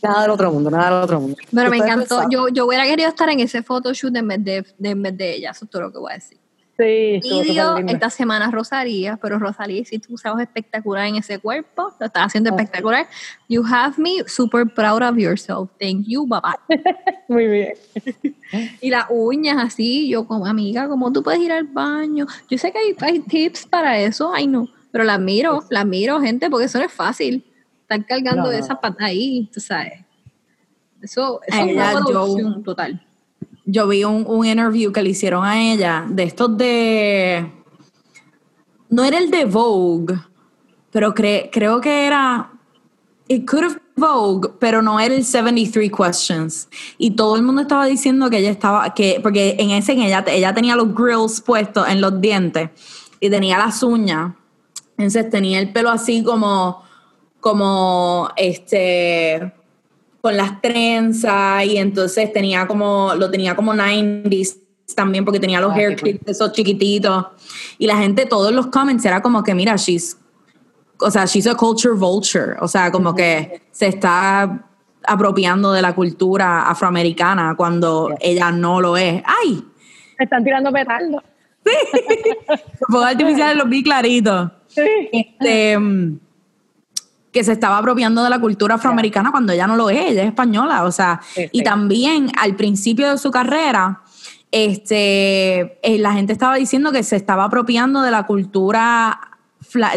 nada 0.02 0.22
del 0.22 0.32
otro 0.32 0.52
mundo, 0.52 0.70
nada 0.72 0.86
del 0.96 1.04
otro 1.04 1.20
mundo. 1.20 1.38
Pero 1.54 1.70
me 1.70 1.78
encantó. 1.78 2.30
Yo, 2.30 2.48
yo 2.50 2.66
hubiera 2.66 2.86
querido 2.86 3.10
estar 3.10 3.30
en 3.30 3.40
ese 3.40 3.64
photoshoot 3.64 4.16
en 4.16 4.28
vez 4.28 4.44
de, 4.44 4.66
de- 4.78 4.90
en 4.90 5.02
vez 5.02 5.18
de 5.18 5.36
ella. 5.36 5.52
Eso 5.52 5.66
es 5.66 5.72
todo 5.72 5.84
lo 5.84 5.92
que 5.92 5.98
voy 6.00 6.12
a 6.12 6.16
decir. 6.16 6.38
Sí, 6.78 7.22
estuvo 7.24 7.42
Y 7.42 7.44
dio 7.54 7.64
súper 7.70 7.78
lindo. 7.78 7.94
esta 7.94 8.10
semana 8.10 8.52
Rosalía, 8.52 9.18
pero 9.22 9.40
Rosalía 9.40 9.80
hiciste 9.80 10.10
un 10.12 10.18
trabajo 10.18 10.42
espectacular 10.42 11.08
en 11.08 11.16
ese 11.16 11.40
cuerpo. 11.40 11.94
Lo 11.98 12.06
estás 12.08 12.24
haciendo 12.26 12.50
espectacular. 12.50 13.08
You 13.48 13.64
have 13.66 13.94
me 13.98 14.26
super 14.28 14.66
proud 14.68 15.02
of 15.02 15.18
yourself. 15.18 15.70
Thank 15.80 16.04
you, 16.06 16.28
bye 16.28 16.42
bye. 16.42 16.84
Muy 17.30 17.48
bien. 17.48 17.74
Y 18.82 18.90
las 18.90 19.06
uñas 19.10 19.58
así, 19.64 20.10
yo 20.10 20.28
como 20.28 20.46
amiga, 20.46 20.90
como 20.90 21.14
tú 21.14 21.24
puedes 21.24 21.40
ir 21.40 21.54
al 21.54 21.64
baño. 21.64 22.28
Yo 22.50 22.58
sé 22.58 22.74
que 22.74 22.78
hay, 22.80 22.96
hay 23.00 23.20
tips 23.22 23.68
para 23.68 23.98
eso, 23.98 24.34
ay 24.36 24.46
no, 24.46 24.68
pero 24.96 25.04
las 25.04 25.20
miro, 25.20 25.62
las 25.70 25.86
miro, 25.86 26.22
gente, 26.22 26.50
porque 26.50 26.68
eso 26.68 26.78
no 26.78 26.86
es 26.86 26.94
fácil. 26.94 27.44
Estar 27.82 28.06
cargando 28.06 28.44
No, 28.44 28.48
no. 28.48 28.52
esas 28.54 28.78
patas 28.80 29.02
ahí, 29.02 29.50
tú 29.54 29.60
sabes. 29.60 30.06
Eso, 31.02 31.42
es 31.46 31.54
una 31.54 31.92
producción 32.00 32.64
total. 32.64 33.06
Yo 33.66 33.90
vi 33.90 34.06
un, 34.06 34.24
un 34.26 34.46
interview 34.46 34.94
que 34.94 35.04
le 35.04 35.10
hicieron 35.10 35.44
a 35.44 35.62
ella 35.62 36.06
de 36.08 36.24
estos 36.24 36.58
de. 36.58 37.52
No 38.90 39.04
era 39.04 39.18
el 39.18 39.30
de 39.30 39.44
Vogue, 39.44 40.16
pero 40.92 41.14
cre- 41.14 41.50
creo 41.52 41.82
que 41.82 42.08
era. 42.08 42.52
It 43.28 43.46
could 43.50 43.66
have 43.66 43.74
been 43.76 43.82
Vogue, 43.98 44.50
pero 44.60 44.82
no 44.82 44.98
era 44.98 45.14
el 45.14 45.26
73 45.26 45.92
Questions. 45.92 46.70
Y 46.98 47.12
todo 47.12 47.36
el 47.36 47.42
mundo 47.44 47.64
estaba 47.64 47.86
diciendo 47.86 48.30
que 48.30 48.38
ella 48.38 48.52
estaba. 48.52 48.94
que 48.94 49.20
Porque 49.22 49.58
en 49.60 49.72
ese, 49.72 49.92
en 49.92 50.04
ella, 50.04 50.24
ella 50.28 50.54
tenía 50.54 50.78
los 50.78 50.96
grills 50.96 51.42
puestos 51.42 51.86
en 51.90 52.00
los 52.00 52.22
dientes 52.22 52.70
y 53.20 53.30
tenía 53.30 53.58
las 53.58 53.84
uñas. 53.84 54.34
Entonces 54.98 55.30
tenía 55.30 55.60
el 55.60 55.72
pelo 55.72 55.90
así 55.90 56.24
como 56.24 56.84
como 57.40 58.30
este 58.38 59.54
con 60.22 60.36
las 60.36 60.60
trenzas 60.62 61.64
y 61.66 61.78
entonces 61.78 62.34
tenía 62.34 62.66
como 62.66 63.14
lo 63.16 63.30
tenía 63.30 63.56
como 63.56 63.74
90s 63.74 64.58
también 64.96 65.24
porque 65.24 65.40
tenía 65.40 65.62
los 65.62 65.72
Ah, 65.72 65.76
hair 65.76 65.96
clips 65.96 66.28
esos 66.28 66.52
chiquititos. 66.54 67.28
Y 67.78 67.86
la 67.86 67.98
gente 67.98 68.26
todos 68.26 68.52
los 68.52 68.68
comments 68.68 69.06
era 69.06 69.22
como 69.22 69.44
que 69.44 69.54
mira 69.54 69.76
she's 69.76 70.18
o 71.00 71.12
sea 71.12 71.26
she's 71.26 71.46
a 71.46 71.56
culture 71.56 71.94
vulture. 71.94 72.56
O 72.62 72.68
sea 72.68 72.92
como 72.92 73.14
que 73.14 73.62
se 73.72 73.88
está 73.88 74.68
apropiando 75.08 75.72
de 75.72 75.84
la 75.84 75.94
cultura 75.94 76.64
afroamericana 76.64 77.54
cuando 77.56 78.16
ella 78.20 78.52
no 78.52 78.82
lo 78.82 78.98
es. 78.98 79.22
Ay 79.24 79.64
Me 80.18 80.24
están 80.26 80.44
tirando 80.44 80.72
petardos. 80.72 81.22
los 81.64 82.62
fuegos 82.90 83.08
artificiales 83.08 83.58
los 83.58 83.70
vi 83.70 83.84
claritos 83.84 84.52
Sí. 84.76 85.10
este, 85.12 85.78
que 87.32 87.44
se 87.44 87.52
estaba 87.52 87.78
apropiando 87.78 88.24
de 88.24 88.30
la 88.30 88.40
cultura 88.40 88.76
afroamericana 88.76 89.32
cuando 89.32 89.52
ella 89.52 89.68
no 89.68 89.76
lo 89.76 89.90
es, 89.90 90.12
ella 90.12 90.22
es 90.24 90.30
española, 90.30 90.84
o 90.86 90.92
sea, 90.92 91.20
Sí, 91.34 91.50
y 91.52 91.64
también 91.64 92.32
al 92.40 92.56
principio 92.56 93.10
de 93.12 93.18
su 93.18 93.30
carrera, 93.30 94.02
este, 94.52 95.78
eh, 95.82 95.98
la 96.00 96.14
gente 96.14 96.32
estaba 96.32 96.56
diciendo 96.56 96.94
que 96.94 97.04
se 97.04 97.18
estaba 97.18 97.44
apropiando 97.44 98.02
de 98.02 98.12
la 98.12 98.24
cultura, 98.26 99.20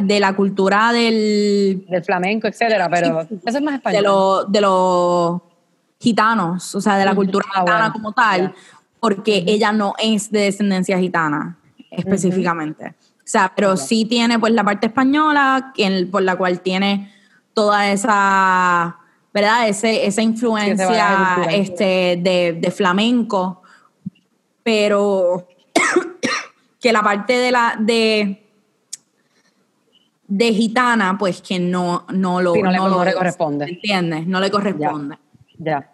de 0.03 0.19
la 0.19 0.35
cultura 0.35 0.93
del, 0.93 1.85
Del 1.89 2.05
flamenco, 2.05 2.49
etcétera, 2.49 2.89
pero 2.91 3.21
eso 3.21 3.39
es 3.45 3.63
más 3.63 3.73
de, 3.73 3.77
español. 3.77 4.03
los 4.03 4.51
de 4.53 4.61
los 4.61 5.41
gitanos, 6.01 6.75
o 6.75 6.81
sea, 6.81 6.97
de 6.99 7.05
la 7.05 7.15
cultura 7.15 7.45
Ah, 7.55 7.61
gitana 7.61 7.79
bueno, 7.79 7.93
como 7.93 8.13
tal, 8.13 8.53
porque 8.99 9.45
ella 9.47 9.71
no 9.71 9.95
es 10.03 10.31
de 10.33 10.41
descendencia 10.41 10.99
gitana 10.99 11.57
específicamente. 11.91 12.95
Sea, 13.31 13.53
pero 13.55 13.77
sí 13.77 14.05
tiene 14.07 14.39
pues 14.39 14.53
la 14.53 14.65
parte 14.65 14.87
española, 14.87 15.73
el- 15.77 16.09
por 16.09 16.23
la 16.23 16.37
cual 16.37 16.61
tiene 16.61 17.13
toda 17.55 17.91
esa, 17.91 18.97
¿verdad? 19.35 19.69
Ese, 19.69 20.07
esa 20.07 20.23
influencia 20.23 21.37
este, 21.51 22.19
de, 22.23 22.57
de 22.61 22.71
flamenco, 22.71 23.63
pero 24.63 25.47
que 26.81 26.93
la 26.93 27.03
parte 27.03 27.35
de 27.35 27.51
la 27.51 27.77
de 27.79 28.45
de 30.31 30.53
gitana, 30.53 31.17
pues 31.19 31.41
que 31.41 31.59
no, 31.59 32.05
no 32.13 32.43
lo, 32.43 32.53
Sí, 32.53 32.61
no 32.63 32.71
le- 32.71 32.77
no 32.79 33.03
le 33.03 33.11
es, 33.11 33.17
corresponde. 33.17 33.65
¿Entiendes? 33.65 34.27
No 34.27 34.41
le 34.41 34.51
corresponde. 34.51 35.17
Ya. 35.17 35.21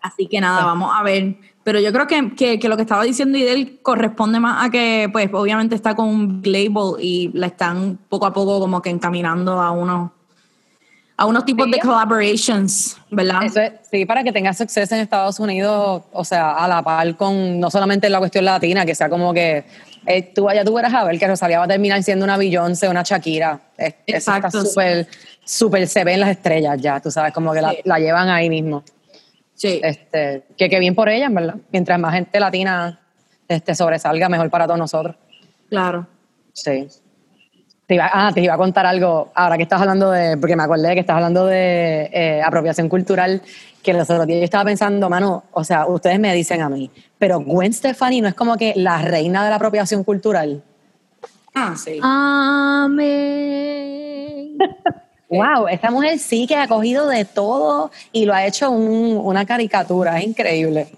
Así 0.02 0.26
que 0.26 0.40
nada, 0.40 0.64
vamos 0.64 0.90
a 0.94 1.02
ver. 1.02 1.36
Pero 1.62 1.80
yo 1.80 1.92
creo 1.92 2.06
que, 2.06 2.34
que, 2.34 2.58
que 2.58 2.68
lo 2.68 2.76
que 2.76 2.82
estaba 2.82 3.02
diciendo 3.04 3.38
Idel 3.38 3.78
corresponde 3.82 4.38
más 4.38 4.66
a 4.66 4.70
que, 4.70 5.08
pues, 5.10 5.30
obviamente 5.32 5.74
está 5.74 5.94
con 5.94 6.08
un 6.08 6.42
label 6.44 6.96
y 7.00 7.30
la 7.32 7.46
están 7.46 7.98
poco 8.08 8.26
a 8.26 8.32
poco 8.34 8.60
como 8.60 8.82
que 8.82 8.90
encaminando 8.90 9.58
a 9.60 9.70
unos, 9.70 10.10
a 11.16 11.24
unos 11.24 11.44
tipos 11.46 11.64
Sí. 11.64 11.72
de 11.72 11.78
collaborations, 11.78 12.98
¿verdad? 13.10 13.44
Eso 13.44 13.60
es, 13.60 13.72
sí, 13.90 14.04
para 14.04 14.22
que 14.22 14.32
tenga 14.32 14.52
suceso 14.52 14.94
en 14.94 15.00
Estados 15.00 15.40
Unidos, 15.40 16.02
o 16.12 16.24
sea, 16.24 16.52
a 16.52 16.68
la 16.68 16.82
par 16.82 17.16
con 17.16 17.58
no 17.58 17.70
solamente 17.70 18.10
la 18.10 18.18
cuestión 18.18 18.44
latina, 18.44 18.84
que 18.84 18.94
sea 18.94 19.08
como 19.08 19.32
que 19.32 19.64
eh, 20.06 20.32
tú 20.34 20.46
allá 20.50 20.64
tú 20.66 20.74
verás 20.74 20.92
a 20.92 21.04
ver 21.04 21.18
que 21.18 21.26
Rosalía 21.26 21.60
va 21.60 21.64
a 21.64 21.68
terminar 21.68 22.02
siendo 22.02 22.26
una 22.26 22.36
Beyoncé, 22.36 22.90
una 22.90 23.02
Shakira. 23.02 23.58
Es- 23.78 23.94
Eso 24.06 24.16
está 24.18 24.36
Exacto, 24.36 24.64
súper, 24.66 25.06
súper, 25.44 25.86
se 25.88 26.04
ven 26.04 26.20
las 26.20 26.28
estrellas 26.28 26.78
ya, 26.78 27.00
tú 27.00 27.10
sabes, 27.10 27.32
como 27.32 27.54
que 27.54 27.62
la, 27.62 27.74
la 27.84 27.98
llevan 27.98 28.28
ahí 28.28 28.50
mismo. 28.50 28.82
Sí. 29.54 29.80
Este, 29.82 30.44
que, 30.56 30.68
que 30.68 30.78
bien 30.78 30.94
por 30.94 31.08
ella, 31.08 31.26
en 31.26 31.34
verdad. 31.34 31.56
Mientras 31.70 31.98
más 31.98 32.14
gente 32.14 32.38
latina 32.40 33.00
este, 33.48 33.74
sobresalga, 33.74 34.28
mejor 34.28 34.50
para 34.50 34.66
todos 34.66 34.78
nosotros. 34.78 35.16
claro. 35.68 36.06
Sí. 36.52 36.86
Te 37.86 37.96
iba, 37.96 38.08
ah, 38.10 38.30
te 38.32 38.40
iba 38.40 38.54
a 38.54 38.56
contar 38.56 38.86
algo, 38.86 39.30
ahora 39.34 39.58
que 39.58 39.64
estás 39.64 39.80
hablando 39.80 40.10
de, 40.10 40.38
porque 40.38 40.56
me 40.56 40.62
acordé 40.62 40.88
de 40.88 40.94
que 40.94 41.00
estás 41.00 41.16
hablando 41.16 41.44
de 41.44 42.08
eh, 42.12 42.40
apropiación 42.42 42.88
cultural, 42.88 43.42
que 43.82 43.92
los 43.92 44.08
otros 44.08 44.26
días 44.26 44.38
yo 44.38 44.44
estaba 44.44 44.64
pensando, 44.64 45.10
mano, 45.10 45.44
o 45.52 45.64
sea, 45.64 45.84
ustedes 45.86 46.18
me 46.18 46.32
dicen 46.32 46.62
a 46.62 46.70
mí, 46.70 46.90
pero 47.18 47.40
Gwen 47.40 47.74
Stefani 47.74 48.22
no 48.22 48.28
es 48.28 48.34
como 48.34 48.56
que 48.56 48.72
la 48.76 49.02
reina 49.02 49.44
de 49.44 49.50
la 49.50 49.56
apropiación 49.56 50.02
cultural. 50.02 50.62
Ah, 51.54 51.74
sí. 51.76 51.98
Amén. 52.02 52.96
Wow, 55.36 55.68
esta 55.68 55.90
mujer 55.90 56.18
sí 56.18 56.46
que 56.46 56.56
ha 56.56 56.68
cogido 56.68 57.08
de 57.08 57.24
todo 57.24 57.90
y 58.12 58.24
lo 58.26 58.34
ha 58.34 58.46
hecho 58.46 58.70
un- 58.70 59.16
una 59.22 59.44
caricatura, 59.46 60.18
es 60.18 60.26
increíble. 60.26 60.88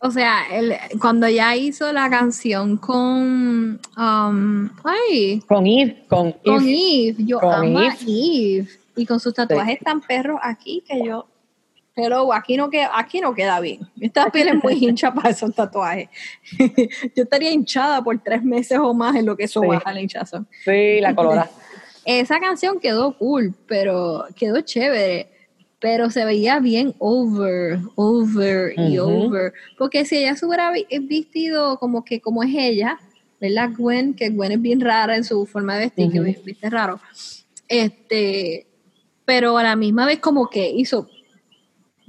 O 0.00 0.10
sea, 0.10 0.42
el- 0.52 0.74
cuando 1.00 1.26
ella 1.26 1.54
hizo 1.56 1.92
la 1.92 2.08
canción 2.10 2.76
con. 2.76 3.80
um, 3.96 4.68
ay, 4.84 5.40
Con 5.48 5.66
Eve, 5.66 6.04
con 6.08 6.26
Eve. 6.28 6.38
con 6.44 6.62
Eve. 6.68 7.14
Yo 7.18 7.40
Con 7.40 7.54
amo 7.54 7.78
a 7.78 7.86
Eve. 7.86 7.96
Eve. 8.06 8.68
Y 8.94 9.06
con 9.06 9.18
sus 9.20 9.34
tatuajes 9.34 9.78
tan 9.80 10.00
perros 10.00 10.38
aquí 10.42 10.82
que 10.86 11.04
yo. 11.04 11.26
Pero 11.94 12.30
aquí 12.34 12.58
no 12.58 12.68
queda, 12.68 12.90
aquí 12.94 13.20
no 13.20 13.34
queda 13.34 13.58
bien. 13.58 13.80
Esta 13.98 14.30
piel 14.30 14.48
es 14.48 14.62
muy 14.62 14.74
hincha 14.74 15.12
para 15.14 15.30
esos 15.30 15.54
tatuajes. 15.54 16.08
yo 17.16 17.22
estaría 17.22 17.50
hinchada 17.50 18.02
por 18.04 18.18
tres 18.22 18.42
meses 18.42 18.78
o 18.78 18.92
más 18.92 19.16
en 19.16 19.24
lo 19.24 19.34
que 19.34 19.44
eso 19.44 19.62
Sí. 19.62 19.66
baja 19.66 19.92
la 19.94 20.00
hinchazón. 20.02 20.46
Sí, 20.62 21.00
la 21.00 21.14
colora. 21.14 21.48
Esa 22.06 22.38
canción 22.40 22.78
quedó 22.80 23.16
cool, 23.18 23.54
pero 23.66 24.24
quedó 24.36 24.60
chévere. 24.60 25.28
Pero 25.78 26.08
se 26.08 26.24
veía 26.24 26.58
bien 26.58 26.94
over, 26.98 27.78
over 27.96 28.72
y 28.78 28.96
over. 28.98 29.52
Porque 29.76 30.06
si 30.06 30.16
ella 30.16 30.34
se 30.34 30.46
hubiera 30.46 30.72
vi- 30.72 30.86
vistido 31.00 31.78
como 31.78 32.02
que 32.04 32.20
como 32.20 32.42
es 32.42 32.50
ella, 32.56 32.98
¿verdad? 33.40 33.70
Gwen, 33.76 34.14
que 34.14 34.30
Gwen 34.30 34.52
es 34.52 34.62
bien 34.62 34.80
rara 34.80 35.16
en 35.16 35.24
su 35.24 35.44
forma 35.44 35.74
de 35.74 35.80
vestir, 35.86 36.10
que 36.10 36.20
Ujú. 36.20 36.26
vi- 36.28 36.38
viste 36.44 36.70
raro. 36.70 36.98
Este, 37.68 38.66
pero 39.26 39.58
a 39.58 39.62
la 39.62 39.76
misma 39.76 40.06
vez 40.06 40.18
como 40.20 40.48
que 40.48 40.70
hizo 40.70 41.08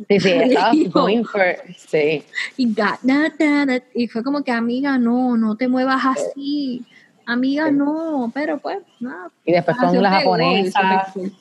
Sí, 0.08 0.20
sí, 0.20 0.30
estaba 0.30 0.72
Dijo. 0.72 1.02
going 1.02 1.24
for, 1.24 1.56
sí. 1.76 2.24
y 2.56 2.68
got 2.68 3.00
da, 3.02 3.34
da, 3.38 3.66
da, 3.66 3.84
y 3.95 4.08
fue 4.08 4.24
como 4.24 4.43
que 4.43 4.52
amiga, 4.52 4.98
no, 5.00 5.36
no 5.38 5.58
te 5.58 5.68
muevas 5.68 6.02
así. 6.06 6.86
Amiga, 7.28 7.69
no, 7.71 8.32
pero 8.34 8.57
pues, 8.57 8.80
nada. 8.99 9.30
Y 9.45 9.51
después 9.51 9.75
La 9.78 9.82
con 9.82 9.86
canción 9.86 10.03
la 10.03 10.17
pegó, 10.17 10.32
japonesa. 10.32 10.80
eso 11.03 11.11
fue 11.13 11.21
cool. 11.23 11.34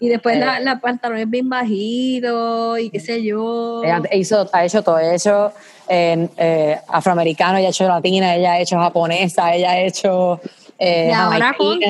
Y 0.00 0.08
después 0.08 0.36
Eh. 0.36 0.40
la, 0.40 0.60
la 0.60 0.78
pantalones 0.80 1.28
bien 1.28 1.48
bajitos 1.48 2.78
y 2.80 2.88
qué 2.90 3.00
sé 3.00 3.22
yo. 3.22 3.82
Ella 3.84 4.00
hizo, 4.12 4.48
ha 4.52 4.64
hecho 4.64 4.82
todo, 4.82 4.98
hecho 4.98 5.52
eh, 5.88 6.28
eh, 6.36 6.78
afroamericano, 6.88 7.58
ella 7.58 7.68
ha 7.68 7.70
hecho 7.70 7.86
latina, 7.88 8.34
ella 8.36 8.52
ha 8.52 8.60
hecho 8.60 8.78
japonesa, 8.78 9.54
ella 9.54 9.72
ha 9.72 9.80
hecho 9.80 10.40
eh, 10.78 11.08
Y 11.10 11.12
ahora 11.12 11.52
country. 11.58 11.86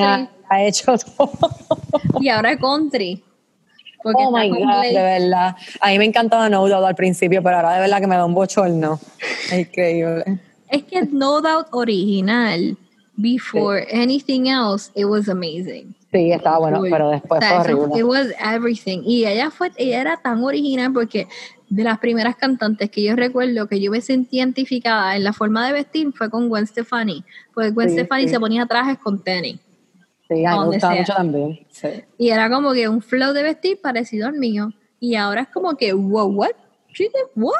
ha 0.49 0.63
hecho 0.63 0.95
todo. 0.97 1.29
Y 2.19 2.29
ahora 2.29 2.57
country. 2.57 3.23
Porque 4.01 4.23
Oh 4.25 4.31
my 4.31 4.49
God, 4.49 4.81
de 4.83 4.93
verdad. 4.93 5.55
A 5.81 5.89
mí 5.89 5.97
me 5.99 6.05
encantaba 6.05 6.49
No 6.49 6.67
Doubt 6.67 6.85
al 6.85 6.95
principio, 6.95 7.43
pero 7.43 7.57
ahora 7.57 7.73
de 7.73 7.81
verdad 7.81 7.99
que 7.99 8.07
me 8.07 8.15
da 8.15 8.25
un 8.25 8.33
bochorno. 8.33 8.99
Es 9.51 9.59
increíble. 9.59 10.39
Es 10.69 10.83
que 10.83 11.01
No 11.11 11.41
Doubt 11.41 11.67
original, 11.71 12.77
before 13.21 13.85
anything 13.91 14.47
else, 14.47 14.91
it 14.95 15.05
was 15.05 15.27
amazing. 15.29 15.93
Sí, 16.11 16.31
estaba 16.31 16.57
bueno, 16.59 16.79
Uy. 16.81 16.89
pero 16.89 17.09
después 17.11 17.39
O 17.43 17.45
sea, 17.47 17.61
fue 17.63 17.73
horrible. 17.73 17.99
It 17.99 18.05
was 18.05 18.27
everything. 18.43 19.01
Y 19.05 19.25
ella 19.25 19.51
fue, 19.51 19.71
ella 19.77 20.01
era 20.01 20.17
tan 20.17 20.43
original 20.43 20.91
porque 20.91 21.27
de 21.69 21.83
las 21.83 21.99
primeras 21.99 22.35
cantantes 22.35 22.89
que 22.89 23.03
yo 23.03 23.15
recuerdo 23.15 23.67
que 23.67 23.79
yo 23.79 23.91
me 23.91 24.01
sentí 24.01 24.37
identificada 24.39 25.15
en 25.15 25.23
la 25.23 25.33
forma 25.33 25.67
de 25.67 25.73
vestir 25.73 26.11
fue 26.13 26.29
con 26.29 26.49
Gwen 26.49 26.65
Stefani. 26.65 27.23
Porque 27.53 27.69
Gwen 27.71 27.89
Sí, 27.89 27.95
Stefani 27.95 28.23
sí. 28.23 28.29
se 28.29 28.39
ponía 28.39 28.65
trajes 28.65 28.97
con 28.97 29.21
tenis. 29.23 29.59
Sí, 30.27 30.45
a 30.45 30.53
mí 30.53 30.59
me 30.59 30.65
gustaba 30.65 30.93
sea. 30.93 31.01
mucho 31.01 31.13
también. 31.13 31.59
Sí. 31.69 31.87
Y 32.17 32.29
era 32.29 32.49
como 32.49 32.73
que 32.73 32.87
un 32.89 33.01
flow 33.01 33.33
de 33.33 33.43
vestir 33.43 33.79
parecido 33.81 34.27
al 34.27 34.33
mío. 34.33 34.71
Y 34.99 35.15
ahora 35.15 35.41
es 35.41 35.47
como 35.49 35.75
que, 35.77 35.93
wow, 35.93 36.25
what? 36.27 36.51
She 36.93 37.03
did 37.05 37.29
what? 37.35 37.53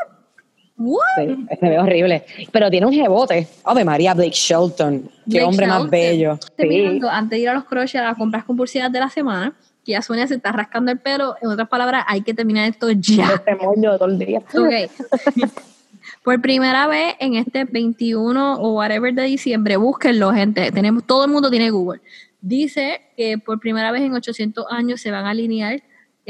What? 0.80 1.02
Sí, 1.18 1.46
se 1.60 1.70
ve 1.70 1.78
horrible. 1.78 2.24
Pero 2.52 2.72
tiene 2.72 2.88
un 2.88 2.94
jebote. 2.94 3.48
Ave 3.66 3.84
María 3.86 4.14
Blake 4.14 4.32
Shelton. 4.34 5.02
Qué 5.02 5.10
Blake 5.26 5.44
hombre 5.46 5.68
más 5.68 5.76
Shelton. 5.78 5.92
bello. 5.92 6.34
Estoy 6.34 6.70
Sí. 6.70 6.78
mirando, 6.78 7.10
antes 7.10 7.30
de 7.32 7.40
ir 7.40 7.50
a 7.50 7.54
los 7.54 7.66
crochets 7.66 7.96
a 7.96 8.04
las 8.06 8.18
compras 8.18 8.46
compulsivas 8.46 8.92
de 8.92 9.00
la 9.00 9.10
semana, 9.10 9.54
que 9.86 9.92
ya 9.92 10.02
Sonia 10.02 10.26
se 10.28 10.36
está 10.36 10.52
rascando 10.52 10.92
el 10.92 11.00
pelo. 11.00 11.36
En 11.42 11.50
otras 11.50 11.68
palabras, 11.68 12.06
hay 12.08 12.22
que 12.22 12.34
terminar 12.34 12.70
esto 12.70 12.90
ya. 12.92 13.30
Este 13.46 13.56
moño 13.56 13.98
todo 13.98 14.08
el 14.10 14.18
día. 14.20 14.40
Ok. 14.40 14.90
Por 16.24 16.42
primera 16.42 16.88
vez 16.88 17.16
en 17.20 17.36
este 17.36 17.64
21 17.64 18.56
o 18.60 18.74
whatever 18.76 19.14
de 19.14 19.24
diciembre, 19.24 19.78
búsquenlo, 19.78 20.32
gente. 20.34 20.72
Tenemos, 20.72 21.06
todo 21.06 21.26
el 21.26 21.32
mundo 21.32 21.50
tiene 21.50 21.70
Google. 21.72 22.02
Dice 22.42 23.02
que 23.18 23.38
por 23.38 23.60
primera 23.60 23.92
vez 23.92 24.02
en 24.02 24.14
800 24.14 24.66
años 24.70 25.02
se 25.02 25.12
van 25.12 25.26
a 25.26 25.32
alinear 25.32 25.82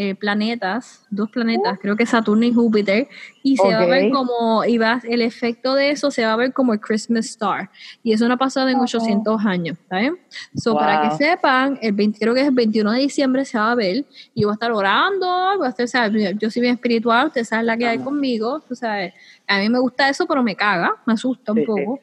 eh, 0.02 0.16
planetas, 0.16 1.06
dos 1.10 1.30
planetas, 1.30 1.78
creo 1.78 1.98
que 1.98 2.06
Saturno 2.06 2.46
y 2.46 2.54
Júpiter, 2.54 3.10
y 3.44 3.58
se 3.58 3.68
va 3.68 3.80
a 3.80 3.86
ver 3.86 4.10
como, 4.12 4.64
y 4.64 4.78
va, 4.78 5.02
el 5.04 5.22
efecto 5.22 5.76
de 5.76 5.92
eso 5.92 6.10
se 6.10 6.26
va 6.26 6.32
a 6.32 6.36
ver 6.38 6.54
como 6.54 6.72
el 6.72 6.80
Christmas 6.80 7.26
Star. 7.26 7.70
Y 8.02 8.14
eso 8.14 8.26
no 8.26 8.36
ha 8.36 8.38
pasado 8.38 8.70
en 8.70 8.80
800 8.80 9.46
años, 9.46 9.78
¿está 9.78 10.00
bien? 10.00 10.18
So, 10.56 10.74
para 10.74 11.02
que 11.02 11.18
sepan, 11.18 11.78
el 11.82 11.92
20, 11.92 12.18
creo 12.18 12.34
que 12.34 12.40
es 12.40 12.48
el 12.48 12.54
21 12.54 12.94
de 12.94 13.00
diciembre 13.00 13.44
se 13.44 13.58
va 13.58 13.74
a 13.74 13.76
ver, 13.76 14.06
y 14.34 14.46
voy 14.46 14.52
a 14.52 14.54
estar 14.54 14.72
orando, 14.72 15.28
voy 15.58 15.68
a 15.68 15.70
estar, 15.70 15.84
o 15.84 15.88
sea, 15.88 16.08
yo 16.08 16.50
soy 16.50 16.62
bien 16.62 16.76
espiritual, 16.76 17.28
ustedes 17.28 17.50
saben 17.50 17.66
la 17.66 17.76
que 17.76 17.86
hay 17.86 18.00
conmigo, 18.00 18.62
tú 18.62 18.78
sabes, 18.78 19.14
a 19.48 19.60
mí 19.60 19.68
me 19.68 19.80
gusta 19.80 20.08
eso, 20.08 20.26
pero 20.26 20.42
me 20.42 20.56
caga, 20.56 20.96
me 21.06 21.12
asusta 21.12 21.52
un 21.52 21.58
Sí, 21.58 21.66
sí. 21.66 21.68
poco. 21.68 22.00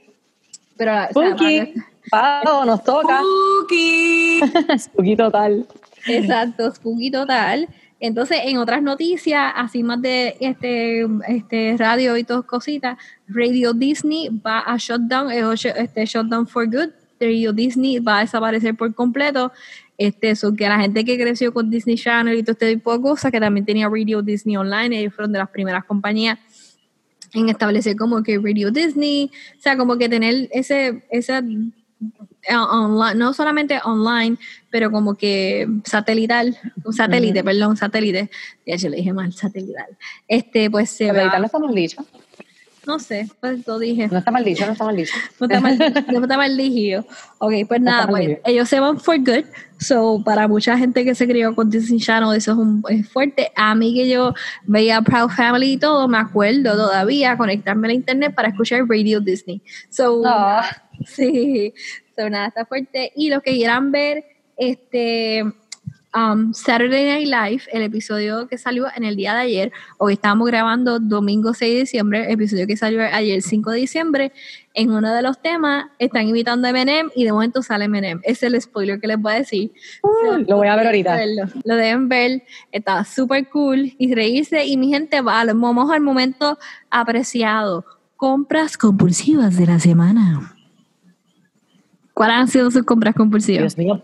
Pero, 0.77 0.93
Spooky. 1.13 1.73
Pau, 2.11 2.67
nos 2.67 2.85
toca. 2.85 3.23
Cookie. 3.23 4.41
Spooky 4.79 5.17
total. 5.17 5.67
Exacto, 6.07 6.71
spooky 6.73 7.11
total. 7.11 7.69
Entonces, 7.99 8.39
en 8.45 8.59
otras 8.59 8.83
noticias, 8.83 9.53
así 9.55 9.83
más 9.83 10.03
de 10.03 10.37
este, 10.41 11.07
este 11.29 11.77
radio 11.79 12.17
y 12.17 12.25
todas 12.25 12.45
cositas, 12.45 12.99
Radio 13.27 13.73
Disney 13.73 14.29
va 14.29 14.61
a 14.61 14.77
shutdown, 14.77 15.31
eh, 15.31 15.43
este 15.77 16.05
shutdown 16.05 16.47
for 16.47 16.67
good. 16.67 16.91
Radio 17.19 17.53
Disney 17.55 17.99
va 17.99 18.19
a 18.19 18.21
desaparecer 18.21 18.75
por 18.75 18.95
completo. 18.95 19.51
Este, 19.97 20.31
eso 20.31 20.55
que 20.55 20.69
la 20.69 20.79
gente 20.79 21.05
que 21.07 21.19
creció 21.19 21.55
con 21.55 21.71
Disney 21.71 21.97
Channel 21.97 22.37
y 22.37 22.43
todo 22.43 22.53
este 22.53 22.75
tipo 22.75 22.93
de 22.93 23.01
cosas, 23.01 23.33
que 23.33 23.41
también 23.41 23.65
tenía 23.65 23.89
Radio 23.89 24.21
Disney 24.21 24.57
Online, 24.59 25.01
ellos 25.01 25.15
fueron 25.15 25.33
de 25.33 25.39
las 25.39 25.49
primeras 25.49 25.85
compañías 25.87 26.39
en 27.33 27.49
establecer 27.49 27.97
como 27.97 28.23
que 28.23 28.39
Radio 28.39 28.71
Disney, 28.71 29.31
o 29.59 29.61
sea, 29.61 29.77
como 29.77 29.97
que 29.97 30.09
tener 30.09 30.49
ese, 30.53 31.03
esa 31.11 31.43
online, 32.55 33.15
no 33.19 33.33
solamente 33.33 33.81
online, 33.85 34.37
pero 34.71 34.91
como 34.91 35.15
que 35.15 35.67
satelital, 35.85 36.57
un 36.85 36.93
satélite, 36.93 37.43
perdón, 37.43 37.77
satélite, 37.77 38.31
ya 38.67 38.77
yo 38.77 38.89
le 38.89 38.99
dije 38.99 39.13
mal, 39.13 39.33
satelital. 39.33 39.97
Este, 40.29 40.71
pues 40.71 40.91
se 40.91 41.07
Satelital 41.07 41.41
no 41.41 41.47
está 41.47 41.59
mal 41.59 41.75
dicho. 41.75 42.05
No 42.87 43.01
sé, 43.01 43.29
pues 43.41 43.67
lo 43.67 43.81
dije. 43.81 44.07
No 44.07 44.19
está 44.19 44.31
mal 44.31 44.45
dicho, 44.45 44.65
no 44.65 44.71
está 44.71 44.85
mal 44.85 44.95
dicho. 44.95 45.13
No 45.41 45.47
está 45.47 45.61
mal, 45.61 45.77
no 45.77 45.85
está 46.23 46.37
mal 46.37 46.57
dicho. 46.57 47.05
Ok, 47.39 47.53
pues 47.67 47.81
No 47.81 47.91
nada, 47.91 48.07
pues 48.07 48.39
ellos 48.45 48.69
se 48.69 48.79
van 48.79 49.01
for 49.01 49.19
good. 49.19 49.45
So, 49.81 50.23
para 50.25 50.47
mucha 50.47 50.79
gente 50.79 51.05
que 51.05 51.17
se 51.17 51.27
crió 51.27 51.53
con 51.55 51.69
Disney 51.69 51.99
Channel, 51.99 52.37
eso 52.37 52.53
es, 52.53 52.59
un, 52.59 52.85
es 52.89 53.09
fuerte. 53.09 53.51
A 53.57 53.75
mí 53.75 53.93
que 53.93 54.09
yo 54.09 54.35
veía 54.67 55.03
Proud 55.03 55.31
Family 55.31 55.73
y 55.73 55.77
todo, 55.79 56.07
me 56.07 56.19
acuerdo 56.19 56.77
todavía 56.77 57.37
conectarme 57.37 57.89
a 57.89 57.91
la 57.91 57.95
internet 57.95 58.35
para 58.37 58.49
escuchar 58.51 58.87
Radio 58.89 59.21
Disney. 59.21 59.61
So, 59.91 60.23
Ah. 60.25 60.65
sí, 61.05 61.75
so, 62.17 62.31
nada, 62.31 62.49
está 62.49 62.65
fuerte. 62.67 63.13
Y 63.15 63.31
los 63.31 63.43
que 63.43 63.53
quieran 63.53 63.93
ver, 63.93 64.25
este, 64.57 65.45
um, 66.15 66.53
Saturday 66.53 67.05
Night 67.05 67.29
Live, 67.29 67.63
el 67.73 67.83
episodio 67.83 68.49
que 68.49 68.59
salió 68.59 68.87
en 68.97 69.05
el 69.05 69.17
día 69.17 69.35
de 69.35 69.41
ayer, 69.41 69.73
hoy 69.99 70.15
estábamos 70.15 70.49
grabando 70.49 70.99
domingo 70.99 71.53
6 71.55 71.75
de 71.75 71.81
diciembre, 71.81 72.25
el 72.25 72.33
episodio 72.33 72.67
que 72.67 72.77
salió 72.77 73.03
ayer 73.03 73.43
5 73.43 73.71
de 73.71 73.79
diciembre, 73.79 74.33
en 74.75 74.91
uno 74.91 75.15
de 75.15 75.23
los 75.23 75.41
temas 75.41 75.87
están 75.99 76.29
invitando 76.29 76.67
a 76.67 76.71
Eminem 76.71 77.11
y 77.15 77.25
de 77.25 77.33
momento 77.33 77.63
sale 77.63 77.87
Eminem. 77.87 78.21
Es 78.23 78.43
el 78.43 78.61
spoiler 78.61 79.01
que 79.01 79.07
les 79.07 79.19
voy 79.19 79.33
a 79.33 79.37
decir. 79.37 79.73
So, 80.03 80.39
Lo 80.39 80.57
voy 80.57 80.69
a 80.69 80.77
ver 80.77 80.87
ahorita. 80.87 81.17
verlo. 81.17 81.45
Lo 81.65 81.77
deben 81.77 82.09
ver, 82.09 82.43
está 82.73 83.05
súper 83.05 83.49
cool 83.49 83.95
y 83.99 84.15
reírse. 84.15 84.67
Y 84.67 84.77
mi 84.77 84.89
gente, 84.89 85.21
va, 85.21 85.45
vamos 85.45 85.91
al 85.91 86.01
momento 86.01 86.59
apreciado. 86.91 87.85
Compras 88.17 88.77
compulsivas 88.77 89.57
de 89.57 89.67
la 89.67 89.79
semana. 89.79 90.56
¿Cuáles 92.17 92.37
han 92.39 92.49
sido 92.49 92.71
sus 92.71 92.83
compras 92.85 93.15
compulsivas? 93.15 93.77
Dios 93.77 93.77
mío. 93.77 94.03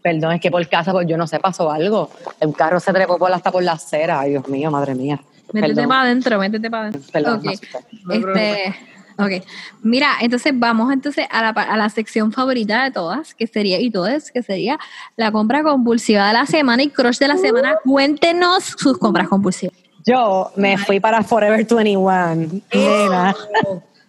Perdón, 0.00 0.32
es 0.34 0.40
que 0.40 0.48
por 0.48 0.66
casa, 0.68 0.92
pues 0.92 1.08
yo 1.08 1.16
no 1.16 1.26
sé, 1.26 1.40
pasó 1.40 1.68
algo. 1.72 2.08
El 2.38 2.54
carro 2.54 2.78
se 2.78 2.92
trepó 2.92 3.18
por 3.18 3.32
hasta 3.32 3.50
por 3.50 3.64
la 3.64 3.72
acera. 3.72 4.20
Ay, 4.20 4.30
Dios 4.30 4.46
mío, 4.48 4.70
madre 4.70 4.94
mía. 4.94 5.20
Métete 5.52 5.74
Perdón. 5.74 5.88
para 5.88 6.02
adentro, 6.02 6.38
métete 6.38 6.70
para 6.70 6.82
adentro. 6.84 7.10
Perdón, 7.12 7.38
Ok. 7.38 7.44
me 7.44 7.50
asusté. 7.52 7.78
Este, 8.12 8.76
ok. 9.18 9.44
Mira, 9.82 10.12
entonces 10.20 10.52
vamos 10.54 10.92
entonces 10.92 11.26
a 11.32 11.42
la, 11.42 11.48
a 11.48 11.76
la 11.76 11.88
sección 11.88 12.30
favorita 12.30 12.84
de 12.84 12.92
todas, 12.92 13.34
que 13.34 13.48
sería, 13.48 13.80
y 13.80 13.90
todas, 13.90 14.30
que 14.30 14.44
sería 14.44 14.78
la 15.16 15.32
compra 15.32 15.64
compulsiva 15.64 16.28
de 16.28 16.34
la 16.34 16.46
semana 16.46 16.84
y 16.84 16.90
crush 16.90 17.18
de 17.18 17.26
la 17.26 17.38
semana. 17.38 17.74
Cuéntenos 17.84 18.62
sus 18.78 18.96
compras 18.98 19.28
compulsivas. 19.28 19.76
Yo 20.06 20.52
me 20.54 20.78
fui 20.78 21.00
para 21.00 21.24
Forever 21.24 21.66
21. 21.66 22.62
Nena. 22.72 23.34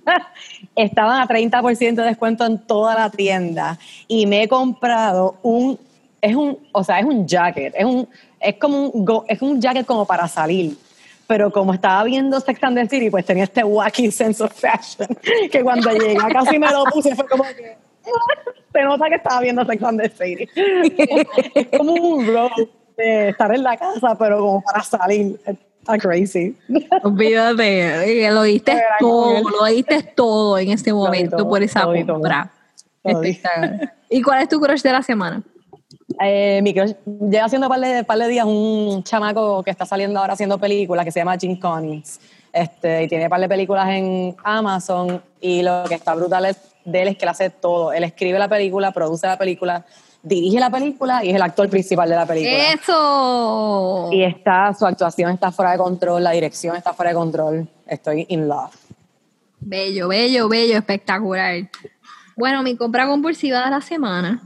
Estaban 0.76 1.22
a 1.22 1.28
30% 1.28 1.96
de 1.96 2.04
descuento 2.04 2.46
en 2.46 2.58
toda 2.60 2.96
la 2.96 3.10
tienda 3.10 3.78
y 4.08 4.26
me 4.26 4.44
he 4.44 4.48
comprado 4.48 5.36
un 5.42 5.78
es 6.22 6.36
un, 6.36 6.60
o 6.72 6.84
sea, 6.84 7.00
es 7.00 7.06
un 7.06 7.28
jacket, 7.28 7.74
es 7.76 7.84
un 7.86 8.08
es 8.40 8.56
como 8.56 8.88
un 8.88 9.24
es 9.28 9.42
un 9.42 9.60
jacket 9.60 9.86
como 9.86 10.06
para 10.06 10.28
salir. 10.28 10.78
Pero 11.28 11.52
como 11.52 11.74
estaba 11.74 12.04
viendo 12.04 12.40
Sex 12.40 12.62
and 12.64 12.78
the 12.78 12.88
City, 12.88 13.10
pues 13.10 13.26
tenía 13.26 13.46
este 13.46 13.64
wacky 13.64 14.12
sense 14.12 14.44
of 14.44 14.52
fashion 14.54 15.08
que 15.52 15.64
cuando 15.64 15.90
llegué 15.92 16.18
casi 16.32 16.60
me 16.60 16.70
lo 16.70 16.84
puse 16.86 17.16
fue 17.16 17.28
como 17.28 17.44
que 17.44 17.78
se 18.74 18.84
nota 18.84 19.10
que 19.10 19.16
estaba 19.16 19.42
viendo 19.42 19.66
Sex 19.66 19.84
and 19.84 20.02
the 20.02 20.10
City. 20.10 20.50
es 21.56 21.68
como 21.78 21.94
un 21.94 22.28
robe 22.28 22.70
de 22.98 23.30
estar 23.30 23.54
en 23.54 23.64
la 23.64 23.78
casa, 23.78 24.16
pero 24.18 24.40
como 24.40 24.62
para 24.62 24.84
salir. 24.84 25.40
Está 25.82 25.98
crazy. 25.98 26.56
Olvídate, 27.04 28.26
eh, 28.26 28.32
lo 28.32 28.44
diste 28.44 28.82
todo, 29.00 29.42
lo 29.50 29.66
diste 29.66 30.04
todo 30.04 30.60
en 30.60 30.72
este 30.72 30.94
momento 30.94 31.38
todo, 31.38 31.50
por 31.50 31.64
esa 31.64 31.82
todo. 31.82 31.94
compra. 32.06 32.52
¿Y 34.10 34.22
cuál 34.22 34.44
es 34.44 34.50
tu 34.50 34.60
crush 34.60 34.82
de 34.82 34.92
la 34.92 35.02
semana? 35.02 35.42
Eh, 36.24 36.60
mi 36.62 36.74
crush 36.74 36.94
lleva 37.06 37.46
haciendo 37.46 37.68
par 37.68 37.80
de, 37.80 38.04
par 38.04 38.18
de 38.20 38.28
días 38.28 38.46
un 38.46 39.04
chamaco 39.04 39.64
que 39.64 39.72
está 39.72 39.86
saliendo 39.86 40.20
ahora 40.20 40.34
haciendo 40.34 40.60
películas 40.60 41.04
que 41.04 41.12
se 41.12 41.20
llama 41.20 41.38
Jim 41.38 41.60
Collins. 41.60 42.20
Este, 42.54 43.04
y 43.04 43.08
tiene 43.08 43.30
par 43.30 43.40
de 43.40 43.48
películas 43.48 43.90
en 43.90 44.36
Amazon 44.44 45.22
y 45.40 45.64
lo 45.64 45.86
que 45.88 45.96
está 45.96 46.14
brutal 46.14 46.46
es, 46.46 46.58
de 46.84 47.02
él 47.02 47.08
es 47.08 47.18
que 47.18 47.26
él 47.26 47.30
hace 47.30 47.50
todo. 47.50 47.92
Él 47.92 48.04
escribe 48.04 48.38
la 48.38 48.48
película, 48.48 48.92
produce 48.92 49.26
la 49.26 49.38
película, 49.38 49.86
dirige 50.24 50.60
la 50.60 50.70
película 50.70 51.24
y 51.24 51.30
es 51.30 51.36
el 51.36 51.42
actor 51.42 51.70
principal 51.70 52.10
de 52.10 52.16
la 52.16 52.26
película. 52.26 52.74
Eso. 52.74 54.10
Y 54.12 54.24
está, 54.24 54.74
su 54.74 54.86
actuación 54.86 55.32
está 55.32 55.52
fuera 55.52 55.72
de 55.72 55.78
control, 55.78 56.24
la 56.24 56.32
dirección 56.32 56.76
está 56.76 56.94
fuera 56.94 57.12
de 57.12 57.16
control. 57.16 57.68
Estoy 57.88 58.26
in 58.30 58.48
love. 58.48 58.72
Bello, 59.60 60.08
bello, 60.08 60.50
bello, 60.50 60.78
espectacular. 60.78 61.70
Bueno, 62.36 62.64
mi 62.64 62.76
compra 62.76 63.08
compulsiva 63.08 63.64
de 63.66 63.72
la 63.72 63.82
semana, 63.82 64.42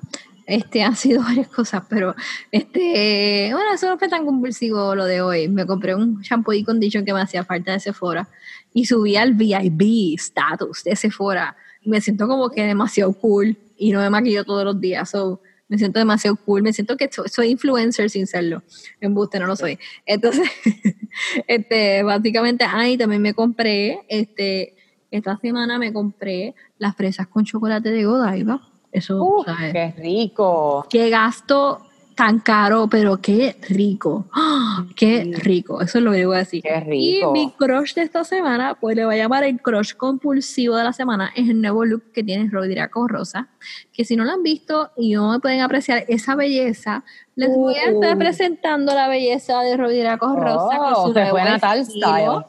este, 0.46 0.84
han 0.84 0.96
sido 0.96 1.22
varias 1.24 1.48
cosas, 1.48 1.84
pero 1.90 2.16
este, 2.52 3.50
bueno, 3.54 3.74
eso 3.74 3.90
no 3.90 3.98
fue 3.98 4.10
tan 4.10 4.26
compulsivo 4.26 4.96
lo 4.96 5.06
de 5.06 5.22
hoy. 5.22 5.48
Me 5.48 5.66
compré 5.66 5.96
un 5.96 6.22
shampoo 6.22 6.54
y 6.54 6.64
condition 6.64 7.06
que 7.06 7.14
me 7.14 7.22
hacía 7.22 7.44
falta 7.44 7.72
de 7.72 7.80
Sephora 7.80 8.28
y 8.74 8.86
subí 8.86 9.16
al 9.16 9.34
VIP 9.34 10.16
status 10.20 10.84
de 10.84 10.96
Sephora. 10.96 11.56
Me 11.84 12.02
siento 12.02 12.28
como 12.28 12.50
que 12.50 12.64
demasiado 12.64 13.14
cool 13.14 13.58
y 13.78 13.92
no 13.92 14.00
me 14.00 14.10
maquillo 14.10 14.44
todos 14.44 14.66
los 14.66 14.80
días, 14.80 15.10
so, 15.10 15.42
me 15.76 15.80
siento 15.80 16.00
demasiado 16.00 16.38
cool, 16.38 16.62
me 16.64 16.72
siento 16.74 16.96
que 16.96 17.10
so- 17.12 17.28
soy 17.28 17.50
influencer 17.50 18.10
sin 18.10 18.28
serlo. 18.28 18.64
Embuste, 19.02 19.40
no 19.40 19.46
lo 19.48 19.56
soy. 19.58 19.78
Entonces, 20.06 20.50
este, 21.48 22.04
básicamente, 22.04 22.64
ahí 22.66 22.98
también 22.98 23.22
me 23.22 23.34
compré, 23.34 24.00
este, 24.08 24.76
esta 25.12 25.38
semana 25.38 25.78
me 25.78 25.92
compré 25.94 26.56
las 26.78 26.96
fresas 26.96 27.28
con 27.28 27.44
chocolate 27.46 27.92
de 27.92 28.06
Godiva. 28.06 28.62
Eso, 28.92 29.22
Uh, 29.22 29.44
¿sabes? 29.44 29.74
¡Qué 29.74 29.94
rico! 29.98 30.86
qué 30.90 31.10
gasto 31.10 31.85
tan 32.16 32.40
caro, 32.40 32.88
pero 32.90 33.18
qué 33.22 33.58
rico. 33.70 34.26
¡Ah! 34.34 34.86
Qué 34.96 35.32
rico. 35.38 35.82
Eso 35.82 35.98
es 35.98 36.04
lo 36.04 36.12
que 36.12 36.20
le 36.20 36.26
voy 36.26 36.36
a 36.38 36.40
decir. 36.40 36.64
Qué 36.64 36.80
rico. 36.80 37.30
Y 37.30 37.32
mi 37.34 37.52
crush 37.52 37.94
de 37.94 38.04
esta 38.04 38.24
semana, 38.24 38.76
pues 38.80 38.96
le 38.96 39.06
voy 39.06 39.16
a 39.16 39.18
llamar 39.18 39.44
el 39.44 39.62
crush 39.62 39.94
compulsivo 39.96 40.78
de 40.78 40.86
la 40.86 40.94
semana, 40.94 41.32
es 41.36 41.50
el 41.50 41.62
nuevo 41.62 41.84
look 41.86 42.12
que 42.14 42.24
tiene 42.24 42.50
Rodrigo 42.50 43.08
Rosa. 43.08 43.50
Que 43.92 44.06
si 44.06 44.16
no 44.16 44.24
lo 44.24 44.32
han 44.32 44.44
visto 44.44 44.92
y 44.96 45.14
no 45.14 45.32
me 45.32 45.40
pueden 45.40 45.62
apreciar 45.62 46.06
esa 46.08 46.36
belleza, 46.36 47.04
les 47.36 47.50
voy 47.50 47.76
a 47.76 47.92
estar 47.92 48.16
Uh. 48.16 48.20
presentando 48.20 48.94
la 48.96 49.08
belleza 49.10 49.62
de 49.62 49.76
Rodrigo 49.78 50.36
Rosa 50.36 50.78
con 50.78 50.94
Oh, 50.94 51.08
su 51.08 51.14
nuevo 51.14 51.38
estilo 51.38 52.46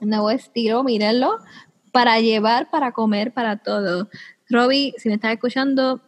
nuevo 0.00 0.30
estilo, 0.30 0.82
mírenlo, 0.82 1.36
para 1.92 2.18
llevar, 2.20 2.70
para 2.70 2.92
comer, 2.92 3.32
para 3.34 3.58
todo. 3.58 4.08
Robbie, 4.48 4.94
si 4.96 5.08
me 5.10 5.16
estás 5.16 5.32
escuchando, 5.32 6.00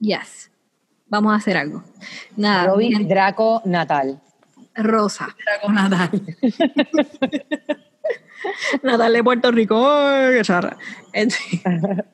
yes, 0.00 0.50
vamos 1.14 1.32
a 1.32 1.36
hacer 1.36 1.56
algo. 1.56 1.82
Nada, 2.36 2.74
miren, 2.76 3.08
Draco 3.08 3.62
Natal. 3.64 4.20
Rosa, 4.76 5.28
Era 5.38 5.60
con 5.62 5.74
Natal. 5.74 6.10
Natal 8.82 9.12
de 9.12 9.24
Puerto 9.24 9.50
Rico, 9.52 9.88
¡ay, 9.88 10.34
qué 10.36 10.42
charra! 10.42 10.76
Este- 11.12 12.04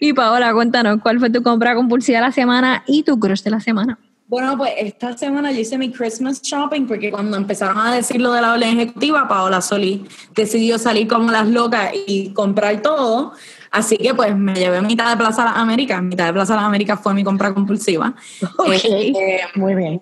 y 0.00 0.12
Paola, 0.12 0.52
cuéntanos, 0.52 1.00
¿cuál 1.02 1.18
fue 1.18 1.30
tu 1.30 1.42
compra 1.42 1.74
compulsiva 1.74 2.18
de 2.18 2.26
la 2.26 2.32
semana 2.32 2.82
y 2.86 3.02
tu 3.02 3.18
crush 3.18 3.42
de 3.42 3.50
la 3.50 3.60
semana? 3.60 3.98
Bueno, 4.26 4.56
pues 4.58 4.72
esta 4.78 5.16
semana 5.16 5.52
yo 5.52 5.60
hice 5.60 5.78
mi 5.78 5.90
Christmas 5.92 6.42
shopping 6.42 6.86
porque 6.86 7.10
cuando 7.10 7.36
empezaron 7.36 7.78
a 7.78 7.94
decir 7.94 8.20
lo 8.20 8.32
de 8.32 8.40
la 8.42 8.52
orden 8.54 8.80
ejecutiva, 8.80 9.28
Paola 9.28 9.60
Solís 9.60 10.00
decidió 10.34 10.78
salir 10.78 11.06
como 11.08 11.30
las 11.30 11.48
locas 11.48 11.92
y 12.06 12.32
comprar 12.32 12.82
todo. 12.82 13.32
Así 13.74 13.96
que 13.96 14.14
pues 14.14 14.36
me 14.36 14.54
llevé 14.54 14.80
mitad 14.82 15.10
de 15.10 15.16
Plaza 15.16 15.44
Las 15.44 15.56
Américas. 15.56 16.00
Mitad 16.00 16.26
de 16.26 16.32
Plaza 16.32 16.54
Las 16.54 16.64
Américas 16.64 17.00
fue 17.02 17.12
mi 17.12 17.24
compra 17.24 17.52
compulsiva. 17.52 18.14
Este, 18.72 19.40
Muy 19.56 19.74
bien. 19.74 20.00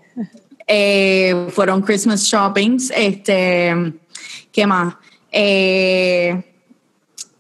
eh, 0.66 1.47
fueron 1.49 1.81
Christmas 1.81 2.23
shoppings. 2.23 2.93
Este, 2.94 3.94
¿qué 4.53 4.66
más? 4.66 4.94
Eh, 5.31 6.44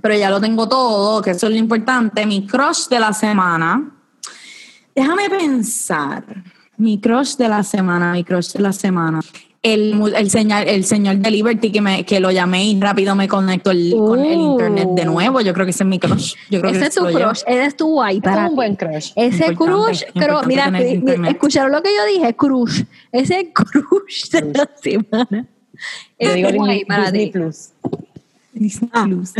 pero 0.00 0.14
ya 0.16 0.30
lo 0.30 0.40
tengo 0.40 0.66
todo, 0.66 1.20
que 1.20 1.32
eso 1.32 1.48
es 1.48 1.52
lo 1.52 1.58
importante. 1.58 2.24
Mi 2.24 2.46
crush 2.46 2.88
de 2.88 2.98
la 2.98 3.12
semana. 3.12 3.92
Déjame 4.94 5.28
pensar. 5.28 6.24
Mi 6.78 6.98
crush 6.98 7.36
de 7.36 7.48
la 7.50 7.62
semana, 7.62 8.12
mi 8.12 8.24
crush 8.24 8.52
de 8.52 8.60
la 8.60 8.72
semana. 8.72 9.20
El, 9.62 10.12
el, 10.16 10.30
señal, 10.30 10.66
el 10.68 10.84
señor 10.84 11.18
de 11.18 11.30
Liberty 11.30 11.70
que, 11.70 11.80
me, 11.80 12.04
que 12.04 12.18
lo 12.18 12.30
llamé 12.32 12.64
y 12.66 12.80
rápido 12.80 13.14
me 13.14 13.28
conectó 13.28 13.70
el- 13.70 13.94
con 13.96 14.18
el 14.24 14.38
Uh. 14.38 14.52
internet 14.52 14.88
de 14.94 15.04
nuevo. 15.04 15.40
Yo 15.40 15.52
creo 15.54 15.64
que 15.66 15.70
ese 15.70 15.84
es 15.84 15.88
mi 15.88 15.98
crush. 16.00 16.34
Yo 16.50 16.60
creo 16.60 16.72
Ese 16.72 16.80
que 16.80 16.86
es 16.86 16.94
tu 16.94 17.04
crush, 17.06 17.42
ese 17.46 17.64
es 17.66 17.76
tu 17.76 17.86
guay 17.86 18.16
Es 18.16 18.22
para 18.22 18.48
un 18.48 18.56
buen 18.56 18.74
crush. 18.74 19.12
Ese 19.14 19.46
Importante, 19.52 19.56
crush, 19.56 20.02
pero 20.14 20.42
mira, 20.44 20.72
escucharon 21.28 21.70
lo 21.70 21.80
que 21.82 21.90
yo 21.96 22.04
dije, 22.18 22.34
crush. 22.34 22.82
Ese 23.12 23.52
crush 23.52 24.30
de 24.30 24.42
la 24.52 24.68
semana. 24.82 25.46
Es 26.18 26.54
guay 26.56 26.84
para 26.84 27.10
Disney 27.10 27.26
ti. 27.26 27.32
Plus. 27.32 27.68
Disney 28.52 28.90
Ah. 28.92 29.04
Plus. 29.06 29.32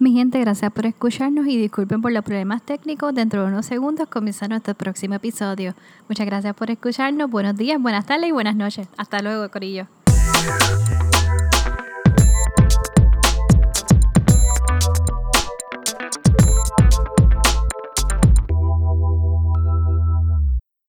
Mi 0.00 0.12
gente, 0.12 0.38
gracias 0.38 0.70
por 0.72 0.86
escucharnos 0.86 1.48
y 1.48 1.56
disculpen 1.56 2.00
por 2.00 2.12
los 2.12 2.24
problemas 2.24 2.62
técnicos. 2.62 3.12
Dentro 3.14 3.42
de 3.42 3.48
unos 3.48 3.66
segundos 3.66 4.08
comienza 4.08 4.46
nuestro 4.46 4.74
próximo 4.74 5.14
episodio. 5.14 5.74
Muchas 6.08 6.24
gracias 6.24 6.54
por 6.54 6.70
escucharnos. 6.70 7.28
Buenos 7.28 7.56
días, 7.56 7.82
buenas 7.82 8.06
tardes 8.06 8.28
y 8.28 8.32
buenas 8.32 8.54
noches. 8.54 8.86
Hasta 8.96 9.20
luego, 9.22 9.48
Corillo. 9.50 9.88